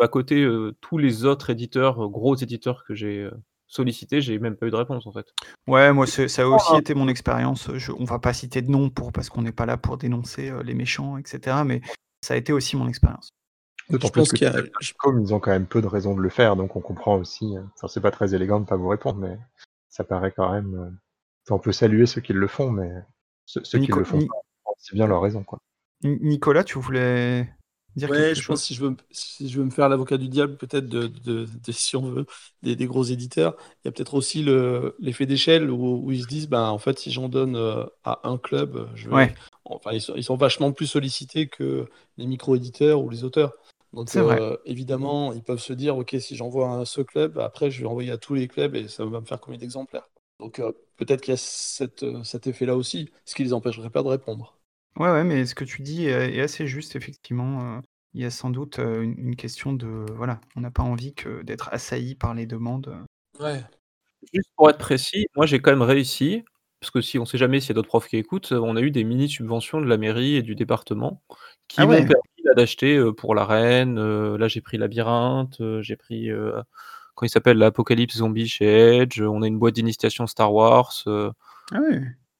à 0.00 0.08
côté, 0.08 0.42
heu, 0.42 0.74
tous 0.80 0.98
les 0.98 1.24
autres 1.24 1.50
éditeurs, 1.50 2.08
gros 2.08 2.34
éditeurs 2.36 2.84
que 2.84 2.94
j'ai, 2.94 3.22
heu, 3.22 3.32
sollicités, 3.66 4.20
j'ai 4.20 4.38
même 4.38 4.56
pas 4.56 4.66
eu 4.66 4.70
de 4.70 4.76
réponse, 4.76 5.06
en 5.06 5.12
fait. 5.12 5.26
Ouais, 5.66 5.92
moi, 5.92 6.06
c'est 6.06 6.28
ça 6.28 6.42
a 6.42 6.46
aussi 6.46 6.76
été 6.76 6.94
mon 6.94 7.08
expérience, 7.08 7.70
on 7.98 8.04
va 8.04 8.18
pas 8.18 8.32
citer 8.32 8.62
de 8.62 8.70
nom 8.70 8.90
pour 8.90 9.12
parce 9.12 9.28
qu'on 9.28 9.42
n'est 9.42 9.52
pas 9.52 9.66
là 9.66 9.76
pour 9.76 9.96
dénoncer, 9.96 10.52
les 10.64 10.74
méchants 10.74 11.18
et 11.18 11.22
cetera, 11.24 11.64
mais 11.64 11.80
ça 12.20 12.34
a 12.34 12.36
été 12.36 12.52
aussi 12.52 12.76
mon 12.76 12.88
expérience. 12.88 13.30
D'autant 13.88 14.08
Je 14.08 14.12
plus 14.12 14.20
pense 14.22 14.32
que 14.32 14.44
a 14.44 14.62
comme 14.98 15.20
ils 15.20 15.32
ont 15.32 15.38
quand 15.38 15.52
même 15.52 15.66
peu 15.66 15.80
de 15.80 15.86
raisons 15.86 16.16
de 16.16 16.20
le 16.20 16.28
faire, 16.28 16.56
donc 16.56 16.74
on 16.74 16.80
comprend 16.80 17.16
aussi, 17.16 17.56
heu, 17.56 17.64
enfin, 17.76 17.86
c'est 17.86 18.00
pas 18.00 18.10
très 18.10 18.34
élégant 18.34 18.58
de 18.58 18.66
pas 18.66 18.76
vous 18.76 18.88
répondre, 18.88 19.18
mais 19.20 19.38
ça 19.88 20.04
paraît 20.04 20.32
quand 20.32 20.52
même, 20.52 20.98
enfin, 21.46 21.56
on 21.56 21.58
peut 21.58 21.72
saluer 21.72 22.06
ceux 22.06 22.20
qui 22.20 22.32
le 22.32 22.48
font, 22.48 22.70
mais 22.70 22.90
ceux 23.46 23.64
ceux 23.64 23.78
qui 23.78 23.92
le 23.92 24.04
font 24.04 24.22
Ni 24.22 24.28
pas, 24.28 24.36
c'est 24.78 24.94
bien 24.96 25.06
leur 25.06 25.22
raison, 25.22 25.44
quoi. 25.44 25.58
Ni 26.02 26.18
Nicolas, 26.20 26.64
tu 26.64 26.78
voulais 26.78 27.48
dire 27.96 28.10
Ouais, 28.10 28.34
quelque 28.34 28.36
je 28.36 28.42
chose? 28.42 28.46
pense 28.46 28.62
si 28.62 28.74
je 28.74 28.82
veux 28.82 28.90
me 28.90 28.96
si 29.10 29.48
je 29.48 29.58
veux 29.58 29.64
me 29.64 29.70
faire 29.70 29.88
l'avocat 29.88 30.16
du 30.16 30.28
diable 30.28 30.56
peut-être 30.56 30.86
de 30.88 31.08
de 31.08 31.44
de 31.44 31.72
si 31.72 31.96
on 31.96 32.02
veut, 32.02 32.24
des 32.62 32.76
des 32.76 32.86
gros 32.86 33.02
éditeurs, 33.02 33.56
il 33.84 33.86
y 33.86 33.88
a 33.88 33.92
peut-être 33.92 34.14
aussi 34.14 34.44
le 34.44 34.94
l'effet 35.00 35.26
d'échelle 35.26 35.70
où 35.72 36.04
où 36.06 36.12
ils 36.12 36.22
se 36.22 36.28
disent: 36.28 36.46
«Ben, 36.48 36.68
en 36.68 36.78
fait, 36.78 36.98
si 37.00 37.10
j'en 37.10 37.28
donne, 37.28 37.56
heu, 37.56 37.86
à 38.04 38.20
un 38.28 38.38
club, 38.38 38.88
je 38.94 39.10
vais» 39.10 39.18
Ouais. 39.18 39.34
enfin, 39.64 39.90
ils 39.92 40.00
sont 40.00 40.14
ils 40.14 40.22
sont 40.22 40.36
vachement 40.36 40.70
plus 40.72 40.86
sollicités 40.86 41.48
que 41.48 41.88
les 42.16 42.26
micro-éditeurs 42.28 43.02
ou 43.02 43.10
les 43.10 43.24
auteurs. 43.24 43.54
Donc, 43.92 44.14
C'est 44.14 44.20
vrai. 44.22 44.40
heu, 44.40 44.58
évidemment, 44.64 45.32
ils 45.32 45.42
peuvent 45.42 45.58
se 45.60 45.72
dire: 45.72 45.96
«OK, 45.98 46.16
si 46.20 46.36
j'envoie 46.36 46.80
à 46.80 46.84
ce 46.84 47.00
club, 47.00 47.38
après 47.38 47.70
je 47.70 47.80
vais 47.80 47.86
envoyer 47.86 48.10
à 48.12 48.18
tous 48.18 48.34
les 48.34 48.48
clubs 48.48 48.74
et 48.76 48.88
ça 48.88 49.04
va 49.06 49.20
me 49.20 49.26
faire 49.26 49.40
combien 49.40 49.58
d'exemplaires?» 49.58 50.08
donc, 50.40 50.60
heu, 50.60 50.76
peut-être 50.96 51.22
qu'il 51.22 51.32
y 51.32 51.34
a 51.34 51.36
cet, 51.38 52.02
heu, 52.02 52.22
cet 52.24 52.46
effet-là 52.46 52.76
aussi, 52.76 53.10
ce 53.24 53.34
qui 53.34 53.42
les 53.44 53.52
empêcherait 53.54 53.90
pas 53.90 54.02
de 54.02 54.08
répondre. 54.08 54.58
Ouais, 54.98 55.10
ouais, 55.10 55.24
mais 55.24 55.44
ce 55.44 55.54
que 55.54 55.64
tu 55.64 55.82
dis 55.82 56.06
est 56.06 56.34
est 56.36 56.40
assez 56.40 56.66
juste 56.66 56.96
effectivement, 56.96 57.82
il 58.14 58.22
y 58.22 58.24
a 58.24 58.30
sans 58.30 58.48
doute, 58.48 58.78
une 58.78 59.14
une 59.18 59.36
question 59.36 59.74
de 59.74 60.06
voilà, 60.14 60.40
on 60.56 60.60
n'a 60.60 60.70
pas 60.70 60.82
envie 60.82 61.12
que 61.14 61.42
d'être 61.42 61.68
assailli 61.70 62.14
par 62.14 62.32
les 62.32 62.46
demandes. 62.46 63.04
Ouais. 63.38 63.66
Juste 64.32 64.50
pour 64.56 64.70
être 64.70 64.78
précis, 64.78 65.26
moi 65.36 65.46
j'ai 65.46 65.60
quand 65.60 65.70
même 65.70 65.82
réussi, 65.82 66.42
parce 66.80 66.90
que 66.90 67.00
si 67.00 67.18
on 67.18 67.24
sait 67.26 67.38
jamais 67.38 67.60
s'il 67.60 67.70
y 67.70 67.72
a 67.72 67.74
d'autres 67.74 67.88
profs 67.88 68.08
qui 68.08 68.16
écoutent, 68.16 68.52
on 68.52 68.76
a 68.76 68.80
eu 68.80 68.90
des 68.90 69.04
mini 69.04 69.28
subventions 69.28 69.80
de 69.80 69.86
la 69.86 69.98
mairie 69.98 70.34
et 70.36 70.42
du 70.42 70.54
département 70.54 71.22
qui 71.68 71.80
Ah 71.80 71.86
m'ont 71.86 71.92
permis 71.92 72.56
d'acheter, 72.56 73.00
pour 73.16 73.34
la 73.34 73.44
reine, 73.44 73.98
là 74.36 74.48
j'ai 74.48 74.60
pris 74.60 74.78
Labyrinthe, 74.78 75.60
j'ai 75.80 75.96
pris, 75.96 76.28
comment 77.14 77.26
il 77.26 77.30
s'appelle 77.30 77.58
là? 77.58 77.66
Apocalypse 77.66 78.16
Zombies 78.16 78.48
chez 78.48 78.98
Edge, 78.98 79.20
on 79.20 79.42
a 79.42 79.46
une 79.46 79.58
boîte 79.58 79.74
d'initiation 79.74 80.26
Star 80.26 80.52
Wars, 80.52 80.92
Ah! 81.06 81.80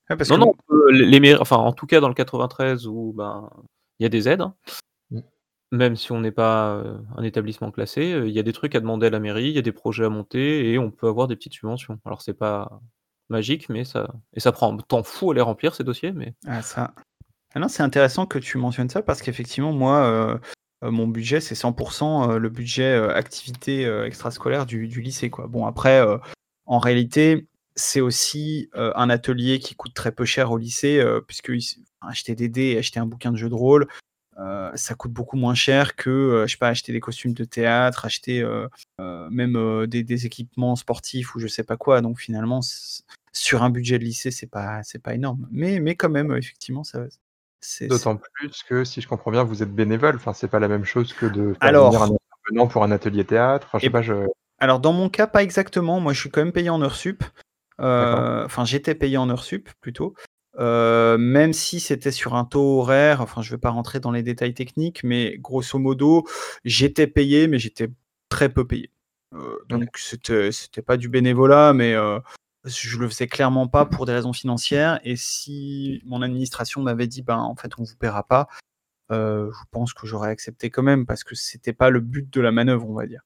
Ouais, 0.09 0.17
parce 0.17 0.31
non, 0.31 0.37
que 0.37 0.41
non, 0.41 0.55
les 0.93 1.19
les 1.19 1.35
enfin, 1.35 1.57
en 1.57 1.73
tout 1.73 1.87
cas 1.87 1.99
dans 1.99 2.07
le 2.07 2.15
93 2.15 2.87
où, 2.87 3.13
ben, 3.17 3.51
il 3.99 4.05
y 4.05 4.07
a 4.07 4.09
des 4.09 4.29
aides, 4.29 4.41
hein. 4.41 4.55
Mmh. 5.11 5.21
Même 5.73 5.97
si 5.97 6.13
on 6.13 6.21
n'est 6.21 6.31
pas, 6.31 6.81
un 7.17 7.23
établissement 7.25 7.73
classé, 7.73 8.23
il 8.25 8.31
y 8.31 8.39
a 8.39 8.45
des 8.45 8.53
trucs 8.53 8.77
à 8.77 8.81
demander 8.81 9.09
à 9.09 9.11
la 9.11 9.19
mairie, 9.19 9.49
il 9.49 9.57
y 9.57 9.59
a 9.59 9.63
des 9.63 9.73
projets 9.73 10.05
à 10.05 10.09
monter 10.09 10.71
et 10.71 10.79
on 10.79 10.93
peut 10.93 11.09
avoir 11.09 11.27
des 11.27 11.35
petites 11.35 11.55
subventions. 11.55 11.99
Alors 12.05 12.23
c'est 12.23 12.35
pas 12.35 12.81
magique, 13.29 13.69
mais 13.69 13.83
ça 13.83 14.15
et 14.35 14.39
ça 14.39 14.53
prend 14.53 14.73
un 14.73 14.77
temps 14.77 15.03
fou 15.03 15.33
à 15.33 15.35
les 15.35 15.41
remplir 15.41 15.75
ces 15.75 15.83
dossiers, 15.83 16.13
mais 16.13 16.35
Ah 16.47 16.63
ça 16.63 16.95
ah 17.55 17.69
c'est 17.69 17.83
intéressant 17.83 18.27
que 18.27 18.39
tu 18.39 18.59
mentionnes 18.59 18.91
ça 18.91 19.03
parce 19.03 19.23
qu'effectivement 19.23 19.73
moi, 19.73 20.07
heu 20.09 20.41
heu, 20.87 20.91
mon 20.91 21.07
budget 21.09 21.41
c'est 21.41 21.55
100 21.55 21.73
heu, 22.31 22.39
le 22.39 22.49
budget, 22.51 22.95
activité, 23.15 23.85
extrascolaire 24.05 24.67
du 24.67 24.89
du 24.89 25.01
lycée, 25.01 25.31
quoi. 25.31 25.47
Bon 25.47 25.67
après, 25.67 26.05
en 26.67 26.79
réalité, 26.79 27.47
c'est 27.77 28.01
aussi, 28.01 28.69
un 28.75 29.11
atelier 29.11 29.59
qui 29.61 29.75
coûte 29.75 29.95
très 29.95 30.13
peu 30.13 30.25
cher 30.25 30.51
au 30.53 30.59
lycée, 30.59 31.03
puisque 31.27 31.53
acheter 32.03 32.35
des 32.35 32.49
dés 32.49 32.73
et 32.73 32.79
acheter 32.79 33.01
un 33.01 33.07
bouquin 33.07 33.33
de 33.33 33.37
jeux 33.37 33.49
de 33.49 33.55
rôle, 33.55 33.87
ça 34.75 34.95
coûte 34.97 35.13
beaucoup 35.13 35.37
moins 35.37 35.55
cher 35.55 35.97
que, 35.97 36.11
heu, 36.11 36.47
je 36.47 36.53
sais 36.53 36.59
pas, 36.59 36.69
acheter 36.69 36.93
des 36.93 37.01
costumes 37.01 37.33
de 37.35 37.45
théâtre, 37.45 38.05
acheter, 38.07 38.45
même, 39.31 39.87
des 39.87 40.27
équipements 40.27 40.77
sportifs 40.77 41.35
ou 41.35 41.41
je 41.41 41.47
sais 41.49 41.65
pas 41.65 41.77
quoi. 41.79 42.01
Donc 42.03 42.21
finalement, 42.21 42.61
sur 43.33 43.63
un 43.63 43.71
budget 43.71 43.99
de 43.99 44.05
lycée, 44.05 44.31
c'est 44.31 44.47
pas 44.49 44.83
pas 45.03 45.15
énorme. 45.15 45.49
Mais 45.53 45.81
quand 45.97 46.11
même, 46.11 46.33
effectivement, 46.37 46.85
ça 46.85 47.07
c'est 47.11 47.21
D'autant 47.89 48.19
plus 48.35 48.63
que 48.69 48.85
si 48.85 49.01
je 49.01 49.09
comprends 49.09 49.31
bien, 49.31 49.45
vous 49.45 49.63
êtes 49.63 49.73
bénévole, 49.73 50.17
enfin, 50.17 50.33
c'est 50.33 50.49
pas 50.49 50.59
la 50.59 50.69
même 50.69 50.85
chose 50.85 51.13
que 51.13 51.27
de 51.27 51.55
faire 51.61 51.85
venir 51.85 52.03
un 52.03 52.11
intervenant 52.11 52.67
pour 52.69 52.85
un 52.85 52.91
atelier 52.91 53.25
théâtre, 53.25 53.67
enfin, 53.69 53.79
je 53.79 53.83
sais 53.83 53.87
et 53.89 53.91
pas, 53.91 54.03
je 54.03 54.27
alors 54.59 54.81
dans 54.81 54.93
mon 54.93 55.09
cas, 55.09 55.27
pas 55.27 55.43
exactement. 55.43 56.01
Moi, 56.01 56.13
je 56.13 56.21
suis 56.21 56.31
quand 56.31 56.41
même 56.41 56.53
payé 56.53 56.71
en 56.71 56.81
heures 56.83 56.97
sup. 56.97 57.23
Heu, 57.81 58.43
enfin, 58.45 58.65
j'étais 58.65 58.95
payé 58.95 59.19
en 59.19 59.29
heures 59.29 59.45
sup 59.45 59.69
plutôt, 59.83 60.15
heu, 60.59 61.19
même 61.19 61.53
si 61.53 61.79
c'était 61.79 62.11
sur 62.11 62.35
un 62.35 62.47
taux 62.47 62.81
horaire, 62.81 63.21
enfin, 63.21 63.43
je 63.43 63.51
vais 63.51 63.59
pas 63.59 63.69
rentrer 63.69 64.01
dans 64.01 64.13
les 64.13 64.23
détails 64.23 64.55
techniques, 64.55 65.05
mais 65.05 65.37
grosso 65.39 65.79
modo, 65.79 66.25
j'étais 66.65 67.07
payé, 67.07 67.49
mais 67.49 67.59
j'étais 67.59 67.91
très 68.31 68.49
peu 68.49 68.67
payé. 68.67 68.91
OK. 69.33 69.69
donc 69.69 69.89
c'était 69.97 70.53
c'était 70.53 70.81
pas 70.81 70.97
du 70.97 71.11
bénévolat, 71.11 71.75
mais 71.75 71.95
je 72.67 72.99
le 72.99 73.09
faisais 73.09 73.27
clairement 73.27 73.69
pas 73.69 73.87
pour 73.87 74.07
des 74.07 74.13
raisons 74.13 74.33
financières 74.33 75.01
et 75.05 75.17
si 75.17 76.03
mon 76.05 76.23
administration 76.23 76.83
m'avait 76.83 77.07
dit: 77.07 77.23
«Ben, 77.23 77.39
en 77.39 77.55
fait, 77.57 77.73
on 77.79 77.85
vous 77.85 77.97
paiera 77.97 78.23
pas», 78.25 78.49
heu, 79.13 79.51
je 79.53 79.65
pense 79.71 79.95
que 79.95 80.07
j'aurais 80.07 80.31
accepté 80.31 80.71
quand 80.71 80.83
même 80.83 81.07
parce 81.07 81.25
que 81.25 81.35
c'était 81.35 81.73
pas 81.73 81.91
le 81.91 82.01
but 82.01 82.33
de 82.33 82.41
la 82.41 82.53
manœuvre, 82.53 82.89
on 82.89 82.95
va 82.95 83.07
dire. 83.07 83.23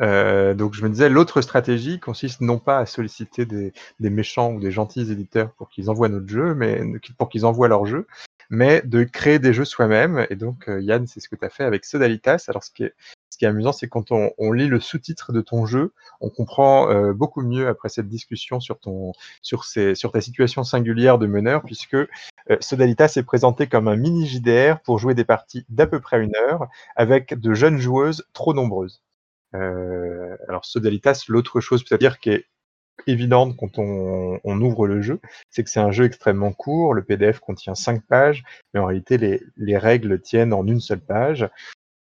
Heu, 0.00 0.54
donc 0.54 0.74
je 0.74 0.82
me 0.82 0.88
disais, 0.88 1.08
l'autre 1.08 1.40
stratégie 1.42 1.98
consiste 1.98 2.40
non 2.40 2.58
pas 2.58 2.78
à 2.78 2.86
solliciter 2.86 3.44
des 3.44 3.72
méchants 3.98 4.52
ou 4.52 4.60
des 4.60 4.70
gentils 4.70 5.10
éditeurs 5.12 5.52
pour 5.54 5.68
qu'ils 5.68 5.90
envoient 5.90 6.08
notre 6.08 6.28
jeu, 6.28 6.54
mais 6.54 6.80
pour 7.18 7.28
qu'ils 7.28 7.44
envoient 7.44 7.68
leur 7.68 7.86
jeu, 7.86 8.06
mais 8.50 8.82
de 8.84 9.04
créer 9.04 9.38
des 9.38 9.52
jeux 9.54 9.64
soi-même 9.64 10.26
et 10.30 10.36
donc 10.36 10.68
heu, 10.68 10.82
Yann, 10.82 11.06
c'est 11.06 11.20
ce 11.20 11.28
que 11.28 11.36
tu 11.36 11.44
as 11.44 11.50
fait 11.50 11.64
avec 11.64 11.84
Sodalitas. 11.84 12.44
Alors 12.48 12.64
ce 12.64 12.70
qui 12.72 12.84
est 12.84 12.94
ce 13.30 13.38
qui 13.38 13.44
est 13.46 13.48
amusant, 13.48 13.72
c'est 13.72 13.88
quand 13.88 14.10
on 14.12 14.32
on 14.38 14.52
lit 14.52 14.66
le 14.68 14.80
sous-titre 14.80 15.32
de 15.32 15.40
ton 15.40 15.66
jeu, 15.66 15.92
on 16.20 16.30
comprend, 16.30 16.90
heu, 16.92 17.12
beaucoup 17.14 17.42
mieux 17.42 17.68
après 17.68 17.88
cette 17.88 18.08
discussion 18.08 18.60
sur 18.60 18.78
ton 18.80 19.12
sur 19.42 19.64
ces 19.64 19.94
sur 19.94 20.12
ta 20.12 20.20
situation 20.20 20.64
singulière 20.64 21.18
de 21.18 21.26
meneur 21.26 21.62
puisque, 21.64 21.94
heu, 21.94 22.08
Sodalitas 22.60 23.14
est 23.16 23.22
présenté 23.24 23.68
comme 23.68 23.88
un 23.88 23.96
mini 23.96 24.26
JDR 24.26 24.80
pour 24.82 24.98
jouer 24.98 25.14
des 25.14 25.24
parties 25.24 25.64
d'à 25.70 25.86
peu 25.86 26.00
près 26.00 26.18
1 26.20 26.34
heure 26.48 26.68
avec 26.96 27.34
de 27.38 27.54
jeunes 27.54 27.78
joueuses 27.78 28.26
trop 28.34 28.54
nombreuses. 28.54 29.02
Alors 29.54 30.64
Sodalitas, 30.64 31.24
l'autre 31.28 31.60
chose 31.60 31.84
peut-être 31.84 32.18
qui 32.20 32.30
est 32.30 32.46
évidente 33.06 33.56
quand 33.56 33.78
on 33.78 34.40
on 34.44 34.60
ouvre 34.60 34.86
le 34.86 35.02
jeu, 35.02 35.20
c'est 35.50 35.64
que 35.64 35.70
c'est 35.70 35.80
un 35.80 35.92
jeu 35.92 36.04
extrêmement 36.04 36.52
court. 36.52 36.94
Le 36.94 37.02
PDF 37.04 37.40
contient 37.40 37.74
5 37.74 38.02
pages, 38.06 38.44
mais 38.74 38.80
en 38.80 38.86
réalité 38.86 39.18
les 39.18 39.42
les 39.56 39.78
règles 39.78 40.20
tiennent 40.20 40.52
en 40.52 40.66
1 40.66 40.80
seule 40.80 41.00
page, 41.00 41.48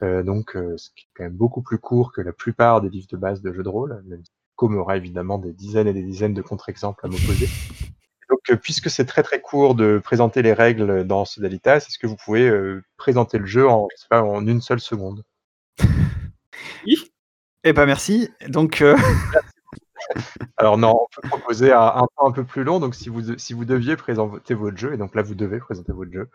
heu, 0.03 0.23
donc 0.23 0.55
heu, 0.55 0.77
ce 0.77 0.89
qui 0.95 1.05
est 1.05 1.09
quand 1.15 1.23
même 1.25 1.33
beaucoup 1.33 1.61
plus 1.63 1.79
court 1.79 2.11
que 2.13 2.21
la 2.21 2.33
plupart 2.33 2.81
des 2.81 2.89
livres 2.89 3.07
de 3.11 3.17
base 3.17 3.41
de 3.41 3.53
jeux 3.53 3.63
de 3.63 3.69
rôle, 3.69 4.01
même 4.07 4.23
si 4.25 4.31
Com 4.57 4.77
aura 4.77 4.97
évidemment 4.97 5.39
des 5.39 5.53
dizaines 5.53 5.87
et 5.87 5.93
des 5.93 6.03
dizaines 6.03 6.33
de 6.35 6.41
contre-exemples 6.43 7.05
à 7.05 7.09
m'opposer. 7.09 7.47
Donc 8.29 8.39
heu, 8.51 8.57
puisque 8.57 8.89
c'est 8.89 9.05
très, 9.05 9.23
très 9.23 9.41
court 9.41 9.75
de 9.75 9.99
présenter 10.03 10.41
les 10.43 10.53
règles 10.53 11.05
dans 11.05 11.25
Sodalitas, 11.25 11.77
est-ce 11.77 11.99
que 11.99 12.07
vous 12.07 12.17
pouvez, 12.17 12.49
heu, 12.49 12.83
présenter 12.97 13.37
le 13.39 13.45
jeu 13.47 13.67
en, 13.69 13.87
je 13.95 14.01
sais 14.01 14.07
pas, 14.09 14.23
en 14.23 14.45
1 14.47 14.61
seule 14.61 14.79
seconde? 14.81 15.23
Oui. 16.87 16.95
Eh 17.65 17.73
bah, 17.73 17.85
merci. 17.85 18.29
Donc 18.49 18.83
Alors 20.57 20.77
non, 20.77 20.91
on 21.03 21.07
peut 21.21 21.27
proposer 21.29 21.71
un 21.73 21.81
un 21.81 22.07
temps 22.17 22.27
un 22.27 22.31
peu 22.31 22.43
plus 22.43 22.63
long, 22.63 22.79
donc 22.79 22.95
si 22.95 23.09
vous 23.09 23.21
de 23.21 23.37
si 23.37 23.53
vous 23.53 23.65
deviez 23.65 23.95
présenter 23.95 24.53
votre 24.53 24.77
jeu 24.77 24.93
et 24.93 24.97
donc 24.97 25.15
là, 25.15 25.21
vous 25.21 25.35
devez 25.35 25.59
présenter 25.59 25.91
votre 25.93 26.11
jeu, 26.11 26.29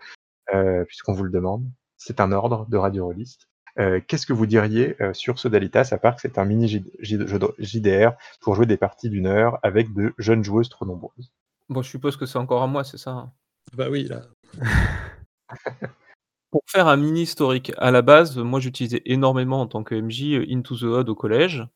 heu, 0.55 0.85
puisqu'on 0.87 1.15
vous 1.15 1.25
le 1.25 1.31
demande, 1.31 1.65
c'est 1.99 2.21
un 2.21 2.33
ordre 2.33 2.67
de 2.71 2.77
Radio 2.79 3.07
Rollist. 3.07 3.49
Heu, 3.81 4.01
qu'est-ce 4.01 4.27
que 4.27 4.35
vous 4.35 4.47
diriez, 4.47 4.97
heu, 5.03 5.15
sur 5.15 5.39
Sodalitas 5.39 5.91
à 5.93 5.99
part 5.99 6.17
que 6.17 6.23
c'est 6.23 6.39
un 6.39 6.45
mini 6.47 6.69
JDR 7.59 8.13
pour 8.43 8.55
jouer 8.57 8.67
des 8.67 8.77
parties 8.79 9.11
d'1 9.11 9.27
heure 9.27 9.59
avec 9.63 9.93
de 9.95 10.15
jeunes 10.19 10.45
joueuses 10.45 10.69
trop 10.71 10.87
nombreuses? 10.87 11.33
Bon, 11.71 11.83
je 11.83 11.91
suppose 11.91 12.17
que 12.17 12.27
c'est 12.27 12.39
encore 12.39 12.63
à 12.63 12.67
moi, 12.69 12.85
c'est 12.85 12.99
ça, 12.99 13.11
hein? 13.13 13.33
Bah 13.77 13.89
oui, 13.91 14.05
là. 14.05 14.23
Pour 16.53 16.63
faire 16.69 16.89
un 16.89 16.97
mini 16.97 17.23
historique, 17.23 17.73
à 17.79 17.91
la 17.91 18.03
base, 18.03 18.39
moi 18.39 18.61
j'utilisais 18.61 19.03
énormément 19.07 19.61
en 19.61 19.67
tant 19.67 19.85
que 19.85 19.95
MJ, 19.95 20.47
Into 20.51 20.77
the 20.77 20.85
Odd 20.85 21.09
au 21.09 21.15
collège, 21.17 21.67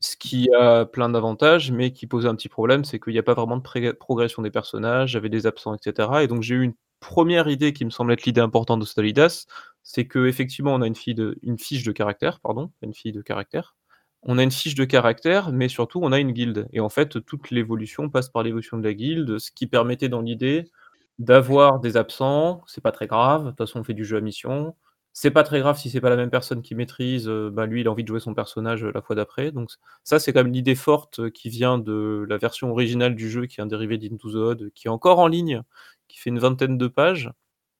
ce 0.00 0.16
qui 0.16 0.48
a 0.54 0.84
plein 0.86 1.08
d'avantages, 1.08 1.72
mais 1.72 1.92
qui 1.92 2.06
posait 2.06 2.28
un 2.28 2.34
petit 2.36 2.48
problème, 2.50 2.84
c'est 2.84 3.00
qu'il 3.00 3.14
y 3.14 3.18
a 3.18 3.22
pas 3.22 3.34
vraiment 3.34 3.56
de 3.58 3.92
progression 3.92 4.42
des 4.42 4.50
personnages, 4.50 5.10
j'avais 5.12 5.28
des 5.30 5.46
absents 5.46 5.74
et 5.74 5.78
cetera 5.82 6.22
et 6.24 6.26
donc 6.28 6.42
j'ai 6.42 6.54
eu 6.56 6.62
une 6.62 6.74
1re 7.00 7.48
idée 7.50 7.72
qui 7.72 7.84
me 7.84 7.90
semble 7.90 8.12
être 8.12 8.24
l'idée 8.24 8.40
importante 8.42 8.80
de 8.80 8.84
Sodalitas, 8.86 9.46
c'est 9.82 10.06
qu'effectivement 10.08 10.74
on 10.74 10.82
a 10.82 10.86
une 10.86 10.94
fille 10.96 11.14
de 11.14 11.38
une 11.42 11.58
fiche 11.58 11.82
de 11.84 11.92
caractère, 11.92 12.40
pardon, 12.40 12.70
une 12.82 12.94
fille 12.94 13.12
de 13.12 13.22
caractère. 13.22 13.74
On 14.22 14.38
a 14.38 14.42
une 14.42 14.50
fiche 14.50 14.74
de 14.74 14.84
caractère, 14.84 15.52
mais 15.52 15.68
surtout 15.68 16.00
on 16.02 16.12
a 16.12 16.18
une 16.18 16.32
guilde 16.32 16.68
et 16.72 16.80
en 16.80 16.88
fait, 16.90 17.24
toute 17.24 17.50
l'évolution 17.50 18.10
passe 18.10 18.28
par 18.30 18.42
l'évolution 18.42 18.78
de 18.78 18.84
la 18.84 18.94
guilde, 18.94 19.38
ce 19.38 19.50
qui 19.52 19.66
permettait 19.66 20.08
dans 20.10 20.20
l'idée 20.22 20.70
d'avoir 21.18 21.80
des 21.80 21.96
absents, 21.96 22.62
c'est 22.66 22.82
pas 22.82 22.92
très 22.92 23.06
grave, 23.06 23.44
de 23.44 23.48
toute 23.50 23.58
façon 23.58 23.80
on 23.80 23.84
fait 23.84 23.94
du 23.94 24.04
jeu 24.04 24.18
à 24.18 24.20
mission. 24.20 24.74
C'est 25.18 25.30
pas 25.30 25.44
très 25.44 25.60
grave 25.60 25.78
si 25.78 25.88
c'est 25.88 26.02
pas 26.02 26.10
la 26.10 26.16
même 26.16 26.28
personne 26.28 26.60
qui 26.60 26.74
maîtrise, 26.74 27.26
heu, 27.26 27.48
bah, 27.48 27.64
lui 27.64 27.80
il 27.80 27.88
a 27.88 27.90
envie 27.90 28.02
de 28.02 28.08
jouer 28.08 28.20
son 28.20 28.34
personnage, 28.34 28.84
heu, 28.84 28.92
la 28.94 29.00
fois 29.00 29.16
d'après, 29.16 29.50
donc 29.50 29.70
ça 30.04 30.18
c'est 30.18 30.34
quand 30.34 30.44
même 30.44 30.52
l'idée 30.52 30.74
forte 30.74 31.30
qui 31.30 31.48
vient 31.48 31.78
de 31.78 32.26
la 32.28 32.36
version 32.36 32.70
originale 32.70 33.14
du 33.14 33.30
jeu 33.30 33.46
qui 33.46 33.60
est 33.60 33.62
un 33.62 33.66
dérivé 33.66 33.96
d'Into 33.96 34.30
the 34.30 34.34
Odd, 34.34 34.70
qui 34.74 34.88
est 34.88 34.90
encore 34.90 35.18
en 35.18 35.26
ligne, 35.26 35.62
qui 36.08 36.18
fait 36.18 36.28
une 36.28 36.38
vingtaine 36.38 36.76
de 36.76 36.86
pages 36.86 37.30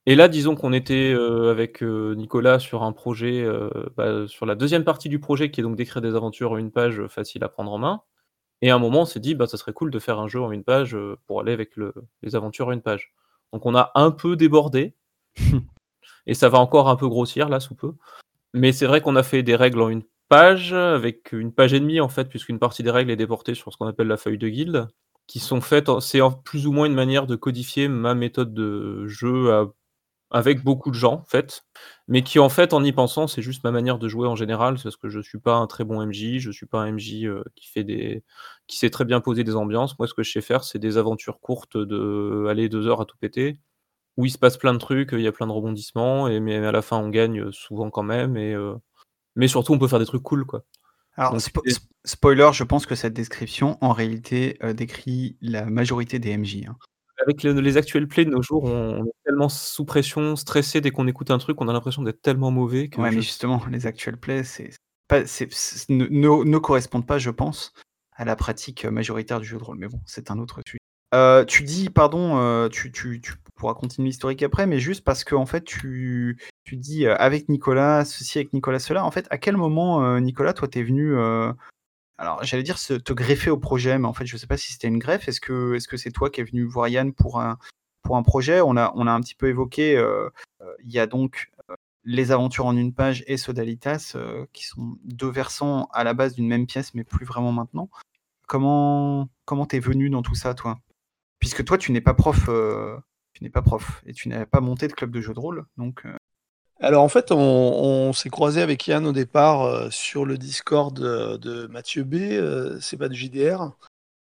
Et 0.07 0.15
là, 0.15 0.29
disons 0.29 0.55
qu'on 0.55 0.73
était 0.73 1.13
euh, 1.13 1.51
avec 1.51 1.83
euh, 1.83 2.15
Nicolas 2.15 2.59
sur 2.59 2.83
un 2.83 2.93
projet, 2.93 3.43
euh, 3.43 3.69
bah, 3.97 4.27
sur 4.29 4.45
la 4.47 4.55
deuxième 4.55 4.85
partie 4.85 5.09
du 5.09 5.19
projet, 5.19 5.51
qui 5.51 5.61
est 5.61 5.63
donc 5.63 5.77
d'écrire 5.77 6.01
des 6.03 6.15
aventures 6.15 6.53
en 6.53 6.57
une 6.57 6.71
page 6.71 7.07
facile 7.09 7.43
à 7.45 7.49
prendre 7.49 7.73
en 7.73 7.79
main. 7.79 8.03
Et 8.63 8.71
à 8.71 8.75
un 8.75 8.79
moment, 8.79 9.01
on 9.03 9.05
s'est 9.05 9.21
dit, 9.21 9.35
bah, 9.35 9.47
ça 9.47 9.57
serait 9.57 9.73
cool 9.73 9.91
de 9.91 9.99
faire 9.99 10.19
un 10.19 10.27
jeu 10.29 10.41
en 10.41 10.51
une 10.51 10.63
page 10.65 10.97
pour 11.27 11.41
aller 11.41 11.53
avec 11.53 11.77
le, 11.77 11.93
les 12.23 12.35
aventures 12.35 12.69
en 12.69 12.73
une 12.73 12.83
page. 12.83 13.13
Donc 13.53 13.65
on 13.65 13.75
a 13.75 13.91
un 13.95 14.11
peu 14.11 14.35
débordé, 14.37 14.95
et 16.27 16.33
ça 16.35 16.49
va 16.49 16.59
encore 16.59 16.89
un 16.89 16.95
peu 16.95 17.07
grossir 17.07 17.49
là 17.49 17.59
sous 17.59 17.75
peu. 17.75 17.93
Mais 18.53 18.71
c'est 18.71 18.85
vrai 18.85 19.01
qu'on 19.01 19.15
a 19.15 19.23
fait 19.23 19.43
des 19.43 19.55
règles 19.55 19.81
en 19.81 19.89
une 19.89 20.03
page, 20.29 20.73
avec 20.73 21.31
une 21.31 21.53
page 21.53 21.73
et 21.73 21.79
demie 21.79 22.01
en 22.01 22.09
fait, 22.09 22.25
puisqu'une 22.25 22.59
partie 22.59 22.83
des 22.83 22.91
règles 22.91 23.11
est 23.11 23.15
déportée 23.15 23.55
sur 23.55 23.71
ce 23.73 23.77
qu'on 23.77 23.87
appelle 23.87 24.07
la 24.07 24.17
feuille 24.17 24.37
de 24.37 24.49
guilde, 24.49 24.87
qui 25.27 25.39
sont 25.39 25.61
faites, 25.61 25.89
c'est 26.01 26.19
plus 26.43 26.67
ou 26.67 26.71
moins 26.71 26.85
une 26.87 26.93
manière 26.93 27.27
de 27.27 27.35
codifier 27.35 27.87
ma 27.87 28.15
méthode 28.15 28.53
de 28.53 29.07
jeu 29.07 29.51
avec 30.29 30.63
beaucoup 30.63 30.89
de 30.91 30.95
gens, 30.95 31.13
en 31.13 31.23
fait, 31.25 31.63
mais 32.07 32.21
qui, 32.21 32.39
en 32.39 32.49
fait, 32.49 32.73
en 32.73 32.83
y 32.83 32.91
pensant, 32.91 33.27
c'est 33.27 33.41
juste 33.41 33.63
ma 33.63 33.71
manière 33.71 33.97
de 33.97 34.07
jouer 34.09 34.27
en 34.27 34.35
général, 34.35 34.77
parce 34.81 34.97
que 34.97 35.09
je 35.09 35.21
suis 35.21 35.39
pas 35.39 35.55
un 35.55 35.67
très 35.67 35.85
bon 35.85 36.05
MJ, 36.05 36.39
je 36.39 36.51
suis 36.51 36.65
pas 36.65 36.79
un 36.81 36.91
MJ 36.91 37.23
euh, 37.25 37.43
qui 37.55 37.67
fait 37.69 37.83
des 37.83 38.23
qui 38.67 38.77
sait 38.77 38.89
très 38.89 39.05
bien 39.05 39.21
poser 39.21 39.43
des 39.45 39.55
ambiances. 39.55 39.97
Moi, 39.99 40.07
ce 40.07 40.13
que 40.13 40.23
je 40.23 40.31
sais 40.31 40.41
faire, 40.41 40.63
c'est 40.65 40.79
des 40.79 40.97
aventures 40.97 41.39
courtes 41.39 41.77
de 41.77 42.45
aller 42.49 42.67
deux 42.69 42.87
heures 42.87 43.01
à 43.01 43.05
tout 43.05 43.17
péter, 43.17 43.59
où 44.17 44.25
il 44.25 44.31
se 44.31 44.37
passe 44.37 44.57
plein 44.57 44.73
de 44.73 44.79
trucs, 44.79 45.09
il 45.13 45.21
y 45.21 45.27
a 45.27 45.31
plein 45.31 45.47
de 45.47 45.51
rebondissements, 45.51 46.27
et 46.27 46.39
mais 46.39 46.57
à 46.57 46.71
la 46.71 46.81
fin, 46.81 46.97
on 46.97 47.09
gagne 47.09 47.51
souvent 47.51 47.89
quand 47.89 48.03
même, 48.03 48.35
et 48.35 48.53
euh, 48.53 48.75
mais 49.35 49.47
surtout, 49.47 49.73
on 49.73 49.79
peut 49.79 49.87
faire 49.87 49.99
des 49.99 50.05
trucs 50.05 50.23
cool, 50.23 50.45
quoi. 50.45 50.63
Alors, 51.15 51.35
spoiler, 52.05 52.49
je 52.53 52.63
pense 52.63 52.85
que 52.85 52.93
cette 52.93 53.13
description, 53.13 53.77
en 53.81 53.91
réalité, 53.91 54.57
euh, 54.63 54.73
décrit 54.73 55.37
la 55.41 55.65
majorité 55.65 56.19
des 56.19 56.37
MJ. 56.37 56.65
Hein 56.67 56.75
avec 57.19 57.43
les 57.43 57.77
actuels 57.77 58.07
plays 58.07 58.25
de 58.25 58.29
nos 58.29 58.41
jours, 58.41 58.65
on 58.65 59.05
est 59.05 59.13
tellement 59.25 59.49
sous 59.49 59.85
pression, 59.85 60.35
stressé 60.35 60.81
dès 60.81 60.91
qu'on 60.91 61.07
écoute 61.07 61.31
un 61.31 61.37
truc, 61.37 61.59
on 61.61 61.67
a 61.67 61.73
l'impression 61.73 62.03
d'être 62.03 62.21
tellement 62.21 62.51
mauvais 62.51 62.89
que 62.89 63.01
Ouais, 63.01 63.11
mais 63.11 63.21
justement, 63.21 63.61
les 63.71 63.87
actuels 63.87 64.17
plays, 64.17 64.43
c'est 64.43 64.71
ne 65.89 66.57
correspondent 66.57 67.07
pas, 67.07 67.17
je 67.17 67.29
pense, 67.29 67.73
à 68.13 68.25
la 68.25 68.35
pratique, 68.35 68.85
majoritaire 68.85 69.39
du 69.39 69.47
jeu 69.47 69.57
de 69.57 69.63
rôle. 69.63 69.77
Mais 69.77 69.87
bon, 69.87 69.99
c'est 70.05 70.31
un 70.31 70.37
autre 70.37 70.61
sujet. 70.65 70.76
Euh, 71.13 71.45
tu 71.45 71.63
dis 71.63 71.89
pardon, 71.89 72.37
euh, 72.37 72.67
tu 72.69 73.21
pourras 73.55 73.73
continuer 73.73 74.09
l'historique 74.09 74.43
après, 74.43 74.67
mais 74.67 74.79
juste 74.79 75.03
parce 75.03 75.23
qu'en 75.23 75.45
fait, 75.45 75.63
tu 75.63 76.37
dis, 76.71 77.05
euh, 77.05 77.15
avec 77.17 77.49
Nicolas 77.49 78.03
ceci, 78.05 78.39
avec 78.39 78.53
Nicolas 78.53 78.79
cela. 78.79 79.05
En 79.05 79.11
fait, 79.11 79.25
à 79.29 79.37
quel 79.37 79.57
moment, 79.57 80.19
Nicolas, 80.19 80.53
toi, 80.53 80.67
tu 80.67 80.79
es 80.79 80.83
venu, 80.83 81.15
alors, 82.19 82.43
j'allais 82.43 82.63
dire 82.63 82.77
te 82.79 83.13
greffer 83.13 83.51
au 83.51 83.57
projet, 83.57 83.97
mais 83.99 84.07
en 84.07 84.13
fait, 84.13 84.25
je 84.25 84.35
ne 84.35 84.39
sais 84.39 84.47
pas 84.47 84.57
si 84.57 84.73
c'était 84.73 84.87
une 84.87 84.99
greffe. 84.99 85.27
Est-ce 85.27 85.39
que 85.39 85.75
est-ce 85.75 85.87
que 85.87 85.97
c'est 85.97 86.11
toi 86.11 86.29
qui 86.29 86.41
es 86.41 86.43
venu 86.43 86.63
voir 86.63 86.87
Yann 86.87 87.13
pour 87.13 87.39
un 87.39 87.57
pour 88.01 88.17
un 88.17 88.23
projet? 88.23 88.59
On 88.61 88.75
a 88.75 88.91
on 88.95 89.07
a 89.07 89.11
un 89.11 89.21
petit 89.21 89.35
peu 89.35 89.47
évoqué, 89.47 90.03
il 90.83 90.91
y 90.91 90.99
a 90.99 91.07
donc, 91.07 91.51
Les 92.03 92.31
Aventures 92.31 92.65
en 92.65 92.75
une 92.75 92.93
page 92.93 93.23
et 93.27 93.37
Sodalitas, 93.37 94.17
qui 94.53 94.65
sont 94.65 94.97
deux 95.03 95.29
versants 95.29 95.89
à 95.93 96.03
la 96.03 96.13
base 96.13 96.35
d'une 96.35 96.47
même 96.47 96.67
pièce, 96.67 96.93
mais 96.95 97.03
plus 97.03 97.25
vraiment 97.25 97.51
maintenant. 97.51 97.89
Comment 98.47 99.29
comment 99.45 99.65
t'es 99.65 99.79
venu 99.79 100.09
dans 100.09 100.21
tout 100.21 100.35
ça, 100.35 100.53
toi? 100.53 100.79
Puisque 101.39 101.63
toi, 101.63 101.77
tu 101.77 101.91
n'es 101.91 102.01
pas 102.01 102.13
prof, 102.13 102.49
prof 103.63 104.01
et 104.05 104.13
tu 104.13 104.29
n'avais 104.29 104.45
pas 104.45 104.61
monté 104.61 104.87
de 104.87 104.93
club 104.93 105.11
de 105.11 105.21
jeu 105.21 105.33
de 105.33 105.39
rôle, 105.39 105.65
donc 105.77 106.05
alors 106.79 107.03
en 107.03 107.09
fait, 107.09 107.31
on, 107.31 108.13
s'est 108.13 108.29
croisé 108.29 108.61
avec 108.61 108.85
Yann 108.87 109.05
au 109.07 109.11
départ 109.11 109.63
euh, 109.63 109.89
sur 109.89 110.25
le 110.25 110.37
Discord 110.37 110.97
de, 110.97 111.67
Mathieu 111.67 112.03
B, 112.03 112.15
euh, 112.15 112.79
c'est 112.79 112.97
pas 112.97 113.09
de 113.09 113.15
JDR. 113.15 113.71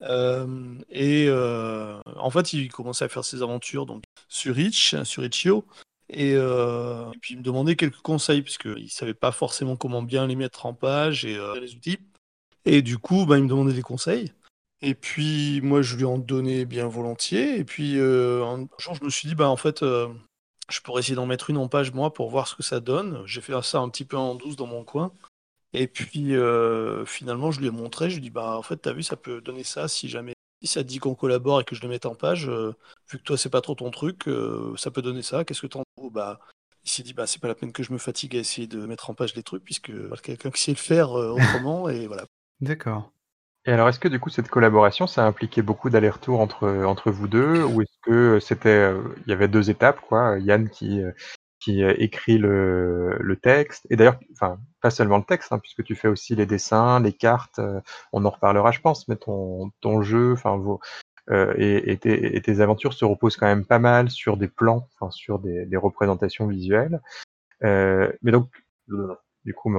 Euh, 0.02 0.78
et 0.90 1.28
en 1.30 2.30
fait, 2.30 2.52
il 2.52 2.70
commençait 2.70 3.06
à 3.06 3.08
faire 3.08 3.24
ses 3.24 3.42
aventures 3.42 3.86
donc, 3.86 4.04
sur 4.28 4.54
Rich, 4.54 5.02
sur 5.02 5.24
Itch.io. 5.24 5.64
Et, 6.10 6.36
puis 7.20 7.34
il 7.34 7.38
me 7.38 7.42
demandait 7.42 7.76
quelques 7.76 8.02
conseils, 8.02 8.42
puisqu'il 8.42 8.84
ne 8.84 8.88
savait 8.88 9.14
pas 9.14 9.32
forcément 9.32 9.76
comment 9.76 10.02
bien 10.02 10.26
les 10.26 10.36
mettre 10.36 10.66
en 10.66 10.74
page 10.74 11.24
et 11.24 11.36
les 11.60 11.74
outils. 11.74 11.98
Et 12.66 12.82
du 12.82 12.98
coup, 12.98 13.26
bah, 13.26 13.36
il 13.36 13.44
me 13.44 13.48
demandait 13.48 13.74
des 13.74 13.82
conseils. 13.82 14.32
Et 14.86 14.94
puis 14.94 15.60
moi, 15.62 15.80
je 15.80 15.96
lui 15.96 16.04
en 16.04 16.18
donnais 16.18 16.66
bien 16.66 16.86
volontiers. 16.86 17.58
Et 17.58 17.64
puis 17.64 17.98
un 17.98 18.68
jour, 18.78 18.94
je 18.94 19.04
me 19.04 19.10
suis 19.10 19.28
dit, 19.28 19.34
bah, 19.34 19.48
en 19.48 19.56
fait, 19.56 19.82
je 19.82 20.80
pourrais 20.80 21.00
essayer 21.00 21.14
d'en 21.14 21.26
mettre 21.26 21.50
une 21.50 21.56
en 21.56 21.68
page, 21.68 21.92
moi, 21.92 22.12
pour 22.12 22.30
voir 22.30 22.48
ce 22.48 22.54
que 22.54 22.62
ça 22.62 22.80
donne. 22.80 23.22
J'ai 23.26 23.40
fait 23.40 23.52
ça 23.62 23.78
un 23.78 23.88
petit 23.88 24.04
peu 24.04 24.16
en 24.16 24.34
douce 24.34 24.56
dans 24.56 24.66
mon 24.66 24.84
coin. 24.84 25.12
Et 25.72 25.88
puis, 25.88 26.36
euh, 26.36 27.04
finalement, 27.04 27.50
je 27.50 27.60
lui 27.60 27.66
ai 27.66 27.70
montré. 27.70 28.08
Je 28.08 28.16
lui 28.16 28.18
ai 28.18 28.28
dit, 28.28 28.30
bah, 28.30 28.56
en 28.56 28.62
fait, 28.62 28.76
t'as 28.76 28.92
vu, 28.92 29.02
ça 29.02 29.16
peut 29.16 29.40
donner 29.40 29.64
ça 29.64 29.88
si 29.88 30.08
jamais. 30.08 30.34
Si 30.62 30.68
ça 30.68 30.82
dit 30.82 30.98
qu'on 30.98 31.14
collabore 31.14 31.60
et 31.60 31.64
que 31.64 31.74
je 31.74 31.82
le 31.82 31.88
mette 31.88 32.06
en 32.06 32.14
page, 32.14 32.48
euh, 32.48 32.74
vu 33.10 33.18
que 33.18 33.24
toi, 33.24 33.36
c'est 33.36 33.50
pas 33.50 33.60
trop 33.60 33.74
ton 33.74 33.90
truc, 33.90 34.28
euh, 34.28 34.74
ça 34.76 34.90
peut 34.90 35.02
donner 35.02 35.22
ça. 35.22 35.44
Qu'est-ce 35.44 35.60
que 35.60 35.66
t'en 35.66 35.82
dis? 35.98 36.10
Bah, 36.10 36.40
Il 36.84 36.90
s'est 36.90 37.02
dit, 37.02 37.12
bah, 37.12 37.26
c'est 37.26 37.40
pas 37.40 37.48
la 37.48 37.54
peine 37.54 37.72
que 37.72 37.82
je 37.82 37.92
me 37.92 37.98
fatigue 37.98 38.36
à 38.36 38.38
essayer 38.38 38.66
de 38.66 38.86
mettre 38.86 39.10
en 39.10 39.14
page 39.14 39.34
les 39.34 39.42
trucs, 39.42 39.64
puisque 39.64 39.92
quelqu'un 40.22 40.50
qui 40.50 40.60
sait 40.60 40.70
le 40.72 40.76
faire 40.76 41.10
autrement, 41.10 41.88
et 41.88 42.06
voilà. 42.06 42.24
D'accord. 42.60 43.10
Et 43.66 43.72
alors, 43.72 43.88
est-ce 43.88 43.98
que 43.98 44.08
du 44.08 44.20
coup, 44.20 44.28
cette 44.28 44.48
collaboration, 44.48 45.06
ça 45.06 45.24
a 45.24 45.26
impliqué 45.26 45.62
beaucoup 45.62 45.88
d'allers-retours 45.88 46.40
entre, 46.40 46.68
entre 46.84 47.10
vous 47.10 47.28
deux 47.28 47.62
Ou 47.64 47.80
est-ce 47.80 47.98
que 48.02 48.38
c'était, 48.38 48.68
euh, 48.68 49.00
il 49.26 49.30
y 49.30 49.32
avait 49.32 49.48
deux 49.48 49.70
étapes, 49.70 50.00
quoi 50.02 50.38
Yann 50.38 50.68
qui, 50.68 51.02
euh, 51.02 51.12
qui 51.60 51.82
euh, 51.82 51.94
écrit 51.96 52.36
le, 52.36 53.16
le 53.18 53.36
texte, 53.36 53.86
et 53.88 53.96
d'ailleurs, 53.96 54.18
enfin, 54.32 54.58
pas 54.82 54.90
seulement 54.90 55.16
le 55.16 55.24
texte, 55.24 55.50
hein, 55.52 55.58
puisque 55.58 55.82
tu 55.82 55.94
fais 55.96 56.08
aussi 56.08 56.34
les 56.34 56.44
dessins, 56.44 57.00
les 57.00 57.14
cartes, 57.14 57.58
on 58.12 58.26
en 58.26 58.30
reparlera, 58.30 58.70
je 58.70 58.80
pense, 58.80 59.08
mais 59.08 59.16
ton, 59.16 59.70
ton 59.80 60.02
jeu, 60.02 60.32
enfin, 60.34 60.58
vos, 60.58 60.80
et, 61.30 61.90
et, 61.90 61.96
tes, 61.96 62.36
et, 62.36 62.42
tes, 62.42 62.60
aventures 62.60 62.92
se 62.92 63.06
reposent 63.06 63.38
quand 63.38 63.46
même 63.46 63.64
pas 63.64 63.78
mal 63.78 64.10
sur 64.10 64.36
des 64.36 64.48
plans, 64.48 64.90
enfin, 65.00 65.10
sur 65.10 65.38
des, 65.38 65.64
des 65.64 65.76
représentations 65.78 66.46
visuelles. 66.46 67.00
mais 67.62 68.30
donc, 68.32 68.50
du 69.44 69.54
coup, 69.54 69.70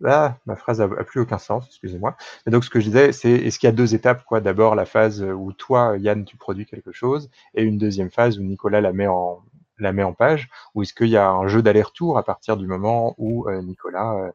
ma 0.00 0.56
phrase 0.56 0.80
a, 0.80 0.88
plus 0.88 1.20
aucun 1.20 1.38
sens, 1.38 1.66
excusez-moi. 1.66 2.16
Donc 2.46 2.64
ce 2.64 2.70
que 2.70 2.80
je 2.80 2.86
disais, 2.86 3.12
c'est 3.12 3.30
est-ce 3.30 3.58
qu'il 3.58 3.66
y 3.68 3.72
a 3.72 3.74
deux 3.74 3.94
étapes 3.94 4.24
quoi? 4.24 4.40
D'abord 4.40 4.74
la 4.74 4.86
phase 4.86 5.22
où 5.22 5.52
toi, 5.52 5.96
Yann, 5.98 6.24
tu 6.24 6.36
produis 6.36 6.66
quelque 6.66 6.92
chose, 6.92 7.30
et 7.54 7.62
une 7.62 7.78
deuxième 7.78 8.10
phase 8.10 8.38
où 8.38 8.42
Nicolas 8.42 8.80
la 8.80 8.92
met 8.92 9.06
en 9.06 9.42
la 9.78 9.92
met 9.92 10.02
en 10.02 10.12
page, 10.12 10.48
ou 10.74 10.82
est-ce 10.82 10.94
qu'il 10.94 11.08
y 11.08 11.16
a 11.16 11.28
un 11.28 11.48
jeu 11.48 11.62
d'aller-retour 11.62 12.18
à 12.18 12.22
partir 12.22 12.56
du 12.56 12.66
moment 12.66 13.14
où 13.18 13.48
euh, 13.48 13.62
Nicolas 13.62 14.14
euh, 14.14 14.30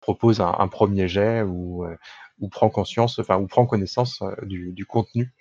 propose 0.00 0.40
un, 0.40 0.68
premier 0.68 1.08
jet 1.08 1.42
ou, 1.42 1.84
euh, 1.84 1.96
ou 2.38 2.48
prend 2.48 2.68
conscience, 2.68 3.18
enfin 3.18 3.38
ou 3.38 3.46
prend 3.46 3.64
connaissance 3.64 4.22
du, 4.42 4.84
contenu 4.86 5.32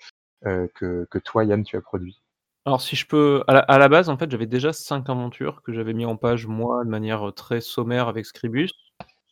que, 0.43 1.05
que 1.09 1.19
toi, 1.19 1.43
Yann, 1.43 1.63
tu 1.63 1.75
as 1.75 1.81
produit? 1.81 2.21
Alors 2.65 2.79
si 2.79 2.95
je 2.95 3.05
peux 3.05 3.43
à 3.47 3.77
la 3.77 3.89
base, 3.89 4.07
en 4.07 4.17
fait, 4.17 4.31
j'avais 4.31 4.45
déjà 4.45 4.71
cinq 4.71 5.09
aventures 5.09 5.61
que 5.63 5.73
j'avais 5.73 5.93
mis 5.93 6.05
en 6.05 6.15
page, 6.15 6.47
moi, 6.47 6.85
de 6.85 6.89
manière, 6.89 7.33
très 7.35 7.59
sommaire 7.59 8.07
avec 8.07 8.25
Scribus. 8.25 8.69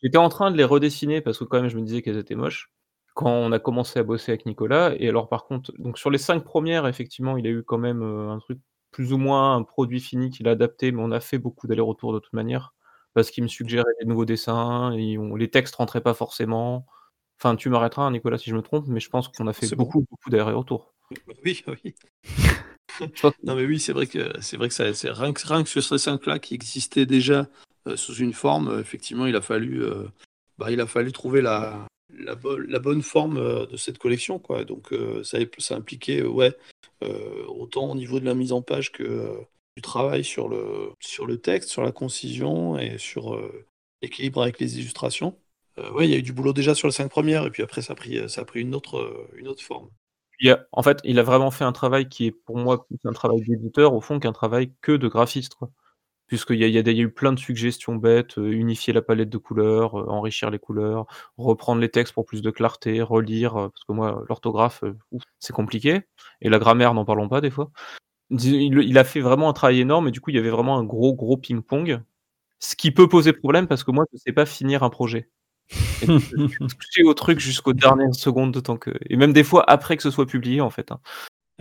J'étais 0.02 0.18
en 0.18 0.28
train 0.28 0.50
de 0.50 0.56
les 0.56 0.64
redessiner 0.64 1.20
parce 1.20 1.38
que 1.38 1.44
quand 1.44 1.60
même 1.60 1.70
je 1.70 1.76
me 1.76 1.82
disais 1.82 2.02
qu'elles 2.02 2.18
étaient 2.18 2.34
moches, 2.34 2.72
quand 3.14 3.30
on 3.30 3.52
a 3.52 3.58
commencé 3.58 3.98
à 3.98 4.02
bosser 4.02 4.32
avec 4.32 4.46
Nicolas 4.46 4.94
et 4.98 5.08
alors 5.08 5.28
par 5.28 5.44
contre 5.44 5.72
donc 5.78 5.98
sur 5.98 6.10
les 6.10 6.18
cinq 6.18 6.44
premières 6.44 6.86
effectivement, 6.86 7.36
il 7.36 7.46
a 7.46 7.50
eu 7.50 7.62
quand 7.62 7.78
même, 7.78 8.02
heu, 8.02 8.28
un 8.28 8.38
truc 8.38 8.58
plus 8.90 9.12
ou 9.12 9.18
moins 9.18 9.56
un 9.56 9.62
produit 9.62 10.00
fini 10.00 10.30
qu'il 10.30 10.46
a 10.48 10.52
adapté, 10.52 10.92
mais 10.92 11.02
on 11.02 11.10
a 11.10 11.20
fait 11.20 11.38
beaucoup 11.38 11.66
d'allers-retours 11.66 12.12
de 12.12 12.18
toute 12.18 12.32
manière, 12.34 12.74
parce 13.14 13.30
qu'il 13.30 13.42
me 13.42 13.48
suggérait 13.48 13.84
des 14.00 14.06
nouveaux 14.06 14.26
dessins 14.26 14.92
et 14.92 15.16
les 15.36 15.50
textes 15.50 15.74
rentraient 15.74 16.02
pas 16.02 16.14
forcément. 16.14 16.86
Enfin, 17.40 17.56
tu 17.56 17.70
m'arrêteras, 17.70 18.04
hein, 18.04 18.12
Nicolas, 18.12 18.38
si 18.38 18.50
je 18.50 18.54
me 18.54 18.62
trompe, 18.62 18.86
mais 18.88 19.00
je 19.00 19.08
pense 19.08 19.28
qu'on 19.28 19.46
a 19.46 19.52
fait 19.52 19.74
beaucoup, 19.74 20.06
beaucoup 20.08 20.30
d'allers-retours. 20.30 20.94
Oui, 21.44 21.62
oui. 21.66 21.94
Non 23.42 23.54
mais 23.54 23.66
oui, 23.66 23.78
c'est 23.78 23.92
vrai 23.92 24.06
que 24.06 24.32
c'est 24.40 24.56
vrai 24.56 24.68
que 24.68 24.74
ça 24.74 24.94
c'est 24.94 25.10
rien 25.10 25.32
que 25.32 25.46
rien 25.46 25.62
que 25.62 25.68
sur 25.68 25.82
ces 25.82 25.98
cinq 25.98 26.24
là 26.26 26.38
qui 26.38 26.54
existaient 26.54 27.04
déjà 27.04 27.40
euh, 27.40 27.44
sous 27.96 28.14
une 28.14 28.32
forme, 28.32 28.68
euh, 28.68 28.80
effectivement, 28.80 29.26
il 29.26 29.36
a 29.36 29.40
fallu, 29.40 29.82
euh, 29.82 30.04
bah, 30.58 30.70
il 30.70 30.80
a 30.80 30.86
fallu 30.86 31.12
trouver 31.12 31.40
la, 31.40 31.86
la, 32.10 32.34
bonne 32.34 33.02
forme 33.02 33.66
de 33.66 33.76
cette 33.76 33.98
collection. 33.98 34.38
Quoi. 34.38 34.64
Donc 34.64 34.94
ça, 35.24 35.38
ça 35.58 35.76
impliquait 35.76 36.22
ouais, 36.22 36.56
autant 37.48 37.90
au 37.90 37.94
niveau 37.94 38.20
de 38.20 38.26
la 38.26 38.34
mise 38.34 38.52
en 38.52 38.62
page 38.62 38.92
que 38.92 39.38
du 39.76 39.82
travail 39.82 40.22
sur 40.22 40.48
le, 40.48 40.92
sur 41.00 41.26
le 41.26 41.38
texte, 41.38 41.70
sur 41.70 41.82
la 41.82 41.92
concision 41.92 42.78
et 42.78 42.98
sur 42.98 43.40
l'équilibre 44.02 44.42
avec 44.42 44.60
les 44.60 44.78
illustrations. 44.78 45.36
il 46.00 46.10
y 46.10 46.14
a 46.14 46.18
eu 46.18 46.22
du 46.22 46.32
boulot 46.32 46.52
déjà 46.52 46.74
sur 46.74 46.86
les 46.86 46.92
cinq 46.92 47.08
premières, 47.08 47.46
et 47.46 47.50
puis 47.50 47.62
après, 47.62 47.82
ça 47.82 47.94
a 47.94 47.96
pris, 47.96 48.28
ça 48.28 48.42
a 48.42 48.44
pris 48.44 48.60
une, 48.60 48.74
autre, 48.74 49.26
une 49.36 49.48
autre 49.48 49.62
forme. 49.62 49.88
en 50.72 50.82
fait, 50.82 50.98
il 51.04 51.18
a 51.18 51.22
vraiment 51.22 51.50
fait 51.50 51.64
un 51.64 51.72
travail 51.72 52.08
qui 52.08 52.26
est 52.26 52.32
pour 52.32 52.58
moi 52.58 52.86
plus 52.86 52.98
un 53.04 53.12
travail 53.12 53.40
d'éditeur, 53.40 53.94
au 53.94 54.02
fond, 54.02 54.20
qu'un 54.20 54.32
travail 54.32 54.70
que 54.82 54.92
de 54.92 55.08
graphiste. 55.08 55.56
Puisqu'il 56.32 56.56
y 56.56 56.64
a, 56.64 56.66
y, 56.66 56.78
a 56.78 56.92
eu 56.92 57.10
plein 57.10 57.34
de 57.34 57.38
suggestions 57.38 57.94
bêtes, 57.94 58.38
euh, 58.38 58.50
unifier 58.50 58.94
la 58.94 59.02
palette 59.02 59.28
de 59.28 59.36
couleurs, 59.36 60.00
euh, 60.00 60.08
enrichir 60.08 60.48
les 60.48 60.58
couleurs, 60.58 61.04
reprendre 61.36 61.78
les 61.78 61.90
textes 61.90 62.14
pour 62.14 62.24
plus 62.24 62.40
de 62.40 62.50
clarté, 62.50 63.02
relire, 63.02 63.54
euh, 63.58 63.68
parce 63.68 63.84
que 63.84 63.92
moi, 63.92 64.24
l'orthographe, 64.30 64.82
c'est 65.40 65.52
compliqué, 65.52 66.00
et 66.40 66.48
la 66.48 66.58
grammaire, 66.58 66.94
n'en 66.94 67.04
parlons 67.04 67.28
pas 67.28 67.42
des 67.42 67.50
fois. 67.50 67.70
Il, 68.30 68.96
a 68.96 69.04
fait 69.04 69.20
vraiment 69.20 69.50
un 69.50 69.52
travail 69.52 69.80
énorme, 69.80 70.08
et 70.08 70.10
du 70.10 70.22
coup, 70.22 70.30
il 70.30 70.36
y 70.36 70.38
avait 70.38 70.48
vraiment 70.48 70.78
un 70.78 70.84
gros, 70.84 71.12
gros 71.12 71.36
ping-pong, 71.36 72.00
ce 72.60 72.76
qui 72.76 72.92
peut 72.92 73.10
poser 73.10 73.34
problème, 73.34 73.66
parce 73.66 73.84
que 73.84 73.90
moi, 73.90 74.06
je 74.10 74.16
ne 74.16 74.20
sais 74.20 74.32
pas 74.32 74.46
finir 74.46 74.82
un 74.84 74.88
projet. 74.88 75.28
Et 76.00 76.06
je 76.06 76.66
suis 76.92 77.02
au 77.04 77.12
truc 77.12 77.40
jusqu'aux 77.40 77.74
dernières 77.74 78.14
secondes 78.14 78.54
de 78.54 78.60
temps 78.60 78.78
que... 78.78 78.90
Et 79.10 79.18
même 79.18 79.34
des 79.34 79.44
fois 79.44 79.70
après 79.70 79.98
que 79.98 80.02
ce 80.02 80.10
soit 80.10 80.24
publié, 80.24 80.62
en 80.62 80.70
fait. 80.70 80.92
Hein. 80.92 81.00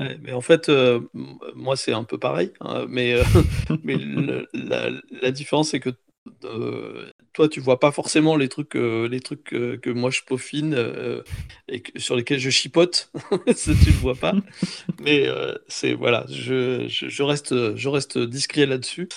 Ouais, 0.01 0.17
mais 0.21 0.33
en 0.33 0.41
fait, 0.41 0.69
euh, 0.69 0.99
moi, 1.55 1.75
c'est 1.75 1.93
un 1.93 2.03
peu 2.03 2.17
pareil, 2.17 2.51
hein, 2.59 2.85
mais, 2.89 3.13
euh, 3.13 3.23
mais 3.83 3.97
la, 4.53 4.89
la 5.21 5.31
différence, 5.31 5.69
c'est 5.69 5.79
que 5.79 5.89
euh, 6.43 7.09
toi, 7.33 7.47
tu 7.49 7.59
vois 7.59 7.79
pas 7.79 7.91
forcément 7.91 8.35
les 8.35 8.49
trucs, 8.49 8.75
les 8.75 9.19
trucs 9.19 9.43
que 9.45 9.89
moi 9.89 10.11
je 10.11 10.21
peaufine 10.21 10.75
et 11.67 11.81
que- 11.81 11.99
sur 11.99 12.15
lesquels 12.15 12.39
je 12.39 12.49
chipote. 12.49 13.11
Ça, 13.55 13.71
tu 13.83 13.91
le 13.91 13.97
vois 13.97 14.15
pas. 14.15 14.35
Mais 14.99 15.27
c'est 15.67 15.93
voilà, 15.93 16.25
je, 16.29 16.87
je, 16.87 17.09
je 17.09 17.23
reste, 17.23 17.75
je 17.75 17.89
reste 17.89 18.17
discret 18.19 18.65
là-dessus 18.65 19.09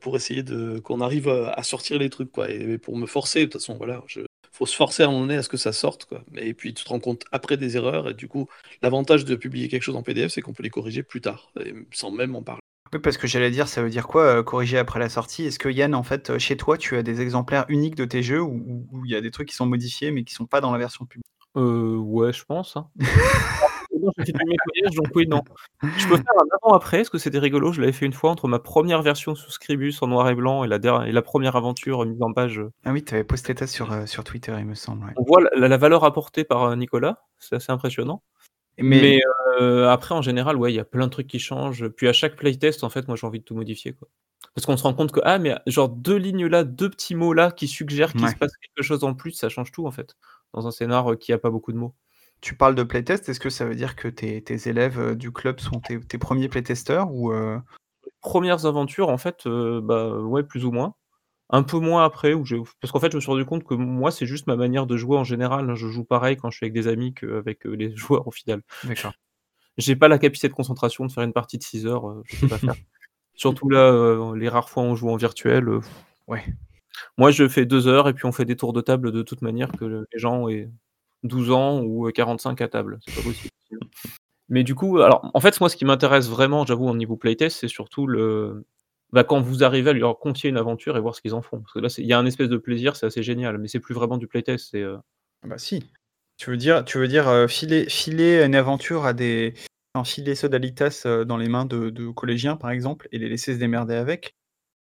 pour 0.00 0.16
essayer 0.16 0.42
de 0.42 0.78
qu'on 0.80 1.00
arrive 1.00 1.28
à, 1.28 1.52
à 1.52 1.62
sortir 1.62 1.98
les 1.98 2.10
trucs 2.10 2.32
quoi. 2.32 2.50
Et, 2.50 2.78
pour 2.78 2.96
me 2.96 3.06
forcer, 3.06 3.40
de 3.40 3.44
toute 3.46 3.60
façon, 3.60 3.76
voilà, 3.76 4.02
je, 4.06 4.20
faut 4.52 4.66
se 4.66 4.76
forcer 4.76 5.02
à 5.02 5.06
un 5.06 5.10
moment 5.10 5.22
donné 5.22 5.36
à 5.36 5.42
ce 5.42 5.48
que 5.48 5.56
ça 5.56 5.72
sorte 5.72 6.04
quoi. 6.04 6.22
Mais 6.30 6.46
et 6.46 6.54
puis 6.54 6.74
tu 6.74 6.84
te 6.84 6.88
rends 6.88 7.00
compte 7.00 7.24
après 7.32 7.56
des 7.56 7.76
erreurs 7.76 8.08
et 8.08 8.14
du 8.14 8.28
coup, 8.28 8.48
l'avantage 8.82 9.24
de 9.24 9.34
publier 9.34 9.68
quelque 9.68 9.82
chose 9.82 9.96
en 9.96 10.02
PDF, 10.02 10.32
c'est 10.32 10.42
qu'on 10.42 10.52
peut 10.52 10.62
les 10.62 10.70
corriger 10.70 11.02
plus 11.02 11.20
tard, 11.20 11.52
et 11.64 11.74
sans 11.92 12.10
même 12.10 12.34
en 12.36 12.42
parler. 12.42 12.60
Oui, 12.92 12.98
parce 12.98 13.16
que 13.16 13.28
j'allais 13.28 13.52
dire, 13.52 13.68
ça 13.68 13.82
veut 13.82 13.90
dire 13.90 14.08
quoi, 14.08 14.22
euh, 14.22 14.42
corriger 14.42 14.76
après 14.76 14.98
la 14.98 15.08
sortie? 15.08 15.44
Est-ce 15.44 15.60
que 15.60 15.68
Yann, 15.68 15.94
en 15.94 16.02
fait, 16.02 16.30
euh, 16.30 16.38
chez 16.40 16.56
toi, 16.56 16.76
tu 16.76 16.96
as 16.96 17.04
des 17.04 17.20
exemplaires 17.20 17.64
uniques 17.68 17.94
de 17.94 18.04
tes 18.04 18.22
jeux 18.22 18.42
où 18.42 18.88
où 18.90 19.04
il 19.04 19.12
y 19.12 19.14
a 19.14 19.20
des 19.20 19.30
trucs 19.30 19.48
qui 19.48 19.54
sont 19.54 19.66
modifiés, 19.66 20.10
mais 20.10 20.24
qui 20.24 20.34
sont 20.34 20.46
pas 20.46 20.60
dans 20.60 20.72
la 20.72 20.78
version 20.78 21.04
publique? 21.04 21.24
Euh, 21.56 21.96
ouais, 21.96 22.32
je 22.32 22.44
pense, 22.44 22.76
hein. 22.76 22.88
Non, 24.02 24.10
j'ai 24.16 24.24
fait 24.24 24.32
du 24.32 24.44
nettoyage, 24.44 24.94
donc 24.96 25.08
oui, 25.14 25.26
non. 25.28 25.42
Je 25.96 26.06
peux 26.06 26.16
faire 26.16 26.34
un 26.40 26.46
avant-après, 26.62 26.98
parce 26.98 27.10
que 27.10 27.18
c'était 27.18 27.38
rigolo, 27.38 27.72
je 27.72 27.80
l'avais 27.80 27.92
fait 27.92 28.06
une 28.06 28.12
fois 28.12 28.30
entre 28.30 28.48
ma 28.48 28.58
première 28.58 29.02
version 29.02 29.34
sous 29.34 29.50
Scribus 29.50 29.94
en 30.02 30.06
noir 30.08 30.28
et 30.28 30.34
blanc 30.34 30.64
et 30.64 30.68
la 30.68 30.78
der 30.78 31.04
et 31.04 31.12
la 31.12 31.22
première 31.22 31.56
aventure 31.56 32.04
mise 32.06 32.22
en 32.22 32.32
page, 32.32 32.58
heu 32.58 32.70
Ah 32.84 32.92
oui, 32.92 33.02
tu 33.04 33.14
avais 33.14 33.24
posté 33.24 33.54
ça 33.56 33.66
sur, 33.66 33.92
heu, 33.92 34.06
sur 34.06 34.24
Twitter, 34.24 34.54
il 34.58 34.64
me 34.66 34.74
semble, 34.74 35.04
ouais. 35.06 35.12
On 35.16 35.22
voit 35.24 35.40
la 35.54 35.68
la 35.68 35.76
valeur 35.76 36.04
apportée 36.04 36.44
par, 36.44 36.64
heu, 36.70 36.76
Nicolas, 36.76 37.24
c'est 37.38 37.56
assez 37.56 37.72
impressionnant. 37.72 38.22
Mais 38.78 39.20
après 39.88 40.14
en 40.14 40.22
général, 40.22 40.56
ouais, 40.56 40.72
il 40.72 40.76
y 40.76 40.80
a 40.80 40.84
plein 40.84 41.06
de 41.06 41.12
trucs 41.12 41.28
qui 41.28 41.38
changent, 41.40 41.88
puis 41.90 42.08
à 42.08 42.12
chaque 42.14 42.36
playtest, 42.36 42.84
en 42.84 42.90
fait, 42.90 43.08
moi 43.08 43.16
j'ai 43.16 43.26
envie 43.26 43.40
de 43.40 43.44
tout 43.44 43.54
modifier, 43.56 43.92
quoi. 43.94 44.08
Parce 44.54 44.66
qu'on 44.66 44.76
se 44.76 44.82
rend 44.84 44.94
compte 44.94 45.12
que, 45.12 45.20
ah 45.24 45.38
mais 45.38 45.56
genre 45.66 45.88
2 45.90 46.16
lignes 46.16 46.46
là, 46.46 46.64
2 46.64 46.90
petits 46.90 47.14
mots 47.14 47.32
là 47.34 47.52
qui 47.52 47.68
suggèrent 47.68 48.14
qu'il 48.16 48.28
Ouais. 48.28 48.32
se 48.32 48.36
passe 48.36 48.52
quelque 48.62 48.84
chose 48.86 49.04
en 49.04 49.14
plus, 49.14 49.32
ça 49.32 49.48
change 49.50 49.72
tout, 49.72 49.86
en 49.86 49.90
fait, 49.92 50.16
dans 50.54 50.66
un 50.68 50.70
scénar, 50.72 51.18
qui 51.20 51.32
a 51.32 51.38
pas 51.38 51.50
beaucoup 51.50 51.72
de 51.72 51.78
mots. 51.78 51.94
Tu 52.42 52.54
parles 52.54 52.74
de 52.74 52.82
playtest, 52.82 53.28
est-ce 53.28 53.40
que 53.40 53.50
ça 53.50 53.66
veut 53.66 53.74
dire 53.74 53.96
que 53.96 54.08
tes 54.08 54.42
tes 54.42 54.68
élèves, 54.68 54.98
heu, 54.98 55.14
du 55.14 55.30
club 55.30 55.60
sont 55.60 55.80
tes 55.80 56.00
tes 56.00 56.16
1ers 56.16 56.48
playtesteurs 56.48 57.12
ou 57.12 57.32
heu? 57.32 57.60
Premières 58.22 58.66
aventures, 58.66 59.08
en 59.10 59.18
fait, 59.18 59.46
heu, 59.46 59.80
bah, 59.82 60.18
ouais, 60.18 60.42
plus 60.42 60.64
ou 60.64 60.72
moins. 60.72 60.94
Un 61.50 61.62
peu 61.64 61.78
moins 61.78 62.04
après 62.04 62.34
où 62.34 62.44
parce 62.80 62.92
qu'en 62.92 63.00
fait, 63.00 63.12
je 63.12 63.16
me 63.16 63.20
suis 63.22 63.30
rendu 63.30 63.44
compte 63.46 63.64
que 63.64 63.74
moi, 63.74 64.10
c'est 64.10 64.26
juste 64.26 64.46
ma 64.48 64.56
manière 64.56 64.86
de 64.86 64.96
jouer 64.96 65.18
en 65.18 65.24
général. 65.24 65.74
Je 65.76 65.88
joue 65.88 66.04
pareil 66.04 66.36
quand 66.36 66.50
je 66.50 66.56
suis 66.58 66.66
avec 66.66 66.74
des 66.74 66.88
amis 66.88 67.14
qu'avec, 67.14 67.64
les 67.66 67.94
joueurs 67.96 68.26
au 68.28 68.32
final. 68.32 68.62
D'accord. 68.82 69.14
J'ai 69.78 69.96
pas 69.96 70.08
la 70.08 70.18
capacité 70.18 70.48
de 70.48 70.52
concentration 70.54 71.06
de 71.06 71.12
faire 71.12 71.24
une 71.24 71.32
partie 71.32 71.58
de 71.58 71.62
6 71.62 71.86
heures, 71.86 72.08
heu, 72.08 72.22
je 72.26 72.36
peux 72.38 72.46
pas 72.46 72.58
faire. 72.58 72.76
Surtout 73.34 73.70
là, 73.70 74.34
les 74.36 74.48
rares 74.48 74.70
fois 74.70 74.84
où 74.84 74.86
on 74.86 74.96
joue 74.96 75.10
en 75.10 75.16
virtuel, 75.16 75.68
Ouais. 76.26 76.44
moi 77.18 77.30
je 77.30 77.48
fais 77.48 77.66
2 77.66 77.86
heures 77.88 78.08
et 78.08 78.14
puis 78.14 78.26
on 78.26 78.32
fait 78.32 78.44
des 78.44 78.56
tours 78.56 78.72
de 78.72 78.80
table 78.80 79.12
de 79.12 79.22
toute 79.22 79.42
manière 79.42 79.70
que 79.72 79.84
les 79.84 80.18
gens 80.18 80.48
aient 80.48 80.70
12 81.24 81.50
ans 81.50 81.80
ou, 81.82 82.08
heu, 82.08 82.12
45 82.12 82.60
à 82.62 82.68
table, 82.68 82.98
c'est 83.04 83.14
pas 83.14 83.22
possible. 83.22 83.50
Mais 84.50 84.64
du 84.64 84.74
coup, 84.74 84.98
alors 85.00 85.30
en 85.34 85.40
fait, 85.40 85.60
moi 85.60 85.68
ce 85.70 85.76
qui 85.76 85.84
m'intéresse 85.86 86.28
vraiment, 86.28 86.66
j'avoue 86.66 86.88
au 86.88 86.96
niveau 86.96 87.16
playtest, 87.16 87.58
c'est 87.60 87.68
surtout 87.68 88.06
le 88.06 88.64
bah, 89.12 89.24
quand 89.24 89.40
vous 89.42 89.64
arrivez 89.64 89.90
à 89.90 89.94
leur 89.94 90.18
confier 90.20 90.50
une 90.50 90.58
aventure 90.58 90.96
et 90.96 91.00
voir 91.00 91.14
ce 91.16 91.22
qu'ils 91.22 91.34
en 91.34 91.42
font. 91.42 91.60
Parce 91.60 91.72
que 91.74 91.80
là, 91.80 91.88
il 91.98 92.06
y 92.06 92.12
a 92.14 92.18
un 92.18 92.26
espèce 92.26 92.48
de 92.50 92.58
plaisir, 92.58 92.96
c'est 92.96 93.06
assez 93.06 93.22
génial, 93.24 93.58
mais 93.58 93.68
c'est 93.68 93.80
plus 93.80 93.94
vraiment 93.94 94.18
du 94.18 94.26
playtest, 94.28 94.70
c'est, 94.72 94.82
heu 94.82 94.98
Ah 95.44 95.48
bah 95.48 95.58
si. 95.58 95.84
Tu 96.38 96.50
veux 96.50 96.56
dire 96.58 96.84
tu 96.84 96.98
veux 96.98 97.08
dire, 97.08 97.28
heu, 97.30 97.48
filer 97.48 98.44
une 98.44 98.54
aventure 98.56 99.06
à 99.06 99.12
des 99.14 99.54
enfin 99.94 100.04
filer 100.04 100.34
Sodalitas, 100.36 101.06
dans 101.26 101.36
les 101.38 101.48
mains 101.48 101.66
de 101.66 102.10
collégiens, 102.10 102.56
par 102.56 102.70
exemple, 102.70 103.08
et 103.12 103.18
les 103.18 103.28
laisser 103.30 103.54
se 103.54 103.58
démerder 103.60 103.94
avec? 103.96 104.34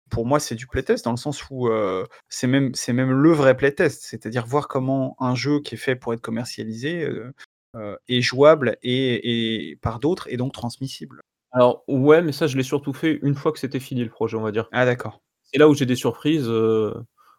Pour 0.09 0.25
moi, 0.25 0.39
c'est 0.39 0.55
du 0.55 0.67
playtest 0.67 1.05
dans 1.05 1.11
le 1.11 1.17
sens 1.17 1.43
où, 1.49 1.67
heu, 1.69 2.05
c'est 2.29 2.47
même 2.47 2.71
c'est 2.75 2.93
même 2.93 3.11
le 3.11 3.31
vrai 3.31 3.55
playtest. 3.57 4.03
C'est-à-dire 4.03 4.45
voir 4.45 4.67
comment 4.67 5.15
un 5.19 5.35
jeu 5.35 5.59
qui 5.61 5.75
est 5.75 5.77
fait 5.77 5.95
pour 5.95 6.13
être 6.13 6.21
commercialisé, 6.21 7.03
heu 7.05 7.33
heu, 7.75 7.97
est 8.09 8.21
jouable 8.21 8.77
et 8.83 9.71
et 9.71 9.75
par 9.77 9.99
d'autres 9.99 10.27
et 10.31 10.37
donc 10.37 10.53
transmissible. 10.53 11.21
Alors 11.51 11.83
ouais, 11.87 12.21
mais 12.21 12.31
ça 12.31 12.47
je 12.47 12.57
l'ai 12.57 12.63
surtout 12.63 12.93
fait 12.93 13.19
une 13.23 13.35
fois 13.35 13.51
que 13.51 13.59
c'était 13.59 13.79
fini 13.79 14.03
le 14.03 14.09
projet, 14.09 14.37
on 14.37 14.41
va 14.43 14.51
dire. 14.51 14.67
Ah 14.71 14.85
d'accord. 14.85 15.21
C'est 15.43 15.57
là 15.59 15.69
où 15.69 15.73
j'ai 15.75 15.85
des 15.85 15.95
surprises, 15.95 16.49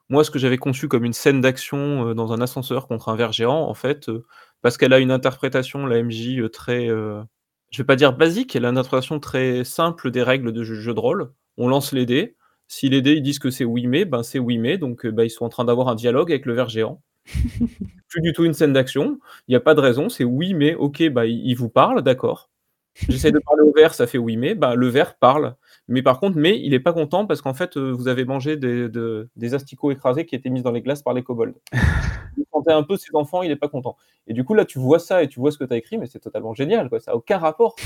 moi 0.09 0.25
ce 0.25 0.31
que 0.31 0.39
j'avais 0.39 0.59
conçu 0.59 0.89
comme 0.89 1.05
une 1.05 1.13
scène 1.13 1.41
d'action, 1.41 2.15
dans 2.15 2.33
un 2.33 2.41
ascenseur 2.41 2.87
contre 2.89 3.09
un 3.11 3.17
ver 3.17 3.33
géant, 3.33 3.63
en 3.69 3.75
fait, 3.75 4.11
parce 4.63 4.77
qu'elle 4.79 4.93
a 4.95 4.99
une 4.99 5.11
interprétation, 5.11 5.87
la 5.87 5.99
MJ, 5.99 6.41
très, 6.53 6.89
je 6.89 7.79
vais 7.79 7.85
pas 7.85 7.97
dire 7.97 8.15
basique, 8.17 8.57
elle 8.57 8.65
a 8.67 8.71
une 8.71 8.79
interprétation 8.79 9.21
très 9.21 9.65
simple 9.65 10.11
des 10.11 10.23
règles 10.23 10.53
de 10.53 10.65
jeu 10.65 10.77
jeu 10.77 10.95
de 10.95 11.01
rôle. 11.01 11.33
On 11.59 11.69
lance 11.69 11.93
les 11.93 12.07
dés, 12.07 12.37
si 12.69 12.89
les 12.91 13.03
dés 13.03 13.15
ils 13.15 13.23
disent 13.23 13.39
que 13.41 13.51
c'est 13.51 13.65
oui 13.65 13.87
mais, 13.87 14.05
ben 14.05 14.23
c'est 14.23 14.39
oui 14.39 14.59
mais, 14.59 14.79
donc 14.79 15.05
heu, 15.07 15.11
bah, 15.11 15.25
ils 15.25 15.31
sont 15.31 15.45
en 15.47 15.49
train 15.49 15.65
d'avoir 15.65 15.89
un 15.89 15.95
dialogue 15.97 16.31
avec 16.33 16.47
le 16.47 16.55
ver 16.55 16.69
géant. 16.69 17.01
Plus 18.11 18.23
du 18.23 18.33
tout 18.35 18.45
une 18.47 18.55
scène 18.55 18.73
d'action, 18.75 19.19
il 19.49 19.53
y 19.55 19.57
a 19.57 19.61
pas 19.61 19.75
de 19.75 19.81
raison, 19.83 20.09
c'est 20.11 20.25
oui 20.25 20.55
mais, 20.55 20.75
OK, 20.77 21.09
bah, 21.11 21.27
il 21.27 21.55
vous 21.57 21.69
parle, 21.71 22.03
d'accord. 22.03 22.51
J'essaie 23.09 23.33
de 23.33 23.41
parler 23.41 23.63
au 23.63 23.73
ver, 23.75 23.95
ça 23.95 24.07
fait 24.09 24.19
oui 24.19 24.37
mais, 24.39 24.55
bah, 24.57 24.75
le 24.77 24.89
ver 24.89 25.17
parle. 25.19 25.57
Mais 25.89 26.03
par 26.03 26.21
contre, 26.21 26.39
mais 26.39 26.61
il 26.61 26.75
est 26.75 26.81
pas 26.81 26.93
content 26.95 27.27
parce 27.27 27.43
qu'en 27.43 27.55
fait, 27.55 27.77
heu, 27.79 27.91
vous 27.93 28.09
avez 28.09 28.25
mangé 28.27 28.57
des 28.57 28.89
de 28.91 29.29
des 29.37 29.55
asticots 29.55 29.93
écrasés 29.93 30.27
qui 30.27 30.35
étaient 30.37 30.51
mis 30.51 30.63
dans 30.63 30.73
les 30.73 30.83
glaces 30.83 31.03
par 31.03 31.15
les 31.15 31.23
kobolds. 31.25 31.55
Vous 32.39 32.47
sentez 32.53 32.73
un 32.73 32.83
peu 32.85 32.97
ses 32.99 33.11
enfants, 33.15 33.43
il 33.43 33.51
est 33.53 33.57
pas 33.57 33.69
content. 33.69 33.97
Et 34.29 34.35
du 34.35 34.45
coup, 34.45 34.55
là, 34.55 34.65
tu 34.67 34.79
vois 34.81 34.99
ça 35.01 35.23
et 35.25 35.29
tu 35.29 35.41
vois 35.41 35.53
ce 35.53 35.59
que 35.59 35.65
tu 35.65 35.75
as 35.75 35.79
écrit, 35.79 35.99
mais 35.99 36.07
c'est 36.07 36.21
totalement 36.21 36.55
génial, 36.55 36.89
quoi, 36.91 37.01
ça 37.01 37.13
a 37.13 37.17
aucun 37.17 37.39
rapport. 37.39 37.77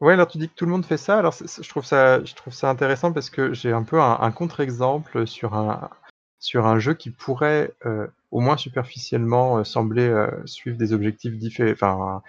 Ouais, 0.00 0.14
alors 0.14 0.28
tu 0.28 0.38
dis 0.38 0.48
que 0.48 0.54
tout 0.54 0.64
le 0.64 0.70
monde 0.72 0.84
fait 0.86 0.96
ça. 0.96 1.18
Alors 1.18 1.34
je 1.34 1.68
trouve 1.68 1.84
ça 1.84 2.24
je 2.24 2.34
trouve 2.34 2.54
ça 2.54 2.70
intéressant 2.70 3.12
parce 3.12 3.28
que 3.28 3.52
j'ai 3.52 3.70
un 3.72 3.82
peu 3.82 4.00
un 4.00 4.30
contre-exemple 4.30 5.26
sur 5.26 5.54
un 5.54 5.90
sur 6.38 6.66
un 6.66 6.78
jeu 6.78 6.94
qui 6.94 7.10
pourrait, 7.10 7.74
heu, 7.84 8.10
au 8.30 8.40
moins 8.40 8.56
superficiellement, 8.56 9.58
heu, 9.58 9.64
sembler, 9.64 10.08
heu, 10.08 10.42
suivre 10.46 10.78
des 10.78 10.94
objectifs 10.94 11.36
diffé 11.36 11.72
enfin, 11.72 12.22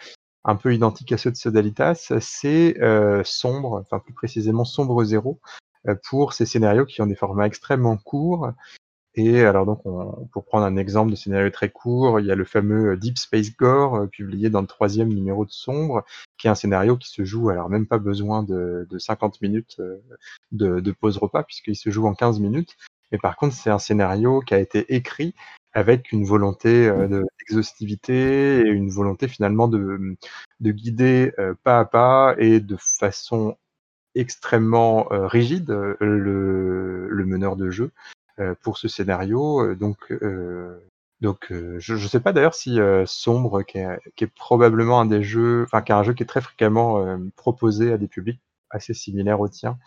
un 0.46 0.56
peu 0.56 0.74
identiques 0.74 1.12
à 1.14 1.18
ceux 1.20 1.32
de 1.32 1.38
Sodalitas. 1.38 2.14
C'est, 2.22 2.78
heu, 2.82 3.22
Sombre, 3.26 3.82
enfin 3.82 4.00
plus 4.00 4.14
précisément 4.16 4.66
Sombre 4.66 5.04
Zéro, 5.04 5.42
heu, 5.90 6.00
pour 6.10 6.34
ces 6.34 6.48
scénarios 6.48 6.86
qui 6.88 7.02
ont 7.04 7.08
des 7.08 7.16
formats 7.16 7.48
extrêmement 7.48 7.98
courts. 7.98 8.52
Et 9.16 9.42
alors 9.42 9.66
donc 9.66 9.86
on 9.86 10.26
pour 10.32 10.46
prendre 10.46 10.66
un 10.66 10.78
exemple 10.78 11.12
de 11.12 11.16
scénario 11.16 11.50
très 11.50 11.70
court, 11.70 12.20
il 12.22 12.26
y 12.26 12.32
a 12.32 12.36
le 12.36 12.46
fameux, 12.46 12.94
heu, 12.94 12.98
Deep 12.98 13.18
Space 13.18 13.56
Gore, 13.58 13.98
heu, 13.98 14.08
publié 14.08 14.50
dans 14.50 14.62
le 14.62 14.68
3e 14.68 15.10
numéro 15.10 15.46
de 15.46 15.52
Sombre, 15.52 16.06
qui 16.38 16.48
est 16.48 16.50
un 16.50 16.56
scénario 16.56 16.96
qui 16.96 17.10
se 17.10 17.26
joue 17.26 17.50
alors 17.50 17.70
même 17.70 17.88
pas 17.88 17.98
besoin 17.98 18.44
de 18.44 18.88
de 18.90 18.98
50 19.00 19.42
minutes, 19.42 19.78
heu, 19.80 20.02
de 20.52 20.92
pause 20.94 21.18
repas 21.18 21.44
puisqu'il 21.44 21.76
se 21.76 21.90
joue 21.90 22.08
en 22.08 22.14
15 22.14 22.40
minutes. 22.40 22.78
Mais 23.12 23.18
par 23.18 23.36
contre, 23.36 23.54
c'est 23.56 23.70
un 23.70 23.80
scénario 23.80 24.40
qui 24.42 24.54
a 24.54 24.60
été 24.60 24.94
écrit 24.96 25.36
avec 25.74 26.12
une 26.14 26.24
volonté, 26.26 26.90
d'exhaustivité 27.40 28.60
et 28.60 28.70
une 28.70 28.90
volonté 28.90 29.28
finalement 29.28 29.68
de, 29.68 30.16
de 30.62 30.72
guider, 30.72 31.34
pas 31.64 31.80
à 31.80 31.86
pas 31.86 32.36
et 32.38 32.60
de 32.62 32.78
façon 32.80 33.58
extrêmement, 34.16 35.08
rigide, 35.12 35.70
le 36.00 37.26
meneur 37.26 37.56
de 37.58 37.70
jeu, 37.70 37.92
pour 38.62 38.78
ce 38.78 38.88
scénario. 38.88 39.62
Heu, 39.64 39.76
donc 39.76 40.12
heu 40.12 40.82
donc 41.22 41.48
je 41.52 41.96
je 41.96 42.08
sais 42.08 42.20
pas 42.20 42.34
d'ailleurs 42.34 42.56
si, 42.56 42.80
Sombre 43.06 43.64
qui 43.64 43.78
est 43.80 44.28
probablement 44.36 45.00
un 45.02 45.06
des 45.06 45.24
jeux 45.24 45.64
enfin 45.66 45.82
qui 45.82 45.92
est 45.92 45.96
un 45.96 46.04
jeu 46.04 46.14
qui 46.14 46.24
est 46.24 46.26
très 46.28 46.42
fréquemment, 46.42 47.18
proposé 47.36 47.94
à 47.94 47.98
des 47.98 48.08
publics 48.08 48.40
assez 48.74 48.94
similaires 48.94 49.40
au 49.42 49.50
tien, 49.50 49.78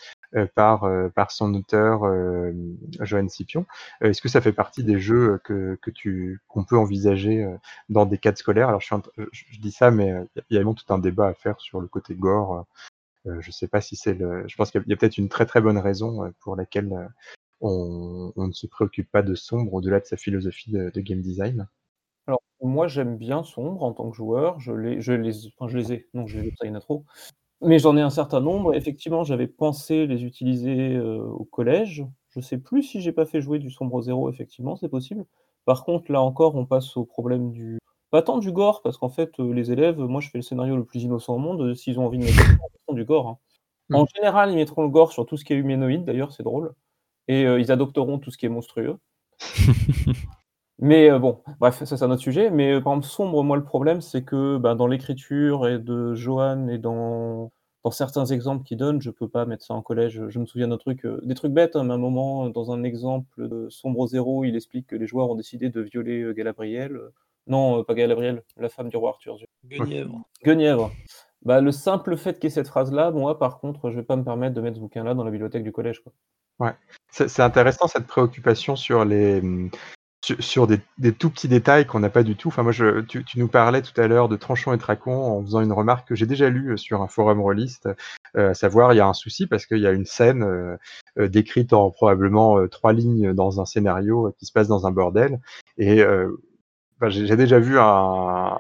par, 0.55 0.89
par 1.15 1.31
son 1.31 1.55
auteur, 1.55 2.07
hem, 2.07 2.77
Johan 3.01 3.29
Scipion. 3.29 3.67
Est-ce 4.03 4.21
que 4.23 4.29
ça 4.29 4.41
fait 4.43 4.53
partie 4.53 4.85
des 4.85 5.01
jeux, 5.01 5.41
que 5.45 5.79
que 5.83 5.91
tu 5.91 6.41
qu'on 6.49 6.65
peut 6.65 6.77
envisager, 6.79 7.47
dans 7.89 8.07
des 8.07 8.19
cadres 8.19 8.39
scolaires? 8.39 8.69
Alors 8.69 8.81
je 8.83 9.61
dis 9.61 9.73
ça, 9.73 9.91
mais 9.91 10.13
il 10.37 10.55
y 10.55 10.57
a 10.57 10.61
vraiment 10.61 10.75
tout 10.75 10.93
un 10.93 10.99
débat 10.99 11.29
à 11.29 11.35
faire 11.35 11.59
sur 11.61 11.81
le 11.81 11.89
côté 11.89 12.15
gore, 12.15 12.67
heu, 13.27 13.41
je 13.41 13.51
sais 13.53 13.69
pas 13.69 13.81
si 13.83 13.97
c'est 13.97 14.15
le 14.15 14.45
je 14.49 14.57
pense 14.57 14.71
qu'il 14.73 14.83
y 14.87 14.93
a 14.93 14.97
peut-être 14.97 15.19
une 15.19 15.29
très, 15.31 15.47
très 15.47 15.61
bonne 15.63 15.79
raison, 15.79 16.33
pour 16.41 16.57
laquelle, 16.57 17.11
on 17.61 18.33
on 18.37 18.49
ne 18.49 18.53
se 18.53 18.67
préoccupe 18.67 19.11
pas 19.11 19.23
de 19.23 19.35
Sombre 19.35 19.75
au-delà 19.75 20.01
de 20.01 20.07
sa 20.07 20.17
philosophie 20.17 20.71
de 20.73 20.91
de 20.91 21.01
game 21.01 21.21
design? 21.23 21.69
Alors, 22.27 22.43
moi 22.63 22.89
j'aime 22.89 23.17
bien 23.19 23.43
Sombre 23.45 23.83
en 23.83 23.93
tant 23.93 24.09
que 24.11 24.17
joueur, 24.17 24.59
je 24.59 24.73
l'ai 24.73 25.01
je 25.03 25.13
les 25.13 25.47
enfin 25.49 25.69
je 25.69 25.77
les 25.77 25.93
ai, 25.93 26.09
non 26.15 26.27
je 26.27 26.39
les 26.39 26.47
ai 26.49 26.51
pas, 26.53 26.65
il 26.65 26.69
y 26.69 26.71
en 26.73 26.75
a 26.75 26.81
trop. 26.81 27.05
Mais 27.63 27.79
j'en 27.81 27.97
ai 27.97 28.03
un 28.03 28.11
certain 28.11 28.41
nombre. 28.41 28.75
Effectivement, 28.75 29.25
j'avais 29.25 29.49
pensé 29.49 30.07
les 30.07 30.25
utiliser, 30.25 30.95
heu, 30.97 31.21
au 31.23 31.45
collège. 31.45 32.07
Je 32.31 32.41
sais 32.41 32.59
plus 32.59 32.83
si 32.85 33.01
j'ai 33.03 33.13
pas 33.13 33.27
fait 33.27 33.41
jouer 33.43 33.59
du 33.61 33.71
Sombre 33.71 34.03
Zéro, 34.03 34.31
effectivement, 34.31 34.77
c'est 34.77 34.89
possible. 34.91 35.27
Par 35.67 35.85
contre, 35.85 36.13
là 36.13 36.23
encore, 36.23 36.57
on 36.57 36.67
passe 36.67 36.97
au 36.97 37.05
problème 37.07 37.53
du 37.53 37.79
pas 38.11 38.23
tant 38.23 38.39
du 38.39 38.53
gore 38.53 38.83
parce 38.83 38.99
qu'en 38.99 39.11
fait, 39.11 39.39
heu, 39.41 39.53
les 39.53 39.73
élèves, 39.73 39.99
moi 40.01 40.21
je 40.23 40.31
fais 40.31 40.39
le 40.39 40.43
scénario 40.43 40.77
le 40.77 40.85
plus 40.87 41.03
innocent 41.05 41.35
au 41.35 41.39
monde, 41.39 41.63
heu, 41.63 41.75
s'ils 41.77 41.99
ont 42.01 42.07
envie 42.07 42.19
de 42.19 42.25
mettre 42.25 42.37
du 42.91 43.05
gore, 43.07 43.29
hein. 43.29 43.39
Mmh. 43.91 44.05
En 44.05 44.07
général, 44.17 44.51
ils 44.53 44.57
mettront 44.57 44.83
le 44.85 44.89
gore 44.91 45.13
sur 45.13 45.27
tout 45.27 45.37
ce 45.39 45.45
qui 45.47 45.53
est 45.55 45.57
humanoïde 45.57 46.05
d'ailleurs, 46.05 46.33
c'est 46.33 46.43
drôle 46.45 46.75
et 47.29 47.45
heu, 47.45 47.61
ils 47.61 47.73
adopteront 47.73 48.19
tout 48.19 48.31
ce 48.31 48.39
qui 48.39 48.47
est 48.47 48.51
monstrueux. 48.51 48.97
Mais 50.79 51.11
euh, 51.11 51.19
bon, 51.19 51.41
bref, 51.61 51.83
ça 51.85 51.97
c'est 51.97 52.05
un 52.05 52.11
autre 52.11 52.23
sujet. 52.23 52.51
Mais 52.51 52.73
euh, 52.73 52.81
par 52.81 52.93
exemple, 52.93 53.07
sombre, 53.07 53.45
moi 53.45 53.57
le 53.57 53.65
problème, 53.65 54.01
c'est 54.01 54.25
que 54.25 54.59
bah, 54.59 54.75
dans 54.75 54.87
l'écriture 54.87 55.69
et 55.69 55.79
de 55.79 56.15
Johan 56.15 56.69
et 56.69 56.79
dans, 56.79 57.53
dans 57.85 57.91
certains 57.91 58.25
exemples 58.25 58.65
qu'il 58.65 58.79
donne, 58.79 59.03
je 59.03 59.11
peux 59.11 59.29
pas 59.29 59.45
mettre 59.45 59.63
ça 59.63 59.75
en 59.75 59.83
collège. 59.83 60.23
Je 60.29 60.39
me 60.39 60.47
souviens 60.47 60.69
d'un 60.69 60.79
truc, 60.79 61.05
euh, 61.05 61.21
des 61.23 61.35
trucs 61.35 61.53
bêtes, 61.53 61.77
hein, 61.77 61.85
mais 61.85 61.93
à 61.93 61.97
un 61.97 61.99
moment, 61.99 62.49
dans 62.49 62.73
un 62.73 62.83
exemple 62.83 63.47
de 63.47 63.69
Sombre 63.69 64.07
Zéro, 64.07 64.45
il 64.45 64.57
explique 64.57 64.87
que 64.87 64.97
les 64.97 65.07
joueurs 65.07 65.29
ont 65.31 65.35
décidé 65.35 65.69
de 65.69 65.83
violer 65.83 66.23
euh, 66.23 66.33
Galabriel. 66.33 66.99
Non, 67.47 67.81
euh, 67.81 67.83
pas 67.83 67.93
Galabriel, 67.93 68.43
la 68.57 68.71
femme 68.71 68.89
du 68.89 68.97
roi 68.97 69.11
Arthur. 69.11 69.37
Guenièvre. 69.67 70.23
Guenièvre. 70.43 70.91
Bah, 71.43 71.61
le 71.61 71.73
simple 71.73 72.17
fait 72.17 72.39
qu'il 72.39 72.45
y 72.45 72.47
ait 72.47 72.55
cette 72.55 72.69
phrase-là, 72.69 73.11
moi, 73.11 73.39
par 73.39 73.61
contre, 73.61 73.91
je 73.91 73.97
vais 73.97 74.03
pas 74.03 74.17
me 74.17 74.25
permettre 74.25 74.55
de 74.55 74.63
mettre 74.63 74.77
ce 74.77 74.81
bouquin-là 74.81 75.13
dans 75.13 75.25
la 75.25 75.31
bibliothèque 75.31 75.63
du 75.63 75.73
collège. 75.73 76.01
Quoi. 76.03 76.13
C'est 77.11 77.29
c'est 77.29 77.43
intéressant 77.43 77.87
cette 77.87 78.07
préoccupation 78.07 78.77
sur 78.77 79.05
les 79.05 79.41
hum, 79.41 79.71
sur, 80.41 80.67
des, 80.67 80.81
des 80.99 81.13
tout 81.13 81.31
petits 81.31 81.49
détails 81.49 81.87
qu'on 81.87 82.01
n'a 82.01 82.11
pas 82.11 82.23
du 82.23 82.37
tout. 82.37 82.49
Enfin, 82.49 82.63
moi, 82.63 82.73
tu, 82.73 83.25
nous 83.37 83.49
parlais 83.49 83.83
tout 83.83 83.99
à 84.01 84.07
l'heure 84.07 84.29
de 84.29 84.37
Tranchon 84.37 84.73
et 84.73 84.79
Tracon 84.79 85.13
en 85.13 85.43
faisant 85.43 85.61
une 85.61 85.73
remarque 85.73 86.09
que 86.09 86.15
j'ai 86.15 86.27
déjà 86.27 86.49
lue 86.49 86.73
euh, 86.73 86.77
sur 86.77 87.03
un 87.03 87.09
forum 87.09 87.41
rôliste, 87.41 87.89
euh, 88.37 88.51
à 88.51 88.55
savoir 88.55 88.93
il 88.93 88.97
y 88.97 89.01
a 89.01 89.07
un 89.07 89.13
souci 89.13 89.47
parce 89.47 89.67
qu'il 89.67 89.79
y 89.79 89.87
a 89.87 89.93
une 89.93 90.07
scène 90.07 90.43
euh, 90.43 91.29
décrite 91.29 91.73
en 91.73 91.91
probablement 91.91 92.67
trois 92.69 92.93
lignes 92.93 93.33
dans 93.35 93.61
un 93.61 93.67
scénario 93.67 94.35
qui 94.39 94.47
se 94.47 94.53
passe 94.53 94.69
dans 94.69 94.87
un 94.87 94.91
bordel 94.91 95.41
et 95.79 96.03
j'ai 97.09 97.37
déjà 97.37 97.59
vu 97.61 97.79
un 97.79 98.59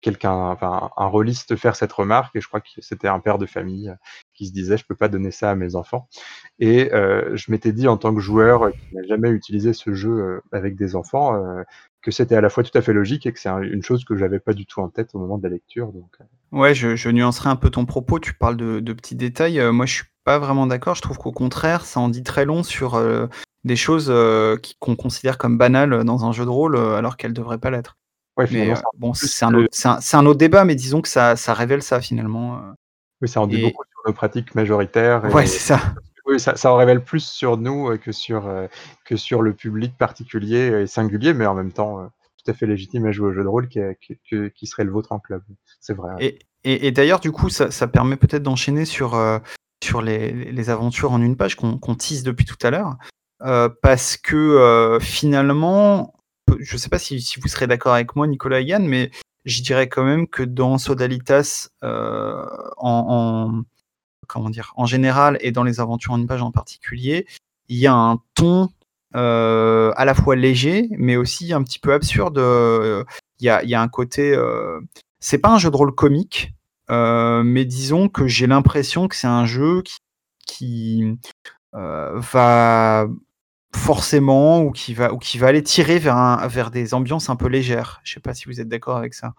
quelqu'un, 0.00 0.32
enfin 0.32 0.90
un 0.96 1.06
rôliste 1.06 1.56
faire 1.56 1.76
cette 1.76 1.92
remarque 1.92 2.34
et 2.36 2.40
je 2.40 2.48
crois 2.48 2.60
que 2.60 2.68
c'était 2.78 3.08
un 3.08 3.18
père 3.18 3.38
de 3.38 3.46
famille 3.46 3.92
qui 4.34 4.46
se 4.46 4.52
disait 4.52 4.76
je 4.76 4.84
peux 4.84 4.94
pas 4.94 5.08
donner 5.08 5.30
ça 5.30 5.50
à 5.50 5.54
mes 5.54 5.74
enfants 5.74 6.08
et 6.58 6.92
euh, 6.94 7.36
je 7.36 7.50
m'étais 7.50 7.72
dit 7.72 7.88
en 7.88 7.96
tant 7.96 8.14
que 8.14 8.20
joueur 8.20 8.70
qui 8.70 8.94
n'a 8.94 9.02
jamais 9.04 9.30
utilisé 9.30 9.72
ce 9.72 9.94
jeu 9.94 10.10
euh, 10.10 10.40
avec 10.52 10.76
des 10.76 10.96
enfants 10.96 11.34
euh, 11.34 11.62
que 12.02 12.10
c'était 12.10 12.36
à 12.36 12.40
la 12.40 12.50
fois 12.50 12.62
tout 12.62 12.76
à 12.76 12.82
fait 12.82 12.92
logique 12.92 13.26
et 13.26 13.32
que 13.32 13.40
c'est 13.40 13.48
un- 13.48 13.62
une 13.62 13.82
chose 13.82 14.04
que 14.04 14.16
j'avais 14.16 14.40
pas 14.40 14.52
du 14.52 14.66
tout 14.66 14.80
en 14.80 14.88
tête 14.88 15.14
au 15.14 15.18
moment 15.18 15.38
de 15.38 15.42
la 15.44 15.50
lecture 15.50 15.92
donc 15.92 16.10
euh, 16.20 16.24
Ouais, 16.52 16.74
je, 16.74 17.08
nuancerai 17.10 17.50
un 17.50 17.56
peu 17.56 17.70
ton 17.70 17.84
propos. 17.84 18.18
Tu 18.18 18.32
parles 18.32 18.56
de, 18.56 18.92
petits 18.92 19.16
détails. 19.16 19.58
Euh, 19.60 19.72
moi, 19.72 19.84
je 19.84 19.94
suis 19.94 20.04
pas 20.24 20.38
vraiment 20.38 20.66
d'accord. 20.66 20.94
Je 20.94 21.02
trouve 21.02 21.18
qu'au 21.18 21.32
contraire, 21.32 21.84
ça 21.84 22.00
en 22.00 22.08
dit 22.08 22.22
très 22.22 22.44
long 22.44 22.62
sur 22.62 22.94
euh, 22.94 23.26
des 23.64 23.76
choses 23.76 24.06
euh, 24.08 24.56
qu'on 24.78 24.96
considère 24.96 25.38
comme 25.38 25.58
banales 25.58 26.04
dans 26.04 26.24
un 26.24 26.32
jeu 26.32 26.44
de 26.44 26.50
rôle, 26.50 26.76
euh, 26.76 26.96
alors 26.96 27.16
qu'elles 27.16 27.32
devraient 27.32 27.58
pas 27.58 27.70
l'être. 27.70 27.98
Ouais 28.36 28.46
Mais 28.50 28.70
euh, 28.70 28.74
bon, 28.98 29.14
c'est 29.14 29.44
un, 29.44 29.54
autre- 29.54 29.68
c'est 29.72 29.88
un, 29.88 30.00
c'est 30.00 30.16
un 30.16 30.26
autre 30.26 30.38
débat, 30.38 30.64
mais 30.64 30.74
disons 30.74 31.00
que 31.02 31.08
ça, 31.08 31.36
ça 31.36 31.54
révèle 31.54 31.82
ça 31.82 32.00
finalement. 32.00 32.56
euh. 32.56 32.60
oui, 33.22 33.28
ça 33.28 33.40
en 33.40 33.46
dit 33.46 33.56
Et- 33.56 33.62
beaucoup 33.62 33.84
sur 33.84 34.00
nos 34.06 34.12
pratiques 34.12 34.54
majoritaires 34.54 35.24
et 35.26 35.32
Ouais, 35.32 35.46
c'est 35.46 35.58
ça. 35.60 35.80
oui, 36.26 36.38
ça, 36.40 36.56
ça 36.56 36.72
en 36.72 36.76
révèle 36.76 37.02
plus 37.02 37.24
sur 37.24 37.56
nous 37.56 37.90
euh, 37.90 37.96
que 37.98 38.12
sur 38.12 38.50
que 39.04 39.16
sur 39.16 39.42
le 39.42 39.52
public 39.54 39.96
particulier 39.96 40.82
et 40.82 40.86
singulier 40.86 41.34
mais 41.34 41.46
en 41.46 41.54
même 41.54 41.72
temps 41.72 42.10
tout 42.44 42.50
à 42.50 42.54
fait 42.54 42.66
légitime 42.66 43.06
à 43.06 43.12
jouer 43.12 43.28
au 43.28 43.32
jeu 43.32 43.42
de 43.42 43.48
rôle 43.48 43.68
qui, 43.68 43.80
qui, 44.00 44.18
qui- 44.28 44.50
qui 44.54 44.66
serait 44.66 44.84
le 44.84 44.90
vôtre 44.92 45.12
en 45.12 45.18
club 45.18 45.42
c'est 45.80 45.94
vrai. 45.94 46.12
Et, 46.20 46.38
et, 46.64 46.88
et 46.88 46.90
d'ailleurs, 46.90 47.20
du 47.20 47.30
coup, 47.30 47.48
ça, 47.48 47.70
ça 47.70 47.86
permet 47.86 48.16
peut-être 48.16 48.42
d'enchaîner 48.42 48.84
sur, 48.84 49.14
euh, 49.14 49.38
sur 49.84 50.02
les, 50.02 50.32
les 50.32 50.70
aventures 50.70 51.12
en 51.12 51.22
une 51.22 51.36
page 51.36 51.54
qu'on 51.54 51.78
tease 51.94 52.24
depuis 52.24 52.44
tout 52.44 52.56
à 52.64 52.70
l'heure. 52.70 52.96
Euh, 53.42 53.68
parce 53.82 54.16
que 54.16 54.34
euh, 54.34 54.98
finalement, 54.98 56.12
je 56.60 56.74
ne 56.74 56.78
sais 56.78 56.88
pas 56.88 56.98
si, 56.98 57.24
vous 57.40 57.48
serez 57.48 57.66
d'accord 57.66 57.94
avec 57.94 58.16
moi, 58.16 58.26
Nicolas 58.26 58.60
et 58.60 58.64
Yann, 58.64 58.86
mais 58.86 59.10
je 59.44 59.62
dirais 59.62 59.88
quand 59.88 60.04
même 60.04 60.26
que 60.26 60.42
dans 60.42 60.78
Sodalitas, 60.78 61.68
euh, 61.84 62.44
en, 62.76 63.52
en- 63.58 63.62
comment 64.26 64.50
dire, 64.50 64.72
en 64.76 64.86
général 64.86 65.38
et 65.40 65.52
dans 65.52 65.62
les 65.62 65.80
aventures 65.80 66.12
en 66.12 66.18
une 66.18 66.26
page 66.26 66.42
en 66.42 66.50
particulier, 66.50 67.26
il 67.68 67.78
y 67.78 67.86
a 67.86 67.94
un 67.94 68.20
ton 68.34 68.68
euh, 69.14 69.92
à 69.96 70.04
la 70.04 70.14
fois 70.14 70.36
léger, 70.36 70.88
mais 70.90 71.16
aussi 71.16 71.52
un 71.52 71.62
petit 71.62 71.78
peu 71.78 71.92
absurde. 71.92 72.38
Il 73.38 73.44
y 73.44 73.74
a, 73.74 73.80
un 73.80 73.88
côté. 73.88 74.34
euh, 74.34 74.80
c'est 75.20 75.38
pas 75.38 75.50
un 75.50 75.58
jeu 75.58 75.70
de 75.70 75.76
rôle 75.76 75.94
comique, 75.94 76.52
euh, 76.90 77.42
mais 77.42 77.64
disons 77.64 78.08
que 78.08 78.26
j'ai 78.26 78.46
l'impression 78.46 79.08
que 79.08 79.16
c'est 79.16 79.26
un 79.26 79.46
jeu 79.46 79.82
qui, 80.46 81.18
va 81.72 83.06
forcément 83.76 84.62
ou 84.62 84.72
qui 84.72 84.94
va 84.94 85.12
ou 85.12 85.18
qui 85.18 85.38
va 85.38 85.48
aller 85.48 85.62
tirer 85.62 85.98
vers 85.98 86.16
un, 86.16 86.46
vers 86.48 86.70
des 86.70 86.94
ambiances 86.94 87.30
un 87.30 87.36
peu 87.36 87.48
légères. 87.48 88.00
Je 88.04 88.14
sais 88.14 88.20
pas 88.20 88.34
si 88.34 88.46
vous 88.46 88.60
êtes 88.60 88.68
d'accord 88.68 88.96
avec 88.96 89.14
ça. 89.14 89.34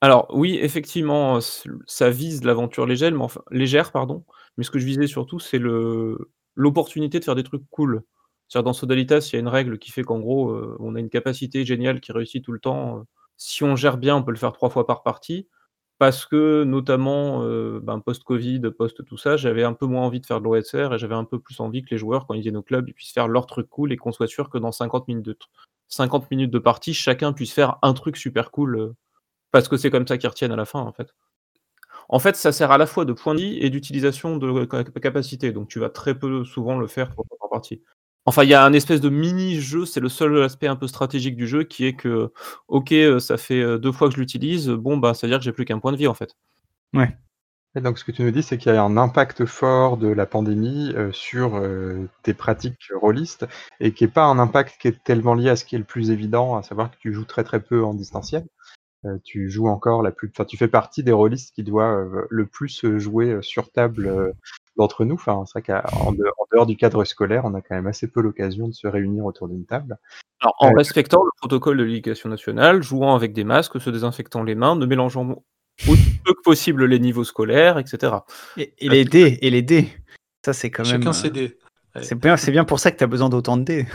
Alors 0.00 0.28
oui, 0.32 0.58
effectivement, 0.62 1.36
heu, 1.38 1.40
c 1.40 1.68
ça 1.86 2.10
vise 2.10 2.44
l'aventure 2.44 2.86
légère, 2.86 3.12
mais 3.12 3.26
légère, 3.50 3.92
pardon, 3.92 4.24
mais 4.56 4.64
ce 4.64 4.70
que 4.70 4.78
je 4.78 4.86
visais 4.86 5.06
surtout, 5.08 5.40
c'est 5.40 5.58
le 5.58 6.30
l'opportunité 6.54 7.18
de 7.20 7.24
faire 7.24 7.34
des 7.36 7.44
trucs 7.44 7.64
cool. 7.70 8.02
C'est-à-dire 8.48 8.64
dans 8.64 8.72
Sodalitas, 8.72 9.28
il 9.32 9.34
y 9.34 9.36
a 9.36 9.40
une 9.40 9.48
règle 9.48 9.78
qui 9.78 9.90
fait 9.92 10.02
qu'en 10.04 10.20
gros, 10.20 10.50
heu, 10.52 10.76
on 10.80 10.94
a 10.96 11.00
une 11.00 11.10
capacité 11.10 11.64
géniale 11.64 12.00
qui 12.00 12.12
réussit 12.12 12.44
tout 12.44 12.52
le 12.52 12.60
temps, 12.60 12.98
heu, 13.00 13.02
si 13.36 13.64
on 13.64 13.76
gère 13.76 13.98
bien, 13.98 14.16
on 14.16 14.22
peut 14.24 14.32
le 14.32 14.38
faire 14.38 14.52
3 14.52 14.70
fois 14.70 14.86
par 14.86 15.02
partie. 15.02 15.48
Parce 16.00 16.26
que 16.26 16.62
notamment, 16.62 17.42
heu, 17.44 17.80
ben, 17.82 17.98
post-covid, 17.98 18.60
post 18.78 19.04
tout 19.04 19.16
ça, 19.16 19.36
j'avais 19.36 19.64
un 19.64 19.72
peu 19.72 19.84
moins 19.86 20.02
envie 20.06 20.20
de 20.20 20.26
faire 20.26 20.38
de 20.40 20.44
l'OSR 20.44 20.94
et 20.94 20.98
j'avais 20.98 21.16
un 21.16 21.24
peu 21.24 21.40
plus 21.40 21.58
envie 21.58 21.82
que 21.82 21.90
les 21.90 21.98
joueurs, 21.98 22.26
quand 22.26 22.34
ils 22.34 22.40
viennent 22.42 22.56
au 22.56 22.62
club, 22.62 22.88
ils 22.88 22.94
puissent 22.94 23.12
faire 23.12 23.26
leur 23.26 23.46
truc 23.46 23.68
cool 23.68 23.92
et 23.92 23.96
qu'on 23.96 24.12
soit 24.12 24.28
sûr 24.28 24.48
que 24.48 24.58
dans 24.58 24.70
50 24.70 25.08
minutes 25.08 25.24
de 25.26 25.32
tr 25.32 25.46
50 25.88 26.30
minutes 26.30 26.50
de 26.52 26.58
partie, 26.60 26.94
chacun 26.94 27.32
puisse 27.32 27.52
faire 27.52 27.78
un 27.82 27.94
truc 27.94 28.16
super 28.16 28.50
cool, 28.52 28.76
heu, 28.78 28.94
parce 29.52 29.68
que 29.68 29.76
c'est 29.78 29.90
comme 29.90 30.06
ça 30.08 30.18
qu'ils 30.18 30.30
retiennent 30.30 30.52
à 30.52 30.56
la 30.56 30.66
fin, 30.66 30.80
en 30.80 30.92
fait. 30.92 31.14
En 32.08 32.18
fait, 32.20 32.36
ça 32.36 32.52
sert 32.52 32.70
à 32.72 32.78
la 32.78 32.86
fois 32.86 33.04
de 33.06 33.12
point 33.14 33.34
de 33.34 33.40
vie 33.40 33.58
et 33.60 33.70
d'utilisation 33.70 34.36
de 34.38 34.68
ca 34.70 34.84
capacité, 34.84 35.52
donc 35.52 35.68
tu 35.68 35.78
vas 35.80 35.90
très 35.90 36.18
peu 36.18 36.44
souvent 36.44 36.78
le 36.78 36.86
faire 36.88 37.12
pour 37.14 37.24
ta 37.28 37.48
partie. 37.50 37.82
Enfin, 38.26 38.44
il 38.44 38.50
y 38.50 38.54
a 38.54 38.64
un 38.64 38.72
espèce 38.72 39.00
de 39.00 39.08
mini-jeu, 39.08 39.86
c'est 39.86 40.00
le 40.00 40.08
seul 40.08 40.42
aspect 40.42 40.66
un 40.66 40.76
peu 40.76 40.86
stratégique 40.86 41.36
du 41.36 41.46
jeu 41.46 41.64
qui 41.64 41.86
est 41.86 41.94
que, 41.94 42.30
OK, 42.68 42.92
heu, 42.92 43.20
ça 43.20 43.38
fait, 43.38 43.60
heu, 43.60 43.78
2 43.78 43.92
fois 43.92 44.08
que 44.08 44.14
je 44.14 44.20
l'utilise, 44.20 44.68
bon, 44.68 44.98
bah, 44.98 45.14
ça 45.14 45.26
veut 45.26 45.30
dire 45.30 45.38
que 45.38 45.44
j'ai 45.44 45.52
plus 45.52 45.64
qu'un 45.64 45.78
point 45.78 45.92
de 45.92 45.96
vie, 45.96 46.08
en 46.08 46.14
fait. 46.14 46.36
Ouais. 46.92 47.16
Et 47.74 47.80
donc 47.80 47.98
ce 47.98 48.04
que 48.04 48.12
tu 48.12 48.22
nous 48.22 48.30
dis, 48.30 48.42
c'est 48.42 48.58
qu'il 48.58 48.72
y 48.72 48.76
a 48.76 48.82
un 48.82 48.96
impact 48.96 49.44
fort 49.44 49.98
de 49.98 50.08
la 50.08 50.26
pandémie 50.26 50.92
euh, 50.96 51.12
sur 51.12 51.56
euh, 51.56 52.08
tes 52.22 52.34
pratiques 52.34 52.90
rôlistes 52.94 53.46
et 53.78 53.92
qui 53.92 54.04
n'est 54.04 54.10
pas 54.10 54.24
un 54.24 54.38
impact 54.38 54.80
qui 54.80 54.88
est 54.88 55.04
tellement 55.04 55.34
lié 55.34 55.50
à 55.50 55.56
ce 55.56 55.64
qui 55.64 55.76
est 55.76 55.78
le 55.78 55.84
plus 55.84 56.10
évident, 56.10 56.56
à 56.56 56.62
savoir 56.62 56.90
que 56.90 56.96
tu 56.98 57.12
joues 57.12 57.26
très 57.26 57.44
très 57.44 57.60
peu 57.60 57.84
en 57.84 57.94
distanciel. 57.94 58.46
Euh, 59.04 59.16
tu 59.22 59.48
joues 59.48 59.68
encore 59.68 60.02
la 60.02 60.10
plus, 60.10 60.28
enfin 60.34 60.44
tu 60.44 60.56
fais 60.56 60.66
partie 60.66 61.04
des 61.04 61.12
rôlistes 61.12 61.54
qui 61.54 61.62
doivent 61.62 62.26
le 62.28 62.46
plus 62.46 62.84
jouer 62.98 63.30
euh, 63.30 63.42
sur 63.42 63.70
table 63.70 64.08
euh, 64.08 64.32
d'entre 64.78 65.04
nous. 65.04 65.14
Enfin, 65.16 65.44
c'est 65.46 65.60
vrai 65.60 65.62
qu'en 65.82 66.12
de- 66.12 66.24
en 66.38 66.44
dehors 66.52 66.66
du 66.66 66.76
cadre 66.76 67.04
scolaire, 67.04 67.42
on 67.44 67.52
a 67.54 67.60
quand 67.60 67.74
même 67.74 67.86
assez 67.86 68.08
peu 68.08 68.20
l'occasion 68.22 68.68
de 68.68 68.72
se 68.72 68.86
réunir 68.86 69.24
autour 69.24 69.48
d'une 69.48 69.66
table. 69.66 69.98
Alors, 70.40 70.54
en 70.60 70.68
Ouais. 70.68 70.74
respectant 70.78 71.22
le 71.22 71.30
protocole 71.36 71.76
de 71.78 71.82
l'éducation 71.84 72.28
nationale, 72.28 72.82
jouant 72.82 73.14
avec 73.14 73.32
des 73.32 73.44
masques, 73.44 73.80
se 73.80 73.90
désinfectant 73.90 74.42
les 74.42 74.54
mains, 74.54 74.76
ne 74.76 74.86
mélangeant 74.86 75.42
aussi 75.88 76.18
peu 76.24 76.32
que 76.32 76.42
possible 76.42 76.84
les 76.86 76.98
niveaux 76.98 77.24
scolaires, 77.24 77.78
etc. 77.78 78.12
Et, 78.56 78.72
et 78.78 78.88
les 78.88 79.04
dés, 79.04 79.38
et 79.42 79.50
les 79.50 79.62
dés. 79.62 79.88
Ça, 80.44 80.52
c'est 80.52 80.70
quand 80.70 80.84
même. 80.84 81.02
Chacun 81.02 81.10
euh, 81.10 81.12
ses 81.12 81.30
dés. 81.30 81.58
Ouais. 81.96 82.02
C'est 82.02 82.14
bien, 82.14 82.36
c'est 82.36 82.52
bien 82.52 82.64
pour 82.64 82.78
ça 82.80 82.90
que 82.92 82.96
tu 82.98 83.04
as 83.04 83.08
besoin 83.08 83.28
d'autant 83.28 83.56
de 83.56 83.64
dés. 83.64 83.86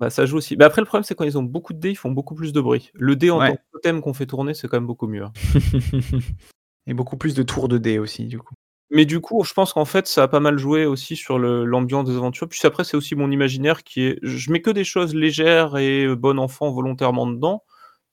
Bah, 0.00 0.10
ça 0.10 0.26
joue 0.26 0.36
aussi. 0.38 0.56
Mais 0.56 0.64
après, 0.64 0.82
le 0.82 0.86
problème, 0.86 1.04
c'est 1.04 1.14
quand 1.14 1.24
ils 1.24 1.38
ont 1.38 1.42
beaucoup 1.42 1.72
de 1.72 1.78
dés, 1.78 1.90
ils 1.90 1.96
font 1.96 2.10
beaucoup 2.10 2.34
plus 2.34 2.52
de 2.52 2.60
bruit. 2.60 2.90
Le 2.94 3.16
dé 3.16 3.30
en 3.30 3.38
Ouais. 3.40 3.50
tant 3.50 3.56
que 3.56 3.60
totem 3.72 4.00
qu'on 4.02 4.12
fait 4.12 4.26
tourner, 4.26 4.52
c'est 4.54 4.68
quand 4.68 4.76
même 4.76 4.86
beaucoup 4.86 5.06
mieux. 5.06 5.22
hein. 5.22 5.32
et 6.86 6.94
beaucoup 6.94 7.16
plus 7.16 7.34
de 7.34 7.42
tours 7.42 7.68
de 7.68 7.78
dés 7.78 7.98
aussi, 7.98 8.26
du 8.26 8.38
coup. 8.38 8.54
Mais 8.90 9.04
du 9.04 9.20
coup, 9.20 9.42
je 9.44 9.52
pense 9.52 9.72
qu'en 9.72 9.84
fait, 9.84 10.06
ça 10.06 10.22
a 10.24 10.28
pas 10.28 10.38
mal 10.40 10.58
joué 10.58 10.86
aussi 10.86 11.16
sur 11.16 11.38
l'ambiance 11.38 12.04
des 12.08 12.16
aventures. 12.16 12.48
Puis 12.48 12.60
après, 12.64 12.84
c'est 12.84 12.96
aussi 12.96 13.16
mon 13.16 13.30
imaginaire 13.30 13.82
qui 13.82 14.02
est 14.02 14.18
je 14.22 14.52
mets 14.52 14.62
que 14.62 14.70
des 14.70 14.84
choses 14.84 15.14
légères 15.14 15.76
et 15.76 16.04
heu, 16.04 16.14
bon 16.14 16.38
enfant 16.38 16.70
volontairement 16.70 17.26
dedans, 17.26 17.64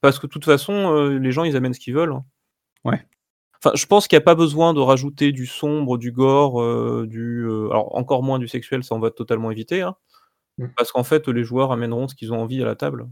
parce 0.01 0.17
que 0.19 0.25
de 0.27 0.31
toute 0.31 0.45
façon, 0.45 0.91
heu, 0.95 1.17
les 1.19 1.31
gens, 1.31 1.43
ils 1.43 1.55
amènent 1.55 1.73
ce 1.75 1.79
qu'ils 1.79 1.93
veulent, 1.95 2.13
hein. 2.13 2.25
Ouais. 2.85 3.05
Enfin, 3.63 3.75
je 3.75 3.85
pense 3.87 4.07
qu'il 4.07 4.17
y 4.17 4.19
a 4.19 4.21
pas 4.21 4.35
besoin 4.35 4.73
de 4.73 4.79
rajouter 4.81 5.31
du 5.33 5.47
sombre, 5.47 5.97
du 5.97 6.11
gore, 6.13 6.61
heu, 6.63 7.07
du, 7.07 7.45
alors 7.71 7.95
encore 7.97 8.23
moins 8.23 8.39
du 8.39 8.47
sexuel, 8.49 8.83
ça 8.83 8.95
on 8.95 8.99
va 8.99 9.11
totalement 9.11 9.51
éviter, 9.51 9.81
hein. 9.83 9.95
Mmh. 10.59 10.67
Parce 10.77 10.91
qu'en 10.93 11.03
fait, 11.05 11.27
les 11.29 11.43
joueurs 11.45 11.71
amèneront 11.73 12.07
ce 12.09 12.15
qu'ils 12.15 12.33
ont 12.33 12.41
envie 12.41 12.61
à 12.63 12.65
la 12.65 12.75
table. 12.75 13.07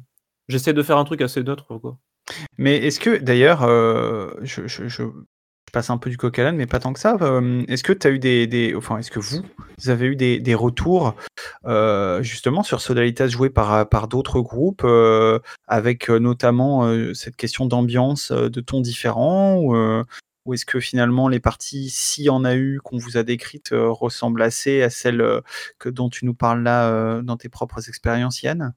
J'essaie 0.50 0.74
de 0.74 0.84
faire 0.84 0.98
un 1.00 1.06
truc 1.06 1.22
assez 1.22 1.44
neutre, 1.44 1.78
quoi. 1.80 1.98
Mais 2.58 2.78
est-ce 2.78 3.00
que, 3.02 3.18
d'ailleurs, 3.18 3.64
euh, 3.64 4.32
je, 4.44 4.68
je- 4.68 4.88
je- 4.90 5.04
passe 5.72 5.90
un 5.90 5.98
peu 5.98 6.10
du 6.10 6.18
coq 6.18 6.38
à 6.40 6.44
l'âne, 6.44 6.56
mais 6.56 6.68
pas 6.68 6.80
tant 6.80 6.94
que 6.94 7.00
ça. 7.00 7.18
euh, 7.22 7.64
est-ce 7.68 7.84
que 7.84 7.94
tu 7.94 8.08
as 8.08 8.12
eu 8.12 8.20
des, 8.20 8.74
Enfin, 8.76 8.98
est-ce 8.98 9.12
que 9.12 9.20
vous, 9.20 9.42
avez 9.88 10.08
eu 10.08 10.16
des, 10.16 10.56
retours, 10.56 11.16
euh, 11.66 12.22
justement, 12.22 12.64
sur 12.64 12.82
Sodalitas 12.82 13.28
joué 13.28 13.50
par, 13.50 14.08
d'autres 14.08 14.42
groupes, 14.42 14.84
euh, 14.84 15.40
avec 15.68 16.10
notamment 16.10 16.92
cette 17.14 17.36
question 17.36 17.66
d'ambiance, 17.66 18.32
de 18.32 18.62
tons 18.62 18.82
différents, 18.82 19.58
ou, 19.60 20.54
est-ce 20.54 20.66
que 20.66 20.80
finalement 20.80 21.28
les 21.28 21.40
parties, 21.40 21.90
s'il 21.90 22.26
y 22.26 22.30
en 22.30 22.44
a 22.44 22.56
eu, 22.56 22.80
qu'on 22.84 22.98
vous 22.98 23.18
a 23.18 23.24
décrites, 23.24 23.70
ressemblent 23.74 24.42
assez 24.42 24.82
à 24.82 24.90
celles 24.90 25.24
que, 25.80 25.90
dont 25.90 26.10
tu 26.10 26.26
nous 26.26 26.34
parles 26.34 26.64
là 26.64 27.22
dans 27.22 27.38
tes 27.38 27.50
propres 27.50 27.88
expériences, 27.88 28.42
Yann? 28.42 28.74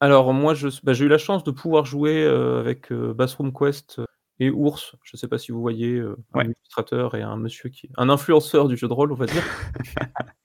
Alors 0.00 0.34
moi, 0.34 0.54
bah, 0.82 0.92
j'ai 0.92 1.06
eu 1.06 1.08
la 1.08 1.18
chance 1.18 1.44
de 1.44 1.50
pouvoir 1.50 1.86
jouer, 1.86 2.26
avec, 2.26 2.92
Bassroom 2.92 3.52
Quest, 3.52 4.00
et 4.38 4.50
Ours. 4.50 4.94
Je 5.02 5.16
sais 5.16 5.28
pas 5.28 5.38
si 5.38 5.52
vous 5.52 5.60
voyez, 5.60 5.94
heu, 5.96 6.16
un 6.34 6.38
Ouais. 6.38 6.44
illustrateur 6.46 7.14
et 7.14 7.22
un 7.22 7.36
monsieur 7.36 7.68
qui 7.70 7.88
un 7.96 8.08
influenceur 8.08 8.68
du 8.68 8.76
jeu 8.76 8.88
de 8.88 8.92
rôle, 8.92 9.12
on 9.12 9.16
va 9.16 9.26
dire. 9.26 9.42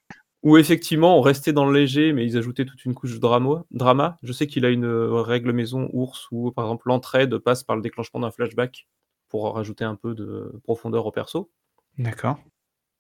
Ou 0.44 0.58
effectivement, 0.58 1.20
on 1.20 1.22
restait 1.22 1.54
dans 1.54 1.68
le 1.70 1.80
léger, 1.80 2.14
mais 2.14 2.26
ils 2.26 2.36
ajoutaient 2.36 2.66
toute 2.66 2.84
une 2.86 2.96
couche 2.96 3.14
de 3.14 3.20
drama. 3.20 3.64
drama. 3.70 4.18
Je 4.24 4.34
sais 4.34 4.48
qu'il 4.48 4.66
a 4.66 4.70
une 4.70 4.86
euh, 4.86 5.22
règle 5.22 5.52
maison 5.52 5.88
ours 5.94 6.28
où, 6.32 6.52
par 6.52 6.66
exemple, 6.66 6.88
l'entraide 6.88 7.38
passe 7.38 7.64
par 7.64 7.76
le 7.76 7.84
déclenchement 7.84 8.22
d'un 8.22 8.32
flashback 8.32 8.88
pour 9.30 9.54
rajouter 9.54 9.84
un 9.84 9.96
peu 9.96 10.16
de 10.16 10.52
profondeur 10.64 11.06
au 11.06 11.12
perso. 11.12 11.52
D'accord. 12.00 12.40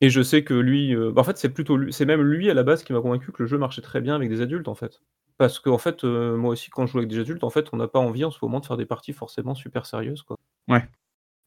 Et 0.01 0.09
je 0.11 0.21
sais 0.21 0.43
que 0.43 0.53
lui, 0.53 0.95
euh, 0.95 1.11
bah, 1.11 1.21
en 1.21 1.23
fait, 1.23 1.37
c'est 1.37 1.49
plutôt 1.49 1.77
lui, 1.77 1.91
c'est 1.91 2.05
même 2.05 2.21
lui 2.21 2.49
à 2.49 2.53
la 2.53 2.63
base 2.63 2.83
qui 2.83 2.93
m'a 2.93 3.01
convaincu 3.01 3.31
que 3.31 3.41
le 3.41 3.47
jeu 3.47 3.57
marchait 3.57 3.81
très 3.81 4.01
bien 4.01 4.15
avec 4.15 4.29
des 4.29 4.41
adultes, 4.41 4.67
en 4.67 4.75
fait. 4.75 5.01
Parce 5.41 5.57
qu'en 5.57 5.79
fait, 5.79 6.03
euh, 6.03 6.37
moi 6.37 6.51
aussi, 6.51 6.69
quand 6.69 6.85
je 6.85 6.91
joue 6.91 6.99
avec 6.99 7.09
des 7.09 7.17
adultes, 7.17 7.43
en 7.43 7.49
fait, 7.49 7.65
on 7.73 7.77
n'a 7.77 7.87
pas 7.87 7.97
envie 7.97 8.23
en 8.23 8.29
ce 8.29 8.37
moment 8.43 8.59
de 8.59 8.65
faire 8.67 8.77
des 8.77 8.85
parties 8.85 9.11
forcément 9.11 9.55
super 9.55 9.87
sérieuses, 9.87 10.21
quoi. 10.21 10.37
Ouais. 10.67 10.87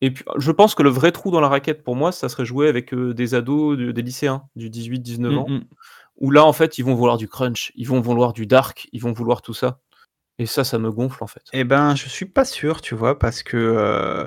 Et 0.01 0.11
puis, 0.11 0.25
je 0.37 0.51
pense 0.51 0.75
que 0.75 0.83
le 0.83 0.91
vrai 0.91 1.13
trou 1.13 1.31
dans 1.31 1.41
la 1.41 1.49
raquette 1.49 1.85
pour 1.85 1.95
moi, 1.95 2.11
ça 2.11 2.29
serait 2.29 2.45
jouer 2.45 2.67
avec 2.69 2.93
euh, 2.93 3.15
des 3.15 3.37
ados, 3.37 3.79
de- 3.79 3.93
des 3.93 4.03
lycéens, 4.03 4.43
du 4.57 4.69
18-19 4.69 5.39
ans, 5.39 5.47
Mm, 5.49 5.55
mm. 5.59 5.65
où 6.17 6.33
là, 6.33 6.45
en 6.45 6.53
fait, 6.53 6.77
ils 6.77 6.85
vont 6.85 6.97
vouloir 6.97 7.19
du 7.19 7.29
crunch, 7.29 7.71
ils 7.77 7.87
vont 7.87 8.01
vouloir 8.01 8.33
du 8.33 8.47
dark, 8.49 8.89
ils 8.93 9.01
vont 9.01 9.13
vouloir 9.13 9.41
tout 9.43 9.55
ça. 9.55 9.79
Et 10.41 10.47
ça, 10.47 10.65
ça 10.65 10.81
me 10.81 10.91
gonfle, 10.91 11.23
en 11.23 11.29
fait. 11.29 11.43
Eh 11.53 11.63
ben, 11.63 11.95
je 11.95 12.09
suis 12.09 12.27
pas 12.27 12.45
sûr, 12.45 12.81
tu 12.81 12.97
vois, 12.97 13.17
parce 13.17 13.45
que 13.45 13.57
euh, 13.57 14.27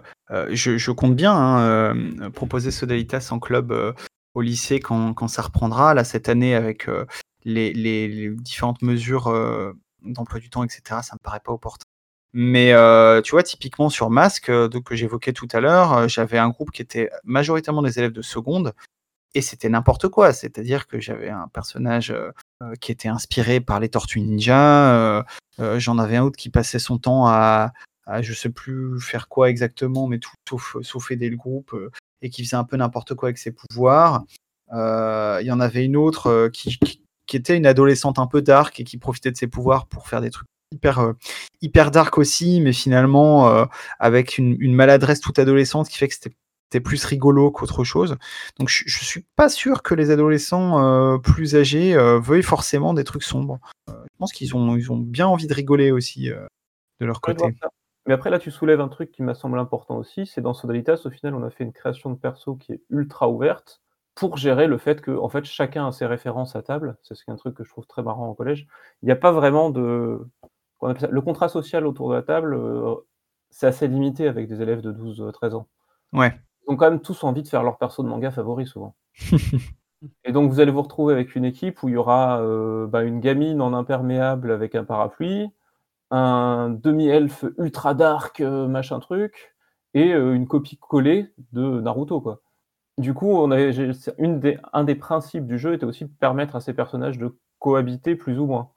je, 0.56 0.78
je 0.78 0.92
compte 0.92 1.18
bien 1.18 1.34
hein, 1.36 2.30
proposer 2.34 2.72
Sodalitas 2.72 3.28
en 3.32 3.40
club 3.40 3.94
au 4.34 4.42
lycée 4.42 4.80
quand, 4.80 5.14
quand 5.14 5.28
ça 5.28 5.42
reprendra, 5.42 5.94
là, 5.94 6.06
cette 6.06 6.30
année, 6.30 6.56
avec 6.56 6.88
euh, 6.88 7.06
les, 7.48 8.30
différentes 8.36 8.82
mesures 8.82 9.28
euh, 9.28 9.74
d'emploi 10.04 10.40
du 10.40 10.50
temps, 10.50 10.64
etc. 10.64 10.82
Ça 11.02 11.16
me 11.16 11.24
paraît 11.24 11.40
pas 11.44 11.54
opportun. 11.54 11.86
Mais 12.34 12.74
euh, 12.74 13.22
tu 13.22 13.32
vois, 13.32 13.44
typiquement 13.44 13.90
sur 13.90 14.10
Masque, 14.10 14.50
euh, 14.50 14.70
que 14.70 14.96
j'évoquais 14.96 15.34
tout 15.34 15.48
à 15.54 15.60
l'heure, 15.60 16.08
j'avais 16.10 16.38
un 16.38 16.50
groupe 16.50 16.72
qui 16.72 16.82
était 16.82 17.10
majoritairement 17.24 17.82
des 17.82 17.98
élèves 17.98 18.12
de 18.12 18.22
seconde, 18.22 18.74
et 19.34 19.42
c'était 19.42 19.70
n'importe 19.70 20.10
quoi. 20.10 20.34
C'est-à-dire 20.34 20.88
que 20.88 21.00
j'avais 21.00 21.30
un 21.30 21.48
personnage 21.48 22.14
qui 22.82 22.92
était 22.92 23.08
inspiré 23.08 23.60
par 23.60 23.80
les 23.80 23.90
Tortues 23.90 24.22
Ninja, 24.22 25.26
j'en 25.60 25.98
avais 25.98 26.18
un 26.18 26.24
autre 26.24 26.38
qui 26.38 26.50
passait 26.50 26.80
son 26.80 26.98
temps 26.98 27.28
à, 27.28 27.72
à 28.06 28.22
je 28.22 28.34
sais 28.34 28.50
plus 28.50 29.00
faire 29.00 29.28
quoi 29.30 29.50
exactement, 29.50 30.08
mais 30.08 30.20
tout 30.20 30.32
sauf, 30.50 30.78
sauf 30.82 31.12
aider 31.12 31.30
le 31.30 31.38
groupe, 31.38 31.76
et 32.22 32.30
qui 32.30 32.44
faisait 32.44 32.58
un 32.58 32.64
peu 32.64 32.78
n'importe 32.78 33.16
quoi 33.16 33.30
avec 33.30 33.38
ses 33.38 33.52
pouvoirs. 33.52 34.24
Il 34.72 35.46
y 35.46 35.52
en 35.52 35.60
avait 35.60 35.86
une 35.86 35.98
autre 35.98 36.50
qui, 36.50 36.80
qui 37.28 37.38
était 37.38 37.56
une 37.56 37.66
adolescente 37.66 38.18
un 38.20 38.28
peu 38.28 38.42
dark 38.42 38.80
et 38.80 38.84
qui 38.84 38.98
profitait 38.98 39.32
de 39.32 39.38
ses 39.38 39.48
pouvoirs 39.48 39.86
pour 39.86 40.08
faire 40.08 40.22
des 40.22 40.32
trucs 40.32 40.48
hyper, 40.72 41.00
euh, 41.00 41.14
hyper 41.62 41.92
dark 41.92 42.18
aussi, 42.18 42.62
mais 42.62 42.74
finalement 42.74 43.50
euh, 43.50 43.66
avec 44.00 44.38
une, 44.38 44.56
une 44.60 44.74
maladresse 44.74 45.22
toute 45.22 45.40
adolescente 45.40 45.90
qui 45.90 45.98
fait 45.98 46.08
que 46.08 46.14
c'était 46.14 46.80
plus 46.82 47.04
rigolo 47.06 47.52
qu'autre 47.52 47.84
chose. 47.84 48.18
Donc 48.60 48.70
je, 48.70 48.84
je 48.86 49.06
suis 49.06 49.26
pas 49.36 49.50
sûr 49.50 49.84
que 49.84 49.94
les 49.94 50.12
adolescents 50.12 50.84
euh, 50.84 51.18
plus 51.18 51.56
âgés 51.56 51.96
veuillent 52.22 52.44
forcément 52.44 52.94
des 52.94 53.04
trucs 53.04 53.24
sombres. 53.24 53.60
Je 53.88 54.18
pense 54.18 54.34
qu'ils 54.34 54.56
ont, 54.56 54.76
ils 54.76 54.92
ont 54.92 54.98
bien 54.98 55.28
envie 55.28 55.48
de 55.48 55.54
rigoler 55.54 55.92
aussi 55.92 56.30
de 56.30 57.06
leur 57.06 57.22
côté. 57.22 57.46
Mais 58.08 58.14
après, 58.14 58.30
là, 58.30 58.40
tu 58.40 58.52
soulèves 58.52 58.80
un 58.80 58.88
truc 58.88 59.12
qui 59.12 59.22
m'a 59.22 59.36
semblé 59.36 59.60
important 59.60 59.98
aussi, 59.98 60.26
c'est 60.26 60.40
dans 60.40 60.54
Sodalitas, 60.54 61.02
au 61.04 61.10
final, 61.10 61.36
on 61.36 61.44
a 61.44 61.50
fait 61.50 61.66
une 61.66 61.74
création 61.74 62.10
de 62.10 62.16
perso 62.16 62.56
qui 62.56 62.72
est 62.72 62.82
ultra 62.90 63.30
ouverte 63.30 63.82
pour 64.18 64.38
gérer 64.38 64.68
le 64.68 64.78
fait 64.78 65.02
que, 65.02 65.12
en 65.12 65.30
fait, 65.30 65.46
chacun 65.46 65.88
a 65.88 65.92
ses 65.92 66.06
références 66.06 66.56
à 66.56 66.64
table. 66.64 66.98
C'est 67.04 67.16
un 67.30 67.36
truc 67.36 67.56
que 67.56 67.64
je 67.64 67.70
trouve 67.70 67.86
très 67.86 68.02
marrant 68.02 68.28
au 68.28 68.34
collège. 68.34 68.68
Il 69.04 69.06
n'y 69.06 69.12
a 69.12 69.16
pas 69.16 69.32
vraiment 69.32 69.70
de. 69.70 70.20
Le 70.82 71.22
contrat 71.22 71.50
social 71.50 71.88
autour 71.88 72.10
de 72.10 72.16
la 72.16 72.22
table, 72.22 72.54
euh, 72.54 72.96
c'est 73.50 73.68
assez 73.68 73.88
limité 73.88 74.28
avec 74.28 74.48
des 74.48 74.62
élèves 74.62 74.82
de 74.82 74.92
12-13 74.92 75.54
ans. 75.54 75.68
Ouais. 76.14 76.40
Ils 76.68 76.74
ont 76.74 76.76
quand 76.76 76.90
même 76.90 77.02
tous 77.02 77.24
envie 77.24 77.44
de 77.44 77.48
faire 77.48 77.64
leur 77.64 77.78
perso 77.78 78.04
de 78.04 78.08
manga 78.08 78.32
favori, 78.32 78.68
souvent. 78.68 78.96
Et 80.26 80.32
donc, 80.32 80.52
vous 80.52 80.60
allez 80.60 80.72
vous 80.72 80.82
retrouver 80.82 81.14
avec 81.14 81.36
une 81.36 81.46
équipe 81.46 81.82
où 81.82 81.90
il 81.90 81.94
y 81.94 81.98
aura 81.98 82.42
euh, 82.42 82.88
bah, 82.88 83.04
une 83.04 83.20
gamine 83.20 83.62
en 83.62 83.74
imperméable 83.74 84.52
avec 84.52 84.76
un 84.76 84.84
parapluie, 84.84 85.50
un 86.12 86.70
demi-elfe 86.70 87.46
ultra 87.58 87.94
dark, 87.94 88.40
euh, 88.42 88.68
machin 88.68 89.00
truc, 89.00 89.56
et 89.94 90.14
euh, 90.14 90.34
une 90.34 90.48
copie 90.48 90.78
collée 90.78 91.28
de 91.54 91.82
Naruto, 91.82 92.22
quoi. 92.22 92.42
Du 92.98 93.14
coup, 93.14 93.30
on 93.30 93.52
avait, 93.52 93.74
j'ai- 93.74 93.94
c'est 93.94 94.16
une 94.18 94.40
des, 94.40 94.58
un 94.74 94.84
des 94.84 94.96
principes 94.96 95.46
du 95.46 95.60
jeu 95.60 95.74
était 95.74 95.86
aussi 95.86 96.06
de 96.06 96.12
permettre 96.20 96.56
à 96.56 96.62
ces 96.62 96.74
personnages 96.74 97.18
de 97.18 97.38
cohabiter 97.60 98.16
plus 98.16 98.40
ou 98.40 98.46
moins. 98.46 98.72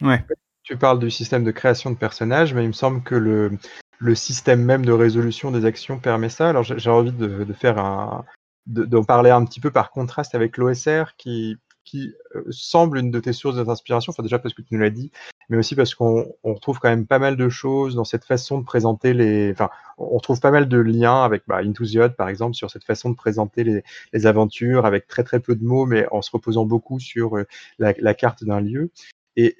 Ouais. 0.00 0.24
Tu 0.62 0.76
parles 0.76 0.98
du 0.98 1.10
système 1.10 1.44
de 1.44 1.50
création 1.50 1.90
de 1.90 1.96
personnages, 1.96 2.54
mais 2.54 2.64
il 2.64 2.68
me 2.68 2.72
semble 2.72 3.02
que 3.02 3.14
le, 3.14 3.52
le 3.98 4.14
système 4.14 4.62
même 4.64 4.84
de 4.84 4.92
résolution 4.92 5.50
des 5.50 5.64
actions 5.64 5.98
permet 5.98 6.28
ça. 6.28 6.48
Alors 6.50 6.62
j'ai 6.64 6.90
envie 6.90 7.12
de, 7.12 7.44
de 7.44 7.52
faire 7.52 7.78
un, 7.78 8.24
de- 8.66 8.84
d'en 8.84 9.04
parler 9.04 9.30
un 9.30 9.44
petit 9.44 9.60
peu 9.60 9.70
par 9.70 9.90
contraste 9.90 10.34
avec 10.34 10.56
l'OSR 10.56 11.16
qui, 11.16 11.56
qui 11.84 12.14
euh, 12.34 12.44
semble 12.50 12.98
une 12.98 13.10
de 13.10 13.20
tes 13.20 13.32
sources 13.32 13.56
d'inspiration. 13.56 14.10
Enfin 14.10 14.22
déjà 14.22 14.38
parce 14.38 14.54
que 14.54 14.62
tu 14.62 14.74
nous 14.74 14.80
l'as 14.80 14.90
dit, 14.90 15.10
mais 15.48 15.56
aussi 15.56 15.74
parce 15.74 15.94
qu'on 15.94 16.32
on 16.44 16.54
retrouve 16.54 16.78
quand 16.78 16.88
même 16.88 17.06
pas 17.06 17.18
mal 17.18 17.36
de 17.36 17.48
choses 17.48 17.94
dans 17.94 18.04
cette 18.04 18.24
façon 18.24 18.58
de 18.58 18.64
présenter 18.64 19.14
les. 19.14 19.50
Enfin, 19.52 19.70
on 19.98 20.16
retrouve 20.16 20.40
pas 20.40 20.50
mal 20.50 20.68
de 20.68 20.78
liens 20.78 21.22
avec 21.24 21.42
bah, 21.46 21.60
par 22.16 22.28
exemple, 22.28 22.54
sur 22.54 22.70
cette 22.70 22.84
façon 22.84 23.10
de 23.10 23.16
présenter 23.16 23.64
les, 24.12 24.26
aventures 24.26 24.86
avec 24.86 25.06
très 25.06 25.24
très 25.24 25.40
peu 25.40 25.54
de 25.54 25.64
mots, 25.64 25.86
mais 25.86 26.06
en 26.10 26.22
se 26.22 26.30
reposant 26.30 26.64
beaucoup 26.64 27.00
sur 27.00 27.36
euh, 27.36 27.44
la, 27.78 27.94
la 27.98 28.14
carte 28.14 28.44
d'un 28.44 28.60
lieu. 28.60 28.90
Et 29.36 29.56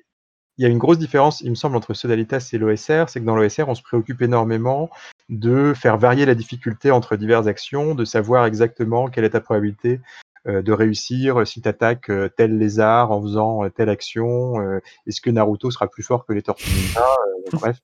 il 0.61 0.63
y 0.63 0.67
a 0.67 0.69
une 0.69 0.79
grosse 0.79 0.99
différence, 0.99 1.41
il 1.41 1.49
me 1.49 1.55
semble, 1.55 1.75
entre 1.75 1.95
Sodalitas 1.95 2.51
et 2.53 2.59
l'OSR, 2.59 3.09
c'est 3.09 3.21
que 3.21 3.25
dans 3.25 3.35
l'OSR, 3.35 3.65
on 3.67 3.75
se 3.75 3.83
préoccupe 3.83 4.21
énormément 4.21 4.91
de 5.31 5.73
faire 5.75 5.97
varier 5.97 6.27
la 6.27 6.35
difficulté 6.35 6.91
entre 6.91 7.17
diverses 7.17 7.47
actions, 7.47 7.95
de 7.95 8.05
savoir 8.05 8.45
exactement 8.45 9.09
quelle 9.09 9.25
est 9.25 9.31
ta 9.31 9.41
probabilité 9.41 10.01
de 10.47 10.73
réussir 10.73 11.47
si 11.47 11.61
tu 11.61 11.69
attaques 11.69 12.11
euh, 12.11 12.29
tel 12.29 12.59
lézard 12.59 13.11
en 13.13 13.23
faisant 13.23 13.65
euh, 13.65 13.69
telle 13.71 13.89
action. 13.89 14.61
euh, 14.61 14.81
Est-ce 15.07 15.21
que 15.21 15.31
Naruto 15.31 15.71
sera 15.71 15.89
plus 15.89 16.03
fort 16.03 16.25
que 16.27 16.33
les 16.33 16.43
Tortues 16.43 16.71
Ninja 16.71 17.01
euh, 17.01 17.51
Bref. 17.53 17.79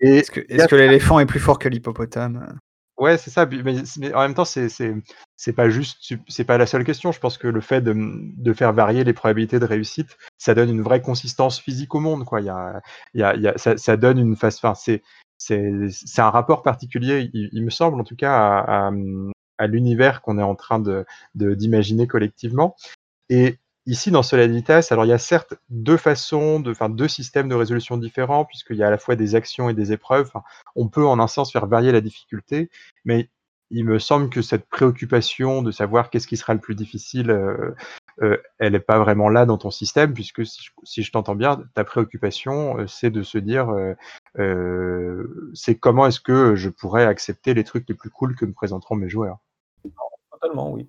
Est-ce 0.00 0.30
que, 0.30 0.76
l'éléphant 0.76 1.20
est 1.20 1.26
plus 1.26 1.40
fort 1.40 1.58
que 1.58 1.68
l'hippopotame? 1.68 2.58
Ouais, 2.98 3.16
c'est 3.16 3.30
ça. 3.30 3.46
Mais, 3.46 3.62
mais 3.98 4.14
en 4.14 4.20
même 4.20 4.34
temps, 4.34 4.44
c'est 4.44 4.68
c'est 4.68 5.52
pas 5.52 5.70
juste, 5.70 6.14
c'est 6.28 6.44
pas 6.44 6.58
la 6.58 6.66
seule 6.66 6.84
question. 6.84 7.12
Je 7.12 7.20
pense 7.20 7.38
que 7.38 7.48
le 7.48 7.60
fait 7.60 7.80
de, 7.80 7.94
de 7.94 8.52
faire 8.52 8.72
varier 8.72 9.04
les 9.04 9.12
probabilités 9.12 9.58
de 9.58 9.64
réussite, 9.64 10.16
ça 10.38 10.54
donne 10.54 10.70
une 10.70 10.82
vraie 10.82 11.00
consistance 11.00 11.60
physique 11.60 11.94
au 11.94 12.00
monde, 12.00 12.24
quoi. 12.24 12.40
Il 12.40 12.46
y 12.46 12.50
a, 12.50 12.80
il 13.14 13.20
y 13.20 13.24
a, 13.24 13.34
il 13.34 13.42
y 13.42 13.48
a 13.48 13.56
ça, 13.58 13.76
ça 13.76 13.96
donne 13.96 14.18
une 14.18 14.36
face. 14.36 14.58
Enfin, 14.58 14.74
c'est 14.74 15.02
c'est 15.38 15.72
c'est 15.90 16.20
un 16.22 16.30
rapport 16.30 16.62
particulier, 16.62 17.30
il, 17.32 17.48
il 17.52 17.64
me 17.64 17.70
semble 17.70 18.00
en 18.00 18.04
tout 18.04 18.16
cas, 18.16 18.34
à, 18.34 18.86
à, 18.88 18.90
à 19.62 19.66
l'univers 19.68 20.22
qu'on 20.22 20.38
est 20.38 20.42
en 20.42 20.56
train 20.56 20.80
de 20.80 21.06
d'imaginer 21.34 22.06
collectivement. 22.06 22.76
Et 23.30 23.58
ici, 23.86 24.10
dans 24.10 24.22
Solidaritas, 24.22 24.88
alors 24.90 25.04
il 25.04 25.08
y 25.08 25.12
a 25.12 25.18
certes 25.18 25.54
deux 25.70 25.96
façons, 25.96 26.62
enfin 26.66 26.88
deux 26.88 27.08
systèmes 27.08 27.48
de 27.48 27.54
résolution 27.54 27.96
différents, 27.96 28.44
puisqu'il 28.44 28.76
y 28.76 28.82
a 28.82 28.88
à 28.88 28.90
la 28.90 28.98
fois 28.98 29.16
des 29.16 29.34
actions 29.34 29.68
et 29.68 29.74
des 29.74 29.92
épreuves. 29.92 30.32
On 30.76 30.88
peut 30.88 31.06
en 31.06 31.18
un 31.20 31.28
sens 31.28 31.52
faire 31.52 31.66
varier 31.66 31.92
la 31.92 32.00
difficulté, 32.00 32.70
mais 33.04 33.30
il 33.72 33.86
me 33.86 33.98
semble 33.98 34.28
que 34.28 34.42
cette 34.42 34.68
préoccupation 34.68 35.62
de 35.62 35.70
savoir 35.70 36.10
qu'est-ce 36.10 36.26
qui 36.28 36.36
sera 36.36 36.52
le 36.54 36.60
plus 36.60 36.74
difficile, 36.74 37.30
euh, 37.30 37.74
euh, 38.20 38.36
elle 38.58 38.72
n'est 38.72 38.80
pas 38.80 38.98
vraiment 38.98 39.30
là 39.30 39.46
dans 39.46 39.56
ton 39.56 39.70
système, 39.70 40.12
puisque 40.12 40.44
si 40.44 41.02
je, 41.02 41.10
t'entends 41.10 41.34
bien, 41.34 41.64
ta 41.74 41.82
préoccupation, 41.82 42.78
euh, 42.78 42.86
c'est 42.86 43.10
de 43.10 43.22
se 43.22 43.38
dire, 43.38 43.74
c'est 45.54 45.76
comment 45.78 46.06
est-ce 46.06 46.20
que 46.20 46.54
je 46.54 46.68
pourrais 46.68 47.06
accepter 47.06 47.54
les 47.54 47.64
trucs 47.64 47.88
les 47.88 47.94
plus 47.94 48.10
cool 48.10 48.36
que 48.36 48.44
me 48.44 48.52
présenteront 48.52 48.94
mes 48.94 49.08
joueurs. 49.08 49.38
Totalement, 50.30 50.70
oui. 50.72 50.88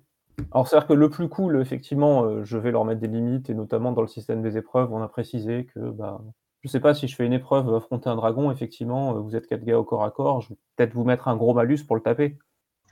Alors, 0.52 0.66
c'est-à-dire 0.66 0.88
que 0.88 0.94
le 0.94 1.10
plus 1.10 1.28
cool, 1.28 1.60
effectivement, 1.60 2.24
euh, 2.24 2.44
je 2.44 2.58
vais 2.58 2.70
leur 2.70 2.84
mettre 2.84 3.00
des 3.00 3.08
limites, 3.08 3.50
et 3.50 3.54
notamment 3.54 3.92
dans 3.92 4.02
le 4.02 4.08
système 4.08 4.42
des 4.42 4.56
épreuves, 4.56 4.92
on 4.92 5.02
a 5.02 5.08
précisé 5.08 5.66
que, 5.66 5.90
bah, 5.90 6.20
je 6.62 6.68
sais 6.68 6.80
pas 6.80 6.94
si 6.94 7.06
je 7.06 7.14
fais 7.14 7.26
une 7.26 7.32
épreuve 7.32 7.68
euh, 7.68 7.76
affronter 7.76 8.08
un 8.08 8.16
dragon, 8.16 8.50
effectivement, 8.50 9.14
euh, 9.14 9.20
vous 9.20 9.36
êtes 9.36 9.46
quatre 9.46 9.64
gars 9.64 9.78
au 9.78 9.84
corps 9.84 10.02
à 10.02 10.10
corps, 10.10 10.40
je 10.40 10.50
vais 10.50 10.56
peut-être 10.76 10.94
vous 10.94 11.04
mettre 11.04 11.28
un 11.28 11.36
gros 11.36 11.54
malus 11.54 11.84
pour 11.86 11.94
le 11.94 12.02
taper. 12.02 12.38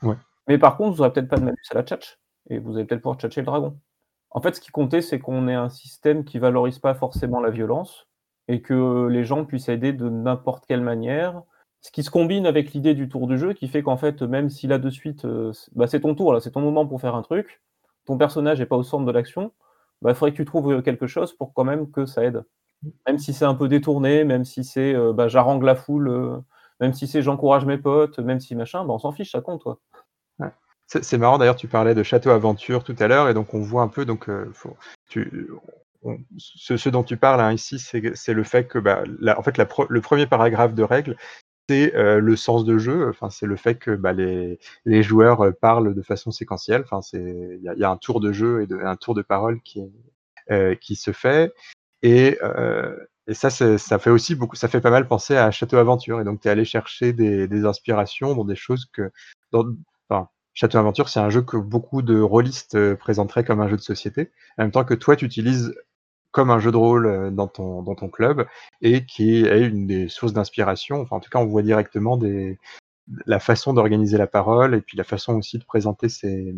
Ouais. 0.03 0.17
Mais 0.49 0.59
par 0.59 0.77
contre, 0.77 0.93
vous 0.93 0.99
n'aurez 0.99 1.13
peut-être 1.13 1.29
pas 1.29 1.39
de 1.39 1.45
malus 1.45 1.57
à 1.71 1.75
la 1.75 1.83
tchatch, 1.83 2.19
et 2.49 2.59
vous 2.59 2.77
allez 2.77 2.85
peut-être 2.85 3.03
pouvoir 3.03 3.19
tchatcher 3.19 3.41
le 3.41 3.47
dragon. 3.47 3.79
En 4.31 4.41
fait, 4.41 4.55
ce 4.55 4.61
qui 4.61 4.71
comptait, 4.71 5.03
c'est 5.03 5.19
qu'on 5.19 5.49
ait 5.49 5.55
un 5.55 5.69
système 5.69 6.25
qui 6.25 6.39
valorise 6.39 6.79
pas 6.79 6.95
forcément 6.95 7.41
la 7.41 7.51
violence, 7.51 8.09
et 8.49 8.63
que 8.63 9.07
les 9.07 9.25
gens 9.25 9.45
puissent 9.45 9.69
aider 9.69 9.93
de 9.93 10.09
n'importe 10.09 10.67
quelle 10.67 10.81
manière, 10.81 11.43
ce 11.83 11.91
qui 11.91 12.03
se 12.03 12.11
combine 12.11 12.47
avec 12.47 12.73
l'idée 12.73 12.95
du 12.95 13.09
tour 13.09 13.27
du 13.27 13.37
jeu, 13.37 13.53
qui 13.53 13.69
fait 13.69 13.83
qu'en 13.83 13.97
fait, 13.97 14.23
même 14.23 14.49
si 14.49 14.67
là 14.69 14.79
de 14.79 14.89
suite, 14.89 15.25
euh, 15.25 15.53
c'est- 15.53 15.71
bah, 15.75 15.87
c'est 15.89 16.01
ton 16.01 16.15
tour, 16.15 16.33
là, 16.33 16.41
c'est 16.41 16.53
ton 16.53 16.61
moment 16.61 16.87
pour 16.87 17.01
faire 17.01 17.15
un 17.17 17.23
truc, 17.23 17.61
ton 18.07 18.17
personnage 18.17 18.61
n'est 18.61 18.67
pas 18.67 18.77
au 18.77 18.83
centre 18.85 19.05
de 19.05 19.13
l'action, 19.13 19.53
bah, 20.01 20.11
il 20.11 20.15
faudrait 20.15 20.31
que 20.33 20.37
tu 20.37 20.45
trouves 20.45 20.73
euh, 20.73 20.83
quelque 20.83 21.07
chose 21.07 21.33
pour 21.33 21.53
quand 21.53 21.65
même 21.65 21.91
que 21.91 22.07
ça 22.07 22.25
aide. 22.25 22.45
Même 23.07 23.19
si 23.19 23.33
c'est 23.33 23.45
un 23.45 23.55
peu 23.55 23.69
détourné, 23.69 24.25
même 24.25 24.45
si 24.45 24.65
c'est 24.65 24.95
euh, 24.95 25.13
bah, 25.13 25.29
j'arrange 25.29 25.63
la 25.63 25.75
foule, 25.75 26.09
euh, 26.09 26.39
même 26.81 26.95
si 26.95 27.07
c'est 27.07 27.23
j'encourage 27.23 27.65
mes 27.65 27.79
potes, 27.79 28.19
même 28.19 28.41
si 28.41 28.55
machin, 28.55 28.85
on 28.89 28.99
s'en 28.99 29.13
fiche, 29.13 29.33
ça 29.33 29.41
compte. 29.41 29.63
Toi. 29.63 29.79
C'est 30.87 31.05
c'est 31.05 31.19
marrant 31.19 31.39
d'ailleurs, 31.39 31.57
tu 31.57 31.69
parlais 31.69 31.95
de 31.95 32.03
Château 32.03 32.31
Aventure 32.31 32.85
tout 32.85 32.97
à 32.99 33.09
l'heure, 33.09 33.29
et 33.29 33.35
donc 33.35 33.55
on 33.55 33.61
voit 33.61 33.83
un 33.83 33.89
peu, 33.89 34.05
donc, 34.05 34.29
ce, 36.37 36.89
dont 36.89 37.05
tu 37.05 37.17
parles 37.17 37.41
hein, 37.41 37.53
ici, 37.53 37.79
c'est 37.79 38.35
le 38.35 38.43
fait 38.43 38.67
que, 38.67 38.79
en 38.79 39.43
fait, 39.43 39.59
le 39.59 40.01
premier 40.01 40.27
paragraphe 40.27 40.75
de 40.75 40.83
règle, 40.83 41.17
c'est 41.69 41.93
le 41.95 42.37
sens 42.37 42.65
de 42.65 42.79
jeu, 42.79 43.09
enfin, 43.09 43.31
c'est 43.31 43.47
le 43.47 43.57
fait 43.57 43.77
que 43.77 43.93
bah, 43.93 44.13
les, 44.13 44.59
les 44.85 45.03
joueurs 45.03 45.53
parlent 45.61 45.95
de 45.95 46.03
façon 46.03 46.31
séquentielle, 46.31 46.85
enfin, 46.91 47.01
il 47.15 47.61
y, 47.63 47.85
a- 47.85 47.91
un 47.91 47.97
tour 47.97 48.21
de 48.21 48.33
jeu 48.33 48.67
et 48.69 48.85
un 48.85 48.97
tour 48.97 49.15
de 49.15 49.23
parole 49.23 49.61
qui 49.63 49.83
qui 50.81 50.97
se 50.97 51.13
fait. 51.13 51.53
Et, 52.03 52.39
et 53.29 53.35
ça, 53.35 53.51
ça 53.51 53.99
fait 53.99 54.11
aussi 54.11 54.35
beaucoup, 54.35 54.57
ça 54.57 54.69
fait 54.69 54.81
pas 54.81 54.91
mal 54.91 55.07
penser 55.07 55.37
à 55.37 55.51
Château 55.51 55.77
Aventure. 55.77 56.21
Et 56.21 56.25
donc, 56.25 56.41
tu 56.41 56.49
es 56.49 56.51
allé 56.51 56.65
chercher 56.65 57.13
des, 57.13 57.65
inspirations 57.65 58.35
dans 58.35 58.45
des 58.45 58.57
choses 58.57 58.87
que. 58.93 59.11
Dans, 59.53 59.65
Château 60.55 60.77
Aventure, 60.79 61.09
c'est 61.09 61.21
un 61.21 61.31
jeu 61.31 61.41
que 61.41 61.57
beaucoup 61.57 62.03
de 62.03 62.21
rôlistes 62.21 62.95
présenteraient 62.97 63.45
comme 63.45 63.61
un 63.61 63.69
jeu 63.69 63.77
de 63.77 63.83
société. 63.83 64.31
En 64.59 64.65
même 64.65 64.71
temps 64.71 64.85
que 64.85 64.93
toi, 64.93 65.17
tu 65.17 65.25
utilises 65.25 65.75
comme 66.33 66.51
un 66.51 66.59
jeu 66.59 66.73
de 66.73 66.77
rôle 66.77 67.35
dans 67.35 67.47
ton, 67.47 67.83
dans 67.83 67.95
ton 67.95 68.09
club 68.09 68.47
et 68.81 69.05
qui 69.05 69.45
est 69.45 69.61
une 69.61 69.87
des 69.87 70.09
sources 70.09 70.33
d'inspiration. 70.33 71.01
Enfin, 71.01 71.17
en 71.17 71.21
tout 71.21 71.31
cas, 71.31 71.39
on 71.39 71.47
voit 71.47 71.63
directement 71.63 72.17
des, 72.17 72.59
la 73.27 73.39
façon 73.39 73.73
d'organiser 73.73 74.19
la 74.19 74.27
parole 74.27 74.75
et 74.75 74.81
puis 74.81 74.97
la 74.97 75.05
façon 75.05 75.35
aussi 75.35 75.59
de 75.59 75.65
présenter, 75.65 76.09
ces, 76.09 76.55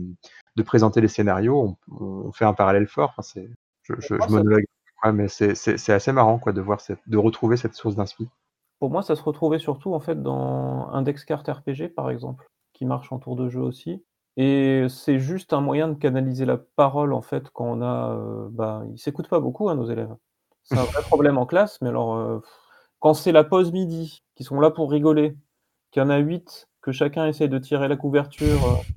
de 0.57 0.63
présenter 0.63 1.01
les 1.01 1.09
scénarios. 1.09 1.77
On, 1.91 2.27
on 2.27 2.33
fait 2.33 2.45
un 2.45 2.55
parallèle 2.55 2.87
fort. 2.87 3.11
Enfin, 3.11 3.23
c'est, 3.23 3.51
je, 3.83 3.95
je, 3.99 4.15
je 4.15 4.31
monologue 4.31 4.65
mais 5.13 5.29
c'est 5.29 5.91
assez 5.91 6.13
marrant 6.13 6.39
quoi, 6.39 6.53
de 6.53 6.61
voir 6.61 6.81
cette, 6.81 7.01
de 7.07 7.19
retrouver 7.19 7.57
cette 7.57 7.75
source 7.75 7.97
d'inspiration. 7.97 8.35
Pour 8.79 8.91
moi, 8.91 9.03
ça 9.03 9.17
se 9.17 9.23
retrouvait 9.23 9.59
surtout 9.59 9.95
en 9.95 10.01
fait 10.01 10.23
dans 10.23 10.89
Index 10.93 11.25
Carte 11.25 11.49
RPG 11.49 11.89
par 11.95 12.11
exemple, 12.11 12.47
qui 12.73 12.87
marche 12.87 13.13
en 13.13 13.19
tour 13.19 13.37
de 13.37 13.49
jeu 13.49 13.61
aussi. 13.61 14.03
Et 14.37 14.87
c'est 14.89 15.21
juste 15.21 15.53
un 15.53 15.61
moyen 15.61 15.89
de 15.89 15.95
canaliser 15.95 16.45
la 16.45 16.57
parole 16.57 17.13
en 17.13 17.23
fait 17.23 17.51
quand 17.51 17.67
on 17.67 17.83
a. 17.83 18.11
Euh, 18.17 18.49
bah, 18.51 18.83
ils 18.93 18.99
s'écoutent 18.99 19.29
pas 19.29 19.41
beaucoup 19.41 19.69
hein, 19.69 19.77
nos 19.77 19.87
élèves. 19.87 20.15
C'est 20.65 20.79
un 20.79 20.85
vrai 20.85 21.03
problème 21.07 21.39
en 21.39 21.47
classe, 21.47 21.81
mais 21.81 21.89
alors 21.89 22.17
euh, 22.17 22.41
quand 22.99 23.15
c'est 23.15 23.33
la 23.33 23.45
pause 23.45 23.73
midi, 23.73 24.25
qui 24.35 24.45
sont 24.45 24.61
là 24.61 24.71
pour 24.71 24.91
rigoler, 24.91 25.37
qu'il 25.93 26.03
y 26.03 26.05
en 26.05 26.11
a 26.11 26.19
huit, 26.19 26.69
que 26.81 26.91
chacun 26.91 27.27
essaie 27.27 27.49
de 27.49 27.59
tirer 27.59 27.87
la 27.87 27.97
couverture. 27.97 28.65
Euh, 28.67 28.93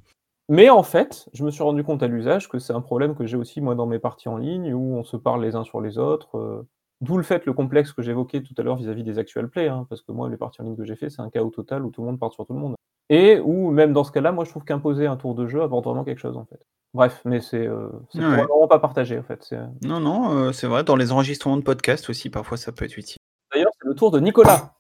mais 0.50 0.70
en 0.70 0.84
fait, 0.84 1.30
je 1.34 1.44
me 1.44 1.52
suis 1.52 1.64
rendu 1.64 1.84
compte 1.84 2.02
à 2.02 2.08
l'usage 2.08 2.50
que 2.50 2.58
c'est 2.58 2.74
un 2.74 2.82
problème 2.82 3.16
que 3.16 3.28
j'ai 3.28 3.38
aussi 3.38 3.62
moi 3.62 3.76
dans 3.76 3.86
mes 3.86 4.00
parties 4.00 4.30
en 4.30 4.38
ligne 4.38 4.74
où 4.74 4.96
on 4.96 5.04
se 5.04 5.18
parle 5.18 5.44
les 5.44 5.56
uns 5.56 5.66
sur 5.66 5.82
les 5.82 5.98
autres. 5.98 6.66
Euh, 7.02 7.06
d'où 7.06 7.18
le 7.18 7.24
fait, 7.24 7.46
le 7.46 7.54
complexe 7.54 7.94
que 7.94 8.02
j'évoquais 8.02 8.42
tout 8.42 8.54
à 8.58 8.64
l'heure 8.64 8.76
vis-à-vis 8.76 9.04
des 9.04 9.20
actual 9.20 9.50
play, 9.50 9.68
hein, 9.68 9.86
parce 9.90 10.02
que 10.02 10.12
moi, 10.12 10.30
les 10.30 10.38
parties 10.38 10.62
en 10.62 10.66
ligne 10.66 10.76
que 10.76 10.86
j'ai 10.86 10.96
fait, 10.96 11.10
c'est 11.10 11.22
un 11.22 11.30
chaos 11.30 11.50
total 11.50 11.84
où 11.86 11.92
tout 11.92 12.02
le 12.02 12.08
monde 12.08 12.20
part 12.20 12.34
sur 12.34 12.46
tout 12.46 12.54
le 12.54 12.60
monde. 12.60 12.76
Et 13.10 13.40
où, 13.40 13.72
même 13.72 13.94
dans 13.94 14.04
ce 14.04 14.12
cas-là, 14.12 14.32
moi, 14.32 14.44
je 14.44 14.50
trouve 14.50 14.64
qu'imposer 14.64 15.08
un 15.08 15.16
tour 15.16 15.34
de 15.36 15.48
jeu 15.48 15.62
apporte 15.62 15.86
vraiment 15.86 16.04
quelque 16.04 16.20
chose, 16.20 16.38
en 16.38 16.46
fait. 16.46 16.60
Bref, 16.94 17.22
mais 17.26 17.42
c'est 17.42 17.68
euh, 17.68 17.90
vraiment 18.14 18.68
pas 18.68 18.80
partagé, 18.80 19.18
en 19.18 19.24
fait. 19.24 19.48
Euh. 19.54 19.66
Non, 19.84 20.00
non, 20.00 20.38
euh, 20.38 20.52
c'est 20.52 20.68
vrai. 20.68 20.84
Dans 20.84 20.96
les 20.96 21.12
enregistrements 21.12 21.58
de 21.58 21.64
podcast 21.64 22.10
aussi, 22.10 22.30
parfois, 22.30 22.58
ça 22.58 22.72
peut 22.72 22.86
être 22.86 22.98
utile. 22.98 23.18
D'ailleurs, 23.54 23.72
c'est 23.80 23.88
le 23.88 23.96
tour 23.96 24.12
de 24.12 24.20
Nicolas. 24.20 24.74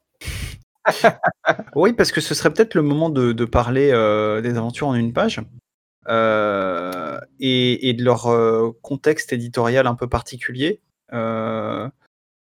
oui, 1.75 1.93
parce 1.93 2.11
que 2.11 2.21
ce 2.21 2.33
serait 2.33 2.51
peut-être 2.51 2.75
le 2.75 2.81
moment 2.81 3.09
de, 3.09 3.31
de 3.31 3.45
parler 3.45 3.91
des 4.41 4.57
aventures 4.57 4.87
en 4.87 4.95
une 4.95 5.13
page. 5.13 5.41
Euh, 6.09 7.19
et, 7.39 7.93
de 7.93 8.03
leur 8.03 8.27
euh, 8.27 8.71
contexte 8.81 9.33
éditorial 9.33 9.87
un 9.87 9.95
peu 9.95 10.07
particulier. 10.07 10.81
Euh, 11.13 11.89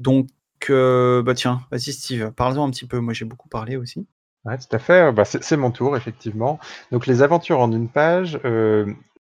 donc, 0.00 0.28
bah 0.68 1.34
tiens, 1.34 1.60
vas-y 1.70 1.92
Steve, 1.92 2.32
parle-en 2.32 2.66
un 2.66 2.70
petit 2.70 2.86
peu. 2.86 2.98
Moi, 3.00 3.14
j'ai 3.14 3.24
beaucoup 3.24 3.48
parlé 3.48 3.76
aussi. 3.76 4.06
Ouais, 4.44 4.56
tout 4.58 4.74
à 4.74 4.78
fait. 4.78 5.12
Bah, 5.12 5.24
c'est 5.24 5.56
mon 5.56 5.70
tour, 5.70 5.96
effectivement. 5.96 6.58
Donc, 6.92 7.06
les 7.06 7.22
aventures 7.22 7.60
en 7.60 7.70
une 7.72 7.88
page, 7.88 8.40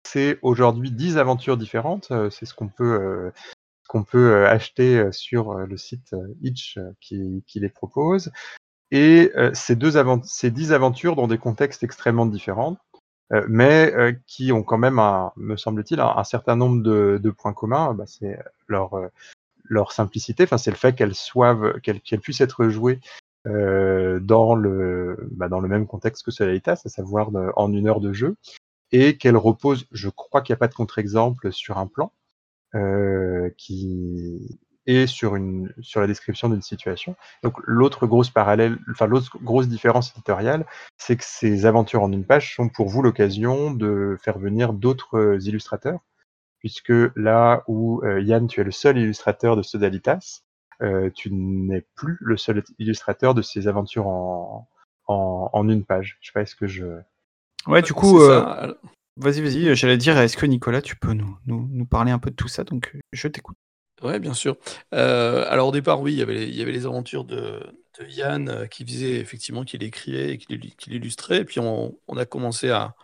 c'est 0.04 0.38
aujourd'hui 0.42 0.90
10 0.90 1.18
aventures 1.18 1.56
différentes. 1.56 2.12
c'est 2.30 2.46
ce 2.46 2.54
qu'on 2.54 2.68
peut, 2.68 3.32
peut 4.08 4.46
acheter 4.46 5.10
sur 5.12 5.54
le 5.54 5.76
site 5.76 6.14
Itch 6.42 6.78
qui, 7.00 7.42
les 7.54 7.68
propose. 7.68 8.30
Et 8.90 9.32
ces, 9.52 9.76
deux 9.76 9.92
ces 10.24 10.50
10 10.50 10.72
aventures 10.72 11.16
dans 11.16 11.26
des 11.26 11.38
contextes 11.38 11.82
extrêmement 11.82 12.26
différents. 12.26 12.78
Euh, 13.32 13.44
mais 13.48 13.92
euh, 13.94 14.12
qui 14.26 14.52
ont 14.52 14.62
quand 14.62 14.78
même, 14.78 15.00
me 15.36 15.56
semble-t-il, 15.56 16.00
un, 16.00 16.24
certain 16.24 16.54
nombre 16.54 16.82
de, 16.82 17.30
points 17.30 17.52
communs. 17.52 17.94
Bah, 17.94 18.04
c'est 18.06 18.38
leur, 18.68 18.94
euh, 18.94 19.08
leur 19.68 19.92
simplicité, 19.92 20.44
enfin, 20.44 20.58
c'est 20.58 20.70
le 20.70 20.76
fait 20.76 20.94
qu'elles 20.94 21.14
soient, 21.14 21.80
qu'elles 21.80 22.20
puissent 22.20 22.40
être 22.40 22.68
jouées 22.68 23.00
euh, 23.46 24.18
dans, 24.20 24.54
le, 24.54 25.28
bah, 25.30 25.48
dans 25.48 25.60
le 25.60 25.68
même 25.68 25.86
contexte 25.86 26.24
que 26.24 26.30
Solaritas, 26.30 26.82
à 26.84 26.88
savoir 26.88 27.30
en 27.56 27.72
une 27.72 27.86
heure 27.86 28.00
de 28.00 28.12
jeu, 28.12 28.36
et 28.92 29.16
qu'elles 29.18 29.36
reposent, 29.36 29.86
je 29.92 30.08
crois 30.08 30.42
qu'il 30.42 30.52
n'y 30.52 30.56
a 30.56 30.58
pas 30.58 30.68
de 30.68 30.74
contre-exemple 30.74 31.52
sur 31.52 31.78
un 31.78 31.86
plan, 31.86 32.12
euh, 32.74 33.50
qui, 33.56 34.58
et 34.86 35.06
sur, 35.06 35.36
une, 35.36 35.72
sur 35.80 36.00
la 36.00 36.06
description 36.06 36.48
d'une 36.48 36.62
situation. 36.62 37.16
Donc 37.42 37.54
l'autre 37.64 38.06
grosse 38.06 38.30
parallèle, 38.30 38.78
enfin 38.90 39.06
l'autre 39.06 39.38
grosse 39.42 39.68
différence 39.68 40.12
éditoriale, 40.12 40.64
c'est 40.96 41.16
que 41.16 41.24
ces 41.24 41.66
aventures 41.66 42.02
en 42.02 42.12
une 42.12 42.24
page 42.24 42.54
sont 42.54 42.68
pour 42.68 42.88
vous 42.88 43.02
l'occasion 43.02 43.72
de 43.72 44.16
faire 44.20 44.38
venir 44.38 44.72
d'autres 44.72 45.18
euh, 45.18 45.38
illustrateurs, 45.40 46.00
puisque 46.66 46.92
là 47.14 47.62
où 47.68 48.02
euh, 48.02 48.20
Yann, 48.20 48.48
tu 48.48 48.60
es 48.60 48.64
le 48.64 48.72
seul 48.72 48.98
illustrateur 48.98 49.54
de 49.54 49.62
Sodalitas, 49.62 50.40
euh, 50.82 51.10
tu 51.14 51.32
n'es 51.32 51.86
plus 51.94 52.18
le 52.20 52.36
seul 52.36 52.64
illustrateur 52.80 53.34
de 53.34 53.42
ces 53.42 53.68
aventures 53.68 54.08
en, 54.08 54.68
en, 55.06 55.48
en 55.52 55.68
une 55.68 55.84
page. 55.84 56.18
Je 56.20 56.26
sais 56.26 56.32
pas, 56.32 56.42
est-ce 56.42 56.56
que 56.56 56.66
je... 56.66 56.86
Ouais, 57.68 57.82
du 57.82 57.92
coup, 57.92 58.20
euh, 58.20 58.74
vas-y, 59.16 59.42
vas-y, 59.42 59.76
j'allais 59.76 59.96
dire, 59.96 60.18
est-ce 60.18 60.36
que 60.36 60.44
Nicolas, 60.44 60.82
tu 60.82 60.96
peux 60.96 61.12
nous, 61.12 61.38
nous, 61.46 61.68
nous 61.70 61.86
parler 61.86 62.10
un 62.10 62.18
peu 62.18 62.30
de 62.30 62.34
tout 62.34 62.48
ça? 62.48 62.64
Donc, 62.64 62.98
je 63.12 63.28
t'écoute. 63.28 63.56
Ouais, 64.02 64.18
bien 64.18 64.34
sûr. 64.34 64.56
Euh, 64.92 65.46
alors 65.48 65.68
au 65.68 65.72
départ, 65.72 66.00
oui, 66.00 66.14
il 66.14 66.18
y 66.18 66.22
avait 66.22 66.34
les, 66.34 66.46
il 66.48 66.56
y 66.56 66.62
avait 66.62 66.72
les 66.72 66.86
aventures 66.86 67.24
de, 67.24 67.62
de 68.00 68.06
Yann 68.08 68.48
euh, 68.48 68.66
qui 68.66 68.84
faisait 68.84 69.20
effectivement 69.20 69.62
qu'il 69.62 69.84
écrivait 69.84 70.32
et 70.32 70.38
qu'il 70.38 70.92
illustrait. 70.92 71.42
Et 71.42 71.44
puis 71.44 71.60
on, 71.60 71.96
on 72.08 72.16
a 72.16 72.26
commencé 72.26 72.70
à, 72.70 72.96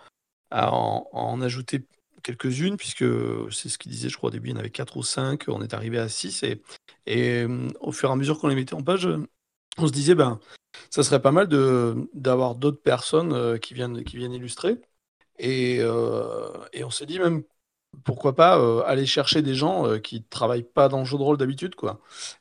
à 0.50 0.74
en, 0.74 1.06
en 1.12 1.40
ajouter 1.40 1.86
quelques-unes, 2.22 2.76
puisque 2.76 3.04
c'est 3.50 3.68
ce 3.68 3.78
qu'il 3.78 3.92
disait, 3.92 4.08
je 4.08 4.16
crois, 4.16 4.28
au 4.28 4.30
début, 4.30 4.48
il 4.48 4.52
y 4.52 4.54
en 4.54 4.60
avait 4.60 4.70
quatre 4.70 4.96
ou 4.96 5.02
cinq, 5.02 5.44
on 5.48 5.62
est 5.62 5.74
arrivé 5.74 5.98
à 5.98 6.08
six. 6.08 6.42
Et, 6.42 6.62
et 7.06 7.42
euh, 7.42 7.68
au 7.80 7.92
fur 7.92 8.08
et 8.08 8.12
à 8.12 8.16
mesure 8.16 8.38
qu'on 8.38 8.48
les 8.48 8.54
mettait 8.54 8.74
en 8.74 8.82
page, 8.82 9.08
on 9.78 9.86
se 9.86 9.92
disait, 9.92 10.14
ben, 10.14 10.40
ça 10.90 11.02
serait 11.02 11.22
pas 11.22 11.32
mal 11.32 11.48
d'avoir 12.14 12.54
d'autres 12.54 12.82
personnes 12.82 13.58
qui, 13.60 13.74
viennent, 13.74 14.04
qui 14.04 14.16
viennent 14.16 14.34
illustrer. 14.34 14.80
Et, 15.38 15.76
et 15.78 16.84
on 16.84 16.90
s'est 16.90 17.06
dit 17.06 17.18
même 17.18 17.42
pourquoi 18.04 18.34
pas 18.34 18.58
euh, 18.58 18.82
aller 18.86 19.06
chercher 19.06 19.42
des 19.42 19.54
gens 19.54 19.86
euh, 19.86 19.98
qui 19.98 20.22
travaillent 20.22 20.62
pas 20.62 20.88
dans 20.88 21.00
le 21.00 21.04
jeu 21.04 21.18
de 21.18 21.22
rôle 21.22 21.36
d'habitude, 21.36 21.74
quoi. 21.74 22.00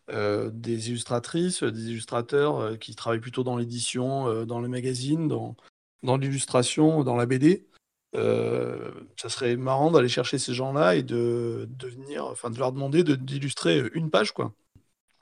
Euh, 0.10 0.50
des 0.52 0.90
illustratrices, 0.90 1.64
des 1.64 1.92
illustrateurs 1.92 2.78
qui 2.80 2.96
travaillent 2.96 3.20
plutôt 3.20 3.44
dans 3.44 3.58
l'édition, 3.58 4.46
dans 4.46 4.60
le 4.60 4.68
magazine, 4.68 5.28
dans, 5.28 5.56
dans 6.04 6.18
l'illustration, 6.18 7.04
dans 7.04 7.16
la 7.16 7.26
BD. 7.26 7.68
Ça 8.14 9.30
serait 9.30 9.56
marrant 9.56 9.92
d'aller 9.92 10.10
chercher 10.10 10.38
ces 10.38 10.54
gens-là 10.54 10.96
et 10.96 11.04
de, 11.04 11.68
de 11.70 11.88
venir, 11.88 12.26
enfin 12.26 12.50
de 12.50 12.60
leur 12.60 12.72
demander 12.72 13.04
d'illustrer 13.04 13.84
une 13.94 14.10
page, 14.10 14.32
quoi. 14.32 14.54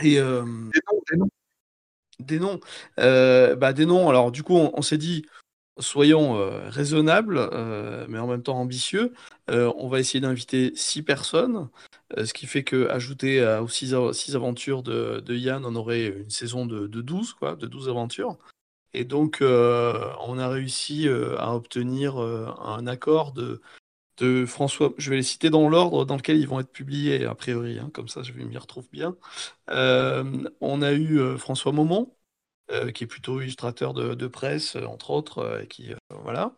Et 0.01 0.15
des 0.15 0.21
noms, 0.21 0.69
des 1.11 1.17
noms. 1.17 1.29
Des 2.19 2.39
noms. 2.39 2.59
bah, 2.97 3.73
des 3.73 3.85
noms. 3.85 4.09
Alors 4.09 4.31
du 4.31 4.43
coup, 4.43 4.55
on 4.55 4.81
s'est 4.81 4.97
dit, 4.97 5.25
soyons 5.79 6.37
euh, 6.37 6.69
raisonnables, 6.69 7.37
euh, 7.37 8.05
mais 8.09 8.19
en 8.19 8.27
même 8.27 8.43
temps 8.43 8.59
ambitieux. 8.59 9.13
Euh, 9.49 9.71
on 9.77 9.87
va 9.87 9.99
essayer 9.99 10.19
d'inviter 10.19 10.71
six 10.75 11.01
personnes, 11.01 11.69
ce 12.17 12.33
qui 12.33 12.47
fait 12.47 12.63
que 12.63 12.87
ajouter 12.89 13.43
aux 13.61 13.67
six, 13.67 13.93
aventures 14.35 14.83
de, 14.83 15.23
Yann, 15.35 15.65
on 15.65 15.75
aurait 15.75 16.07
une 16.07 16.29
saison 16.29 16.65
de, 16.65 16.87
de 16.87 17.01
12, 17.01 17.33
quoi, 17.33 17.55
de 17.55 17.67
12 17.67 17.89
aventures. 17.89 18.37
Et 18.93 19.05
donc, 19.05 19.39
on 19.41 20.39
a 20.39 20.47
réussi 20.49 21.07
à 21.37 21.53
obtenir 21.55 22.17
un 22.17 22.87
accord 22.87 23.33
de, 23.33 23.61
de 24.17 24.45
François. 24.45 24.93
Je 24.97 25.09
vais 25.09 25.17
les 25.17 25.23
citer 25.23 25.49
dans 25.49 25.69
l'ordre 25.69 26.05
dans 26.05 26.15
lequel 26.15 26.37
ils 26.37 26.47
vont 26.47 26.59
être 26.59 26.71
publiés, 26.71 27.25
a 27.25 27.35
priori, 27.35 27.79
hein, 27.79 27.91
comme 27.93 28.07
ça 28.07 28.23
je 28.23 28.33
m'y 28.33 28.57
retrouve 28.57 28.87
bien. 28.91 29.15
on 29.67 30.81
a 30.81 30.93
eu 30.93 31.37
François 31.37 31.71
Momont, 31.71 32.15
euh, 32.71 32.91
qui 32.91 33.03
est 33.03 33.07
plutôt 33.07 33.41
illustrateur 33.41 33.95
de, 33.95 34.27
presse, 34.27 34.75
euh, 34.75 34.85
entre 34.85 35.09
autres, 35.09 35.39
euh, 35.39 35.63
et 35.63 35.67
qui, 35.67 35.91
voilà, 36.23 36.53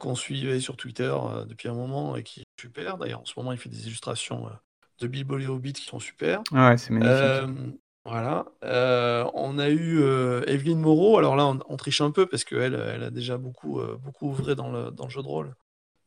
qu'on 0.00 0.16
suivait 0.16 0.58
sur 0.58 0.76
Twitter 0.76 1.14
depuis 1.46 1.68
un 1.68 1.74
moment 1.74 2.16
et 2.16 2.24
qui 2.24 2.40
est 2.40 2.60
super. 2.60 2.98
D'ailleurs, 2.98 3.20
en 3.20 3.24
ce 3.24 3.34
moment, 3.36 3.52
il 3.52 3.58
fait 3.58 3.68
des 3.68 3.86
illustrations 3.86 4.50
de 4.98 5.06
Bilbo 5.06 5.38
et 5.38 5.46
Hobbit 5.46 5.74
qui 5.74 5.84
sont 5.84 6.00
super. 6.00 6.42
Ouais, 6.50 6.76
c'est 6.76 6.90
magnifique. 6.90 7.78
Voilà. 8.04 8.46
on 8.62 9.58
a 9.58 9.68
eu 9.68 10.02
Evelyne 10.46 10.80
Moreau. 10.80 11.18
Alors 11.18 11.36
là, 11.36 11.46
on, 11.46 11.76
triche 11.76 12.00
un 12.00 12.10
peu 12.10 12.26
parce 12.26 12.44
qu'elle 12.44 12.74
elle 12.74 13.02
a 13.02 13.10
déjà 13.10 13.36
beaucoup, 13.36 13.80
beaucoup 14.02 14.28
ouvré 14.28 14.54
dans 14.54 14.70
le, 14.70 14.90
dans 14.90 15.04
le 15.04 15.10
jeu 15.10 15.22
de 15.22 15.28
rôle. 15.28 15.54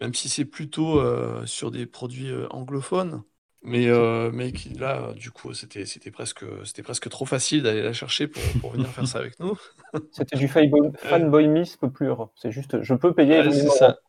Même 0.02 0.14
si 0.14 0.28
c'est 0.28 0.46
plutôt 0.46 1.02
sur 1.46 1.72
des 1.72 1.86
produits 1.86 2.32
anglophones. 2.50 3.24
Mais, 3.66 3.88
euh, 3.88 4.30
mais 4.34 4.52
là, 4.78 5.14
du 5.14 5.32
coup, 5.32 5.54
c'était 5.54 5.86
c'était 5.86 6.12
presque, 6.12 6.44
c'était 6.66 6.84
presque 6.84 7.10
trop 7.10 7.26
facile 7.26 7.64
d'aller 7.64 7.82
la 7.82 7.94
chercher 7.94 8.28
pour, 8.28 8.42
pour 8.60 8.72
venir 8.72 8.90
faire 8.90 9.08
ça 9.08 9.20
avec 9.20 9.40
nous. 9.40 9.58
C'était 10.12 10.36
du 10.36 10.50
fanboy, 10.50 10.92
fanboymisme 10.98 11.90
pur. 11.90 12.30
C'est 12.36 12.52
juste, 12.52 12.82
je 12.82 12.94
peux 12.94 13.14
payer. 13.14 13.40
Ouais, 13.40 13.52
c'est 13.52 13.70
ça. 13.70 14.00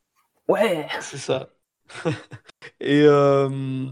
Ouais. 0.49 0.87
C'est 1.01 1.19
ça. 1.19 1.51
et 2.81 3.03
euh, 3.03 3.87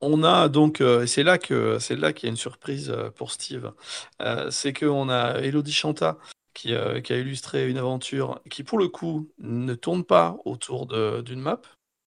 on 0.00 0.24
a 0.24 0.48
donc, 0.48 0.80
euh, 0.80 1.06
c'est 1.06 1.22
là 1.22 1.38
que 1.38 1.78
c'est 1.78 1.96
là 1.96 2.12
qu'il 2.12 2.26
y 2.26 2.30
a 2.30 2.30
une 2.30 2.36
surprise 2.36 2.90
euh, 2.90 3.10
pour 3.10 3.30
Steve. 3.30 3.72
Euh, 4.20 4.50
c'est 4.50 4.72
qu'on 4.72 5.08
a 5.08 5.40
Elodie 5.40 5.72
Chanta 5.72 6.18
qui, 6.54 6.74
euh, 6.74 7.00
qui, 7.00 7.12
a 7.12 7.18
illustré 7.18 7.68
une 7.68 7.78
aventure 7.78 8.40
qui, 8.50 8.64
pour 8.64 8.78
le 8.78 8.88
coup, 8.88 9.30
ne 9.38 9.74
tourne 9.74 10.04
pas 10.04 10.36
autour 10.44 10.86
d'une 11.22 11.40
map. 11.40 11.60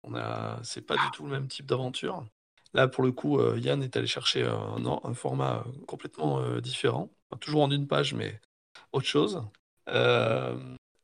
On 0.04 0.16
a, 0.16 0.60
c'est 0.64 0.82
pas 0.82 0.96
du 0.96 1.12
tout 1.14 1.24
le 1.24 1.32
même 1.32 1.48
type 1.48 1.66
d'aventure. 1.66 2.26
Là, 2.74 2.88
pour 2.88 3.04
le 3.04 3.12
coup, 3.12 3.42
Yann 3.56 3.82
est 3.84 3.98
allé 3.98 4.08
chercher 4.08 4.44
un, 4.44 4.84
un 5.04 5.14
format 5.14 5.64
complètement 5.88 6.42
différent. 6.60 7.10
toujours 7.40 7.64
en 7.64 7.72
une 7.72 7.88
page, 7.88 8.14
mais 8.14 8.40
autre 8.92 9.08
chose. 9.08 9.44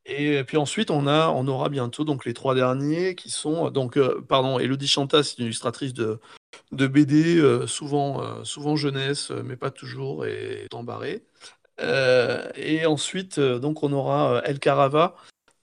Et 0.06 0.44
puis 0.44 0.58
ensuite, 0.58 0.92
on, 0.92 1.08
a, 1.08 1.30
on 1.30 1.48
aura 1.48 1.70
bientôt 1.70 2.04
donc 2.04 2.26
les 2.26 2.34
trois 2.34 2.54
derniers 2.56 3.16
qui 3.16 3.32
sont 3.32 3.72
donc 3.72 4.00
pardon, 4.28 4.60
Elodie 4.60 4.88
Chanta, 4.88 5.24
c'est 5.24 5.40
une 5.40 5.46
illustratrice 5.46 5.94
de, 5.94 6.20
de 6.72 6.88
BD, 6.88 7.42
souvent, 7.68 8.44
souvent 8.44 8.76
jeunesse, 8.76 9.32
mais 9.32 9.56
pas 9.56 9.72
toujours, 9.72 10.26
et 10.26 10.68
embarré. 10.74 11.24
et 11.80 12.86
ensuite, 12.86 13.40
donc 13.40 13.84
on 13.84 13.92
aura 13.94 14.42
El 14.46 14.60
Carava, 14.60 15.16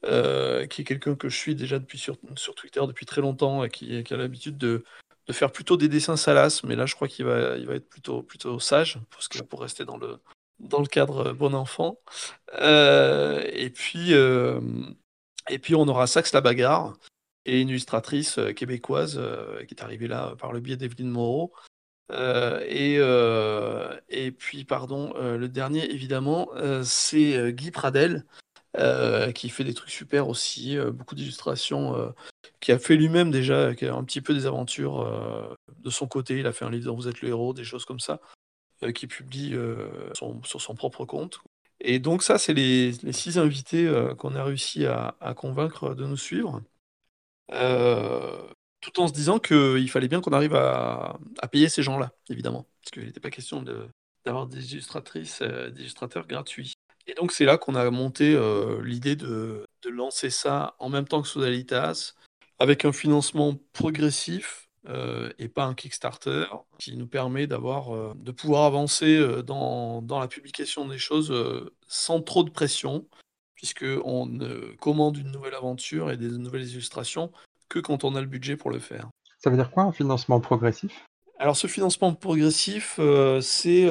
qui 0.03 0.83
est 0.83 0.85
quelqu'un 0.85 1.15
que 1.15 1.29
je 1.29 1.37
suis 1.37 1.55
déjà 1.55 1.79
depuis 1.79 1.99
sur, 1.99 2.17
sur 2.37 2.55
Twitter 2.55 2.81
depuis 2.87 3.07
très 3.07 3.21
longtemps 3.21 3.65
et 3.65 3.71
qui, 3.71 4.03
qui 4.05 4.15
a 4.15 4.17
l'habitude 4.17 4.59
de, 4.59 4.85
de, 5.27 5.33
faire 5.33 5.53
plutôt 5.53 5.77
des 5.77 5.89
dessins 5.89 6.17
salaces, 6.17 6.65
mais 6.65 6.77
là 6.77 6.87
je 6.87 6.95
crois 6.95 7.09
qu'il 7.09 7.25
va, 7.25 7.57
il 7.57 7.67
va 7.67 7.75
être 7.75 7.89
plutôt, 7.89 8.23
plutôt 8.23 8.59
sage, 8.59 8.99
parce 9.11 9.29
que 9.29 9.43
pour 9.43 9.61
rester 9.61 9.85
dans 9.85 9.97
le, 9.97 10.19
dans 10.61 10.81
le 10.81 10.87
cadre 10.87 11.33
bon 11.33 11.55
enfant. 11.55 11.99
et, 12.61 13.71
puis, 13.75 14.13
et 15.49 15.59
puis 15.59 15.75
on 15.75 15.89
aura 15.89 16.07
Sax 16.07 16.33
la 16.33 16.41
bagarre, 16.41 16.95
et 17.47 17.61
une 17.61 17.69
illustratrice 17.69 18.39
québécoise 18.57 19.21
qui 19.67 19.75
est 19.75 19.83
arrivée 19.83 20.09
là 20.09 20.35
par 20.39 20.53
le 20.53 20.61
biais 20.61 20.77
d'Evelyne 20.77 21.11
Moreau. 21.11 21.53
et, 22.11 22.97
et 24.09 24.33
puis, 24.33 24.65
pardon, 24.65 25.13
le 25.15 25.49
dernier, 25.49 25.91
évidemment, 25.91 26.51
c'est 26.85 27.53
Guy 27.53 27.71
Pradel, 27.71 28.25
qui 29.35 29.49
fait 29.49 29.65
des 29.65 29.75
trucs 29.75 29.91
super 29.91 30.29
aussi, 30.29 30.77
beaucoup 30.93 31.15
d'illustrations, 31.15 32.15
qui 32.61 32.73
a 32.73 32.79
fait 32.79 32.97
lui-même 32.97 33.31
déjà 33.31 33.69
un 33.69 34.05
petit 34.05 34.21
peu 34.21 34.35
des 34.35 34.47
aventures 34.47 35.57
de 35.79 35.91
son 35.91 36.07
côté. 36.07 36.39
Il 36.39 36.47
a 36.47 36.53
fait 36.53 36.65
un 36.65 36.71
livre 36.71 36.87
dont 36.87 36.97
vous 36.97 37.09
êtes 37.09 37.23
le 37.23 37.29
héros, 37.29 37.55
des 37.55 37.65
choses 37.65 37.85
comme 37.85 38.01
ça, 38.01 38.21
qui 38.95 39.07
publie 39.07 39.57
sur 40.15 40.61
son 40.61 40.75
propre 40.75 41.05
compte. 41.05 41.41
Et 41.85 41.99
donc 41.99 42.23
ça, 42.23 42.39
c'est 42.39 42.55
les, 42.55 42.93
six 43.13 43.39
invités 43.39 43.93
qu'on 44.19 44.35
a 44.37 44.45
réussi 44.45 44.87
à, 44.87 45.35
convaincre 45.37 45.95
de 45.95 46.07
nous 46.07 46.17
suivre. 46.17 46.63
Tout 47.51 49.01
en 49.01 49.09
se 49.09 49.13
disant 49.13 49.39
qu'il 49.39 49.91
fallait 49.91 50.09
bien 50.09 50.21
qu'on 50.21 50.33
arrive 50.33 50.55
à, 50.55 51.19
payer 51.51 51.69
ces 51.69 51.83
gens-là, 51.83 52.13
évidemment. 52.29 52.67
Parce 52.83 52.91
qu'il 52.93 53.05
n'était 53.05 53.21
pas 53.21 53.31
question 53.31 53.65
d'avoir 54.25 54.47
des 54.47 54.73
illustratrices, 54.73 55.43
des 55.43 55.81
illustrateurs 55.81 56.27
gratuits. 56.27 56.75
Et 57.07 57.15
donc 57.15 57.33
c'est 57.33 57.45
là 57.45 57.59
qu'on 57.59 57.75
a 57.75 57.91
monté 57.91 58.39
l'idée 58.83 59.17
de, 59.17 59.65
lancer 59.89 60.31
ça 60.31 60.75
en 60.79 60.89
même 60.89 61.07
temps 61.07 61.23
que 61.23 61.29
Sodalitas, 61.29 62.15
avec 62.59 62.85
un 62.85 62.93
financement 62.93 63.57
progressif 63.73 64.69
et 65.39 65.49
pas 65.49 65.65
un 65.65 65.75
Kickstarter, 65.75 66.47
qui 66.79 66.97
nous 66.97 67.07
permet 67.07 67.47
d'avoir, 67.47 68.15
de 68.17 68.33
pouvoir 68.33 68.65
avancer 68.65 69.43
dans, 69.45 70.05
la 70.09 70.29
publication 70.29 70.87
des 70.87 70.99
choses 70.99 71.33
sans 71.89 72.21
trop 72.21 72.43
de 72.43 72.51
pression, 72.51 73.07
puisqu'on 73.63 74.27
ne 74.27 74.75
commande 74.81 75.17
une 75.17 75.31
nouvelle 75.31 75.55
aventure 75.55 76.11
et 76.11 76.17
des 76.17 76.29
nouvelles 76.29 76.69
illustrations 76.69 77.31
que 77.69 77.79
quand 77.79 78.03
on 78.03 78.17
a 78.17 78.21
le 78.21 78.27
budget 78.27 78.57
pour 78.57 78.71
le 78.71 78.81
faire. 78.81 79.09
Ça 79.39 79.51
veut 79.51 79.57
dire 79.57 79.71
quoi 79.71 79.85
un 79.85 79.93
financement 79.93 80.41
progressif? 80.41 81.07
Alors 81.39 81.57
ce 81.57 81.69
financement 81.69 82.13
progressif, 82.13 82.99
c'est 83.41 83.87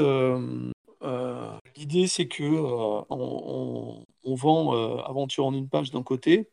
euh, 1.04 1.58
l'idée, 1.76 2.08
c'est 2.08 2.28
que 2.28 2.44
euh, 2.44 3.04
on, 3.10 4.36
vend 4.36 4.76
euh, 4.76 4.98
Aventure 5.04 5.46
en 5.46 5.54
une 5.54 5.70
page 5.70 5.92
d'un 5.92 6.04
côté, 6.04 6.50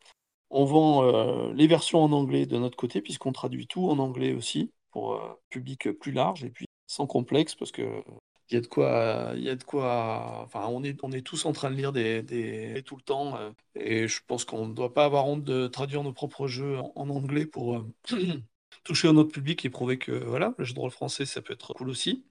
on 0.51 0.65
vend 0.65 1.53
les 1.53 1.67
versions 1.67 2.03
en 2.03 2.13
anglais 2.13 2.47
de 2.47 2.57
notre 2.57 2.77
côté, 2.77 3.03
puisqu'on 3.03 3.33
traduit 3.33 3.67
tout 3.67 3.89
en 3.89 3.99
anglais 3.99 4.33
aussi, 4.33 4.73
pour 4.91 5.15
un 5.17 5.37
public 5.51 5.93
plus 5.93 6.13
large 6.13 6.45
et 6.45 6.49
puis 6.49 6.67
sans 6.87 7.07
complexe, 7.07 7.55
parce 7.55 7.71
que 7.71 8.03
il 8.51 8.55
y 8.55 8.57
a 8.57 8.61
de 8.61 8.67
quoi, 8.67 9.33
il 9.37 9.43
y 9.43 9.51
a 9.51 9.57
de 9.57 9.65
quoi. 9.65 10.43
Enfin, 10.45 10.67
on 10.69 10.83
est, 10.85 10.99
on 11.03 11.13
est 11.13 11.23
tous 11.23 11.45
en 11.47 11.53
train 11.53 11.71
de 11.71 11.77
lire 11.77 11.93
des, 11.93 12.23
des 12.23 12.83
tout 12.85 12.97
le 12.97 13.03
temps, 13.03 13.39
et 13.75 14.09
je 14.09 14.21
pense 14.27 14.45
qu'on 14.45 14.67
ne 14.67 14.75
doit 14.75 14.95
pas 14.95 15.05
avoir 15.05 15.27
honte 15.27 15.45
de 15.45 15.67
traduire 15.67 16.03
nos 16.03 16.13
propres 16.13 16.47
jeux 16.49 16.79
en, 16.79 17.09
anglais 17.11 17.47
pour 17.47 17.85
toucher 18.85 19.09
un 19.09 19.17
autre 19.17 19.33
public 19.33 19.65
et 19.65 19.71
prouver 19.71 19.99
que 19.99 20.13
voilà, 20.13 20.55
le 20.59 20.65
jeu 20.65 20.75
de 20.75 20.81
rôle 20.81 20.91
français, 20.91 21.27
ça 21.27 21.43
peut 21.43 21.53
être 21.55 21.75
cool 21.75 21.91
aussi. 21.91 22.25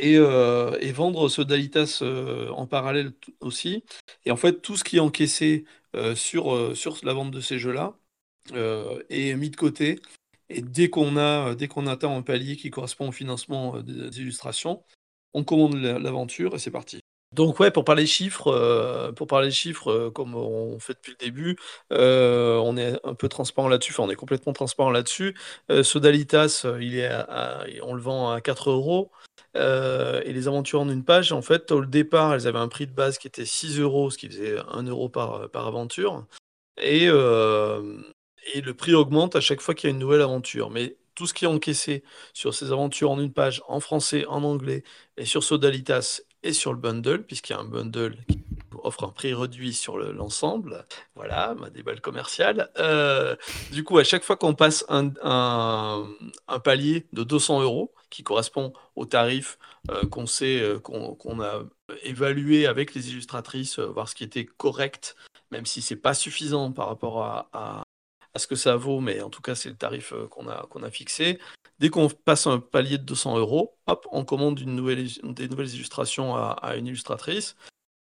Euh, 0.00 0.76
et, 0.80 0.92
vendre 0.92 1.28
ce 1.28 1.42
Dalitas 1.42 2.00
euh, 2.02 2.48
en 2.50 2.66
parallèle 2.66 3.12
aussi. 3.40 3.84
Et 4.24 4.30
en 4.30 4.36
fait, 4.36 4.60
tout 4.60 4.76
ce 4.76 4.84
qui 4.84 4.96
est 4.96 5.00
encaissé 5.00 5.64
euh, 5.94 6.14
sur, 6.14 6.76
sur 6.76 6.98
la 7.04 7.12
vente 7.12 7.30
de 7.30 7.40
ces 7.40 7.58
jeux-là 7.58 7.96
est 9.10 9.34
mis 9.36 9.50
de 9.50 9.56
côté. 9.56 10.00
Et 10.50 10.60
dès 10.62 10.90
qu'on 10.90 11.16
a, 11.16 11.54
dès 11.54 11.68
qu'on 11.68 11.86
atteint 11.86 12.14
un 12.14 12.22
palier 12.22 12.56
qui 12.56 12.70
correspond 12.70 13.08
au 13.08 13.12
financement 13.12 13.80
des 13.80 14.20
illustrations, 14.20 14.84
on 15.34 15.44
commande 15.44 15.76
l'aventure 15.76 16.54
et 16.54 16.58
c'est 16.58 16.70
parti. 16.70 17.00
Donc 17.34 17.58
ouais, 17.58 17.72
pour 17.72 17.84
parler 17.84 18.06
chiffres, 18.06 18.46
euh, 18.48 19.10
pour 19.10 19.26
parler 19.26 19.50
chiffres, 19.50 19.90
euh, 19.90 20.10
comme 20.10 20.36
on 20.36 20.78
fait 20.78 20.94
depuis 20.94 21.12
le 21.18 21.24
début, 21.24 21.56
euh, 21.92 22.58
on 22.58 22.76
est 22.76 22.96
un 23.02 23.14
peu 23.14 23.28
transparent 23.28 23.68
là-dessus, 23.68 23.92
enfin 23.92 24.04
on 24.04 24.10
est 24.10 24.14
complètement 24.14 24.52
transparent 24.52 24.90
là-dessus. 24.90 25.34
Sodalitas, 25.82 26.64
il 26.80 26.96
est 26.98 27.10
on 27.82 27.94
le 27.94 28.00
vend 28.00 28.30
à 28.30 28.40
4 28.40 28.70
euros. 28.70 29.10
et 29.56 30.32
les 30.32 30.48
aventures 30.48 30.80
en 30.80 30.88
une 30.88 31.04
page, 31.04 31.32
en 31.32 31.42
fait, 31.42 31.72
au 31.72 31.84
départ, 31.84 32.34
elles 32.34 32.46
avaient 32.46 32.58
un 32.58 32.68
prix 32.68 32.86
de 32.86 32.92
base 32.92 33.18
qui 33.18 33.26
était 33.26 33.44
6 33.44 33.80
euros, 33.80 34.10
ce 34.10 34.18
qui 34.18 34.28
faisait 34.28 34.56
1 34.72 34.84
euro 34.84 35.08
par, 35.08 35.50
aventure. 35.54 36.26
Et, 36.80 37.06
et 37.06 37.10
le 38.60 38.74
prix 38.74 38.94
augmente 38.94 39.36
à 39.36 39.40
chaque 39.40 39.60
fois 39.60 39.74
qu'il 39.74 39.90
y 39.90 39.92
a 39.92 39.94
une 39.94 40.00
nouvelle 40.00 40.22
aventure. 40.22 40.70
Tout 41.14 41.26
ce 41.26 41.34
qui 41.34 41.44
est 41.44 41.48
encaissé 41.48 42.02
sur 42.32 42.54
ces 42.54 42.72
aventures 42.72 43.10
en 43.10 43.20
une 43.20 43.32
page, 43.32 43.62
en 43.68 43.80
français, 43.80 44.24
en 44.26 44.42
anglais, 44.44 44.82
et 45.16 45.24
sur 45.24 45.42
Sodalitas 45.42 46.22
et 46.42 46.52
sur 46.52 46.72
le 46.72 46.78
bundle, 46.78 47.22
puisqu'il 47.22 47.54
y 47.54 47.56
a 47.56 47.60
un 47.60 47.64
bundle 47.64 48.16
qui 48.28 48.44
offre 48.82 49.04
un 49.04 49.08
prix 49.08 49.32
réduit 49.34 49.72
sur 49.72 49.96
l'ensemble. 49.98 50.84
voilà, 51.14 51.54
ma 51.58 51.70
déballe 51.70 52.00
commerciale. 52.00 52.70
Euh, 52.78 53.34
du 53.72 53.82
coup, 53.82 53.98
à 53.98 54.04
chaque 54.04 54.22
fois 54.22 54.36
qu'on 54.36 54.54
passe 54.54 54.84
un, 54.88 55.10
palier 56.62 57.06
de 57.12 57.24
200 57.24 57.62
euros, 57.62 57.92
qui 58.10 58.22
correspond 58.22 58.72
au 58.94 59.06
tarif 59.06 59.58
euh, 59.90 60.06
qu'on 60.06 60.26
sait, 60.26 60.60
euh, 60.60 60.78
qu'on 60.78 61.40
a 61.42 61.62
évalué 62.04 62.66
avec 62.66 62.94
les 62.94 63.10
illustratrices, 63.10 63.78
voir 63.78 64.08
ce 64.08 64.14
qui 64.14 64.22
était 64.22 64.44
correct, 64.44 65.16
même 65.50 65.66
si 65.66 65.82
c'est 65.82 65.96
pas 65.96 66.14
suffisant 66.14 66.70
par 66.70 66.88
rapport 66.88 67.22
à, 67.22 67.83
à, 68.34 68.38
ce 68.38 68.46
que 68.46 68.56
ça 68.56 68.76
vaut, 68.76 69.00
mais 69.00 69.20
en 69.20 69.30
tout 69.30 69.42
cas, 69.42 69.54
c'est 69.54 69.68
le 69.68 69.76
tarif 69.76 70.12
qu'on 70.30 70.48
a, 70.48 70.66
qu'on 70.70 70.82
a 70.82 70.90
fixé. 70.90 71.38
Dès 71.80 71.90
qu'on 71.90 72.08
passe 72.08 72.46
un 72.46 72.60
palier 72.60 72.98
de 72.98 73.02
200 73.02 73.38
euros, 73.38 73.76
hop, 73.86 74.06
on 74.12 74.24
commande 74.24 74.56
des 74.56 74.64
nouvelles 74.64 75.74
illustrations 75.74 76.36
à, 76.36 76.76
une 76.76 76.86
illustratrice. 76.86 77.56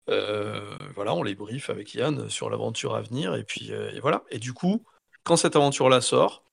Euh, 0.09 0.75
voilà, 0.95 1.13
on 1.13 1.21
les 1.21 1.35
brief 1.35 1.69
avec 1.69 1.93
Yann 1.93 2.29
sur 2.29 2.49
l'aventure 2.49 2.95
à 2.95 3.01
venir, 3.01 3.35
et 3.35 3.43
puis 3.43 3.71
euh, 3.71 3.91
voilà. 4.01 4.23
Et 4.31 4.39
du 4.39 4.53
coup, 4.53 4.83
quand 5.23 5.37
cette 5.37 5.55
aventure-là 5.55 6.01
sort, 6.01 6.43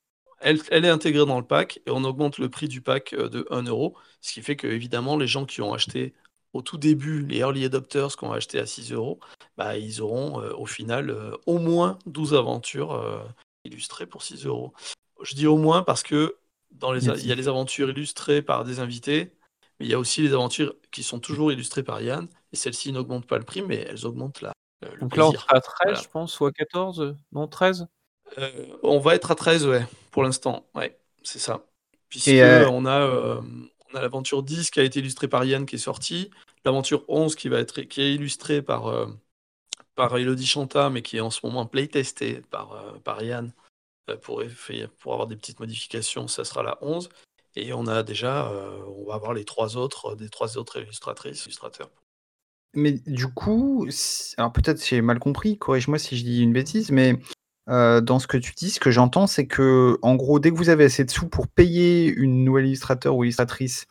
elle, 0.40 0.60
est 0.70 0.88
intégrée 0.88 1.24
dans 1.24 1.40
le 1.40 1.46
pack, 1.46 1.80
et 1.86 1.90
on 1.90 2.04
augmente 2.04 2.38
le 2.38 2.50
prix 2.50 2.68
du 2.68 2.82
pack 2.82 3.14
euh, 3.14 3.30
de 3.30 3.46
1 3.50 3.62
euro, 3.62 3.96
ce 4.20 4.34
qui 4.34 4.42
fait 4.42 4.56
que, 4.56 4.66
évidemment, 4.66 5.16
les 5.16 5.26
gens 5.26 5.46
qui 5.46 5.62
ont 5.62 5.72
acheté 5.72 6.12
au 6.52 6.60
tout 6.60 6.76
début, 6.76 7.26
les 7.26 7.38
early 7.38 7.64
adopters 7.64 8.16
qui 8.16 8.24
ont 8.24 8.32
acheté 8.32 8.58
à 8.58 8.66
6 8.66 8.92
euros, 8.92 9.20
bah, 9.56 9.78
ils 9.78 10.02
auront 10.02 10.38
au 10.56 10.64
final 10.64 11.14
au 11.44 11.58
moins 11.58 11.98
12 12.06 12.34
aventures 12.34 12.94
illustrées 13.66 14.06
pour 14.06 14.22
6 14.22 14.46
euros. 14.46 14.72
Je 15.22 15.34
dis 15.34 15.46
au 15.46 15.56
moins 15.56 15.82
parce 15.82 16.02
que 16.02 16.36
il 16.82 17.26
y 17.26 17.32
a 17.32 17.34
les 17.34 17.48
aventures 17.48 17.90
illustrées 17.90 18.42
par 18.42 18.64
des 18.64 18.80
invités, 18.80 19.32
mais 19.78 19.86
il 19.86 19.90
y 19.90 19.94
a 19.94 19.98
aussi 19.98 20.22
les 20.22 20.32
aventures 20.32 20.74
qui 20.90 21.02
sont 21.02 21.20
toujours 21.20 21.52
illustrées 21.52 21.82
par 21.82 22.00
Yann. 22.00 22.28
Et 22.52 22.56
celles-ci 22.56 22.92
n'augmentent 22.92 23.26
pas 23.26 23.38
le 23.38 23.44
prix, 23.44 23.62
mais 23.62 23.86
elles 23.88 24.06
augmentent. 24.06 24.42
Euh, 24.44 24.88
Donc 25.00 25.16
là, 25.16 25.28
on 25.28 25.32
sera 25.32 25.56
à 25.56 25.60
13, 25.60 26.02
je 26.02 26.08
pense, 26.08 26.38
ou 26.40 26.46
à 26.46 26.52
14 26.52 27.16
Non, 27.32 27.48
13 27.48 27.86
euh, 28.38 28.66
On 28.82 28.98
va 28.98 29.14
être 29.14 29.30
à 29.30 29.34
13, 29.34 29.66
ouais, 29.66 29.86
pour 30.10 30.22
l'instant. 30.22 30.66
Ouais, 30.74 30.98
c'est 31.22 31.38
ça. 31.38 31.64
Puisque 32.08 32.28
euh, 32.28 32.66
on 32.70 32.86
a, 32.86 33.40
on 33.90 33.96
a 33.96 34.00
l'aventure 34.00 34.42
10 34.42 34.70
qui 34.70 34.80
a 34.80 34.84
été 34.84 35.00
illustrée 35.00 35.28
par 35.28 35.44
Yann 35.44 35.66
qui 35.66 35.76
est 35.76 35.78
sortie. 35.78 36.30
L'aventure 36.64 37.04
11 37.08 37.34
qui, 37.36 37.48
va 37.48 37.58
être, 37.58 37.82
qui 37.82 38.00
est 38.00 38.14
illustrée 38.14 38.62
par, 38.62 39.08
par 39.96 40.16
Elodie 40.16 40.46
Chanta, 40.46 40.90
mais 40.90 41.02
qui 41.02 41.16
est 41.16 41.20
en 41.20 41.30
ce 41.30 41.40
moment 41.44 41.66
playtestée 41.66 42.42
par, 42.50 43.00
par 43.02 43.22
Yann. 43.22 43.52
Euh, 44.10 44.16
pour, 44.16 44.42
pour 44.98 45.12
avoir 45.12 45.26
des 45.26 45.36
petites 45.36 45.60
modifications, 45.60 46.28
ça 46.28 46.44
sera 46.44 46.62
la 46.62 46.78
11. 46.80 47.08
Et 47.56 47.72
on 47.72 47.86
a 47.86 48.02
déjà, 48.02 48.48
euh, 48.50 48.78
on 48.86 49.08
va 49.08 49.14
avoir 49.14 49.32
les 49.32 49.44
trois 49.44 49.76
autres, 49.76 50.14
des 50.14 50.28
trois 50.28 50.58
autres 50.58 50.80
illustratrices, 50.80 51.44
illustrateurs. 51.44 51.90
Mais 52.74 52.92
du 52.92 53.28
coup, 53.28 53.88
alors 54.36 54.52
peut-être 54.52 54.84
j'ai 54.84 55.00
mal 55.00 55.18
compris, 55.18 55.56
corrige-moi 55.56 55.98
si 55.98 56.18
je 56.18 56.24
dis 56.24 56.42
une 56.42 56.52
bêtise, 56.52 56.90
mais 56.90 57.18
euh, 57.70 58.02
dans 58.02 58.18
ce 58.18 58.26
que 58.26 58.36
tu 58.36 58.52
dis, 58.54 58.68
ce 58.68 58.80
que 58.80 58.90
j'entends, 58.90 59.26
c'est 59.26 59.46
que, 59.46 59.98
en 60.02 60.14
gros, 60.14 60.38
dès 60.38 60.50
que 60.50 60.56
vous 60.56 60.68
avez 60.68 60.84
assez 60.84 61.04
de 61.04 61.10
sous 61.10 61.28
pour 61.28 61.48
payer 61.48 62.06
une 62.06 62.44
nouvelle 62.44 62.66
illustrateur 62.66 63.16
ou 63.16 63.24
illustratrice, 63.24 63.86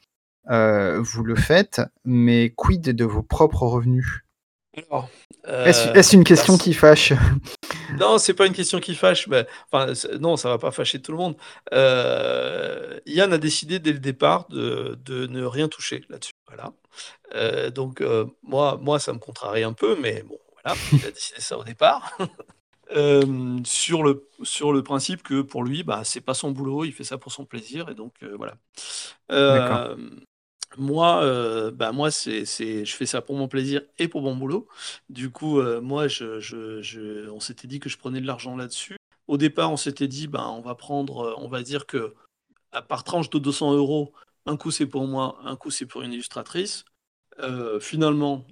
vous 0.48 1.24
le 1.24 1.36
faites, 1.36 1.82
mais 2.04 2.54
quid 2.56 2.84
de 2.84 3.06
vos 3.06 3.24
propres 3.24 3.64
revenus? 3.64 4.25
Est-ce 5.46 6.16
une 6.16 6.24
question 6.24 6.58
qui 6.58 6.74
fâche? 6.74 7.14
Non, 8.00 8.18
c'est 8.18 8.34
pas 8.34 8.46
une 8.46 8.54
question 8.54 8.80
qui 8.80 8.96
fâche. 8.96 9.28
Mais, 9.28 9.46
enfin, 9.72 9.94
non, 10.20 10.38
ça 10.38 10.50
va 10.50 10.58
pas 10.58 10.72
fâcher 10.72 11.02
tout 11.02 11.12
le 11.12 11.18
monde. 11.18 11.36
Euh, 11.74 13.00
Yann 13.06 13.32
a 13.34 13.38
décidé 13.38 13.80
dès 13.80 13.94
le 13.94 14.00
départ 14.00 14.48
de, 14.50 14.98
de 15.04 15.28
ne 15.28 15.44
rien 15.44 15.68
toucher 15.68 16.04
là-dessus. 16.10 16.34
Voilà. 16.48 16.74
Euh, 17.34 17.70
donc, 17.70 18.02
euh, 18.02 18.26
moi, 18.44 18.80
moi, 18.82 19.00
ça 19.00 19.14
me 19.14 19.20
contrarie 19.20 19.64
un 19.64 19.74
peu, 19.74 19.98
mais 20.02 20.24
bon, 20.24 20.38
voilà, 20.64 20.78
il 20.94 21.06
a 21.06 21.12
décidé 21.12 21.42
ça 21.42 21.58
au 21.58 21.64
départ. 21.64 22.18
Euh, 22.96 23.58
sur, 23.66 24.04
le, 24.04 24.28
sur 24.44 24.72
le 24.72 24.84
principe 24.84 25.24
que 25.24 25.42
pour 25.42 25.64
lui, 25.64 25.82
bah, 25.82 26.02
c'est 26.04 26.22
pas 26.22 26.36
son 26.36 26.52
boulot, 26.52 26.86
il 26.86 26.92
fait 26.94 27.04
ça 27.04 27.18
pour 27.18 27.32
son 27.32 27.44
plaisir, 27.44 27.90
et 27.90 27.96
donc 27.96 28.14
euh, 28.22 28.36
voilà. 28.38 28.54
Euh, 29.32 29.96
moi, 30.78 31.24
euh, 31.24 31.72
bah, 31.72 31.92
moi 31.92 32.12
c'est, 32.12 32.46
c'est, 32.46 32.86
je 32.86 32.96
fais 32.96 33.06
ça 33.06 33.22
pour 33.22 33.36
mon 33.36 33.48
plaisir 33.48 33.82
et 33.98 34.08
pour 34.08 34.22
mon 34.22 34.36
boulot. 34.36 34.68
Du 35.10 35.30
coup, 35.32 35.60
euh, 35.60 35.82
moi, 35.82 36.08
je, 36.08 36.40
je, 36.40 36.82
je- 36.82 37.30
on 37.30 37.40
s'était 37.40 37.68
dit 37.68 37.80
que 37.80 37.90
je 37.90 37.98
prenais 37.98 38.22
de 38.22 38.28
l'argent 38.28 38.56
là-dessus. 38.56 38.98
Au 39.28 39.38
départ, 39.38 39.72
on 39.72 39.78
s'était 39.78 40.08
dit, 40.08 40.28
ben, 40.28 40.46
on 40.48 40.62
va 40.62 40.76
prendre, 40.76 41.20
euh, 41.30 41.34
on 41.38 41.48
va 41.48 41.64
dire 41.64 41.86
que 41.86 42.14
à 42.72 42.82
par 42.82 43.04
tranche 43.04 43.30
de 43.30 43.40
200 43.40 43.74
euros, 43.74 44.14
un 44.46 44.58
coup 44.58 44.72
c'est 44.72 44.86
pour 44.86 45.08
moi, 45.08 45.40
un 45.44 45.56
coup 45.56 45.72
c'est 45.72 45.86
pour 45.86 46.02
une 46.04 46.14
illustratrice. 46.14 46.86
Euh, 47.40 47.80
finalement, 47.80 48.46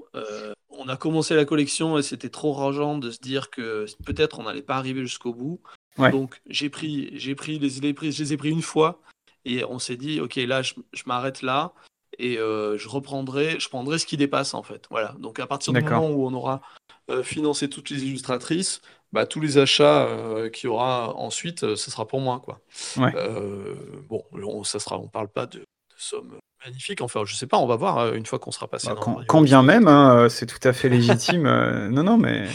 on 0.70 0.88
a 0.88 0.98
commencé 0.98 1.36
la 1.36 1.45
collection 1.45 1.98
et 1.98 2.04
c'était 2.04 2.30
trop 2.30 2.52
rageant 2.54 2.98
de 2.98 3.12
se 3.12 3.20
dire 3.20 3.50
que 3.50 3.86
peut-être 4.06 4.40
on 4.40 4.44
n'allait 4.44 4.62
pas 4.62 4.76
arriver 4.76 5.02
jusqu'au 5.02 5.34
bout. 5.34 5.62
Ouais. 5.98 6.12
Donc 6.12 6.41
j'ai 6.48 6.70
pris, 6.70 7.12
j'ai 7.14 7.36
pris 7.36 7.60
les, 7.60 7.70
les 7.70 7.94
je 8.12 8.24
les 8.24 8.34
ai 8.34 8.38
pris 8.38 8.50
une 8.50 8.62
fois 8.64 9.02
et 9.45 9.64
on 9.66 9.78
s'est 9.78 9.98
dit 9.98 10.20
ok 10.20 10.36
là 10.38 10.62
je, 10.62 10.74
je 10.91 11.04
m'arrête 11.06 11.41
là 11.41 11.74
et 12.19 12.38
euh, 12.38 12.77
je 12.77 12.90
reprendrai, 12.90 13.60
je 13.60 13.69
prendrai 13.69 13.99
ce 13.99 14.06
qui 14.06 14.18
dépasse 14.18 14.53
en 14.53 14.64
fait. 14.64 14.85
Voilà. 14.90 15.15
Donc 15.19 15.40
à 15.40 15.48
partir 15.48 15.73
du 15.73 15.81
moment 15.81 16.10
où 16.10 16.26
on 16.26 16.34
aura 16.34 16.61
euh, 17.10 17.23
financé 17.23 17.69
toutes 17.69 17.90
les 17.90 18.03
illustratrices, 18.06 18.81
bah, 19.11 19.26
tous 19.26 19.40
les 19.40 19.57
achats 19.57 20.06
euh, 20.07 20.49
qu'il 20.49 20.69
y 20.69 20.72
aura 20.72 21.15
ensuite, 21.15 21.64
euh, 21.64 21.76
ce 21.76 21.91
sera 21.91 22.07
pour 22.07 22.22
moi 22.22 22.40
quoi. 22.40 22.60
Ouais. 22.98 23.14
Euh, 23.15 23.76
bon, 24.10 24.23
on, 24.31 24.64
ça 24.64 24.80
sera, 24.80 24.98
on 24.98 25.07
parle 25.07 25.27
pas 25.27 25.45
de, 25.45 25.60
de 25.60 25.65
sommes 25.98 26.38
magnifiques. 26.65 27.02
Enfin, 27.02 27.23
je 27.26 27.35
sais 27.35 27.48
pas, 27.48 27.57
on 27.57 27.68
va 27.68 27.76
voir 27.76 27.98
euh, 27.99 28.14
une 28.14 28.26
fois 28.26 28.40
qu'on 28.40 28.52
sera 28.52 28.68
passé. 28.68 28.88
Bah, 28.88 28.95
quand, 28.99 29.23
quand 29.27 29.41
bien 29.41 29.64
même, 29.64 29.88
hein, 29.88 30.27
c'est 30.30 30.45
tout 30.45 30.65
à 30.68 30.73
fait 30.73 30.90
légitime. 30.90 31.45
euh, 31.45 31.90
non, 31.90 32.03
non, 32.03 32.18
mais 32.18 32.48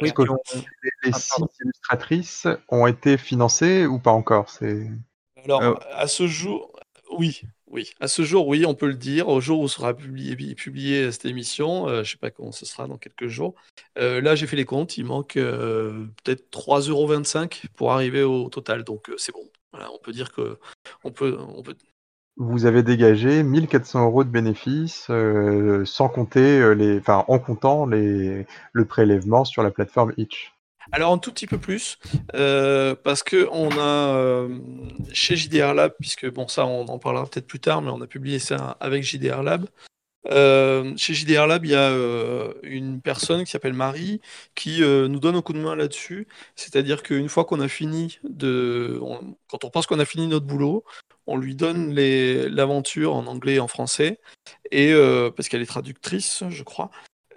Oui, 0.00 0.12
on- 0.16 0.24
les, 0.54 0.90
les 1.02 1.10
Ah, 1.12 1.18
six 1.18 1.42
illustratrices 1.60 2.46
ont 2.68 2.86
été 2.86 3.16
financées 3.18 3.86
ou 3.86 3.98
pas 3.98 4.12
encore? 4.12 4.48
C'est 4.50 4.86
Alors, 5.44 5.62
Euh, 5.62 5.74
à 5.92 6.06
ce 6.06 6.26
jour, 6.26 6.72
oui, 7.10 7.42
oui. 7.70 7.90
À 8.00 8.08
ce 8.08 8.22
jour, 8.22 8.46
oui, 8.48 8.64
on 8.66 8.74
peut 8.74 8.86
le 8.86 8.94
dire. 8.94 9.28
Au 9.28 9.40
jour 9.40 9.60
où 9.60 9.68
sera 9.68 9.94
publié, 9.94 10.34
publié 10.54 11.12
cette 11.12 11.24
émission, 11.26 11.88
euh, 11.88 12.02
je 12.02 12.12
sais 12.12 12.16
pas 12.18 12.30
quand 12.30 12.52
ce 12.52 12.64
sera 12.66 12.86
dans 12.86 12.98
quelques 12.98 13.26
jours. 13.26 13.54
euh, 13.98 14.20
là, 14.20 14.34
j'ai 14.34 14.46
fait 14.46 14.56
les 14.56 14.64
comptes. 14.64 14.96
Il 14.96 15.04
manque 15.04 15.36
euh, 15.36 16.06
peut-être 16.24 16.50
3,25€ 16.50 17.64
pour 17.74 17.92
arriver 17.92 18.22
au 18.22 18.48
total. 18.48 18.84
Donc, 18.84 19.10
c'est 19.16 19.32
bon. 19.32 19.44
On 19.72 19.98
peut 20.02 20.12
dire 20.12 20.32
que 20.32 20.58
on 21.04 21.12
peut, 21.12 21.36
on 21.38 21.62
peut. 21.62 21.76
vous 22.36 22.64
avez 22.64 22.82
dégagé 22.82 23.42
1400 23.42 24.06
euros 24.06 24.24
de 24.24 24.30
bénéfices 24.30 25.10
sans 25.84 26.08
compter 26.08 26.74
les, 26.74 26.98
enfin 26.98 27.24
en 27.28 27.38
comptant 27.38 27.84
les, 27.84 28.46
le 28.72 28.84
prélèvement 28.86 29.44
sur 29.44 29.62
la 29.62 29.70
plateforme 29.70 30.14
Itch. 30.16 30.57
Alors, 30.90 31.12
un 31.12 31.18
tout 31.18 31.32
petit 31.32 31.46
peu 31.46 31.58
plus, 31.58 31.98
euh, 32.34 32.94
parce 32.94 33.22
que 33.22 33.48
on 33.52 33.70
a 33.72 34.16
euh, 34.16 34.58
chez 35.12 35.36
JDR 35.36 35.74
Lab, 35.74 35.92
puisque 36.00 36.28
bon, 36.30 36.48
ça, 36.48 36.64
on 36.66 36.86
en 36.86 36.98
parlera 36.98 37.26
peut-être 37.26 37.46
plus 37.46 37.60
tard, 37.60 37.82
mais 37.82 37.90
on 37.90 38.00
a 38.00 38.06
publié 38.06 38.38
ça 38.38 38.76
avec 38.80 39.02
JDR 39.02 39.42
Lab. 39.42 39.66
Euh, 40.30 40.94
chez 40.96 41.14
JDR 41.14 41.46
Lab, 41.46 41.64
il 41.64 41.72
y 41.72 41.74
a 41.74 41.92
une 42.62 43.02
personne 43.02 43.44
qui 43.44 43.50
s'appelle 43.50 43.74
Marie 43.74 44.20
qui 44.54 44.80
nous 44.80 45.20
donne 45.20 45.36
un 45.36 45.42
coup 45.42 45.52
de 45.52 45.58
main 45.58 45.76
là-dessus. 45.76 46.26
C'est-à-dire 46.56 47.02
qu'une 47.02 47.28
fois 47.28 47.44
qu'on 47.44 47.60
a 47.60 47.68
fini 47.68 48.18
de, 48.24 48.98
quand 49.48 49.64
on 49.64 49.70
pense 49.70 49.86
qu'on 49.86 50.00
a 50.00 50.04
fini 50.06 50.26
notre 50.26 50.46
boulot, 50.46 50.84
on 51.26 51.36
lui 51.36 51.54
donne 51.54 51.94
l'aventure 51.94 53.14
en 53.14 53.26
anglais 53.26 53.56
et 53.56 53.60
en 53.60 53.68
français, 53.68 54.20
et 54.70 54.94
parce 55.36 55.50
qu'elle 55.50 55.62
est 55.62 55.66
traductrice, 55.66 56.44
je 56.48 56.62
crois. 56.62 56.90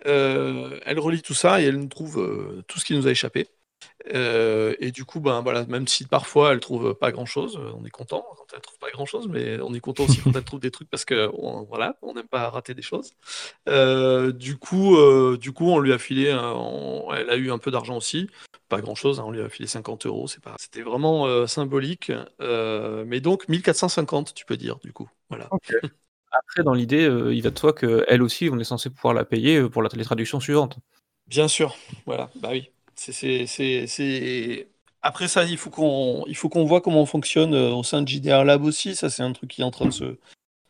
Euh, 0.08 0.80
elle 0.86 1.00
relit 1.00 1.22
tout 1.22 1.34
ça 1.34 1.62
et 1.62 1.66
elle 1.66 1.78
nous 1.78 1.88
trouve 1.88 2.20
euh, 2.20 2.64
tout 2.68 2.80
ce 2.80 2.86
qui 2.86 2.96
nous 2.96 3.08
a 3.08 3.12
échappé. 3.12 3.48
Euh, 4.14 4.76
et 4.80 4.92
du 4.92 5.06
coup, 5.06 5.20
ben 5.20 5.42
voilà, 5.42 5.66
même 5.66 5.88
si 5.88 6.06
parfois 6.06 6.54
elle 6.54 6.60
trouve 6.60 6.94
pas 6.94 7.12
grand 7.12 7.26
chose, 7.26 7.60
on 7.76 7.84
est 7.86 7.92
content 7.92 8.26
quand 8.38 8.46
elle 8.54 8.62
trouve 8.62 8.78
pas 8.80 8.90
grand 8.92 9.06
chose, 9.06 9.28
mais 9.28 9.60
on 9.62 9.74
est 9.74 9.80
content 9.80 10.04
aussi 10.06 10.22
quand 10.22 10.36
elle 10.36 10.44
trouve 10.44 10.60
des 10.60 10.72
trucs 10.72 10.90
parce 10.90 11.06
que 11.06 11.30
on, 11.34 11.64
voilà, 11.64 11.98
on 12.02 12.14
n'aime 12.14 12.28
pas 12.28 12.50
rater 12.50 12.74
des 12.74 12.82
choses. 12.82 13.12
Du 13.68 14.58
coup, 14.58 14.98
du 15.38 15.52
coup, 15.52 15.70
on 15.70 15.80
lui 15.80 15.94
a 15.94 15.98
filé, 15.98 16.26
elle 16.26 17.30
a 17.30 17.36
eu 17.36 17.52
un 17.52 17.58
peu 17.58 17.72
d'argent 17.72 17.98
aussi, 17.98 18.30
pas 18.70 18.82
grand 18.82 18.96
chose, 18.96 19.20
on 19.20 19.32
lui 19.32 19.42
a 19.42 19.50
filé 19.50 19.68
50 19.68 20.06
euros, 20.06 20.28
c'était 20.28 20.82
vraiment 20.82 21.48
symbolique, 21.48 22.12
mais 22.40 23.20
donc 23.20 23.48
1450, 23.50 24.34
tu 24.34 24.46
peux 24.46 24.58
dire, 24.58 24.78
du 24.84 24.94
coup, 24.94 25.10
voilà. 25.30 25.50
Après, 26.32 26.64
dans 26.64 26.74
l'idée, 26.74 27.04
euh, 27.06 27.34
il 27.34 27.42
va 27.44 27.50
de 27.50 27.60
soi 27.60 27.74
qu'elle 27.74 28.22
aussi, 28.22 28.50
on 28.52 28.58
est 28.60 28.64
censé 28.64 28.90
pouvoir 28.90 29.14
la 29.14 29.26
payer 29.26 29.58
euh, 29.58 29.70
pour 29.70 29.82
la, 29.82 29.90
les 29.94 30.04
traductions 30.04 30.40
suivantes. 30.40 30.78
Bien 31.28 31.48
sûr, 31.48 31.76
voilà, 32.06 32.30
bah 32.42 32.50
oui. 32.52 32.70
C'est, 32.96 33.12
c'est, 33.12 33.46
c'est, 33.48 33.88
c'est- 33.88 34.68
Après 35.02 35.28
ça, 35.28 35.44
il 35.46 35.58
faut 35.58 35.70
qu'on, 35.70 36.24
il 36.28 36.36
faut 36.36 36.50
qu'on 36.50 36.66
voit 36.66 36.82
comment 36.82 37.02
on 37.02 37.06
fonctionne 37.06 37.54
euh, 37.54 37.72
au 37.74 37.84
sein 37.84 38.02
de 38.02 38.08
JDR 38.08 38.44
Lab 38.44 38.64
aussi. 38.64 38.96
Ça, 38.96 39.10
c'est 39.10 39.24
un 39.24 39.32
truc 39.34 39.50
qui 39.50 39.62
est 39.62 39.66
en 39.66 39.72
train 39.72 39.88
de 39.88 39.92
se, 39.94 40.18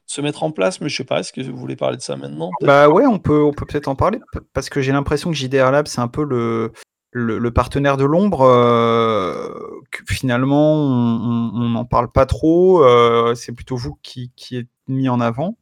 se 0.08 0.22
mettre 0.22 0.44
en 0.44 0.52
place, 0.52 0.82
mais 0.82 0.90
je 0.90 0.96
sais 0.98 1.04
pas, 1.04 1.20
est-ce 1.20 1.34
que 1.34 1.42
vous 1.42 1.58
voulez 1.58 1.76
parler 1.76 1.98
de 1.98 2.02
ça 2.02 2.16
maintenant? 2.16 2.52
peut-être 2.60 2.68
bah 2.70 2.90
ouais, 2.90 3.06
on 3.06 3.20
peut, 3.20 3.44
on 3.44 3.54
peut 3.54 3.66
peut-être 3.66 3.88
en 3.88 3.96
parler 3.96 4.20
parce 4.54 4.70
que 4.70 4.82
j'ai 4.82 4.92
l'impression 4.92 5.32
que 5.32 5.36
JDR 5.38 5.72
Lab 5.72 5.88
c'est 5.88 6.02
un 6.02 6.08
peu 6.08 6.24
le, 6.24 6.72
le, 7.12 7.38
le 7.40 7.52
partenaire 7.52 7.98
de 7.98 8.06
l'ombre. 8.06 8.42
euh, 8.44 9.50
que 9.92 10.04
finalement, 10.14 10.76
on 10.76 11.70
n'en 11.70 11.86
parle 11.86 12.12
pas 12.12 12.26
trop. 12.26 12.84
euh, 12.84 13.36
c'est 13.36 13.52
plutôt 13.54 13.76
vous 13.78 13.98
qui, 14.04 14.32
qui 14.36 14.58
êtes 14.58 14.68
mis 14.92 15.10
en 15.10 15.20
avant. 15.20 15.58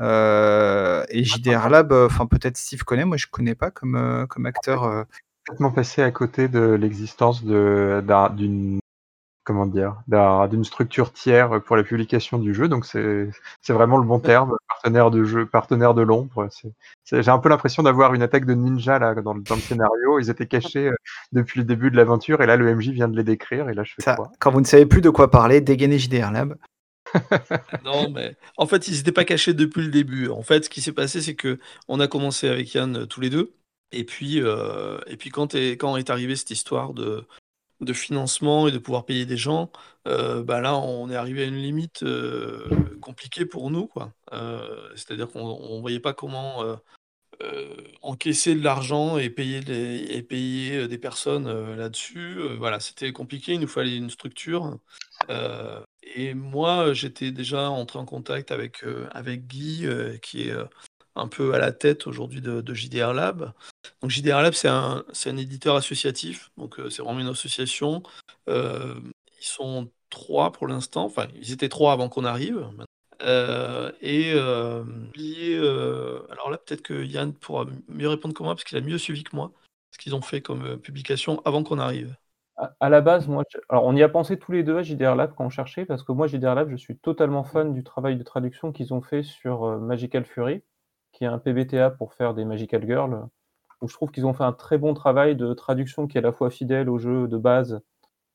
Euh, 0.00 1.04
et 1.08 1.24
JDR 1.24 1.68
Lab, 1.68 1.92
euh, 1.92 2.06
enfin 2.06 2.26
peut-être 2.26 2.56
Steve 2.56 2.84
connaît, 2.84 3.04
moi 3.04 3.16
je 3.16 3.26
connais 3.26 3.54
pas 3.56 3.70
comme, 3.70 3.96
euh, 3.96 4.26
comme 4.26 4.46
acteur. 4.46 5.06
Complètement 5.46 5.72
passé 5.72 6.02
à 6.02 6.10
côté 6.10 6.46
de 6.48 6.60
l'existence 6.60 7.42
d'une 7.44 8.78
comment 9.44 9.64
dire 9.66 9.96
d'un- 10.08 10.46
d'une 10.46 10.62
structure 10.62 11.10
tiers 11.12 11.62
pour 11.62 11.74
la 11.74 11.82
publication 11.82 12.38
du 12.38 12.52
jeu. 12.54 12.68
Donc 12.68 12.84
c'est 12.84 13.30
vraiment 13.68 13.96
le 13.96 14.04
bon 14.04 14.18
terme, 14.20 14.54
partenaire 14.68 15.10
de 15.10 15.24
jeu, 15.24 15.46
partenaire 15.46 15.94
de 15.94 16.02
l'ombre. 16.02 16.48
J'ai 17.10 17.28
un 17.30 17.38
peu 17.38 17.48
l'impression 17.48 17.82
d'avoir 17.82 18.12
une 18.14 18.20
attaque 18.22 18.44
de 18.44 18.52
ninja 18.54 18.98
là 18.98 19.14
dans, 19.14 19.32
le- 19.32 19.40
dans 19.40 19.54
le 19.56 19.60
scénario. 19.62 20.18
Ils 20.20 20.28
étaient 20.30 20.46
cachés 20.76 20.90
depuis 21.32 21.58
le 21.60 21.64
début 21.64 21.90
de 21.90 21.96
l'aventure 21.96 22.42
et 22.42 22.46
là 22.46 22.56
le 22.56 22.68
MJ 22.74 22.90
vient 22.90 23.08
de 23.08 23.16
les 23.16 23.24
décrire 23.24 23.68
et 23.70 23.74
là 23.74 23.82
je 23.84 23.94
fais 23.94 24.02
Ça, 24.02 24.14
quoi? 24.16 24.30
quand 24.38 24.50
vous 24.52 24.60
ne 24.60 24.66
savez 24.66 24.84
plus 24.86 25.00
de 25.00 25.10
quoi 25.10 25.30
parler, 25.30 25.60
dégainez 25.62 25.98
JDR 25.98 26.30
Lab. 26.30 26.54
Non, 27.84 28.10
mais 28.10 28.36
en 28.56 28.66
fait, 28.66 28.88
ils 28.88 28.96
n'étaient 28.96 29.12
pas 29.12 29.24
cachés 29.24 29.54
depuis 29.54 29.82
le 29.82 29.90
début. 29.90 30.28
En 30.28 30.42
fait, 30.42 30.64
ce 30.64 30.70
qui 30.70 30.80
s'est 30.80 30.92
passé, 30.92 31.20
c'est 31.20 31.34
que 31.34 31.58
on 31.88 32.00
a 32.00 32.08
commencé 32.08 32.48
avec 32.48 32.72
Yann 32.74 32.96
euh, 32.96 33.06
tous 33.06 33.20
les 33.20 33.30
deux. 33.30 33.54
Et 33.92 34.04
puis, 34.04 34.40
euh, 34.40 34.98
et 35.06 35.16
puis 35.16 35.30
quand 35.30 35.54
est, 35.54 35.72
quand 35.72 35.96
est 35.96 36.10
arrivée 36.10 36.36
cette 36.36 36.50
histoire 36.50 36.92
de, 36.92 37.24
de 37.80 37.92
financement 37.92 38.68
et 38.68 38.72
de 38.72 38.78
pouvoir 38.78 39.06
payer 39.06 39.26
des 39.26 39.36
gens, 39.36 39.70
euh, 40.06 40.42
bah 40.42 40.60
là, 40.60 40.76
on 40.76 41.10
est 41.10 41.16
arrivé 41.16 41.42
à 41.44 41.46
une 41.46 41.56
limite 41.56 42.02
euh, 42.02 42.68
compliquée 43.00 43.46
pour 43.46 43.70
nous, 43.70 43.86
quoi. 43.86 44.12
C'est-à-dire 44.94 45.28
qu'on 45.30 45.76
ne 45.76 45.80
voyait 45.80 46.00
pas 46.00 46.12
comment 46.14 46.78
encaisser 48.02 48.54
de 48.54 48.64
l'argent 48.64 49.16
et 49.16 49.30
payer, 49.30 49.60
et 50.16 50.22
payer 50.22 50.88
des 50.88 50.98
personnes 50.98 51.76
là-dessus. 51.76 52.40
Voilà, 52.58 52.80
c'était 52.80 53.12
compliqué, 53.12 53.54
il 53.54 53.60
nous 53.60 53.68
fallait 53.68 53.96
une 53.96 54.10
structure. 54.10 54.78
Et 56.14 56.34
moi, 56.34 56.92
j'étais 56.92 57.30
déjà 57.30 57.70
entré 57.70 57.98
en 57.98 58.04
contact 58.04 58.50
avec, 58.50 58.84
euh, 58.84 59.08
avec 59.12 59.46
Guy, 59.46 59.86
euh, 59.86 60.16
qui 60.18 60.48
est 60.48 60.52
euh, 60.52 60.64
un 61.18 61.28
peu 61.28 61.54
à 61.54 61.58
la 61.58 61.72
tête 61.72 62.06
aujourd'hui 62.06 62.40
de, 62.40 62.74
JDR 62.74 63.12
Lab. 63.12 63.52
Donc 64.00 64.10
JDR 64.10 64.40
Lab, 64.42 64.54
c'est 64.54 64.68
un, 64.68 65.04
un 65.26 65.36
éditeur 65.36 65.76
associatif, 65.76 66.50
donc 66.56 66.78
euh, 66.78 66.90
c'est 66.90 67.02
vraiment 67.02 67.20
une 67.20 67.28
association. 67.28 68.02
Euh, 68.48 68.94
ils 69.40 69.46
sont 69.46 69.90
trois 70.10 70.52
pour 70.52 70.66
l'instant, 70.66 71.04
enfin 71.04 71.26
ils 71.34 71.52
étaient 71.52 71.68
trois 71.68 71.92
avant 71.92 72.08
qu'on 72.08 72.24
arrive. 72.24 72.68
Euh, 73.22 73.90
et 74.00 74.32
euh, 74.32 74.84
euh, 75.18 76.22
alors 76.30 76.50
là 76.50 76.58
peut-être 76.58 76.82
que 76.82 77.04
Yann 77.04 77.32
pourra 77.34 77.66
mieux 77.88 78.08
répondre 78.08 78.32
que 78.32 78.44
moi 78.44 78.54
parce 78.54 78.62
qu'il 78.62 78.78
a 78.78 78.80
mieux 78.80 78.98
suivi 78.98 79.24
que 79.24 79.34
moi 79.34 79.50
ce 79.90 79.98
qu'ils 79.98 80.14
ont 80.14 80.22
fait 80.22 80.40
comme 80.40 80.64
euh, 80.64 80.76
publication 80.76 81.42
avant 81.44 81.64
qu'on 81.64 81.78
arrive. 81.78 82.14
À, 82.58 82.74
à 82.80 82.88
la 82.88 83.00
base, 83.00 83.28
moi, 83.28 83.44
je- 83.50 83.58
alors 83.68 83.84
on 83.84 83.94
y 83.96 84.02
a 84.02 84.08
pensé 84.08 84.38
tous 84.38 84.52
les 84.52 84.62
deux 84.64 84.78
à 84.78 84.82
JDR 84.82 85.14
Lab 85.16 85.32
quand 85.36 85.46
on 85.46 85.50
cherchait, 85.50 85.84
parce 85.86 86.02
que 86.02 86.12
moi, 86.12 86.26
JDR 86.26 86.54
Lab, 86.54 86.68
je 86.70 86.76
suis 86.76 86.98
totalement 86.98 87.44
fan 87.44 87.72
du 87.72 87.84
travail 87.84 88.16
de 88.16 88.22
traduction 88.24 88.72
qu'ils 88.72 88.92
ont 88.94 89.00
fait 89.02 89.22
sur 89.22 89.64
euh, 89.64 89.78
Magical 89.78 90.24
Fury, 90.24 90.62
qui 91.12 91.24
est 91.24 91.26
un 91.28 91.38
PBTA 91.38 91.90
pour 91.90 92.14
faire 92.14 92.34
des 92.34 92.44
Magical 92.44 92.84
Girls, 92.86 93.26
où 93.82 93.88
je 93.88 93.94
trouve 93.94 94.10
qu'ils 94.10 94.26
ont 94.26 94.34
fait 94.34 94.44
un 94.44 94.52
très 94.52 94.78
bon 94.78 94.94
travail 94.94 95.36
de 95.36 95.54
traduction 95.54 96.06
qui 96.08 96.18
est 96.18 96.20
à 96.20 96.24
la 96.24 96.32
fois 96.32 96.50
fidèle 96.50 96.90
au 96.90 96.98
jeu 96.98 97.28
de 97.28 97.36
base, 97.38 97.80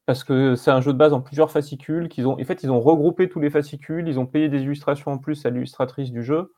parce 0.05 0.23
que 0.25 0.55
c'est 0.55 0.71
un 0.71 0.81
jeu 0.81 0.93
de 0.93 0.97
base 0.99 1.13
en 1.13 1.21
plusieurs 1.21 1.51
fascicules, 1.51 2.09
qu'ils 2.09 2.27
ont, 2.27 2.39
en 2.41 2.45
fait, 2.45 2.63
ils 2.63 2.71
ont 2.71 2.81
regroupé 2.81 3.29
tous 3.29 3.39
les 3.41 3.49
fascicules, 3.51 4.07
ils 4.09 4.19
ont 4.19 4.27
payé 4.27 4.49
des 4.49 4.63
illustrations 4.63 5.11
en 5.13 5.17
plus 5.19 5.45
à 5.45 5.49
l'illustratrice 5.51 6.11
du 6.11 6.23
jeu, 6.23 6.53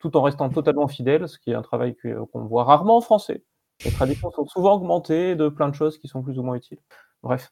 tout 0.00 0.16
en 0.16 0.22
restant 0.22 0.50
totalement 0.50 0.88
fidèle, 0.88 1.28
ce 1.28 1.38
qui 1.38 1.50
est 1.52 1.54
un 1.54 1.62
travail 1.62 1.96
qu'on 1.96 2.46
voit 2.46 2.64
rarement 2.64 2.96
en 2.98 3.00
français. 3.02 3.44
Les 3.84 3.92
traductions 3.92 4.30
sont 4.32 4.46
souvent 4.46 4.74
augmentées 4.74 5.36
de 5.36 5.48
plein 5.48 5.68
de 5.70 5.74
choses 5.76 5.98
qui 5.98 6.08
sont 6.08 6.22
plus 6.22 6.38
ou 6.38 6.42
moins 6.44 6.56
utiles. 6.56 6.80
Bref. 7.22 7.50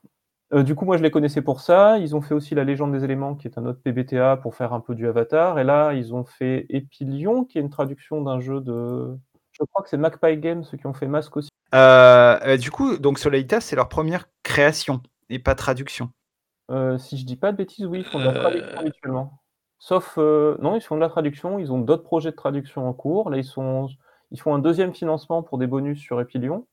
Euh, 0.53 0.63
du 0.63 0.75
coup, 0.75 0.85
moi, 0.85 0.97
je 0.97 1.03
les 1.03 1.11
connaissais 1.11 1.43
pour 1.43 1.61
ça. 1.61 1.99
Ils 1.99 2.15
ont 2.15 2.21
fait 2.21 2.35
aussi 2.35 2.55
La 2.55 2.65
Légende 2.65 2.93
des 2.93 3.05
éléments, 3.05 3.35
qui 3.35 3.49
est 3.49 3.59
un 3.59 3.67
autre 3.67 3.81
PBTA 3.83 4.37
pour 4.37 4.55
faire 4.55 4.73
un 4.73 4.81
peu 4.81 4.95
du 4.95 5.09
Avatar. 5.09 5.59
Et 5.59 5.65
là, 5.65 5.93
ils 5.93 6.15
ont 6.15 6.25
fait 6.25 6.67
Epilion, 6.69 7.45
qui 7.45 7.59
est 7.59 7.61
une 7.61 7.71
traduction 7.71 8.23
d'un 8.23 8.41
jeu 8.41 8.61
de. 8.61 9.17
Je 9.53 9.65
crois 9.65 9.83
que 9.83 9.89
c'est 9.89 9.97
Magpie 9.97 10.37
Games, 10.37 10.63
ceux 10.63 10.77
qui 10.77 10.87
ont 10.87 10.93
fait 10.93 11.09
Mask 11.09 11.37
aussi. 11.37 11.49
Euh, 11.75 12.39
euh, 12.45 12.57
du 12.57 12.71
coup, 12.71 12.97
donc 12.99 13.19
Solaitas, 13.19 13.63
c'est 13.63 13.75
leur 13.75 13.89
première 13.89 14.29
création 14.43 15.03
et 15.31 15.39
pas 15.39 15.55
traduction. 15.55 16.11
Si 16.99 17.17
je 17.17 17.25
dis 17.25 17.37
pas 17.37 17.53
de 17.53 17.57
bêtises, 17.57 17.87
oui, 17.87 18.01
ils 18.01 18.05
font 18.05 18.19
de 18.19 18.25
la 18.25 18.35
traduction 18.35 18.79
habituellement. 18.79 19.43
Sauf, 19.79 20.17
non, 20.17 20.77
ils 20.77 20.81
font 20.81 20.97
de 20.97 21.01
la 21.01 21.09
traduction. 21.09 21.59
Ils 21.59 21.73
ont 21.73 21.79
d'autres 21.79 22.03
projets 22.03 22.31
de 22.31 22.37
traduction 22.37 22.89
en 22.89 22.93
cours. 22.93 23.31
Là, 23.31 23.39
ils 23.39 23.45
sont, 23.45 23.89
ils 24.31 24.41
font 24.41 24.55
un 24.55 24.59
deuxième 24.59 24.95
financement 24.95 25.43
pour 25.43 25.59
des 25.59 25.67
bonus 25.67 26.01
sur 26.01 26.21
Epilion 26.21 26.67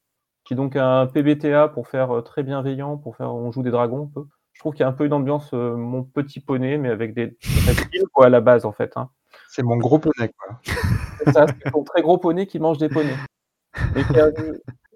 qui 0.43 0.53
est 0.53 0.57
donc 0.57 0.75
un 0.75 1.07
PBTA 1.07 1.69
pour 1.69 1.87
faire 1.87 2.21
très 2.23 2.43
bienveillant, 2.43 2.97
pour 2.97 3.15
faire 3.15 3.33
on 3.33 3.51
joue 3.51 3.63
des 3.63 3.71
dragons 3.71 4.03
un 4.03 4.11
peu. 4.13 4.27
Je 4.53 4.59
trouve 4.59 4.73
qu'il 4.73 4.81
y 4.81 4.83
a 4.83 4.89
un 4.89 4.93
peu 4.93 5.05
une 5.05 5.13
ambiance 5.13 5.51
mon 5.53 6.03
petit 6.03 6.39
poney, 6.39 6.77
mais 6.77 6.89
avec 6.89 7.13
des 7.13 7.37
reptiles 7.65 8.07
quoi 8.13 8.27
à 8.27 8.29
la 8.29 8.41
base 8.41 8.65
en 8.65 8.71
fait. 8.71 8.91
Hein. 8.95 9.09
C'est 9.49 9.63
mon 9.63 9.77
gros 9.77 9.99
poney 9.99 10.31
quoi. 10.37 10.59
C'est 10.63 11.31
ça, 11.31 11.45
c'est 11.47 11.73
mon 11.73 11.83
très 11.83 12.01
gros 12.01 12.17
poney 12.17 12.45
qui 12.45 12.59
mange 12.59 12.77
des 12.77 12.89
poneys. 12.89 13.15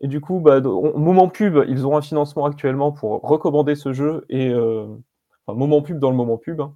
Et, 0.01 0.07
du 0.07 0.21
coup, 0.21 0.39
bah, 0.39 0.61
moment 0.61 1.27
pub, 1.27 1.63
ils 1.67 1.87
ont 1.87 1.97
un 1.97 2.01
financement 2.01 2.45
actuellement 2.45 2.91
pour 2.91 3.21
recommander 3.21 3.73
ce 3.73 3.93
jeu 3.93 4.25
et 4.29 4.53
enfin, 4.53 5.57
moment 5.57 5.81
pub 5.81 5.97
dans 5.99 6.11
le 6.11 6.15
moment 6.15 6.37
pub. 6.37 6.61
Hein. 6.61 6.73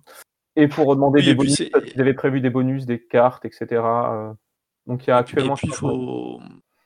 et 0.56 0.68
pour 0.68 0.96
demander 0.96 1.22
des 1.22 1.36
bonus, 1.36 1.60
ils 1.60 2.02
avaient 2.02 2.16
prévu 2.16 2.42
des 2.42 2.50
bonus, 2.50 2.86
des 2.86 3.00
cartes, 3.00 3.46
etc. 3.46 3.84
donc 4.88 5.06
il 5.06 5.10
y 5.10 5.14
a 5.14 5.18
actuellement. 5.18 5.54
Et 5.54 5.58
puis, 5.58 5.68
il 5.68 5.74
faut, 5.74 6.40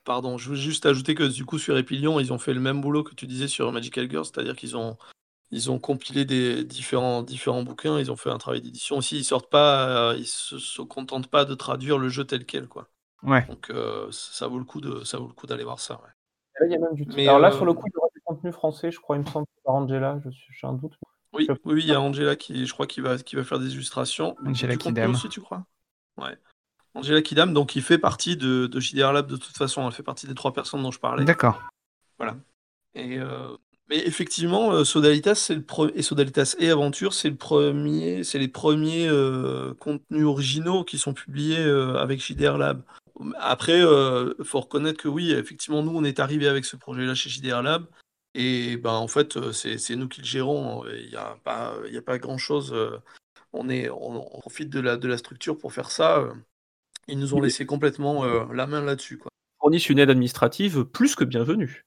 Pardon, 0.06 0.38
je 0.38 0.52
veux 0.52 0.56
juste 0.56 0.86
ajouter 0.86 1.15
que 1.15 1.23
du 1.23 1.45
coup 1.45 1.57
sur 1.57 1.76
Epilion, 1.77 2.19
ils 2.19 2.32
ont 2.32 2.38
fait 2.38 2.53
le 2.53 2.60
même 2.60 2.80
boulot 2.80 3.03
que 3.03 3.15
tu 3.15 3.26
disais 3.26 3.48
sur 3.48 3.72
Magical 3.72 4.10
Girls, 4.10 4.26
c'est-à-dire 4.26 4.56
qu'ils 4.56 4.77
ont 4.77 4.98
ils 5.49 5.72
ont 5.72 5.80
compilé 5.80 6.26
des 6.26 6.64
différents 6.64 7.23
différents 7.23 7.64
bouquins, 7.64 7.99
ils 7.99 8.11
ont 8.11 8.15
fait 8.15 8.30
un 8.30 8.38
travail 8.38 8.61
d'édition 8.61 8.98
aussi, 8.98 9.18
ils 9.18 9.23
sortent 9.23 9.49
pas 9.49 10.11
euh, 10.11 10.15
ils 10.15 10.27
se, 10.27 10.60
se, 10.60 10.84
contentent 10.84 11.27
pas 11.27 11.44
de 11.44 11.56
traduire 11.56 11.98
le 11.98 12.10
jeu 12.10 12.23
tel 12.23 12.45
quel 12.45 12.68
quoi. 12.68 12.88
Ouais. 13.23 13.45
Donc 13.48 13.72
euh, 13.72 14.07
ça 14.11 14.48
vaut 14.48 14.60
le 14.60 14.64
coup 14.64 14.80
de 14.80 15.03
ça 15.03 15.18
vaut 15.18 15.27
le 15.27 15.34
coup 15.34 15.48
d'aller 15.48 15.64
voir 15.64 15.80
ça, 15.80 15.95
ouais. 15.95 16.10
Là, 16.60 16.68
il 16.68 16.72
y 16.72 16.76
a 16.76 16.80
même 16.80 16.94
du 16.94 17.06
Mais 17.15 17.27
Alors 17.27 17.40
là 17.40 17.52
sur 17.52 17.65
le 17.65 17.72
euh, 17.72 17.73
coup, 17.73 17.88
il 17.88 17.94
y 17.95 17.98
aura 17.98 18.10
du 18.14 18.22
contenu 18.22 18.52
français, 18.52 18.91
je 18.91 18.99
crois, 18.99 19.15
il 19.15 19.23
me 19.23 19.27
semble 19.27 19.48
par 19.64 19.73
Angela, 19.73 20.22
je 20.23 20.30
suis 20.30 20.53
j'ai 20.53 20.68
un 20.68 20.73
doute. 20.73 20.94
Oui, 21.34 21.48
oui, 21.65 21.82
il 21.82 21.90
y 21.90 21.94
a 21.94 21.99
Angela 21.99 22.36
qui 22.36 22.68
je 22.68 22.73
crois 22.73 22.86
qui 22.86 23.02
va 23.02 23.18
qui 23.18 23.36
va 23.36 23.44
faire 23.44 23.57
des 23.57 23.73
illustrations. 23.73 24.36
Angela 24.45 24.76
Kidam 24.76 25.11
aussi, 25.11 25.30
tu 25.30 25.41
crois? 25.41 25.65
Ouais. 26.18 26.38
Angela 26.96 27.22
Kidam, 27.22 27.54
donc 27.54 27.76
il 27.76 27.82
fait 27.82 27.98
partie 27.98 28.38
de, 28.38 28.68
de 28.68 28.80
JDR 28.80 29.12
Lab 29.12 29.28
de 29.28 29.36
toute 29.36 29.56
façon, 29.58 29.86
elle 29.86 29.94
fait 29.94 30.02
partie 30.02 30.28
des 30.28 30.34
trois 30.34 30.54
personnes 30.54 30.82
dont 30.82 30.92
je 30.92 31.00
parlais. 31.00 31.26
D'accord. 31.26 31.62
Voilà. 32.18 32.38
Et 32.96 33.20
euh, 33.20 33.50
mais 33.90 34.00
effectivement, 34.08 34.72
euh, 34.72 34.84
Sodalitas 34.86 35.36
c'est 35.36 35.56
le 35.56 35.64
et 35.94 36.02
Sodalitas 36.02 36.56
et 36.58 36.72
Aventure, 36.72 37.14
c'est 37.14 37.30
le 37.30 37.36
premier, 37.36 38.24
c'est 38.24 38.40
les 38.40 38.48
premiers 38.48 39.08
euh, 39.10 39.74
contenus 39.76 40.26
originaux 40.26 40.86
qui 40.86 40.98
sont 40.98 41.14
publiés 41.14 41.60
avec 41.60 42.22
JDR 42.22 42.58
Lab. 42.58 42.82
Après, 43.40 43.80
il 43.80 44.46
faut 44.46 44.62
reconnaître 44.62 45.02
que 45.02 45.08
oui, 45.08 45.32
effectivement, 45.32 45.84
nous 45.84 45.96
on 45.96 46.04
est 46.04 46.20
arrivé 46.20 46.48
avec 46.48 46.66
ce 46.66 46.78
projet-là 46.78 47.14
chez 47.14 47.30
JDR 47.30 47.62
Lab. 47.62 47.86
Et 48.38 48.76
ben 48.76 48.92
en 48.92 49.08
fait, 49.08 49.52
c'est 49.54 49.96
nous 49.96 50.10
qui 50.10 50.22
le 50.22 50.28
gérons. 50.28 50.86
Il 50.88 51.10
n'y 51.10 51.16
a 51.16 51.38
pas, 51.44 51.76
il 51.90 51.98
a 51.98 52.02
pas 52.02 52.18
grand 52.18 52.38
chose. 52.38 52.76
On, 53.54 53.70
est, 53.70 53.90
on, 53.90 54.20
profite 54.42 54.70
de 54.70 54.82
la, 54.82 54.98
de 54.98 55.08
la 55.08 55.18
structure 55.18 55.58
pour 55.58 55.72
faire 55.72 55.92
ça. 55.92 56.28
Ils 57.07 57.19
nous 57.19 57.34
ont 57.36 57.40
laissé 57.40 57.65
complètement 57.65 58.23
euh, 58.23 58.45
la 58.53 58.68
main 58.68 58.82
là-dessus. 58.82 59.18
Quoi. 59.18 59.32
Fournissent 59.60 59.90
une 59.90 59.99
aide 59.99 60.10
administrative 60.10 60.86
plus 60.86 61.15
que 61.15 61.23
bienvenue. 61.23 61.86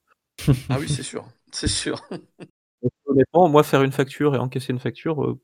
ah 0.69 0.77
oui, 0.79 0.87
c'est 0.87 1.03
sûr. 1.03 1.27
C'est 1.51 1.67
sûr. 1.67 2.07
honnêtement, 3.07 3.49
moi, 3.49 3.63
faire 3.63 3.81
une 3.81 3.91
facture 3.91 4.35
et 4.35 4.37
encaisser 4.37 4.71
une 4.71 4.79
facture. 4.79 5.25
Euh, 5.25 5.39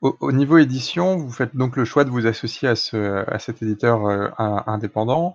au, 0.00 0.30
niveau 0.30 0.56
édition, 0.58 1.16
vous 1.16 1.32
faites 1.32 1.56
donc 1.56 1.76
le 1.76 1.84
choix 1.84 2.04
de 2.04 2.10
vous 2.10 2.28
associer 2.28 2.68
à, 2.68 2.76
ce, 2.76 3.28
à 3.28 3.40
cet 3.40 3.60
éditeur 3.60 4.06
euh, 4.06 4.28
indépendant. 4.38 5.34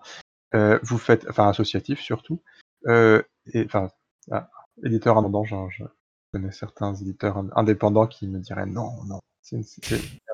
vous 0.53 0.97
faites, 0.97 1.27
enfin 1.29 1.49
associatif 1.49 1.99
surtout. 1.99 2.41
et 2.87 3.65
enfin, 3.65 3.89
ah, 4.31 4.49
éditeur 4.85 5.17
indépendant, 5.17 5.69
je 5.69 5.83
connais 6.31 6.53
certains 6.53 6.95
éditeurs 6.95 7.43
indépendants 7.57 8.07
qui 8.07 8.29
me 8.29 8.39
diraient 8.39 8.65
non, 8.65 9.03
non, 9.03 9.19
c'est 9.41 9.61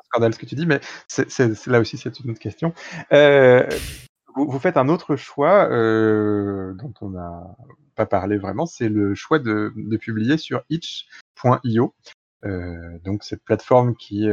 scandale 0.10 0.34
ce 0.34 0.40
que 0.40 0.46
tu 0.46 0.56
dis, 0.56 0.66
mais 0.66 0.80
là 1.68 1.80
aussi 1.80 1.98
c'est 1.98 2.20
une 2.20 2.32
autre 2.32 2.40
question. 2.40 2.74
Euh, 3.14 3.68
vous, 4.36 4.60
faites 4.60 4.78
un 4.78 4.90
autre 4.90 5.16
choix 5.16 5.70
euh, 5.70 6.74
dont 6.76 6.94
on 7.02 7.10
n'a 7.10 7.56
pas 7.96 8.06
parlé 8.06 8.38
vraiment, 8.38 8.66
c'est 8.66 8.90
le 8.90 9.16
choix 9.16 9.40
de, 9.40 9.74
publier 9.98 10.38
sur 10.38 10.64
itch.io. 10.70 11.94
Euh, 12.46 13.00
donc 13.04 13.24
cette 13.24 13.44
plateforme 13.44 13.96
qui 13.96 14.28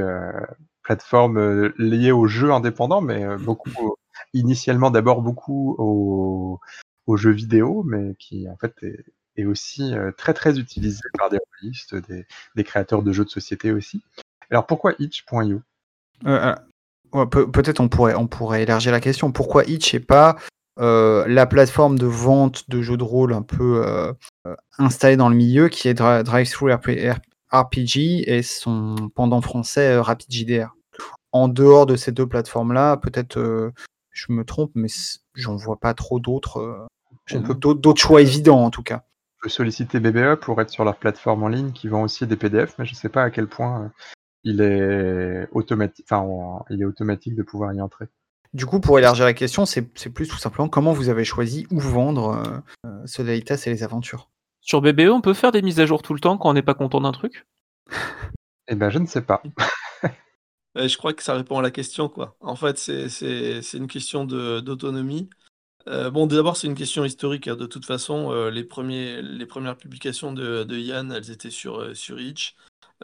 plateforme 0.82 1.72
liée 1.78 2.12
aux 2.12 2.26
jeux 2.26 2.52
indépendants, 2.52 3.00
mais 3.00 3.36
beaucoup 3.38 3.96
initialement 4.32 4.90
d'abord 4.90 5.22
beaucoup 5.22 5.74
aux, 5.78 7.16
jeux 7.16 7.32
vidéo, 7.32 7.82
mais 7.84 8.14
qui 8.18 8.48
en 8.48 8.56
fait 8.56 8.74
est, 8.82 9.44
aussi 9.44 9.92
très 10.16 10.32
très 10.32 10.58
utilisée 10.58 11.00
par 11.18 11.28
des 11.28 11.38
des, 12.08 12.26
des, 12.54 12.64
créateurs 12.64 13.02
de 13.02 13.12
jeux 13.12 13.24
de 13.24 13.30
société 13.30 13.72
aussi. 13.72 14.02
Alors 14.50 14.66
pourquoi 14.66 14.92
itch.io 14.98 15.60
euh, 16.26 16.54
Peut-être 17.12 17.80
on 17.80 17.88
pourrait, 17.88 18.14
on 18.14 18.26
pourrait 18.26 18.62
élargir 18.62 18.92
la 18.92 19.00
question. 19.00 19.32
Pourquoi 19.32 19.64
itch 19.64 19.94
et 19.94 20.00
pas 20.00 20.36
euh, 20.78 21.24
la 21.26 21.46
plateforme 21.46 21.98
de 21.98 22.06
vente 22.06 22.68
de 22.68 22.82
jeux 22.82 22.98
de 22.98 23.04
rôle 23.04 23.32
un 23.32 23.42
peu 23.42 23.82
euh, 23.86 24.12
installée 24.78 25.16
dans 25.16 25.30
le 25.30 25.36
milieu 25.36 25.68
qui 25.68 25.88
est 25.88 25.94
DriveThru 25.94 26.72
RPG 27.50 28.24
et 28.26 28.42
son 28.42 28.96
pendant 29.14 29.40
français 29.40 29.98
RapidJDR. 29.98 30.74
En 31.32 31.48
dehors 31.48 31.86
de 31.86 31.96
ces 31.96 32.12
deux 32.12 32.26
plateformes-là, 32.26 32.98
peut-être 32.98 33.72
je 34.10 34.32
me 34.32 34.44
trompe, 34.44 34.72
mais 34.74 34.88
j'en 35.34 35.56
vois 35.56 35.78
pas 35.78 35.94
trop 35.94 36.20
d'autres 36.20 36.86
d'autres 37.30 38.00
choix 38.00 38.20
évidents 38.20 38.64
en 38.64 38.70
tout 38.70 38.82
cas. 38.82 39.02
Solliciter 39.46 40.00
BBE 40.00 40.40
pour 40.40 40.60
être 40.60 40.70
sur 40.70 40.84
leur 40.84 40.96
plateforme 40.96 41.44
en 41.44 41.48
ligne 41.48 41.70
qui 41.70 41.86
vend 41.86 42.02
aussi 42.02 42.26
des 42.26 42.36
PDF, 42.36 42.74
mais 42.78 42.84
je 42.84 42.92
ne 42.92 42.96
sais 42.96 43.08
pas 43.08 43.22
à 43.22 43.30
quel 43.30 43.46
point 43.46 43.92
il 44.46 44.60
est 44.60 45.48
automatique, 45.50 46.06
enfin, 46.08 46.64
il 46.70 46.80
est 46.80 46.84
automatique 46.84 47.34
de 47.34 47.42
pouvoir 47.42 47.74
y 47.74 47.80
entrer. 47.80 48.06
Du 48.54 48.64
coup, 48.64 48.78
pour 48.78 48.96
élargir 48.96 49.24
la 49.24 49.34
question, 49.34 49.66
c'est 49.66 49.82
plus 49.82 50.28
tout 50.28 50.38
simplement 50.38 50.68
comment 50.68 50.92
vous 50.92 51.08
avez 51.08 51.24
choisi 51.24 51.66
où 51.70 51.80
vendre 51.80 52.62
euh, 52.86 53.04
euh 53.18 53.34
et 53.34 53.70
les 53.70 53.82
aventures. 53.82 54.30
Sur 54.60 54.80
BBE, 54.80 55.10
on 55.10 55.20
peut 55.20 55.34
faire 55.34 55.50
des 55.50 55.62
mises 55.62 55.80
à 55.80 55.86
jour 55.86 56.00
tout 56.00 56.14
le 56.14 56.20
temps 56.20 56.38
quand 56.38 56.48
on 56.48 56.54
n'est 56.54 56.62
pas 56.62 56.74
content 56.74 57.00
d'un 57.00 57.10
truc? 57.12 57.44
Eh 58.68 58.76
ben, 58.76 58.88
je 58.88 59.00
ne 59.00 59.06
sais 59.06 59.22
pas. 59.22 59.42
je 60.76 60.96
crois 60.96 61.12
que 61.12 61.24
ça 61.24 61.34
répond 61.34 61.58
à 61.58 61.62
la 61.62 61.72
question, 61.72 62.08
quoi. 62.08 62.36
En 62.40 62.54
fait, 62.54 62.78
c'est 62.78 63.74
une 63.74 63.88
question 63.88 64.24
d'autonomie. 64.24 65.28
Euh, 65.88 66.10
bon, 66.10 66.26
d'abord, 66.26 66.56
c'est 66.56 66.68
une 66.68 66.74
question 66.76 67.04
historique. 67.04 67.48
Hein. 67.48 67.56
De 67.56 67.66
toute 67.66 67.84
façon, 67.84 68.30
euh, 68.32 68.50
les, 68.50 68.64
premiers, 68.64 69.22
les 69.22 69.46
premières 69.46 69.76
publications 69.76 70.32
de, 70.32 70.62
de 70.62 70.76
Yann, 70.78 71.10
elles 71.10 71.32
étaient 71.32 71.50
sur, 71.50 71.96
sur 71.96 72.20
Itch. 72.20 72.54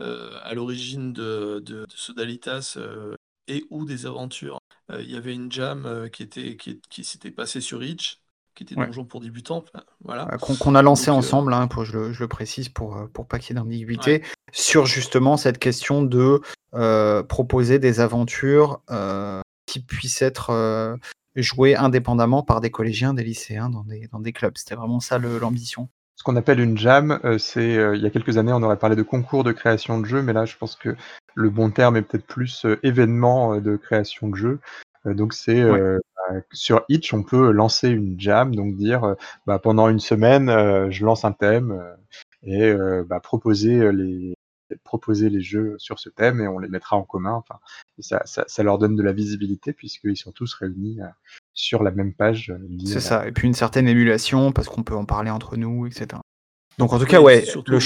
Euh, 0.00 0.30
à 0.42 0.54
l'origine 0.54 1.12
de, 1.12 1.60
de, 1.60 1.84
Sodalitas 1.94 2.76
euh, 2.78 3.14
et 3.46 3.64
ou 3.68 3.84
des 3.84 4.06
aventures. 4.06 4.58
Euh, 4.90 5.02
il 5.02 5.10
y 5.10 5.16
avait 5.16 5.34
une 5.34 5.52
jam 5.52 6.08
qui, 6.10 6.22
était, 6.22 6.56
qui, 6.56 6.80
qui 6.88 7.04
s'était 7.04 7.30
passée 7.30 7.60
sur 7.60 7.84
Itch, 7.84 8.22
qui 8.54 8.62
était 8.62 8.74
Donjon 8.74 9.04
pour 9.04 9.20
débutants. 9.20 9.66
Voilà. 10.02 10.26
Qu'on 10.38 10.74
a 10.74 10.80
lancé 10.80 11.10
ensemble, 11.10 11.52
hein, 11.52 11.66
pour, 11.66 11.84
je, 11.84 11.98
le, 11.98 12.12
je, 12.14 12.20
le, 12.20 12.28
précise 12.28 12.70
pour, 12.70 13.06
pour 13.12 13.26
pas 13.26 13.38
qu'il 13.38 13.54
y 13.54 13.58
ait 13.58 13.60
d'ambiguïté, 13.60 14.22
sur 14.50 14.86
justement 14.86 15.36
cette 15.36 15.58
question 15.58 16.02
de 16.02 16.40
proposer 17.28 17.78
des 17.78 18.00
aventures 18.00 18.80
qui 19.66 19.80
puissent 19.80 20.22
être 20.22 20.98
jouées 21.36 21.76
indépendamment 21.76 22.42
par 22.42 22.62
des 22.62 22.70
collégiens, 22.70 23.12
des 23.12 23.24
lycéens 23.24 23.68
dans 23.68 23.84
des, 23.84 24.08
dans 24.08 24.20
des 24.20 24.32
clubs. 24.32 24.56
C'était 24.56 24.74
vraiment 24.74 25.00
ça 25.00 25.18
l'ambition 25.18 25.90
ce 26.22 26.24
qu'on 26.24 26.36
appelle 26.36 26.60
une 26.60 26.78
jam, 26.78 27.18
euh, 27.24 27.36
c'est 27.36 27.76
euh, 27.76 27.96
il 27.96 28.02
y 28.02 28.06
a 28.06 28.10
quelques 28.10 28.38
années, 28.38 28.52
on 28.52 28.62
aurait 28.62 28.78
parlé 28.78 28.94
de 28.94 29.02
concours 29.02 29.42
de 29.42 29.50
création 29.50 29.98
de 29.98 30.06
jeux, 30.06 30.22
mais 30.22 30.32
là, 30.32 30.44
je 30.44 30.56
pense 30.56 30.76
que 30.76 30.94
le 31.34 31.50
bon 31.50 31.72
terme 31.72 31.96
est 31.96 32.02
peut-être 32.02 32.28
plus 32.28 32.64
euh, 32.64 32.78
événement 32.84 33.60
de 33.60 33.74
création 33.74 34.28
de 34.28 34.36
jeux. 34.36 34.60
donc 35.04 35.34
c'est 35.34 35.64
bah, 35.64 35.98
sur 36.52 36.84
Itch, 36.88 37.12
on 37.12 37.24
peut 37.24 37.50
lancer 37.50 37.88
une 37.88 38.20
jam, 38.20 38.54
donc 38.54 38.76
dire 38.76 39.16
bah, 39.48 39.58
pendant 39.58 39.88
une 39.88 39.98
semaine, 39.98 40.46
je 40.92 41.04
lance 41.04 41.24
un 41.24 41.32
thème 41.32 41.82
et 42.44 42.72
bah, 43.08 43.18
proposer 43.18 43.90
les 43.90 44.34
proposer 44.84 45.28
les 45.28 45.40
jeux 45.40 45.74
sur 45.78 45.98
ce 45.98 46.08
thème 46.08 46.40
et 46.40 46.46
on 46.46 46.60
les 46.60 46.68
mettra 46.68 46.96
en 46.96 47.02
commun. 47.02 47.32
Enfin, 47.32 47.58
ça, 47.98 48.22
ça, 48.26 48.44
ça 48.46 48.62
leur 48.62 48.78
donne 48.78 48.94
de 48.94 49.02
la 49.02 49.12
visibilité 49.12 49.72
puisqu'ils 49.72 50.16
sont 50.16 50.30
tous 50.30 50.54
réunis 50.54 51.00
sur 51.54 51.82
la 51.82 51.90
même 51.90 52.14
page. 52.14 52.50
Euh, 52.50 52.78
c'est 52.84 53.00
ça, 53.00 53.26
et 53.26 53.32
puis 53.32 53.46
une 53.46 53.54
certaine 53.54 53.88
émulation 53.88 54.52
parce 54.52 54.68
qu'on 54.68 54.82
peut 54.82 54.96
en 54.96 55.04
parler 55.04 55.30
entre 55.30 55.56
nous, 55.56 55.86
etc. 55.86 56.20
Donc 56.78 56.92
en 56.92 56.98
tout 56.98 57.06
cas, 57.06 57.20
ouais, 57.20 57.44
surtout... 57.44 57.72
le 57.72 57.78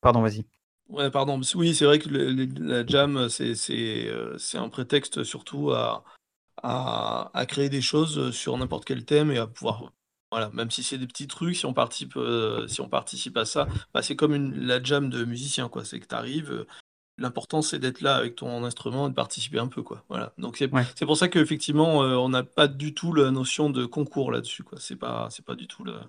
pardon, 0.00 0.22
vas-y. 0.22 0.44
Ouais, 0.88 1.10
pardon. 1.10 1.40
Oui, 1.54 1.74
c'est 1.74 1.84
vrai 1.84 1.98
que 1.98 2.08
la 2.08 2.84
jam, 2.84 3.28
c'est 3.28 3.54
euh, 4.08 4.36
un 4.54 4.68
prétexte 4.68 5.22
surtout 5.22 5.70
à, 5.70 6.04
à, 6.62 7.46
créer 7.46 7.68
des 7.68 7.82
choses 7.82 8.32
sur 8.32 8.56
n'importe 8.58 8.84
quel 8.84 9.04
thème 9.04 9.30
et 9.30 9.38
à 9.38 9.46
pouvoir 9.46 9.92
Voilà, 10.32 10.50
même 10.50 10.70
si 10.70 10.82
c'est 10.82 10.98
des 10.98 11.06
petits 11.06 11.28
trucs, 11.28 11.56
si 11.56 11.66
on 11.66 11.74
participe, 11.74 12.18
si 12.66 12.80
on 12.80 12.88
participe 12.88 13.36
à 13.36 13.44
ça, 13.44 13.68
bah, 13.94 14.02
c'est 14.02 14.16
comme 14.16 14.34
une, 14.34 14.66
la 14.66 14.82
jam 14.82 15.10
de 15.10 15.24
musicien, 15.24 15.68
quoi. 15.68 15.84
C'est 15.84 16.00
que 16.00 16.08
tu 16.08 16.14
arrives, 16.14 16.66
l'important 17.20 17.62
c'est 17.62 17.78
d'être 17.78 18.00
là 18.00 18.16
avec 18.16 18.34
ton 18.36 18.64
instrument 18.64 19.06
et 19.06 19.10
de 19.10 19.14
participer 19.14 19.58
un 19.58 19.68
peu, 19.68 19.82
quoi. 19.82 20.02
Voilà. 20.08 20.32
Donc 20.38 20.56
c'est 20.56 21.06
pour 21.06 21.16
ça 21.16 21.28
qu'effectivement, 21.28 21.98
on 21.98 22.28
n'a 22.28 22.42
pas 22.42 22.66
du 22.66 22.94
tout 22.94 23.12
la 23.12 23.30
notion 23.30 23.70
de 23.70 23.86
concours 23.86 24.32
là-dessus, 24.32 24.64
quoi. 24.64 24.78
C'est 24.80 24.96
pas, 24.96 25.28
c'est 25.30 25.44
pas 25.44 25.54
du 25.54 25.66
tout 25.68 25.84
la, 25.84 26.06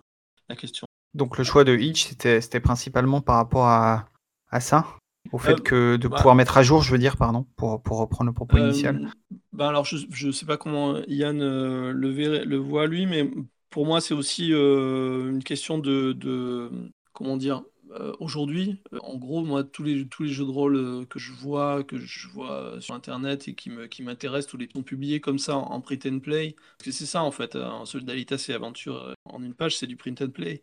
la 0.49 0.55
question. 0.55 0.85
Donc 1.13 1.37
le 1.37 1.43
choix 1.43 1.63
de 1.63 1.75
Hitch, 1.75 2.07
c'était, 2.07 2.59
principalement 2.59 3.21
par 3.21 3.35
rapport 3.35 3.67
à, 3.67 4.07
à 4.49 4.59
ça? 4.59 4.87
Au 5.31 5.37
fait 5.37 5.51
Euh, 5.51 5.55
que 5.63 5.95
de 5.97 6.07
bah- 6.07 6.17
pouvoir 6.17 6.35
mettre 6.35 6.57
à 6.57 6.63
jour, 6.63 6.81
je 6.81 6.91
veux 6.91 6.97
dire, 6.97 7.15
pardon, 7.15 7.45
pour, 7.55 7.81
pour 7.83 7.99
reprendre 7.99 8.29
le 8.29 8.33
propos 8.33 8.57
Euh, 8.57 8.67
initial. 8.67 9.11
ben 9.53 9.67
alors, 9.67 9.85
je 9.85 10.27
ne 10.27 10.31
sais 10.31 10.45
pas 10.45 10.57
comment 10.57 10.97
Yann 11.07 11.41
euh, 11.41 11.91
le, 11.93 12.09
verrait- 12.09 12.45
le 12.45 12.57
voit 12.57 12.87
lui, 12.87 13.05
mais 13.05 13.29
pour 13.69 13.85
moi, 13.85 14.01
c'est 14.01 14.13
aussi 14.13 14.51
euh, 14.51 15.29
une 15.29 15.43
question 15.43 15.77
de, 15.77 16.13
de- 16.13 16.71
comment 17.13 17.37
dire, 17.37 17.61
euh, 17.93 18.13
aujourd'hui, 18.19 18.81
euh, 18.93 18.99
en 19.01 19.17
gros, 19.17 19.43
moi, 19.43 19.63
tous 19.63 19.83
les, 19.83 19.97
jeux 19.97 20.45
de 20.45 20.51
rôle 20.51 20.75
euh, 20.77 21.05
que 21.05 21.19
je 21.19 21.31
vois, 21.33 21.83
que 21.83 21.97
je 21.97 22.27
vois 22.29 22.79
sur 22.79 22.95
Internet 22.95 23.47
et 23.47 23.55
qui 23.55 23.69
m'intéressent, 24.01 24.51
tous 24.51 24.57
les 24.57 24.69
sont 24.73 24.83
publiés 24.83 25.19
comme 25.19 25.39
ça 25.39 25.57
en, 25.57 25.81
print 25.81 26.05
and 26.05 26.19
play, 26.19 26.55
c'est 26.83 26.91
ça, 26.91 27.23
en 27.23 27.31
fait, 27.31 27.55
en 27.55 27.85
Soldalitas 27.85 28.45
et 28.49 28.53
Aventure, 28.53 29.13
en 29.25 29.43
une 29.43 29.53
page, 29.53 29.77
c'est 29.77 29.87
du 29.87 29.97
print 29.97 30.21
and 30.21 30.29
play. 30.29 30.61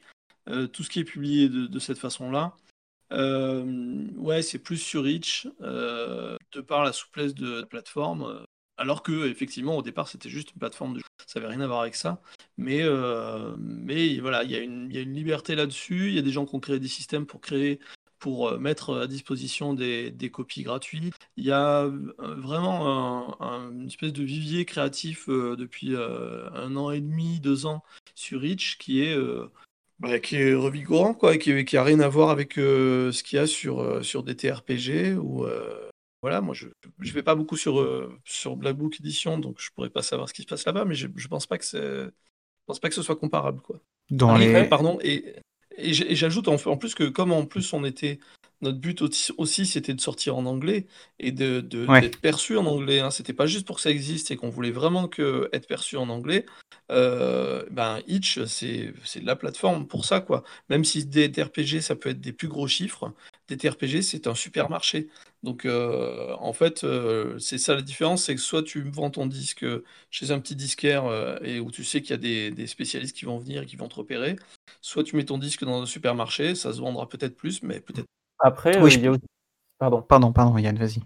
Tout 0.72 0.82
ce 0.82 0.88
qui 0.88 1.00
est 1.00 1.04
publié 1.04 1.48
de, 1.50 1.78
cette 1.78 1.98
façon-là, 1.98 2.56
ouais, 3.10 4.42
c'est 4.42 4.58
plus 4.58 4.78
sur 4.78 5.04
euh, 5.62 6.36
de 6.52 6.60
par 6.60 6.84
la 6.84 6.92
souplesse 6.92 7.34
de 7.34 7.60
la 7.60 7.66
plateforme. 7.66 8.44
Alors 8.78 9.02
que, 9.02 9.28
effectivement, 9.28 9.76
au 9.76 9.82
départ, 9.82 10.08
c'était 10.08 10.30
juste 10.30 10.52
une 10.52 10.58
plateforme 10.58 10.94
de 10.94 10.98
jeu. 11.00 11.04
Ça 11.26 11.40
n'avait 11.40 11.52
rien 11.52 11.60
à 11.60 11.66
voir 11.66 11.80
avec 11.80 11.96
ça. 11.96 12.22
Mais, 12.56 12.80
euh, 12.82 13.54
voilà, 14.20 14.44
il 14.44 14.50
y, 14.50 14.56
a 14.56 14.60
une- 14.60 14.86
il 14.88 14.96
y 14.96 14.98
a 14.98 15.02
une 15.02 15.14
liberté 15.14 15.54
là-dessus. 15.56 16.08
Il 16.08 16.14
y 16.14 16.18
a 16.18 16.22
des 16.22 16.30
gens 16.30 16.46
qui 16.46 16.54
ont 16.54 16.60
créé 16.60 16.78
des 16.78 16.88
systèmes 16.88 17.26
pour 17.26 17.40
créer, 17.40 17.80
pour 18.18 18.48
euh, 18.48 18.58
mettre 18.58 18.96
à 18.96 19.06
disposition 19.06 19.74
des, 19.74 20.14
copies 20.32 20.62
gratuites. 20.62 21.14
Il 21.36 21.44
y 21.44 21.52
a 21.52 21.82
euh, 21.84 22.10
vraiment 22.18 23.36
un- 23.40 23.46
un- 23.46 23.70
une 23.72 23.88
espèce 23.88 24.12
de 24.12 24.22
vivier 24.22 24.64
créatif 24.64 25.28
depuis 25.28 25.94
un 25.96 26.76
an 26.76 26.90
et 26.90 27.00
demi, 27.00 27.40
deux 27.40 27.66
ans 27.66 27.82
sur 28.14 28.44
Itch 28.44 28.78
qui 28.78 29.02
est. 29.02 29.16
bah, 29.98 30.20
qui 30.20 30.36
est 30.36 30.54
revigorant, 30.54 31.12
quoi, 31.14 31.34
et 31.34 31.38
qui, 31.38 31.64
qui 31.64 31.76
a 31.76 31.82
rien 31.82 31.98
à 31.98 32.08
voir 32.08 32.30
avec 32.30 32.54
ce 32.54 33.22
qu'il 33.24 33.36
y 33.36 33.40
a 33.40 33.46
sur, 33.48 34.04
sur 34.04 34.22
des 34.22 34.36
TRPG. 34.36 35.16
Voilà, 36.22 36.40
moi, 36.40 36.54
je 36.54 36.66
ne 36.66 37.10
vais 37.10 37.22
pas 37.22 37.34
beaucoup 37.34 37.56
sur, 37.56 37.80
euh, 37.80 38.18
sur 38.24 38.56
Black 38.56 38.76
Book 38.76 38.96
Edition, 39.00 39.38
donc 39.38 39.56
je 39.60 39.70
pourrais 39.74 39.90
pas 39.90 40.02
savoir 40.02 40.28
ce 40.28 40.34
qui 40.34 40.42
se 40.42 40.46
passe 40.48 40.64
là-bas, 40.66 40.84
mais 40.84 40.94
je 40.94 41.06
ne 41.06 41.28
pense, 41.28 41.46
pas 41.46 41.58
que 41.58 41.64
je 41.64 42.10
pense 42.66 42.80
pas 42.80 42.88
que 42.88 42.94
ce 42.94 43.02
soit 43.02 43.16
comparable. 43.16 43.60
Quoi. 43.60 43.80
Dans 44.10 44.34
Ah, 44.34 44.38
les... 44.38 44.64
Pardon, 44.64 44.98
et, 45.02 45.36
et 45.76 45.94
j'ajoute 45.94 46.48
en, 46.48 46.56
en 46.56 46.76
plus 46.76 46.94
que 46.94 47.04
comme 47.04 47.32
en 47.32 47.46
plus 47.46 47.72
on 47.72 47.84
était... 47.84 48.18
Notre 48.60 48.78
but 48.78 49.02
aussi, 49.36 49.66
c'était 49.66 49.94
de 49.94 50.00
sortir 50.00 50.36
en 50.36 50.44
anglais 50.44 50.88
et 51.20 51.30
de, 51.30 51.86
Ouais. 51.86 52.00
d'être 52.00 52.20
perçu 52.20 52.56
en 52.56 52.66
anglais. 52.66 52.98
Hein. 52.98 53.12
C'était 53.12 53.32
pas 53.32 53.46
juste 53.46 53.64
pour 53.64 53.76
que 53.76 53.82
ça 53.82 53.90
existe 53.92 54.32
et 54.32 54.36
qu'on 54.36 54.50
voulait 54.50 54.72
vraiment 54.72 55.06
que 55.06 55.48
être 55.52 55.68
perçu 55.68 55.96
en 55.96 56.08
anglais. 56.08 56.44
Euh, 56.90 57.64
ben, 57.70 58.00
Itch, 58.08 58.42
c'est 58.46 58.92
la 59.22 59.36
plateforme 59.36 59.86
pour 59.86 60.04
ça, 60.04 60.20
quoi. 60.20 60.42
Même 60.70 60.84
si 60.84 61.06
des 61.06 61.30
TRPG, 61.30 61.80
ça 61.80 61.94
peut 61.94 62.08
être 62.08 62.20
des 62.20 62.32
plus 62.32 62.48
gros 62.48 62.66
chiffres, 62.66 63.12
des 63.48 63.56
TRPG, 63.56 64.02
c'est 64.02 64.26
un 64.26 64.34
supermarché. 64.34 65.08
Donc, 65.42 65.64
euh, 65.64 66.34
en 66.38 66.52
fait, 66.52 66.84
euh, 66.84 67.38
c'est 67.38 67.58
ça 67.58 67.74
la 67.74 67.80
différence, 67.82 68.24
c'est 68.24 68.34
que 68.34 68.40
soit 68.40 68.62
tu 68.62 68.82
vends 68.82 69.10
ton 69.10 69.26
disque 69.26 69.64
chez 70.10 70.30
un 70.30 70.38
petit 70.38 70.54
disquaire 70.56 71.06
euh, 71.06 71.38
et 71.42 71.58
où 71.60 71.70
tu 71.70 71.82
sais 71.84 72.02
qu'il 72.02 72.10
y 72.10 72.14
a 72.14 72.18
des, 72.18 72.50
des 72.50 72.66
spécialistes 72.66 73.16
qui 73.16 73.24
vont 73.24 73.38
venir 73.38 73.62
et 73.62 73.66
qui 73.66 73.76
vont 73.76 73.88
te 73.88 73.94
repérer, 73.94 74.36
soit 74.82 75.02
tu 75.04 75.16
mets 75.16 75.24
ton 75.24 75.38
disque 75.38 75.64
dans 75.64 75.82
un 75.82 75.86
supermarché, 75.86 76.54
ça 76.54 76.72
se 76.72 76.80
vendra 76.80 77.08
peut-être 77.08 77.36
plus, 77.36 77.62
mais 77.62 77.80
peut-être. 77.80 78.06
Après, 78.40 78.76
Oui, 78.78 78.84
euh, 78.84 78.90
je- 78.90 78.98
il 78.98 79.04
y 79.04 79.06
a 79.08 79.10
aussi... 79.12 79.22
Pardon. 79.78 80.02
Pardon, 80.02 80.32
pardon, 80.32 80.58
Yann, 80.58 80.76
vas-y. 80.76 81.00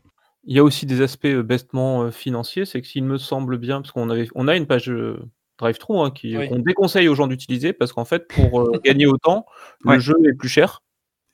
Il 0.44 0.56
y 0.56 0.58
a 0.58 0.64
aussi 0.64 0.86
des 0.86 1.00
aspects 1.02 1.26
euh, 1.26 1.42
bestement 1.44 2.02
euh, 2.04 2.10
financiers, 2.10 2.64
c'est 2.64 2.80
que 2.80 2.88
s'il 2.88 3.04
me 3.04 3.18
semble 3.18 3.58
bien, 3.58 3.80
parce 3.82 3.92
qu'on 3.92 4.10
avait, 4.10 4.26
on 4.34 4.48
a 4.48 4.56
une 4.56 4.66
page 4.66 4.90
euh, 4.90 5.22
drive-thru 5.58 5.98
hein, 5.98 6.12
Oui. 6.24 6.48
qu'on 6.48 6.58
déconseille 6.58 7.06
aux 7.06 7.14
gens 7.14 7.28
d'utiliser, 7.28 7.72
parce 7.72 7.92
qu'en 7.92 8.04
fait, 8.04 8.26
pour 8.26 8.60
euh, 8.62 8.72
gagner 8.84 9.06
autant, 9.06 9.46
Ouais. 9.84 9.94
le 9.96 10.00
jeu 10.00 10.14
est 10.26 10.34
plus 10.34 10.48
cher. 10.48 10.80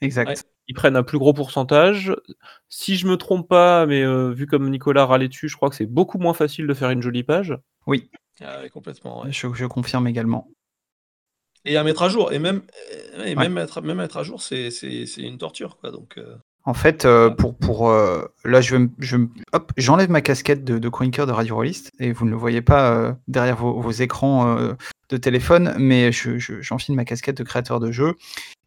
Exact. 0.01 0.29
Ouais. 0.29 0.35
Ils 0.67 0.73
prennent 0.75 0.95
un 0.95 1.03
plus 1.03 1.17
gros 1.17 1.33
pourcentage. 1.33 2.15
Si 2.69 2.95
je 2.95 3.07
me 3.07 3.17
trompe 3.17 3.47
pas, 3.49 3.85
mais 3.87 4.03
euh, 4.03 4.29
vu 4.31 4.45
comme 4.45 4.69
Nicolas 4.69 5.05
râlait 5.05 5.27
dessus, 5.27 5.49
je 5.49 5.55
crois 5.55 5.69
que 5.69 5.75
c'est 5.75 5.87
beaucoup 5.87 6.19
moins 6.19 6.33
facile 6.35 6.67
de 6.67 6.73
faire 6.73 6.91
une 6.91 7.01
jolie 7.01 7.23
page. 7.23 7.57
Oui, 7.87 8.09
Ah 8.41 8.61
ouais, 8.61 8.69
complètement. 8.69 9.23
ouais. 9.23 9.31
je, 9.31 9.47
je 9.53 9.65
confirme 9.65 10.07
également. 10.07 10.47
Et 11.65 11.75
à 11.75 11.83
mettre 11.83 12.03
à 12.03 12.09
jour, 12.09 12.31
et 12.31 12.39
même, 12.39 12.61
et 13.17 13.19
Ouais. 13.29 13.35
même, 13.35 13.53
mettre, 13.53 13.81
même 13.81 13.97
mettre 13.97 14.17
à 14.17 14.23
jour, 14.23 14.41
c'est 14.41 14.69
une 15.17 15.37
torture, 15.37 15.77
quoi. 15.77 15.91
Donc, 15.91 16.17
euh, 16.17 16.35
En 16.63 16.73
fait, 16.73 17.03
euh, 17.05 17.29
pour, 17.31 17.57
pour 17.57 17.89
euh, 17.89 18.23
là, 18.45 18.61
je 18.61 18.77
j'enlève 19.75 20.09
ma 20.09 20.21
casquette 20.21 20.63
de, 20.63 20.77
de 20.77 20.89
chroniqueur 20.89 21.25
de 21.27 21.31
Radio 21.33 21.55
Rollist 21.55 21.91
et 21.99 22.11
vous 22.13 22.25
ne 22.25 22.31
le 22.31 22.37
voyez 22.37 22.61
pas 22.61 22.91
euh, 22.95 23.13
derrière 23.27 23.57
vos, 23.57 23.81
vos 23.81 23.91
écrans 23.91 24.55
euh, 24.57 24.73
de 25.09 25.17
téléphone, 25.17 25.73
mais 25.79 26.11
je, 26.11 26.37
je- 26.37 26.61
j'enfile 26.61 26.95
ma 26.95 27.05
casquette 27.05 27.37
de 27.37 27.43
créateur 27.43 27.79
de 27.79 27.91
jeu. 27.91 28.15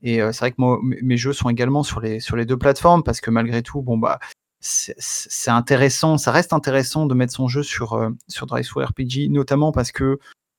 Et 0.03 0.21
euh, 0.23 0.33
c'est 0.33 0.41
vrai 0.41 0.53
que 0.53 0.57
mes 1.05 1.17
jeux 1.17 1.33
sont 1.33 1.49
également 1.49 1.83
sur 1.83 2.01
les, 2.01 2.21
sur 2.21 2.37
les 2.37 2.45
deux 2.47 2.57
plateformes 2.59 3.03
parce 3.05 3.21
que 3.21 3.31
malgré 3.31 3.63
tout, 3.63 3.83
bon 3.83 3.99
bah, 3.99 4.19
c'est- 4.61 5.51
intéressant, 5.51 6.19
ça 6.19 6.33
reste 6.33 6.53
intéressant 6.53 7.07
de 7.07 7.15
mettre 7.15 7.33
son 7.33 7.49
jeu 7.49 7.63
sur 7.63 7.95
euh, 7.95 8.11
sur 8.29 8.47
DriveThru 8.47 8.85
RPG, 8.85 9.29
notamment 9.31 9.73
parce 9.73 9.93
que 9.93 10.19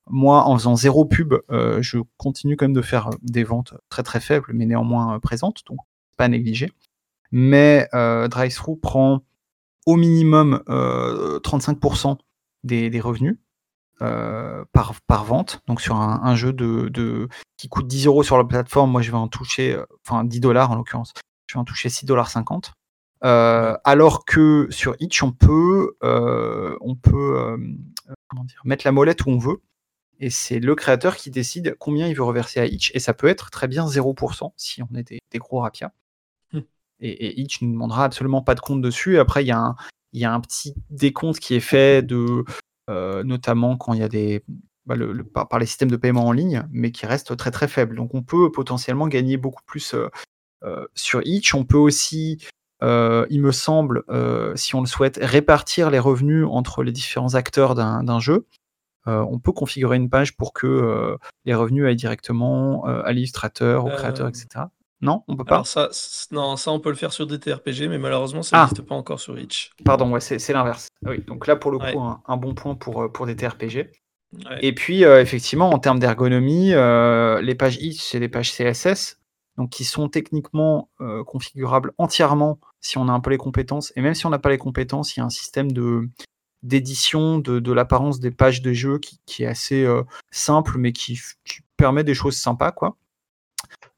moi, 0.10 0.46
en 0.48 0.58
faisant 0.58 0.76
zéro 0.76 1.06
pub, 1.06 1.34
euh, 1.52 1.82
je 1.82 2.00
continue 2.18 2.58
quand 2.58 2.66
même 2.66 2.74
de 2.74 2.82
faire 2.82 3.10
des 3.22 3.44
ventes 3.46 3.74
très 3.90 4.04
très 4.04 4.20
faibles, 4.20 4.48
mais 4.54 4.66
néanmoins 4.66 5.16
euh, 5.16 5.20
présentes, 5.20 5.64
donc 5.68 5.80
pas 6.18 6.26
à 6.26 6.28
négliger 6.30 6.72
mais 7.36 7.88
euh, 7.96 8.28
DriveThru 8.28 8.78
prend 8.80 9.24
au 9.88 9.96
minimum 9.96 10.62
euh, 10.70 11.40
35% 11.40 12.18
des, 12.64 12.90
des 12.92 13.00
revenus 13.02 13.38
euh, 14.04 14.64
par, 14.74 14.94
par 15.08 15.24
vente. 15.24 15.62
Donc 15.68 15.82
sur 15.82 15.96
un, 15.96 16.22
un 16.24 16.36
jeu 16.36 16.54
de, 16.54 16.90
de- 16.90 17.28
qui 17.58 17.70
coûte 17.70 17.88
10 17.88 18.06
euros 18.08 18.24
sur 18.24 18.38
la 18.38 18.44
plateforme, 18.44 18.92
moi 18.92 19.02
je 19.02 19.10
vais 19.12 19.18
en 19.18 19.28
toucher, 19.28 19.74
euh, 19.76 19.86
enfin 20.06 20.24
10 20.24 20.40
dollars 20.42 20.72
en 20.72 20.76
l'occurrence, 20.76 21.14
je 21.48 21.56
vais 21.56 21.60
en 21.60 21.64
toucher 21.66 21.90
6,50 21.90 22.06
dollars. 22.06 22.30
Euh, 23.24 23.78
alors 23.86 24.26
que 24.26 24.68
sur 24.70 24.96
Itch, 25.00 25.24
on 25.24 25.32
peut, 25.32 25.96
euh, 26.04 26.76
on 26.82 26.96
peut 26.96 27.58
comment 28.28 28.44
dire, 28.44 28.62
mettre 28.66 28.86
la 28.86 28.92
molette 28.92 29.26
où 29.26 29.30
on 29.30 29.38
veut. 29.38 29.62
Et 30.20 30.30
c'est 30.30 30.60
le 30.60 30.76
créateur 30.76 31.16
qui 31.16 31.32
décide 31.32 31.76
combien 31.80 32.08
il 32.08 32.16
veut 32.16 32.24
reverser 32.24 32.60
à 32.60 32.66
Itch. 32.66 32.92
Et 32.94 33.00
ça 33.00 33.14
peut 33.14 33.28
être 33.28 33.50
très 33.50 33.68
bien 33.68 33.86
0% 33.88 34.52
si 34.58 34.82
on 34.84 34.96
est 34.96 35.04
des, 35.04 35.20
des 35.32 35.40
gros 35.40 35.60
rapias. 35.60 35.92
Hmm. 36.52 36.60
Et, 37.00 37.10
et 37.12 37.40
Itch 37.42 37.62
ne 37.62 37.72
demandera 37.72 38.04
absolument 38.06 38.42
pas 38.42 38.56
de 38.56 38.60
compte 38.60 38.82
dessus. 38.82 39.18
Après, 39.20 39.44
il 39.44 39.48
y, 39.48 39.52
a 39.52 39.58
un- 39.60 39.76
il 40.12 40.22
y 40.22 40.26
a 40.26 40.34
un 40.34 40.40
petit 40.40 40.76
décompte 40.90 41.40
qui 41.40 41.56
est 41.56 41.60
fait 41.62 42.06
de, 42.06 42.44
notamment 42.90 43.78
quand 43.78 43.94
il 43.94 44.00
y 44.00 44.04
a 44.04 44.10
des, 44.10 44.44
bah, 44.86 44.96
le- 44.96 45.14
le- 45.14 45.24
par, 45.24 45.48
par 45.48 45.60
les 45.60 45.66
systèmes 45.66 45.92
de 45.92 45.96
paiement 45.98 46.26
en 46.28 46.32
ligne, 46.32 46.64
mais 46.72 46.92
qui 46.92 47.06
reste 47.06 47.36
très 47.38 47.52
très 47.52 47.68
faible. 47.68 47.96
Donc 47.96 48.14
on 48.14 48.22
peut 48.24 48.52
potentiellement 48.52 49.08
gagner 49.08 49.38
beaucoup 49.38 49.64
plus 49.66 49.94
euh, 49.94 50.10
euh, 50.64 50.86
sur 50.94 51.22
Itch. 51.26 51.54
On 51.56 51.64
peut 51.66 51.78
aussi, 51.78 52.40
euh, 52.82 53.26
il 53.30 53.42
me 53.42 53.52
semble, 53.52 54.04
euh, 54.10 54.56
si 54.56 54.76
on 54.76 54.82
le 54.82 54.88
souhaite, 54.88 55.20
répartir 55.22 55.90
les 55.90 56.00
revenus 56.00 56.46
entre 56.50 56.84
les 56.84 56.92
différents 56.92 57.36
acteurs 57.36 57.76
d'un 57.76 58.20
jeu. 58.20 58.46
Euh, 59.08 59.26
on 59.30 59.38
peut 59.40 59.52
configurer 59.52 59.98
une 59.98 60.10
page 60.10 60.38
pour 60.38 60.54
que 60.54 60.66
euh, 60.68 61.18
les 61.44 61.54
revenus 61.54 61.86
aillent 61.86 61.96
directement 61.98 62.88
euh, 62.88 63.02
à 63.04 63.12
l'illustrateur, 63.12 63.84
au 63.86 63.90
Euh, 63.90 63.96
créateur, 63.98 64.28
etc. 64.30 64.66
Non, 65.04 65.24
on 65.28 65.36
peut 65.36 65.44
pas. 65.44 65.56
alors 65.56 65.68
ça, 65.68 65.90
c- 65.92 66.28
non, 66.32 66.56
ça, 66.58 66.72
on 66.72 66.80
peut 66.80 66.90
le 66.90 66.96
faire 66.96 67.12
sur 67.14 67.28
des 67.28 67.40
TRPG, 67.40 67.88
mais 67.90 67.98
malheureusement, 68.00 68.42
ça 68.42 68.58
Ah. 68.58 68.62
n'existe 68.64 68.88
pas 68.88 68.96
encore 68.96 69.20
sur 69.20 69.38
Itch. 69.38 69.72
Pardon, 69.86 70.10
ouais, 70.12 70.20
c'est 70.22 70.54
l'inverse. 70.54 70.88
Oui, 71.06 71.20
donc 71.28 71.46
là 71.46 71.56
pour 71.56 71.70
le 71.72 71.78
coup, 71.78 71.86
Ouais. 71.86 71.98
un, 71.98 72.22
un 72.26 72.38
bon 72.38 72.54
point 72.56 72.74
pour, 72.76 73.04
euh, 73.04 73.10
pour 73.10 73.26
des 73.26 73.36
TRPG. 73.36 73.92
Ouais. 74.34 74.58
Et 74.62 74.74
puis, 74.74 75.04
euh, 75.06 75.22
effectivement, 75.22 75.70
en 75.70 75.78
termes 75.78 76.00
d'ergonomie, 76.00 76.74
euh, 76.74 77.40
les 77.42 77.54
pages 77.54 77.78
Itch, 77.82 78.02
c'est 78.02 78.20
des 78.20 78.30
pages 78.30 78.52
CSS, 78.52 79.20
donc 79.58 79.70
qui 79.70 79.84
sont 79.84 80.10
techniquement 80.10 80.90
euh, 81.02 81.24
configurables 81.24 81.92
entièrement 82.00 82.60
si 82.82 82.98
on 82.98 83.08
a 83.10 83.12
un 83.12 83.20
peu 83.20 83.30
les 83.30 83.38
compétences. 83.38 83.94
Et 83.96 84.02
même 84.02 84.16
si 84.16 84.26
on 84.26 84.30
n'a 84.32 84.40
pas 84.40 84.50
les 84.50 84.58
compétences, 84.58 85.16
il 85.16 85.20
y 85.20 85.22
a 85.22 85.26
un 85.26 85.30
système 85.30 85.72
de 85.72 86.10
d'édition 86.64 87.40
de, 87.40 87.60
de 87.60 87.72
l'apparence 87.74 88.20
des 88.22 88.32
pages 88.32 88.62
de 88.62 88.72
jeu 88.72 88.98
qui, 88.98 89.20
qui 89.26 89.44
est 89.44 89.48
assez 89.48 89.86
simple, 90.32 90.78
mais 90.78 90.94
qui, 90.94 91.20
qui 91.44 91.60
permet 91.78 92.06
des 92.06 92.14
choses 92.14 92.38
sympas, 92.38 92.72
quoi. 92.72 92.96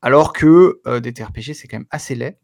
Alors 0.01 0.33
que 0.33 0.81
euh, 0.85 0.99
des 0.99 1.13
TRPG, 1.13 1.55
c'est 1.55 1.67
quand 1.67 1.77
même 1.77 1.87
assez 1.89 2.13
laid, 2.13 2.37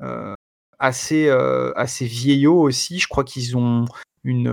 euh, 0.00 0.34
assez, 0.78 1.28
euh, 1.28 1.72
assez 1.76 2.06
vieillot 2.06 2.58
aussi. 2.58 2.98
Je 2.98 3.06
crois 3.06 3.22
qu'ils 3.22 3.56
ont 3.56 3.84
une, 4.24 4.48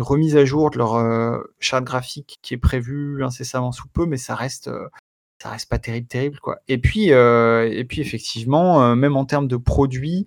remise 0.00 0.36
à 0.36 0.44
jour 0.44 0.70
de 0.70 0.78
leur 0.78 1.42
charte 1.58 1.82
graphique 1.82 2.38
qui 2.40 2.54
est 2.54 2.58
prévue 2.58 3.24
incessamment 3.24 3.72
sous 3.72 3.88
peu, 3.88 4.06
mais 4.06 4.16
ça 4.16 4.34
reste, 4.36 4.70
reste 5.42 5.68
pas 5.68 5.78
terrible, 5.78 6.06
terrible 6.06 6.38
quoi. 6.40 6.58
Et 6.68 6.78
puis, 6.78 7.08
et 7.08 7.86
effectivement, 7.98 8.94
même 8.94 9.16
en 9.16 9.24
termes 9.24 9.48
de 9.48 9.56
produits, 9.56 10.26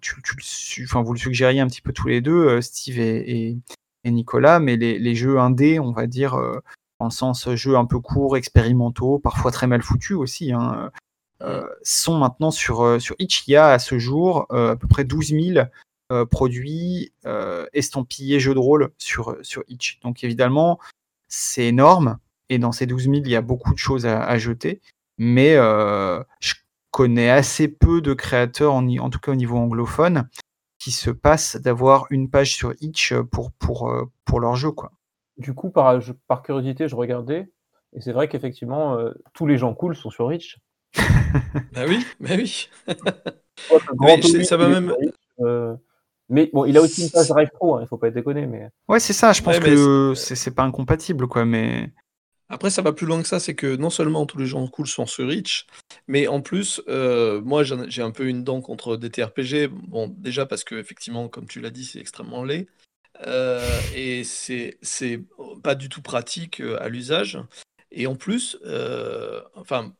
tu, 0.00 0.22
tu 0.22 0.86
vous 0.86 1.12
le 1.12 1.18
suggériez 1.18 1.60
un 1.60 1.68
petit 1.68 1.82
peu 1.82 1.92
tous 1.92 2.08
les 2.08 2.20
deux, 2.20 2.60
Steve 2.60 2.98
et, 2.98 3.56
Nicolas, 4.04 4.58
mais 4.58 4.76
les, 4.76 4.98
les 4.98 5.14
jeux 5.14 5.38
indés, 5.38 5.78
on 5.78 5.92
va 5.92 6.06
dire, 6.06 6.40
le 7.06 7.10
sens 7.10 7.48
jeux 7.54 7.76
un 7.76 7.84
peu 7.84 8.00
courts, 8.00 8.36
expérimentaux, 8.36 9.18
parfois 9.18 9.50
très 9.50 9.66
mal 9.66 9.82
foutus 9.82 10.16
aussi, 10.16 10.52
hein, 10.52 10.90
sont 11.82 12.18
maintenant 12.18 12.50
sur, 12.50 13.00
sur 13.00 13.14
Itch. 13.18 13.46
Il 13.46 13.52
y 13.52 13.56
a 13.56 13.68
à 13.68 13.78
ce 13.78 13.98
jour 13.98 14.46
à 14.50 14.76
peu 14.76 14.88
près 14.88 15.04
12 15.04 15.28
000 15.28 15.66
produits 16.30 17.12
estampillés 17.72 18.40
jeux 18.40 18.54
de 18.54 18.58
rôle 18.58 18.90
sur, 18.98 19.36
sur 19.42 19.62
Itch. 19.68 20.00
Donc 20.00 20.24
évidemment, 20.24 20.80
c'est 21.28 21.66
énorme. 21.66 22.18
Et 22.48 22.58
dans 22.58 22.72
ces 22.72 22.86
12 22.86 23.04
000, 23.04 23.14
il 23.16 23.28
y 23.28 23.36
a 23.36 23.42
beaucoup 23.42 23.72
de 23.72 23.78
choses 23.78 24.06
à, 24.06 24.24
à 24.24 24.38
jeter. 24.38 24.80
Mais 25.18 25.54
je 25.54 26.54
connais 26.90 27.30
assez 27.30 27.68
peu 27.68 28.00
de 28.00 28.14
créateurs, 28.14 28.74
en, 28.74 28.88
en, 28.98 29.10
tout 29.10 29.20
cas 29.20 29.32
au 29.32 29.36
niveau 29.36 29.56
anglophone, 29.56 30.28
qui 30.80 30.90
se 30.90 31.10
passent 31.10 31.56
d'avoir 31.56 32.06
une 32.10 32.30
page 32.30 32.54
sur 32.54 32.74
Itch 32.80 33.14
pour, 33.30 33.52
pour, 33.52 33.92
pour 34.24 34.40
leur 34.40 34.56
jeu. 34.56 34.72
Quoi. 34.72 34.92
Du 35.38 35.54
coup, 35.54 35.70
par, 35.70 36.00
je, 36.00 36.12
par 36.26 36.42
curiosité, 36.42 36.88
je 36.88 36.96
regardais, 36.96 37.50
et 37.96 38.00
c'est 38.00 38.12
vrai 38.12 38.28
qu'effectivement, 38.28 38.98
euh, 38.98 39.12
tous 39.32 39.46
les 39.46 39.56
gens 39.56 39.74
cool 39.74 39.96
sont 39.96 40.10
sur 40.10 40.32
Itch. 40.32 40.58
bah 41.72 41.84
oui, 41.86 42.04
bah 42.20 42.30
oui. 42.36 42.68
ouais, 44.00 44.20
mais 44.32 44.44
ça 44.44 44.56
va 44.56 44.68
même. 44.68 44.94
Euh, 45.40 45.74
mais 46.28 46.50
bon, 46.52 46.64
il 46.64 46.76
a 46.76 46.82
aussi 46.82 47.04
une 47.04 47.10
page 47.10 47.28
Drive 47.28 47.50
Pro, 47.50 47.76
hein, 47.76 47.80
il 47.82 47.88
faut 47.88 47.96
pas 47.96 48.08
être 48.08 48.14
déconné. 48.14 48.46
Mais... 48.46 48.68
Ouais, 48.88 49.00
c'est 49.00 49.12
ça, 49.12 49.32
je 49.32 49.42
pense 49.42 49.58
ouais, 49.58 49.64
que 49.64 50.14
c'est 50.14 50.54
pas 50.54 50.64
incompatible, 50.64 51.26
quoi, 51.26 51.44
mais. 51.44 51.90
Après, 52.50 52.70
ça 52.70 52.80
va 52.80 52.92
plus 52.92 53.06
loin 53.06 53.20
que 53.20 53.28
ça, 53.28 53.40
c'est 53.40 53.54
que 53.54 53.76
non 53.76 53.90
seulement 53.90 54.24
tous 54.24 54.38
les 54.38 54.46
gens 54.46 54.66
cool 54.68 54.86
sont 54.86 55.04
sur 55.04 55.28
Reach, 55.28 55.66
mais 56.06 56.28
en 56.28 56.40
plus, 56.40 56.80
euh, 56.88 57.42
moi 57.42 57.62
j'ai 57.62 58.00
un 58.00 58.10
peu 58.10 58.26
une 58.26 58.42
dent 58.42 58.62
contre 58.62 58.96
des 58.96 59.10
TRPG. 59.10 59.68
Bon, 59.68 60.08
déjà 60.16 60.46
parce 60.46 60.64
que, 60.64 60.74
effectivement, 60.74 61.28
comme 61.28 61.46
tu 61.46 61.60
l'as 61.60 61.68
dit, 61.68 61.84
c'est 61.84 61.98
extrêmement 61.98 62.44
laid. 62.44 62.66
Euh, 63.26 63.80
et 63.94 64.24
c'est 64.24 64.78
pas 65.62 65.74
du 65.74 65.88
tout 65.88 66.02
pratique 66.02 66.60
euh, 66.60 66.80
à 66.80 66.88
l'usage. 66.88 67.38
Et 67.90 68.06
en 68.06 68.14
plus, 68.14 68.58
euh, 68.64 69.40
enfin, 69.54 69.94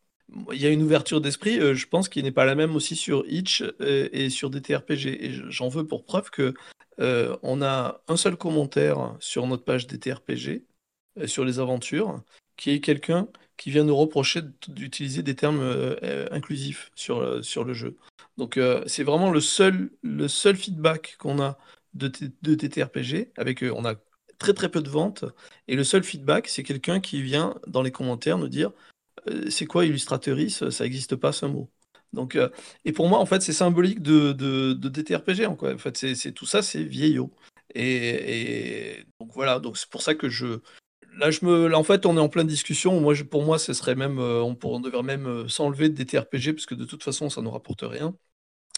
il 0.53 0.61
y 0.61 0.66
a 0.66 0.70
une 0.70 0.82
ouverture 0.82 1.20
d'esprit, 1.20 1.59
je 1.74 1.86
pense, 1.86 2.09
qui 2.09 2.23
n'est 2.23 2.32
pas 2.32 2.45
la 2.45 2.55
même 2.55 2.77
aussi 2.77 2.97
sur 2.97 3.24
Itch 3.27 3.65
et, 3.81 4.28
sur 4.28 4.51
des 4.51 4.61
TRPG. 4.61 5.24
Et 5.24 5.32
j'en 5.49 5.69
veux 5.69 5.86
pour 5.86 6.05
preuve 6.05 6.31
que 6.31 6.55
on 6.99 7.62
a 7.62 8.03
un 8.09 8.16
seul 8.19 8.36
commentaire 8.36 9.16
sur 9.20 9.47
notre 9.47 9.65
page 9.65 9.86
des 9.86 9.99
TRPG 9.99 10.65
sur 11.24 11.47
les 11.47 11.61
aventures, 11.61 12.23
qui 12.59 12.73
est 12.73 12.81
quelqu'un 12.81 13.27
qui 13.57 13.70
vient 13.70 13.85
nous 13.85 13.97
reprocher 13.97 14.43
d'utiliser 14.69 15.23
des 15.23 15.35
termes 15.35 15.97
inclusifs 16.31 16.90
sur, 16.95 17.43
sur 17.43 17.65
le 17.65 17.73
jeu. 17.73 17.97
Donc 18.36 18.61
c'est 18.86 19.05
vraiment 19.05 19.31
le 19.31 19.40
seul, 19.40 19.90
le 20.03 20.28
seul 20.28 20.57
feedback 20.57 21.16
qu'on 21.19 21.40
a 21.40 21.57
de, 21.94 22.10
de 22.43 22.55
TTRPG. 22.55 23.32
Avec, 23.36 23.62
euh, 23.62 23.73
on 23.77 23.85
a 23.85 23.94
très 24.39 24.55
très 24.55 24.70
peu 24.70 24.82
de 24.82 24.89
ventes. 24.89 25.24
Et 25.66 25.77
le 25.77 25.85
seul 25.85 26.02
feedback, 26.05 26.48
c'est 26.48 26.62
quelqu'un 26.62 27.01
qui 27.01 27.23
vient 27.23 27.55
dans 27.66 27.82
les 27.82 27.90
commentaires 27.90 28.39
nous 28.39 28.48
dire 28.48 28.73
euh, 29.28 29.51
c'est 29.51 29.66
quoi 29.66 29.85
Illustratrice 29.85 30.69
Ça 30.70 30.85
n'existe 30.85 31.16
pas 31.16 31.32
ce 31.32 31.47
mot. 31.47 31.70
Donc, 32.12 32.36
euh, 32.36 32.48
et 32.85 32.93
pour 32.93 33.09
moi, 33.09 33.19
en 33.19 33.27
fait, 33.27 33.43
c'est 33.43 33.52
symbolique 33.52 34.01
de, 34.01 34.32
de, 34.32 34.73
de 34.73 34.89
DTRPG. 34.89 35.47
En, 35.47 35.56
quoi. 35.56 35.74
en 35.74 35.78
fait, 35.78 35.97
c'est 35.97 36.32
tout 36.32 36.47
ça, 36.47 36.62
c'est 36.62 36.82
vieillot. 36.82 37.31
Et, 37.74 38.97
et, 38.97 39.05
donc 39.20 39.31
voilà, 39.35 39.59
donc 39.59 39.77
c'est 39.77 39.90
pour 39.90 40.01
ça 40.01 40.15
que 40.15 40.31
je, 40.31 40.60
Là, 41.19 41.32
je 41.32 41.44
me, 41.44 41.66
là, 41.66 41.78
en 41.78 41.82
fait, 41.82 42.06
on 42.06 42.16
est 42.16 42.20
en 42.20 42.28
pleine 42.28 42.47
discussion. 42.47 43.01
Moi, 43.01 43.12
je, 43.12 43.24
pour 43.24 43.43
moi, 43.43 43.59
ce 43.59 43.73
serait 43.73 43.97
même, 43.97 44.20
euh, 44.20 44.40
on, 44.40 44.55
pour, 44.55 44.73
on 44.73 44.81
devrait 44.81 45.02
même 45.02 45.27
euh, 45.27 45.48
s'enlever 45.48 45.89
de 45.89 45.94
DTRPG 45.94 46.52
parce 46.52 46.66
que 46.66 46.77
de 46.77 46.85
toute 46.85 47.02
façon, 47.02 47.28
ça 47.28 47.43
ne 47.43 47.48
rapporte 47.48 47.82
rien. 47.82 48.15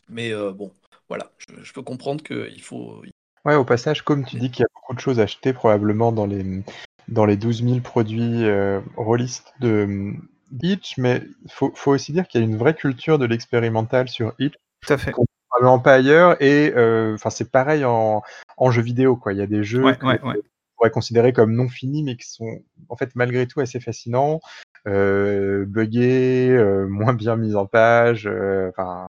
Mais 0.08 0.32
euh, 0.32 0.52
bon, 0.52 0.72
voilà, 1.10 1.30
je, 1.36 1.62
je 1.62 1.72
peux 1.72 1.82
comprendre 1.82 2.22
qu'il 2.22 2.62
faut. 2.62 3.02
Ouais, 3.44 3.54
au 3.54 3.64
passage, 3.64 4.02
comme 4.02 4.24
tu 4.24 4.38
dis 4.38 4.50
qu'il 4.50 4.62
y 4.62 4.64
a 4.64 4.72
beaucoup 4.74 4.94
de 4.94 5.00
choses 5.00 5.20
à 5.20 5.24
acheter 5.24 5.52
probablement 5.52 6.12
dans 6.12 6.26
les, 6.26 6.62
dans 7.08 7.26
les 7.26 7.36
12 7.36 7.64
000 7.64 7.80
produits 7.80 8.44
euh, 8.44 8.80
rôlistes 8.96 9.52
de 9.60 10.14
Itch, 10.62 10.96
mais 10.96 11.22
il 11.44 11.52
faut, 11.52 11.72
faut, 11.74 11.92
aussi 11.92 12.12
dire 12.12 12.26
qu'il 12.26 12.40
y 12.40 12.44
a 12.44 12.46
une 12.46 12.56
vraie 12.56 12.74
culture 12.74 13.18
de 13.18 13.26
l'expérimental 13.26 14.08
sur 14.08 14.32
Itch. 14.38 14.54
Tout 14.80 14.92
à 14.92 14.98
fait. 14.98 15.12
Probablement 15.50 15.80
pas 15.80 15.94
ailleurs. 15.94 16.40
Et 16.40 16.72
enfin, 17.14 17.30
c'est 17.30 17.50
pareil 17.50 17.84
en, 17.84 18.22
en 18.56 18.70
jeu 18.70 18.82
vidéo. 18.82 19.16
Quoi. 19.16 19.32
Il 19.32 19.38
y 19.40 19.42
a 19.42 19.46
des 19.46 19.64
jeux. 19.64 19.82
Ouais, 19.82 19.98
ouais, 20.02 20.20
ouais 20.22 20.40
pourrait 20.80 20.90
considérer 20.90 21.34
comme 21.34 21.54
non 21.54 21.68
finis, 21.68 22.02
mais 22.02 22.16
qui 22.16 22.26
sont 22.26 22.62
en 22.88 22.96
fait 22.96 23.14
malgré 23.14 23.46
tout 23.46 23.60
assez 23.60 23.80
fascinants, 23.80 24.40
euh, 24.88 25.66
buggés, 25.66 26.48
euh, 26.48 26.86
moins 26.88 27.12
bien 27.12 27.36
mis 27.36 27.54
en 27.54 27.66
page, 27.66 28.26
euh, 28.26 28.70
enfin, 28.70 29.06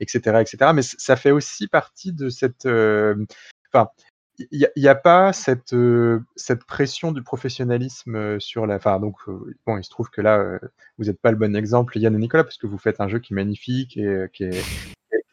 etc., 0.00 0.40
etc. 0.40 0.72
Mais 0.74 0.82
ça 0.82 1.16
fait 1.16 1.30
aussi 1.30 1.68
partie 1.68 2.12
de 2.12 2.28
cette, 2.28 2.66
enfin, 2.66 3.88
il 4.50 4.68
n'y 4.76 4.88
a, 4.88 4.94
pas 4.94 5.32
cette, 5.32 5.74
cette 6.36 6.64
pression 6.64 7.12
du 7.12 7.22
professionnalisme 7.22 8.40
sur 8.40 8.66
la. 8.66 8.76
Enfin, 8.76 8.98
donc, 8.98 9.16
bon, 9.66 9.78
il 9.78 9.84
se 9.84 9.90
trouve 9.90 10.10
que 10.10 10.20
là, 10.20 10.58
vous 10.98 11.04
n'êtes 11.04 11.20
pas 11.20 11.30
le 11.30 11.36
bon 11.36 11.54
exemple, 11.54 11.98
Yann 11.98 12.14
et 12.14 12.18
Nicolas, 12.18 12.44
parce 12.44 12.58
que 12.58 12.66
vous 12.66 12.78
faites 12.78 13.00
un 13.00 13.08
jeu 13.08 13.18
qui 13.18 13.34
est 13.34 13.36
magnifique 13.36 13.96
et 13.96 14.26
qui 14.32 14.44
est, 14.44 14.62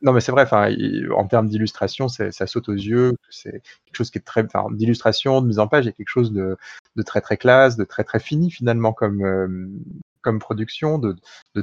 non, 0.01 0.13
mais 0.13 0.21
c'est 0.21 0.31
vrai, 0.31 0.43
enfin, 0.43 0.73
en 1.15 1.27
termes 1.27 1.47
d'illustration, 1.49 2.07
ça 2.07 2.47
saute 2.47 2.69
aux 2.69 2.73
yeux. 2.73 3.13
C'est 3.29 3.61
quelque 3.85 3.95
chose 3.95 4.11
qui 4.11 4.17
est 4.17 4.21
très, 4.21 4.43
enfin, 4.45 4.67
d'illustration, 4.71 5.41
de 5.41 5.47
mise 5.47 5.59
en 5.59 5.67
page, 5.67 5.85
il 5.85 5.87
y 5.87 5.89
a 5.89 5.93
quelque 5.93 6.09
chose 6.09 6.31
de, 6.31 6.57
de, 6.95 7.03
très 7.03 7.21
très 7.21 7.37
classe, 7.37 7.75
de 7.75 7.83
très 7.83 8.03
très 8.03 8.19
fini 8.19 8.49
finalement 8.49 8.93
comme 8.93 9.23
euh, 9.25 9.67
comme 10.21 10.39
production, 10.39 10.97
de, 10.97 11.15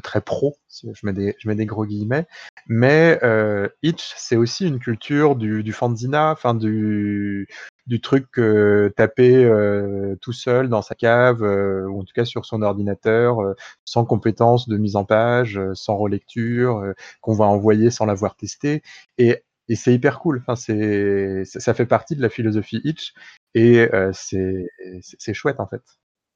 très 0.02 0.20
pro. 0.20 0.56
Je 0.70 1.06
mets 1.06 1.54
des 1.54 1.66
gros 1.66 1.86
guillemets. 1.86 2.26
Mais 2.68 3.18
euh, 3.22 3.68
Itch, 3.82 4.14
c'est 4.16 4.36
aussi 4.36 4.66
une 4.66 4.78
culture 4.78 5.36
du, 5.36 5.62
du 5.62 5.72
fanzina, 5.72 6.32
enfin 6.32 6.54
du 6.54 7.46
truc 8.02 8.38
euh, 8.38 8.90
tapé 8.96 9.44
euh, 9.44 10.16
tout 10.20 10.32
seul 10.32 10.68
dans 10.68 10.82
sa 10.82 10.94
cave 10.94 11.42
euh, 11.42 11.86
ou 11.86 12.00
en 12.00 12.04
tout 12.04 12.12
cas 12.14 12.24
sur 12.24 12.44
son 12.44 12.62
ordinateur, 12.62 13.38
sans 13.84 14.04
compétences 14.04 14.68
de 14.68 14.76
mise 14.76 14.96
en 14.96 15.04
page, 15.04 15.60
sans 15.74 15.96
relecture, 15.96 16.94
qu'on 17.20 17.34
va 17.34 17.46
envoyer 17.46 17.90
sans 17.90 18.06
l'avoir 18.06 18.36
testé. 18.36 18.82
Et, 19.18 19.42
c'est 19.74 19.92
hyper 19.92 20.20
cool. 20.20 20.38
Enfin, 20.46 20.54
c'est 20.54 21.44
ça 21.44 21.74
fait 21.74 21.86
partie 21.86 22.14
de 22.14 22.22
la 22.22 22.28
philosophie 22.28 22.80
Itch 22.84 23.14
et 23.54 23.88
c'est 24.12 25.34
chouette 25.34 25.58
en 25.58 25.66
fait. 25.66 25.82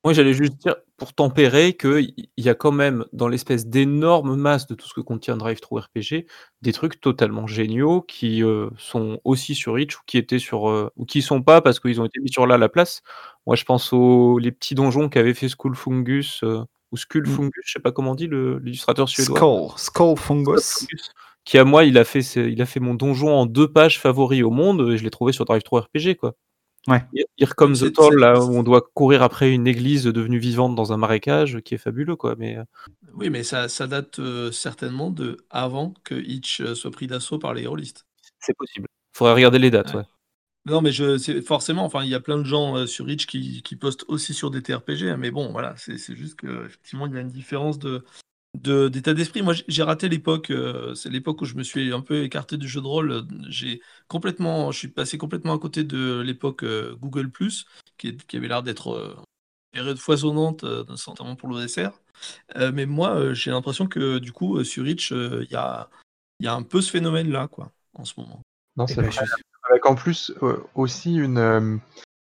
Moi, 0.02 0.14
j'allais 0.14 0.32
juste 0.32 0.54
dire, 0.56 0.76
pour 0.96 1.12
tempérer, 1.12 1.74
qu'il 1.74 2.14
y 2.38 2.48
a 2.48 2.54
quand 2.54 2.72
même, 2.72 3.04
dans 3.12 3.28
l'espèce 3.28 3.66
d'énorme 3.66 4.34
masse 4.34 4.66
de 4.66 4.74
tout 4.74 4.88
ce 4.88 4.94
que 4.94 5.02
contient 5.02 5.36
Drive-Thru 5.36 5.78
RPG, 5.78 6.26
des 6.62 6.72
trucs 6.72 7.00
totalement 7.02 7.46
géniaux 7.46 8.00
qui 8.00 8.42
euh, 8.42 8.70
sont 8.78 9.20
aussi 9.24 9.54
sur 9.54 9.78
Itch 9.78 9.96
ou 9.98 10.00
qui 10.06 10.16
étaient 10.16 10.38
sur. 10.38 10.70
Euh, 10.70 10.90
ou 10.96 11.04
qui 11.04 11.20
sont 11.20 11.42
pas 11.42 11.60
parce 11.60 11.80
qu'ils 11.80 12.00
ont 12.00 12.06
été 12.06 12.18
mis 12.20 12.30
sur 12.30 12.46
là 12.46 12.56
la 12.56 12.70
place. 12.70 13.02
Moi, 13.46 13.56
je 13.56 13.64
pense 13.64 13.92
aux 13.92 14.38
les 14.38 14.52
petits 14.52 14.74
donjons 14.74 15.10
qu'avait 15.10 15.34
fait 15.34 15.48
Skull 15.48 15.74
Fungus, 15.74 16.42
euh, 16.44 16.62
ou 16.92 16.96
Skull 16.96 17.28
mmh. 17.28 17.32
Fungus, 17.32 17.62
je 17.66 17.72
sais 17.72 17.80
pas 17.80 17.92
comment 17.92 18.12
on 18.12 18.14
dit, 18.14 18.28
l'illustrateur 18.28 19.06
suédois. 19.06 19.36
Skull, 19.36 19.78
Skull 19.78 20.16
Fungus. 20.16 20.62
Skull 20.62 20.88
Fungus. 20.88 21.12
Qui, 21.44 21.58
à 21.58 21.64
moi, 21.64 21.84
il 21.84 21.96
a, 21.98 22.04
fait, 22.04 22.20
il 22.20 22.60
a 22.60 22.66
fait 22.66 22.80
mon 22.80 22.94
donjon 22.94 23.34
en 23.34 23.46
deux 23.46 23.70
pages 23.70 23.98
favoris 23.98 24.42
au 24.42 24.50
monde, 24.50 24.90
et 24.92 24.96
je 24.98 25.04
l'ai 25.04 25.10
trouvé 25.10 25.32
sur 25.32 25.44
Drive-Thru 25.44 25.80
RPG, 25.80 26.16
quoi. 26.16 26.34
Ouais. 26.88 27.02
Here 27.36 27.54
Comes 27.54 27.76
the 27.80 27.92
Toll, 27.92 28.18
là 28.18 28.40
où 28.40 28.56
on 28.56 28.62
doit 28.62 28.80
courir 28.94 29.22
après 29.22 29.52
une 29.52 29.66
église 29.66 30.04
devenue 30.04 30.38
vivante 30.38 30.74
dans 30.74 30.92
un 30.92 30.96
marécage, 30.96 31.60
qui 31.60 31.74
est 31.74 31.78
fabuleux, 31.78 32.16
quoi. 32.16 32.36
Mais 32.38 32.58
oui, 33.14 33.30
mais 33.30 33.42
ça, 33.42 33.68
ça 33.68 33.86
date 33.86 34.18
euh, 34.18 34.50
certainement 34.52 35.10
de 35.10 35.38
avant 35.50 35.94
que 36.04 36.14
Hitch 36.14 36.60
euh, 36.60 36.74
soit 36.74 36.90
pris 36.90 37.06
d'assaut 37.06 37.38
par 37.38 37.54
les 37.54 37.62
hérolistes. 37.62 38.06
C'est 38.38 38.56
possible. 38.56 38.86
Il 39.14 39.18
faudrait 39.18 39.34
regarder 39.34 39.58
les 39.58 39.70
dates, 39.70 39.94
ouais. 39.94 40.00
ouais. 40.00 40.06
Non, 40.66 40.82
mais 40.82 40.92
je, 40.92 41.40
forcément, 41.40 41.84
enfin, 41.84 42.04
il 42.04 42.10
y 42.10 42.14
a 42.14 42.20
plein 42.20 42.38
de 42.38 42.44
gens 42.44 42.76
euh, 42.76 42.86
sur 42.86 43.08
Itch 43.10 43.26
qui, 43.26 43.62
qui, 43.62 43.76
postent 43.76 44.04
aussi 44.08 44.34
sur 44.34 44.50
des 44.50 44.62
TRPG, 44.62 45.10
hein, 45.10 45.16
mais 45.16 45.30
bon, 45.30 45.50
voilà, 45.52 45.74
c'est 45.76 45.96
juste 46.14 46.38
qu'effectivement, 46.40 47.06
il 47.06 47.14
y 47.14 47.16
a 47.16 47.20
une 47.20 47.28
différence 47.28 47.78
de, 47.78 48.04
d'état 48.54 49.14
d'esprit. 49.14 49.42
Moi, 49.42 49.54
j'ai 49.68 49.82
raté 49.82 50.08
l'époque, 50.08 50.50
euh, 50.50 50.94
c'est 50.94 51.10
l'époque 51.10 51.42
où 51.42 51.44
je 51.44 51.54
me 51.54 51.62
suis 51.62 51.92
un 51.92 52.00
peu 52.00 52.22
écarté 52.24 52.56
du 52.56 52.68
jeu 52.68 52.80
de 52.80 52.86
rôle. 52.86 53.26
J'ai 53.48 53.80
complètement, 54.08 54.72
je 54.72 54.78
suis 54.78 54.88
passé 54.88 55.18
complètement 55.18 55.54
à 55.54 55.58
côté 55.58 55.84
de 55.84 56.20
l'époque 56.20 56.64
euh, 56.64 56.96
Google 56.96 57.30
qui, 57.96 58.16
qui 58.16 58.36
avait 58.36 58.48
l'air 58.48 58.62
d'être 58.62 58.90
euh, 59.76 59.96
foisonnante, 59.96 60.64
euh, 60.64 60.84
notamment 61.06 61.36
pour 61.36 61.48
l'OSR. 61.48 61.90
Euh, 62.56 62.72
mais 62.74 62.86
moi, 62.86 63.32
j'ai 63.34 63.50
l'impression 63.50 63.86
que 63.86 64.18
du 64.18 64.32
coup, 64.32 64.62
sur 64.64 64.86
Itch, 64.86 65.12
il 65.12 65.48
y 65.50 65.56
a, 65.56 65.88
y, 66.40 66.46
a, 66.46 66.54
un 66.54 66.62
peu 66.62 66.80
ce 66.80 66.90
phénomène-là, 66.90 67.48
quoi, 67.48 67.72
en 67.94 68.04
ce 68.04 68.14
moment. 68.18 68.42
Non, 68.76 68.86
c'est 68.86 69.00
vrai. 69.00 69.10
Avec 69.70 69.86
en 69.86 69.94
plus 69.94 70.32
aussi 70.74 71.14
une, 71.14 71.80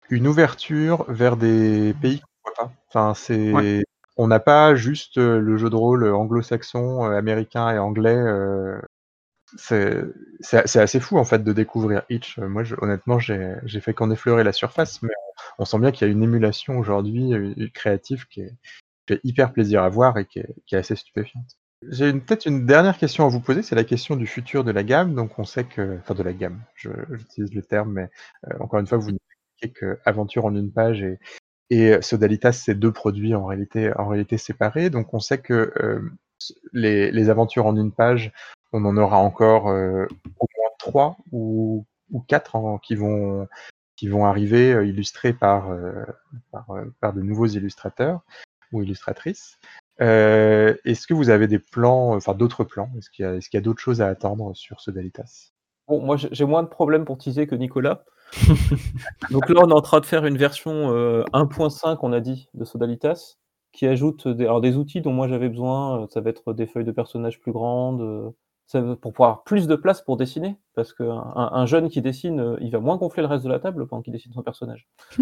une 0.09 0.27
ouverture 0.27 1.05
vers 1.11 1.35
des 1.35 1.93
pays 2.01 2.19
qu'on 2.19 2.51
voit 2.51 2.53
pas. 2.53 2.73
Enfin, 2.87 3.13
c'est. 3.13 3.51
Ouais 3.51 3.83
on 4.17 4.27
n'a 4.27 4.39
pas 4.39 4.75
juste 4.75 5.17
le 5.17 5.57
jeu 5.57 5.69
de 5.69 5.75
rôle 5.75 6.07
anglo-saxon, 6.07 7.03
américain 7.03 7.71
et 7.71 7.79
anglais. 7.79 8.15
Euh, 8.15 8.79
c'est 9.57 10.79
assez 10.79 10.99
fou 10.99 11.17
en 11.17 11.25
fait 11.25 11.43
de 11.43 11.53
découvrir 11.53 12.03
Itch. 12.09 12.39
Moi, 12.39 12.63
honnêtement, 12.81 13.19
j'ai 13.19 13.79
fait 13.81 13.93
qu'en 13.93 14.11
effleurer 14.11 14.43
la 14.43 14.51
surface, 14.51 15.01
mais 15.01 15.13
on, 15.59 15.65
sent 15.65 15.79
bien 15.79 15.91
qu'il 15.91 16.07
y 16.07 16.09
a 16.09 16.13
une 16.13 16.23
émulation 16.23 16.77
aujourd'hui 16.77 17.31
créative 17.73 18.27
qui 18.27 18.41
est, 18.41 18.53
hyper 19.23 19.53
plaisir 19.53 19.83
à 19.83 19.89
voir 19.89 20.17
et 20.17 20.25
qui 20.25 20.39
est, 20.39 20.73
assez 20.73 20.95
stupéfiante. 20.95 21.57
J'ai 21.89 22.11
peut-être 22.13 22.47
une 22.47 22.65
dernière 22.65 22.97
question 22.97 23.25
à 23.25 23.29
vous 23.29 23.41
poser, 23.41 23.61
c'est 23.61 23.75
la 23.75 23.83
question 23.83 24.15
du 24.15 24.25
futur 24.25 24.63
de 24.63 24.71
la 24.71 24.83
gamme. 24.83 25.13
Donc, 25.13 25.37
on 25.37 25.43
sait 25.43 25.65
que, 25.65 25.99
enfin, 25.99 26.15
de 26.15 26.23
la 26.23 26.33
gamme, 26.33 26.61
j'utilise 26.75 27.53
le 27.53 27.61
terme, 27.61 27.91
mais 27.93 28.09
euh, 28.47 28.57
encore 28.59 28.79
une 28.79 28.87
fois, 28.87 28.97
vous 28.97 29.11
nous 29.11 29.19
expliquez 29.59 29.79
que 29.79 29.99
Aventure 30.05 30.45
en 30.45 30.55
une 30.55 30.71
page 30.71 31.03
est, 31.03 31.19
et 31.69 32.01
Sodalitas, 32.01 32.53
c'est 32.53 32.75
deux 32.75 32.91
produits 32.91 33.35
en 33.35 33.45
réalité, 33.45 33.91
séparés. 34.37 34.89
Donc 34.89 35.13
on 35.13 35.19
sait 35.19 35.39
que 35.39 35.73
les, 36.73 37.29
aventures 37.29 37.65
en 37.65 37.75
une 37.75 37.91
page, 37.91 38.31
on 38.71 38.85
en 38.85 38.97
aura 38.97 39.17
encore 39.17 39.65
au 39.65 40.47
moins 40.57 40.69
trois 40.77 41.17
ou, 41.31 41.85
quatre 42.27 42.79
qui, 42.83 42.95
vont, 42.95 43.47
arriver 44.25 44.87
illustrés 44.87 45.33
par, 45.33 45.69
de 45.69 47.21
nouveaux 47.21 47.47
illustrateurs 47.47 48.21
ou 48.71 48.83
illustratrices. 48.83 49.57
Est-ce 49.99 51.07
que 51.07 51.13
vous 51.13 51.29
avez 51.29 51.47
des 51.47 51.59
plans, 51.59 52.15
enfin 52.15 52.33
d'autres 52.33 52.63
plans? 52.63 52.91
Est-ce 52.97 53.09
qu'il 53.09 53.25
y 53.25 53.27
a, 53.27 53.57
a 53.57 53.61
d'autres 53.61 53.81
choses 53.81 54.01
à 54.01 54.07
attendre 54.07 54.55
sur 54.55 54.81
Sodalitas? 54.81 55.51
Bon, 55.87 56.01
moi 56.01 56.17
j'ai 56.17 56.45
moins 56.45 56.63
de 56.63 56.67
problèmes 56.67 57.05
pour 57.05 57.17
teaser 57.17 57.47
que 57.47 57.55
Nicolas. 57.55 58.03
Donc 59.31 59.49
là, 59.49 59.61
on 59.63 59.69
est 59.69 59.73
en 59.73 59.81
train 59.81 59.99
de 59.99 60.05
faire 60.05 60.25
une 60.25 60.37
version 60.37 60.91
1.5, 61.33 61.89
euh, 61.89 61.95
on 62.01 62.13
a 62.13 62.19
dit, 62.19 62.49
de 62.53 62.65
Sodalitas, 62.65 63.37
qui 63.71 63.87
ajoute 63.87 64.27
des, 64.27 64.45
alors 64.45 64.61
des 64.61 64.77
outils 64.77 65.01
dont 65.01 65.13
moi 65.13 65.27
j'avais 65.27 65.49
besoin. 65.49 66.03
Euh, 66.03 66.07
ça 66.09 66.21
va 66.21 66.29
être 66.29 66.53
des 66.53 66.67
feuilles 66.67 66.85
de 66.85 66.91
personnages 66.91 67.39
plus 67.39 67.51
grandes, 67.51 68.01
euh, 68.01 68.29
ça 68.67 68.81
pour 68.81 69.13
pouvoir 69.13 69.43
plus 69.43 69.67
de 69.67 69.75
place 69.75 70.01
pour 70.01 70.17
dessiner, 70.17 70.57
parce 70.73 70.93
qu'un 70.93 71.33
un 71.35 71.65
jeune 71.65 71.89
qui 71.89 72.01
dessine, 72.01 72.57
il 72.61 72.71
va 72.71 72.79
moins 72.79 72.97
gonfler 72.97 73.21
le 73.21 73.27
reste 73.27 73.43
de 73.43 73.49
la 73.49 73.59
table 73.59 73.87
pendant 73.87 74.01
qu'il 74.01 74.13
dessine 74.13 74.33
son 74.33 74.41
personnage. 74.43 74.87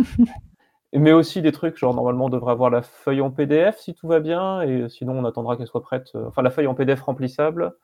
Mais 0.96 1.12
aussi 1.12 1.42
des 1.42 1.52
trucs, 1.52 1.78
genre 1.78 1.94
normalement 1.96 2.26
on 2.26 2.30
devrait 2.30 2.52
avoir 2.52 2.70
la 2.70 2.84
feuille 2.84 3.20
en 3.20 3.32
PDF 3.32 3.80
si 3.80 3.96
tout 3.96 4.08
va 4.08 4.20
bien, 4.20 4.62
et 4.62 4.88
sinon 4.90 5.14
on 5.14 5.26
attendra 5.26 5.58
qu'elle 5.58 5.68
soit 5.68 5.82
prête. 5.82 6.12
Enfin, 6.28 6.44
la 6.44 6.52
feuille 6.52 6.68
en 6.68 6.76
PDF 6.76 7.02
remplissable, 7.02 7.76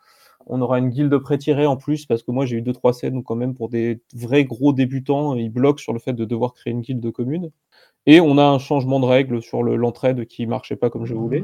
on 0.46 0.62
aura 0.62 0.80
une 0.80 0.90
guilde 0.90 1.18
pré-tirée 1.18 1.66
en 1.66 1.78
plus, 1.78 2.06
parce 2.06 2.24
que 2.24 2.32
moi 2.32 2.46
j'ai 2.46 2.58
eu 2.58 2.62
deux 2.62 2.74
trois 2.74 2.94
scènes 2.94 3.18
où 3.18 3.24
quand 3.24 3.36
même 3.36 3.54
pour 3.54 3.70
des 3.70 4.02
vrais 4.14 4.46
gros 4.46 4.74
débutants, 4.74 5.36
ils 5.36 5.50
bloquent 5.50 5.82
sur 5.82 5.94
le 5.94 6.00
fait 6.00 6.14
de 6.14 6.26
devoir 6.26 6.54
créer 6.54 6.72
une 6.72 6.82
guilde 6.82 7.12
commune. 7.12 7.52
Et 8.06 8.22
on 8.22 8.38
a 8.38 8.44
un 8.44 8.60
changement 8.60 9.00
de 9.00 9.06
règle 9.06 9.42
sur 9.42 9.62
l'entraide 9.64 10.26
qui 10.26 10.48
marchait 10.48 10.76
pas 10.76 10.90
comme 10.90 11.06
je 11.06 11.14
voulais. 11.14 11.44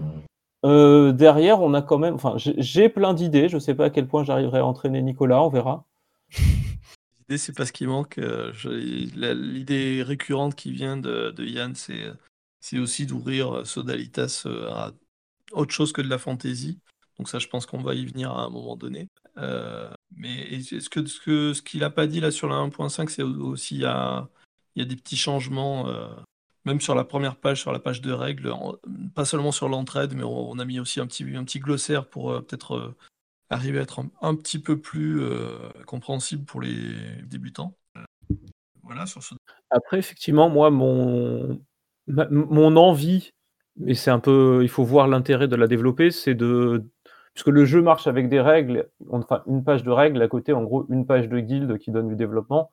Euh, 0.65 1.11
derrière, 1.11 1.61
on 1.61 1.73
a 1.73 1.81
quand 1.81 1.99
même, 1.99 2.15
enfin, 2.15 2.33
j'ai 2.37 2.89
plein 2.89 3.13
d'idées. 3.13 3.49
Je 3.49 3.59
sais 3.59 3.75
pas 3.75 3.85
à 3.85 3.89
quel 3.89 4.07
point 4.07 4.23
j'arriverai 4.23 4.59
à 4.59 4.65
entraîner 4.65 5.01
Nicolas, 5.01 5.43
on 5.43 5.49
verra. 5.49 5.85
L'idée, 7.29 7.37
c'est 7.37 7.55
pas 7.55 7.65
ce 7.65 7.71
qui 7.71 7.85
manque. 7.85 8.17
Euh, 8.17 8.51
l'idée 9.35 10.01
récurrente 10.03 10.55
qui 10.55 10.71
vient 10.71 10.97
de, 10.97 11.33
Yann, 11.39 11.73
c'est 11.75 12.79
aussi 12.79 13.05
d'ouvrir 13.05 13.65
Sodalitas 13.65 14.43
euh, 14.45 14.69
à 14.71 14.91
autre 15.51 15.73
chose 15.73 15.91
que 15.91 16.01
de 16.01 16.09
la 16.09 16.17
fantaisie. 16.17 16.79
Donc 17.17 17.29
ça, 17.29 17.39
je 17.39 17.47
pense 17.47 17.65
qu'on 17.65 17.81
va 17.81 17.95
y 17.95 18.05
venir 18.05 18.31
à 18.31 18.43
un 18.43 18.49
moment 18.49 18.75
donné. 18.75 19.07
Euh, 19.37 19.89
mais 20.15 20.61
ce 20.61 20.89
que 20.89 21.05
ce 21.53 21.61
qu'il 21.61 21.79
n'a 21.79 21.89
pas 21.89 22.07
dit 22.07 22.19
là 22.19 22.31
sur 22.31 22.47
la 22.47 22.55
1.5, 22.55 23.09
c'est 23.09 23.23
aussi 23.23 23.75
il 23.75 23.81
y 23.81 23.85
a, 23.85 24.27
des 24.75 24.95
petits 24.95 25.17
changements, 25.17 25.87
euh, 25.87 26.07
même 26.65 26.81
sur 26.81 26.95
la 26.95 27.05
première 27.05 27.37
page, 27.37 27.61
sur 27.61 27.71
la 27.71 27.79
page 27.79 28.01
de 28.01 28.11
règles, 28.11 28.53
pas 29.13 29.25
seulement 29.25 29.51
sur 29.51 29.69
l'entraide, 29.69 30.13
mais 30.13 30.23
on, 30.23 30.59
a 30.59 30.65
mis 30.65 30.79
aussi 30.79 30.99
un 30.99 31.07
petit, 31.07 31.23
un 31.35 31.43
petit 31.43 31.59
glossaire 31.59 32.07
pour 32.07 32.31
euh, 32.31 32.41
peut-être 32.41 32.95
arriver 33.49 33.79
à 33.79 33.83
être 33.83 34.03
un, 34.21 34.35
petit 34.35 34.59
peu 34.59 34.79
plus 34.79 35.21
compréhensible 35.85 36.45
pour 36.45 36.61
les 36.61 37.21
débutants. 37.23 37.77
voilà 38.81 39.05
sur 39.05 39.21
ce... 39.21 39.35
Après, 39.69 39.99
effectivement, 39.99 40.49
moi, 40.49 40.71
mon, 40.71 41.61
mon 42.07 42.75
envie, 42.75 43.29
et 43.85 43.93
c'est 43.93 44.09
un 44.09 44.19
peu, 44.19 44.61
il 44.63 44.69
faut 44.69 44.83
voir 44.83 45.07
l'intérêt 45.07 45.47
de 45.47 45.55
la 45.55 45.67
développer, 45.67 46.09
c'est 46.09 46.33
de 46.33 46.89
puisque 47.35 47.49
le 47.49 47.65
jeu 47.65 47.81
marche 47.81 48.07
avec 48.07 48.29
des 48.29 48.39
règles, 48.39 48.89
enfin 49.11 49.43
une 49.45 49.63
page 49.63 49.83
de 49.83 49.91
règles, 49.91 50.21
à 50.21 50.27
côté 50.29 50.53
en 50.53 50.63
gros 50.63 50.85
une 50.89 51.05
page 51.05 51.27
de 51.27 51.39
guilde 51.39 51.77
qui 51.77 51.91
donne 51.91 52.07
du 52.07 52.15
développement, 52.15 52.71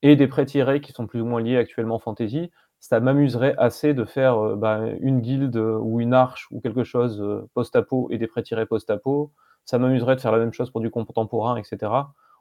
et 0.00 0.16
des 0.16 0.26
prêts 0.26 0.46
tirés 0.46 0.80
qui 0.80 0.92
sont 0.92 1.06
plus 1.06 1.20
ou 1.20 1.26
moins 1.26 1.42
liés 1.42 1.58
actuellement 1.58 1.98
fantasy, 1.98 2.50
ça 2.80 3.00
m'amuserait 3.00 3.54
assez 3.58 3.92
de 3.92 4.04
faire 4.06 4.38
euh, 4.38 4.56
bah, 4.56 4.80
une 5.00 5.20
guilde 5.20 5.56
ou 5.56 6.00
une 6.00 6.14
arche 6.14 6.48
ou 6.50 6.60
quelque 6.60 6.84
chose 6.84 7.20
euh, 7.20 7.48
post-apo 7.52 8.08
et 8.10 8.16
des 8.16 8.26
prêts 8.26 8.42
tirés 8.42 8.64
post-apo. 8.64 9.32
Ça 9.66 9.78
m'amuserait 9.78 10.16
de 10.16 10.20
faire 10.20 10.32
la 10.32 10.38
même 10.38 10.54
chose 10.54 10.70
pour 10.70 10.80
du 10.80 10.90
contemporain, 10.90 11.56
etc. 11.56 11.92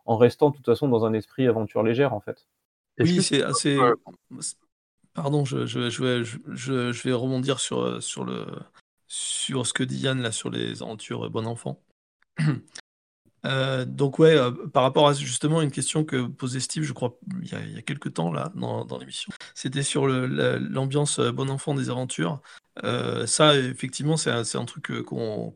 En 0.06 0.16
restant 0.16 0.52
de 0.52 0.56
toute 0.56 0.66
façon 0.66 0.88
dans 0.88 1.04
un 1.04 1.12
esprit 1.14 1.48
aventure 1.48 1.84
légère 1.84 2.14
en 2.14 2.22
fait. 2.22 2.48
Oui, 3.00 3.22
c'est 3.22 3.44
assez. 3.44 3.78
Pardon, 5.14 5.44
je, 5.44 5.66
je, 5.66 5.90
je, 5.90 6.24
je, 6.54 7.04
vais 7.04 7.14
rebondir 7.14 7.60
sur, 7.60 8.02
sur 8.02 8.24
le, 8.24 8.46
sur 9.08 9.66
ce 9.66 9.74
que 9.74 9.84
dit 9.84 10.00
Yann 10.00 10.22
là 10.22 10.32
sur 10.32 10.50
les 10.50 10.82
aventures 10.82 11.26
euh, 11.26 11.30
bon 11.30 11.48
enfant. 11.48 11.82
Euh, 13.46 13.86
donc 13.86 14.20
ouais, 14.20 14.36
euh, 14.36 14.52
par 14.52 14.84
rapport 14.84 15.08
à 15.08 15.14
justement 15.14 15.62
une 15.62 15.72
question 15.72 16.04
que 16.04 16.26
posait 16.26 16.60
Steve, 16.60 16.84
je 16.84 16.92
crois, 16.92 17.18
il 17.42 17.48
y 17.48 17.78
a, 17.78 17.82
quelques 17.84 18.16
temps 18.16 18.34
là, 18.34 18.52
dans, 18.56 18.98
l'émission, 18.98 19.32
c'était 19.54 19.84
sur 19.84 20.08
l'ambiance 20.08 21.20
bon 21.20 21.50
enfant 21.50 21.74
des 21.74 21.90
aventures. 21.90 22.42
ça, 22.84 23.56
effectivement, 23.56 24.18
c'est 24.18 24.32
un, 24.32 24.66
truc 24.66 24.92
qu'on 25.04 25.54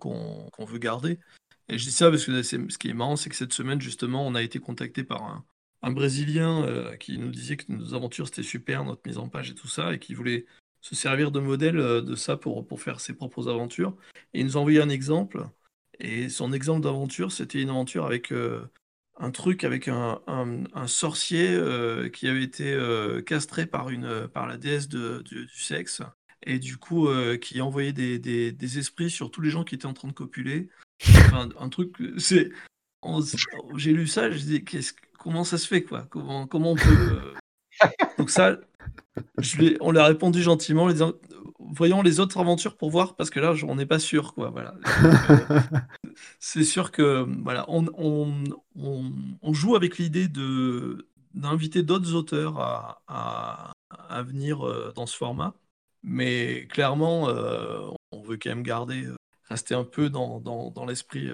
veut 0.59 0.77
garder. 0.77 1.19
Et 1.67 1.77
je 1.79 1.83
dis 1.83 1.91
ça 1.91 2.09
parce 2.09 2.23
que 2.23 2.41
ce 2.43 2.77
qui 2.77 2.87
est 2.87 2.93
marrant, 2.93 3.17
c'est 3.17 3.29
que 3.29 3.35
cette 3.35 3.51
semaine, 3.51 3.81
justement, 3.81 4.25
on 4.25 4.35
a 4.35 4.43
été 4.43 4.59
contacté 4.59 5.03
par 5.03 5.23
un, 5.23 5.43
un 5.81 5.91
Brésilien 5.91 6.95
qui 6.99 7.17
nous 7.17 7.31
disait 7.31 7.57
que 7.57 7.69
nos 7.73 7.93
aventures, 7.93 8.27
c'était 8.27 8.43
super, 8.43 8.85
notre 8.85 9.01
mise 9.05 9.17
en 9.17 9.27
page 9.27 9.49
et 9.49 9.55
tout 9.55 9.67
ça, 9.67 9.91
et 9.93 9.99
qui 9.99 10.13
voulait 10.13 10.45
se 10.81 10.95
servir 10.95 11.31
de 11.31 11.39
modèle 11.39 11.79
euh, 11.79 12.01
de 12.01 12.15
ça 12.15 12.35
pour, 12.35 12.65
pour 12.65 12.81
faire 12.81 12.99
ses 12.99 13.13
propres 13.13 13.47
aventures. 13.47 13.95
Et 14.33 14.41
il 14.41 14.45
nous 14.45 14.57
a 14.57 14.59
envoyé 14.59 14.81
un 14.81 14.89
exemple. 14.89 15.45
Et 15.99 16.29
son 16.29 16.51
exemple 16.51 16.81
d'aventure, 16.81 17.31
c'était 17.31 17.61
une 17.61 17.69
aventure 17.69 18.05
avec 18.05 18.33
euh, 18.33 18.67
un 19.17 19.29
truc 19.29 19.63
avec 19.63 19.87
un, 19.87 20.19
un, 20.25 20.87
sorcier 20.87 21.47
euh, 21.51 22.09
qui 22.09 22.27
avait 22.27 22.43
été 22.43 22.75
castré 23.25 23.67
par, 23.67 23.89
une, 23.89 24.27
par 24.27 24.47
la 24.47 24.57
déesse 24.57 24.89
de, 24.89 25.21
du, 25.21 25.47
sexe. 25.49 26.01
Et 26.43 26.57
du 26.57 26.77
coup, 26.77 27.07
qui 27.39 27.61
envoyait 27.61 27.93
des, 27.93 28.17
des, 28.17 28.51
des, 28.51 28.79
esprits 28.79 29.11
sur 29.11 29.29
tous 29.29 29.41
les 29.41 29.51
gens 29.51 29.63
qui 29.63 29.75
étaient 29.75 29.85
en 29.85 29.93
train 29.93 30.07
de 30.07 30.13
copuler. 30.13 30.69
Enfin, 31.07 31.49
un 31.59 31.69
truc, 31.69 31.95
c'est. 32.17 32.49
J'ai 33.75 33.93
lu 33.93 34.07
ça, 34.07 34.31
je 34.31 34.39
dis, 34.39 34.65
comment 35.19 35.43
ça 35.43 35.59
se 35.59 35.67
fait, 35.67 35.83
quoi? 35.83 36.07
Comment, 36.09 36.47
comment 36.47 36.71
on 36.71 36.75
peut. 36.75 37.33
Donc, 38.17 38.31
ça, 38.31 38.57
je 39.37 39.77
on 39.81 39.91
lui 39.91 39.99
a 39.99 40.05
répondu 40.05 40.41
gentiment 40.41 40.83
en 40.83 40.87
lui 40.87 40.93
disant 40.93 41.13
voyons 41.59 42.01
les 42.01 42.19
autres 42.19 42.39
aventures 42.39 42.75
pour 42.75 42.89
voir 42.89 43.15
parce 43.15 43.29
que 43.29 43.39
là 43.39 43.53
on 43.67 43.75
n'est 43.75 43.85
pas 43.85 43.99
sûr 43.99 44.33
quoi 44.33 44.49
voilà. 44.49 44.75
C'est 46.39 46.63
sûr 46.63 46.91
que 46.91 47.25
voilà 47.43 47.65
on, 47.67 47.85
on, 47.97 48.43
on, 49.41 49.53
joue 49.53 49.75
avec 49.75 49.97
l'idée 49.97 50.27
de 50.27 51.07
d'inviter 51.33 51.83
d'autres 51.83 52.13
auteurs 52.13 52.59
à, 52.59 53.01
à, 53.07 53.71
à, 54.09 54.21
venir 54.23 54.67
euh, 54.67 54.91
dans 54.95 55.05
ce 55.05 55.15
format. 55.15 55.53
Mais 56.03 56.67
clairement 56.67 57.29
euh, 57.29 57.87
on 58.11 58.21
veut 58.21 58.37
quand 58.37 58.49
même 58.49 58.63
garder 58.63 59.05
euh, 59.05 59.15
rester 59.49 59.75
un 59.75 59.83
peu 59.83 60.09
dans, 60.09 60.39
dans 60.39 60.85
l'esprit 60.85 61.29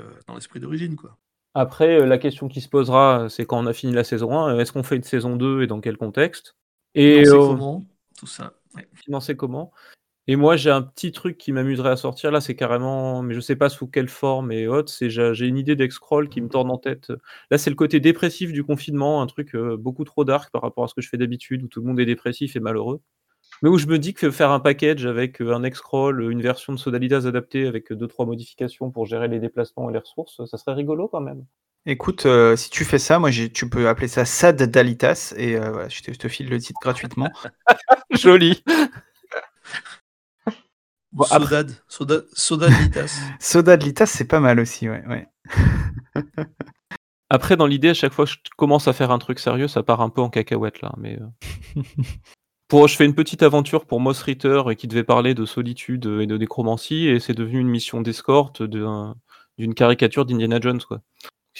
d'origine 0.55 0.95
quoi. 0.95 1.17
Après 1.53 2.05
la 2.05 2.17
question 2.17 2.47
qui 2.47 2.61
se 2.61 2.69
posera 2.69 3.27
c'est 3.29 3.45
quand 3.45 3.59
on 3.59 3.65
a 3.65 3.73
fini 3.73 3.93
la 3.93 4.03
saison 4.03 4.37
1 4.37 4.59
est-ce 4.59 4.71
qu'on 4.73 4.83
fait 4.83 4.97
une 4.97 5.03
saison 5.03 5.35
2 5.35 5.63
et 5.63 5.67
dans 5.67 5.79
quel 5.79 5.97
contexte? 5.97 6.55
Et 6.97 7.23
comment 7.25 7.83
tout 8.17 8.27
ça. 8.27 8.53
Financer 8.95 9.35
comment? 9.35 9.71
Et 10.29 10.35
moi, 10.35 10.57
j'ai 10.57 10.71
un 10.71 10.81
petit 10.81 11.13
truc 11.13 11.37
qui 11.37 11.53
m'amuserait 11.53 11.91
à 11.91 11.95
sortir. 11.95 12.31
Là, 12.31 12.41
c'est 12.41 12.55
carrément, 12.55 13.21
mais 13.21 13.33
je 13.33 13.39
sais 13.39 13.55
pas 13.55 13.69
sous 13.69 13.87
quelle 13.87 14.09
forme 14.09 14.51
et 14.51 14.67
autres. 14.67 14.91
C'est 14.91 15.09
j'ai 15.09 15.47
une 15.47 15.57
idée 15.57 15.77
d'Excroll 15.77 16.27
qui 16.27 16.41
me 16.41 16.49
tourne 16.49 16.69
en 16.69 16.77
tête. 16.77 17.13
Là, 17.49 17.57
c'est 17.57 17.69
le 17.69 17.77
côté 17.77 18.01
dépressif 18.01 18.51
du 18.51 18.65
confinement, 18.65 19.21
un 19.21 19.27
truc 19.27 19.55
euh, 19.55 19.77
beaucoup 19.77 20.03
trop 20.03 20.25
dark 20.25 20.51
par 20.51 20.63
rapport 20.63 20.83
à 20.83 20.87
ce 20.89 20.95
que 20.95 21.01
je 21.01 21.07
fais 21.07 21.17
d'habitude, 21.17 21.63
où 21.63 21.67
tout 21.69 21.79
le 21.79 21.87
monde 21.87 21.99
est 22.01 22.05
dépressif 22.05 22.57
et 22.57 22.59
malheureux. 22.59 22.99
Mais 23.61 23.69
où 23.69 23.77
je 23.77 23.87
me 23.87 23.97
dis 23.97 24.13
que 24.13 24.31
faire 24.31 24.51
un 24.51 24.59
package 24.59 25.05
avec 25.05 25.41
euh, 25.41 25.53
un 25.53 25.63
Excroll, 25.63 26.31
une 26.31 26.41
version 26.41 26.73
de 26.73 26.77
Sodalitas 26.77 27.25
adaptée 27.25 27.67
avec 27.67 27.91
deux 27.91 28.07
trois 28.07 28.25
modifications 28.25 28.91
pour 28.91 29.05
gérer 29.05 29.27
les 29.27 29.39
déplacements 29.39 29.89
et 29.89 29.93
les 29.93 29.99
ressources, 29.99 30.45
ça 30.45 30.57
serait 30.57 30.73
rigolo 30.73 31.07
quand 31.07 31.21
même. 31.21 31.45
Écoute, 31.85 32.25
euh, 32.25 32.55
si 32.55 32.69
tu 32.69 32.83
fais 32.83 32.99
ça, 32.99 33.17
moi 33.17 33.31
tu 33.31 33.69
peux 33.69 33.87
appeler 33.87 34.09
ça 34.09 34.25
Sad 34.25 34.61
Dalitas 34.61 35.33
et 35.37 35.55
euh, 35.55 35.71
voilà, 35.71 35.87
je, 35.89 36.01
te, 36.01 36.27
file 36.27 36.49
le 36.49 36.59
titre 36.59 36.79
gratuitement. 36.81 37.29
Joli. 38.11 38.63
Sodad, 41.23 41.71
Soda, 41.87 42.15
Sodadlitas. 42.33 43.19
Sodadlitas, 43.39 44.05
c'est 44.05 44.27
pas 44.27 44.39
mal 44.39 44.59
aussi, 44.59 44.89
ouais. 44.89 45.03
ouais. 45.07 45.27
Après, 47.29 47.57
dans 47.57 47.65
l'idée, 47.65 47.89
à 47.89 47.93
chaque 47.93 48.13
fois 48.13 48.25
que 48.25 48.31
je 48.31 48.37
commence 48.55 48.87
à 48.87 48.93
faire 48.93 49.11
un 49.11 49.19
truc 49.19 49.39
sérieux, 49.39 49.67
ça 49.67 49.83
part 49.83 50.01
un 50.01 50.09
peu 50.09 50.21
en 50.21 50.29
cacahuète 50.29 50.81
là. 50.81 50.93
Mais 50.97 51.19
euh. 51.19 51.81
pour, 52.67 52.87
je 52.87 52.95
fais 52.95 53.05
une 53.05 53.15
petite 53.15 53.43
aventure 53.43 53.85
pour 53.85 53.99
Moss 53.99 54.21
Ritter 54.21 54.61
qui 54.77 54.87
devait 54.87 55.03
parler 55.03 55.33
de 55.33 55.45
solitude 55.45 56.05
et 56.05 56.27
de 56.27 56.37
nécromancie, 56.37 57.07
et 57.07 57.19
c'est 57.19 57.33
devenu 57.33 57.59
une 57.59 57.69
mission 57.69 58.01
d'escorte 58.01 58.61
d'une 58.63 59.73
caricature 59.75 60.25
d'Indiana 60.25 60.59
Jones, 60.61 60.81
quoi. 60.81 61.01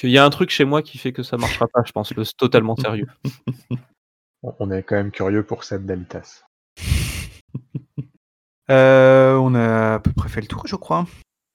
Il 0.03 0.11
y 0.11 0.17
a 0.19 0.25
un 0.25 0.29
truc 0.29 0.51
chez 0.51 0.63
moi 0.63 0.83
qui 0.83 0.99
fait 0.99 1.11
que 1.11 1.23
ça 1.23 1.37
marchera 1.37 1.67
pas, 1.67 1.81
je 1.83 1.91
pense, 1.91 2.13
le 2.13 2.23
totalement 2.37 2.75
sérieux. 2.75 3.07
On 4.59 4.69
est 4.69 4.83
quand 4.83 4.95
même 4.95 5.11
curieux 5.11 5.43
pour 5.43 5.63
cette 5.63 5.85
Dalitas. 5.85 6.43
Euh, 8.69 9.35
on 9.35 9.55
a 9.55 9.93
à 9.93 9.99
peu 9.99 10.11
près 10.11 10.27
fait 10.27 10.41
le 10.41 10.47
tour, 10.47 10.67
je 10.67 10.75
crois. 10.75 11.05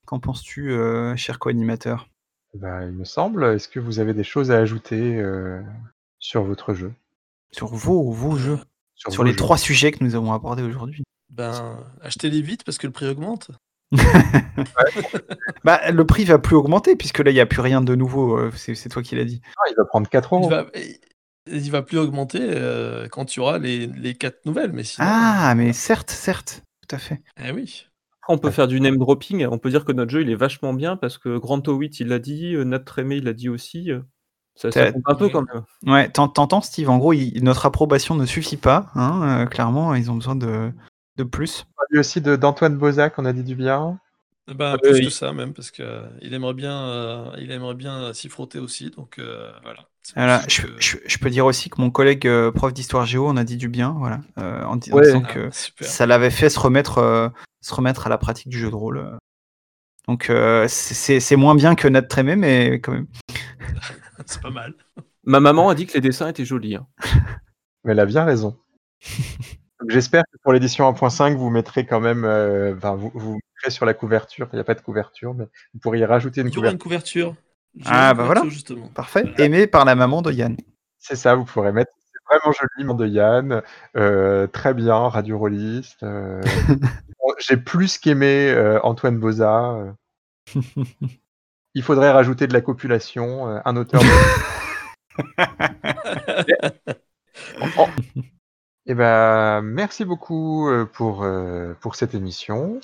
Qu'en 0.06 0.18
penses-tu, 0.18 0.72
euh, 0.72 1.14
cher 1.14 1.38
co-animateur? 1.38 2.08
Bah, 2.54 2.84
Il 2.84 2.92
me 2.92 3.04
semble. 3.04 3.44
Est-ce 3.44 3.68
que 3.68 3.80
vous 3.80 3.98
avez 3.98 4.14
des 4.14 4.24
choses 4.24 4.50
à 4.50 4.56
ajouter 4.56 5.18
euh, 5.20 5.62
sur 6.18 6.42
votre 6.42 6.72
jeu? 6.72 6.92
Sur 7.50 7.68
vos, 7.68 8.10
vos 8.10 8.36
jeux? 8.36 8.58
Sur, 9.08 9.24
les 9.24 9.34
trois 9.36 9.58
sujets 9.58 9.90
que 9.92 10.02
nous 10.04 10.14
avons 10.14 10.32
abordés 10.32 10.62
aujourd'hui 10.62 11.02
Ben, 11.30 11.78
achetez-les 12.02 12.40
vite 12.42 12.64
parce 12.64 12.78
que 12.78 12.86
le 12.86 12.92
prix 12.92 13.06
augmente. 13.08 13.50
Bah, 15.64 15.90
le 15.90 16.04
prix 16.06 16.24
va 16.24 16.38
plus 16.38 16.56
augmenter 16.56 16.96
puisque 16.96 17.18
là, 17.20 17.30
il 17.30 17.34
n'y 17.34 17.40
a 17.40 17.46
plus 17.46 17.60
rien 17.60 17.80
de 17.80 17.94
nouveau. 17.94 18.36
euh, 18.38 18.50
C'est 18.56 18.74
c'est 18.74 18.88
toi 18.88 19.02
qui 19.02 19.14
l'as 19.16 19.24
dit. 19.24 19.40
Ah, 19.58 19.70
il 19.70 19.74
va 19.76 19.84
prendre 19.84 20.08
4 20.08 20.32
Il 20.32 20.36
euros. 20.36 20.48
va, 20.50 20.66
il 21.46 21.70
va 21.70 21.82
plus 21.82 21.98
augmenter 21.98 22.40
euh, 22.42 23.08
quand 23.08 23.24
tu 23.24 23.40
auras 23.40 23.58
les, 23.58 23.86
les 23.86 24.14
quatre 24.14 24.44
nouvelles. 24.46 24.72
Mais 24.72 24.84
sinon, 24.84 25.06
Ah, 25.10 25.54
mais 25.56 25.72
certes, 25.72 26.10
certes, 26.10 26.62
tout 26.88 26.96
à 26.96 26.98
fait. 26.98 27.20
eh 27.42 27.52
oui. 27.52 27.86
On 28.28 28.38
peut 28.38 28.50
faire 28.52 28.68
du 28.68 28.80
name 28.80 28.98
dropping. 28.98 29.46
On 29.46 29.58
peut 29.58 29.70
dire 29.70 29.84
que 29.84 29.90
notre 29.92 30.10
jeu 30.12 30.22
il 30.22 30.30
est 30.30 30.36
vachement 30.36 30.72
bien 30.74 30.96
parce 30.96 31.18
que 31.18 31.38
Granto 31.38 31.74
8 31.76 32.00
il 32.00 32.06
l'a 32.08 32.18
dit, 32.20 32.54
euh, 32.54 32.64
Nat 32.64 32.78
Tremé 32.80 33.16
il 33.16 33.24
l'a 33.24 33.32
dit 33.32 33.48
aussi. 33.48 33.90
Euh, 34.56 34.58
Ça, 34.60 34.70
ça 34.72 34.84
T'as- 34.86 34.92
compte 34.92 35.02
un 35.06 35.14
peu 35.14 35.28
quand 35.28 35.42
même. 35.52 35.62
Ouais, 35.86 36.08
t'en- 36.08 36.28
t'entends, 36.28 36.60
Steve. 36.60 36.90
En 36.90 36.98
gros, 36.98 37.12
il- 37.12 37.42
notre 37.42 37.66
approbation 37.66 38.14
ne 38.14 38.26
suffit 38.26 38.56
pas. 38.56 38.90
hein, 38.94 39.42
euh, 39.42 39.46
clairement, 39.46 39.94
ils 39.94 40.10
ont 40.10 40.14
besoin 40.14 40.36
de, 40.36 40.70
de 41.16 41.24
plus. 41.24 41.66
On 41.78 41.82
a 41.82 41.86
dit 41.92 41.98
aussi 41.98 42.20
de- 42.20 42.36
d'Antoine 42.36 42.76
Bozac, 42.76 43.14
on 43.18 43.24
a 43.24 43.32
dit 43.32 43.44
du 43.44 43.54
bien. 43.54 43.98
Ben, 44.52 44.74
Euh, 44.74 44.76
plus 44.76 44.98
il- 44.98 45.04
que 45.06 45.10
ça 45.12 45.32
même 45.32 45.52
parce 45.54 45.70
que 45.70 45.82
euh, 45.84 46.02
il 46.20 46.34
aimerait 46.34 46.52
bien, 46.54 46.76
euh, 46.76 47.30
il 47.38 47.50
aimerait 47.52 47.74
bien 47.76 48.12
s'y 48.12 48.28
frotter 48.28 48.58
aussi. 48.58 48.90
Donc 48.90 49.18
euh, 49.18 49.50
voilà. 49.62 49.86
Voilà, 50.16 50.42
je, 50.48 50.62
que- 50.62 50.80
je- 50.80 50.96
je 51.06 51.18
peux 51.18 51.30
dire 51.30 51.46
aussi 51.46 51.70
que 51.70 51.80
mon 51.80 51.90
collègue 51.92 52.26
euh, 52.26 52.50
prof 52.50 52.72
d'histoire 52.74 53.06
géo 53.06 53.28
en 53.28 53.36
a 53.36 53.44
dit 53.44 53.56
du 53.56 53.68
bien, 53.68 53.94
voilà, 53.98 54.20
euh, 54.38 54.64
en, 54.64 54.74
di- 54.76 54.92
en 54.92 54.96
Ouais. 54.96 55.04
disant 55.04 55.22
Ah, 55.24 55.32
que 55.32 55.50
super. 55.52 55.86
ça 55.86 56.06
l'avait 56.06 56.30
fait 56.30 56.50
se 56.50 56.58
remettre, 56.58 56.98
euh, 56.98 57.28
se 57.60 57.72
remettre 57.72 58.06
à 58.08 58.10
la 58.10 58.18
pratique 58.18 58.48
du 58.48 58.58
jeu 58.58 58.68
de 58.68 58.74
rôle. 58.74 58.98
euh. 58.98 59.16
Donc 60.08 60.28
euh, 60.30 60.66
c'est- 60.68 61.36
moins 61.36 61.54
bien 61.54 61.76
que 61.76 61.86
Nat 61.86 62.02
Trémé, 62.02 62.34
mais 62.34 62.80
quand 62.80 62.90
même. 62.92 63.06
C'est 64.32 64.42
pas 64.42 64.50
mal. 64.50 64.74
Ma 65.24 65.40
maman 65.40 65.68
a 65.68 65.74
dit 65.74 65.86
que 65.86 65.94
les 65.94 66.00
dessins 66.00 66.28
étaient 66.28 66.44
jolis. 66.44 66.76
hein. 66.76 66.86
Mais 67.84 67.92
elle 67.92 68.00
a 68.00 68.06
bien 68.06 68.24
raison. 68.24 68.56
Donc, 69.80 69.90
J'espère 69.90 70.22
que 70.32 70.38
pour 70.42 70.52
l'édition 70.52 70.90
1.5, 70.92 71.36
vous 71.36 71.50
mettrez 71.50 71.86
quand 71.86 72.00
même, 72.00 72.24
euh, 72.24 72.74
enfin, 72.76 72.94
vous, 72.94 73.10
vous 73.14 73.34
mettrez 73.56 73.70
sur 73.70 73.84
la 73.86 73.94
couverture. 73.94 74.48
Il 74.52 74.56
n'y 74.56 74.60
a 74.60 74.64
pas 74.64 74.74
de 74.74 74.80
couverture, 74.80 75.34
mais 75.34 75.44
vous 75.74 75.80
pourriez 75.80 76.04
rajouter 76.04 76.40
une 76.42 76.48
Il 76.48 76.54
y 76.54 76.58
aura 76.58 76.70
une 76.70 76.78
couverture. 76.78 77.30
couverture. 77.30 77.42
Il 77.74 77.82
y 77.82 77.84
Ah, 77.88 78.10
une 78.10 78.16
bah 78.16 78.22
couverture, 78.24 78.26
voilà. 78.42 78.50
Justement. 78.50 78.88
Parfait. 78.88 79.24
Aimé 79.38 79.66
par 79.66 79.84
la 79.84 79.94
maman 79.94 80.22
de 80.22 80.30
Yann. 80.32 80.56
C'est 80.98 81.16
ça, 81.16 81.34
vous 81.34 81.44
pourrez 81.44 81.72
mettre. 81.72 81.90
C'est 82.12 82.38
vraiment 82.38 82.52
joli, 82.52 82.86
nom 82.86 82.94
de 82.94 83.06
Yann. 83.06 83.62
Euh, 83.96 84.46
très 84.46 84.74
bien, 84.74 84.94
Radio 85.08 85.38
Rolliste. 85.38 86.02
euh, 86.04 86.40
J'ai 87.38 87.56
plus 87.56 87.98
qu'aimé 87.98 88.50
euh, 88.50 88.78
Antoine 88.82 89.18
Boza. 89.18 89.96
Il 91.74 91.82
faudrait 91.82 92.10
rajouter 92.10 92.46
de 92.46 92.52
la 92.52 92.60
copulation, 92.60 93.48
euh, 93.48 93.60
un 93.64 93.76
auteur. 93.76 94.02
Eh 98.86 98.94
ben, 98.94 99.62
merci 99.62 100.04
beaucoup 100.04 100.68
euh, 100.68 100.86
pour, 100.86 101.22
euh, 101.22 101.74
pour 101.80 101.94
cette 101.94 102.14
émission. 102.14 102.80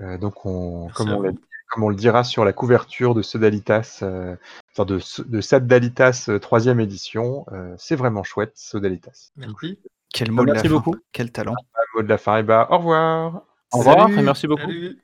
Euh, 0.00 0.16
donc, 0.16 0.46
on, 0.46 0.88
comme, 0.94 1.10
on 1.10 1.34
comme 1.68 1.90
le 1.90 1.96
dira 1.96 2.24
sur 2.24 2.44
la 2.44 2.52
couverture 2.52 3.14
de 3.14 3.22
Sodalitas, 3.22 4.00
euh, 4.02 4.36
enfin 4.72 4.84
de, 4.84 5.00
de 5.26 5.40
Saddalitas 5.40 6.26
euh, 6.28 6.38
troisième 6.38 6.80
édition, 6.80 7.44
euh, 7.52 7.74
c'est 7.78 7.96
vraiment 7.96 8.22
chouette, 8.22 8.52
Sodalitas. 8.54 9.30
Merci. 9.36 9.78
Quel 10.12 10.30
mot 10.30 10.44
de 10.44 10.52
la 10.52 10.62
fin. 10.62 10.68
beaucoup. 10.68 10.96
Quel 11.12 11.32
talent. 11.32 11.54
Mot 11.94 12.02
de 12.02 12.08
la 12.08 12.18
fin, 12.18 12.38
et 12.38 12.42
ben, 12.42 12.66
au 12.70 12.78
revoir. 12.78 13.42
Au 13.72 13.78
revoir 13.78 14.06
Salut. 14.08 14.18
et 14.18 14.22
merci 14.22 14.46
beaucoup. 14.46 14.62
Salut. 14.62 15.03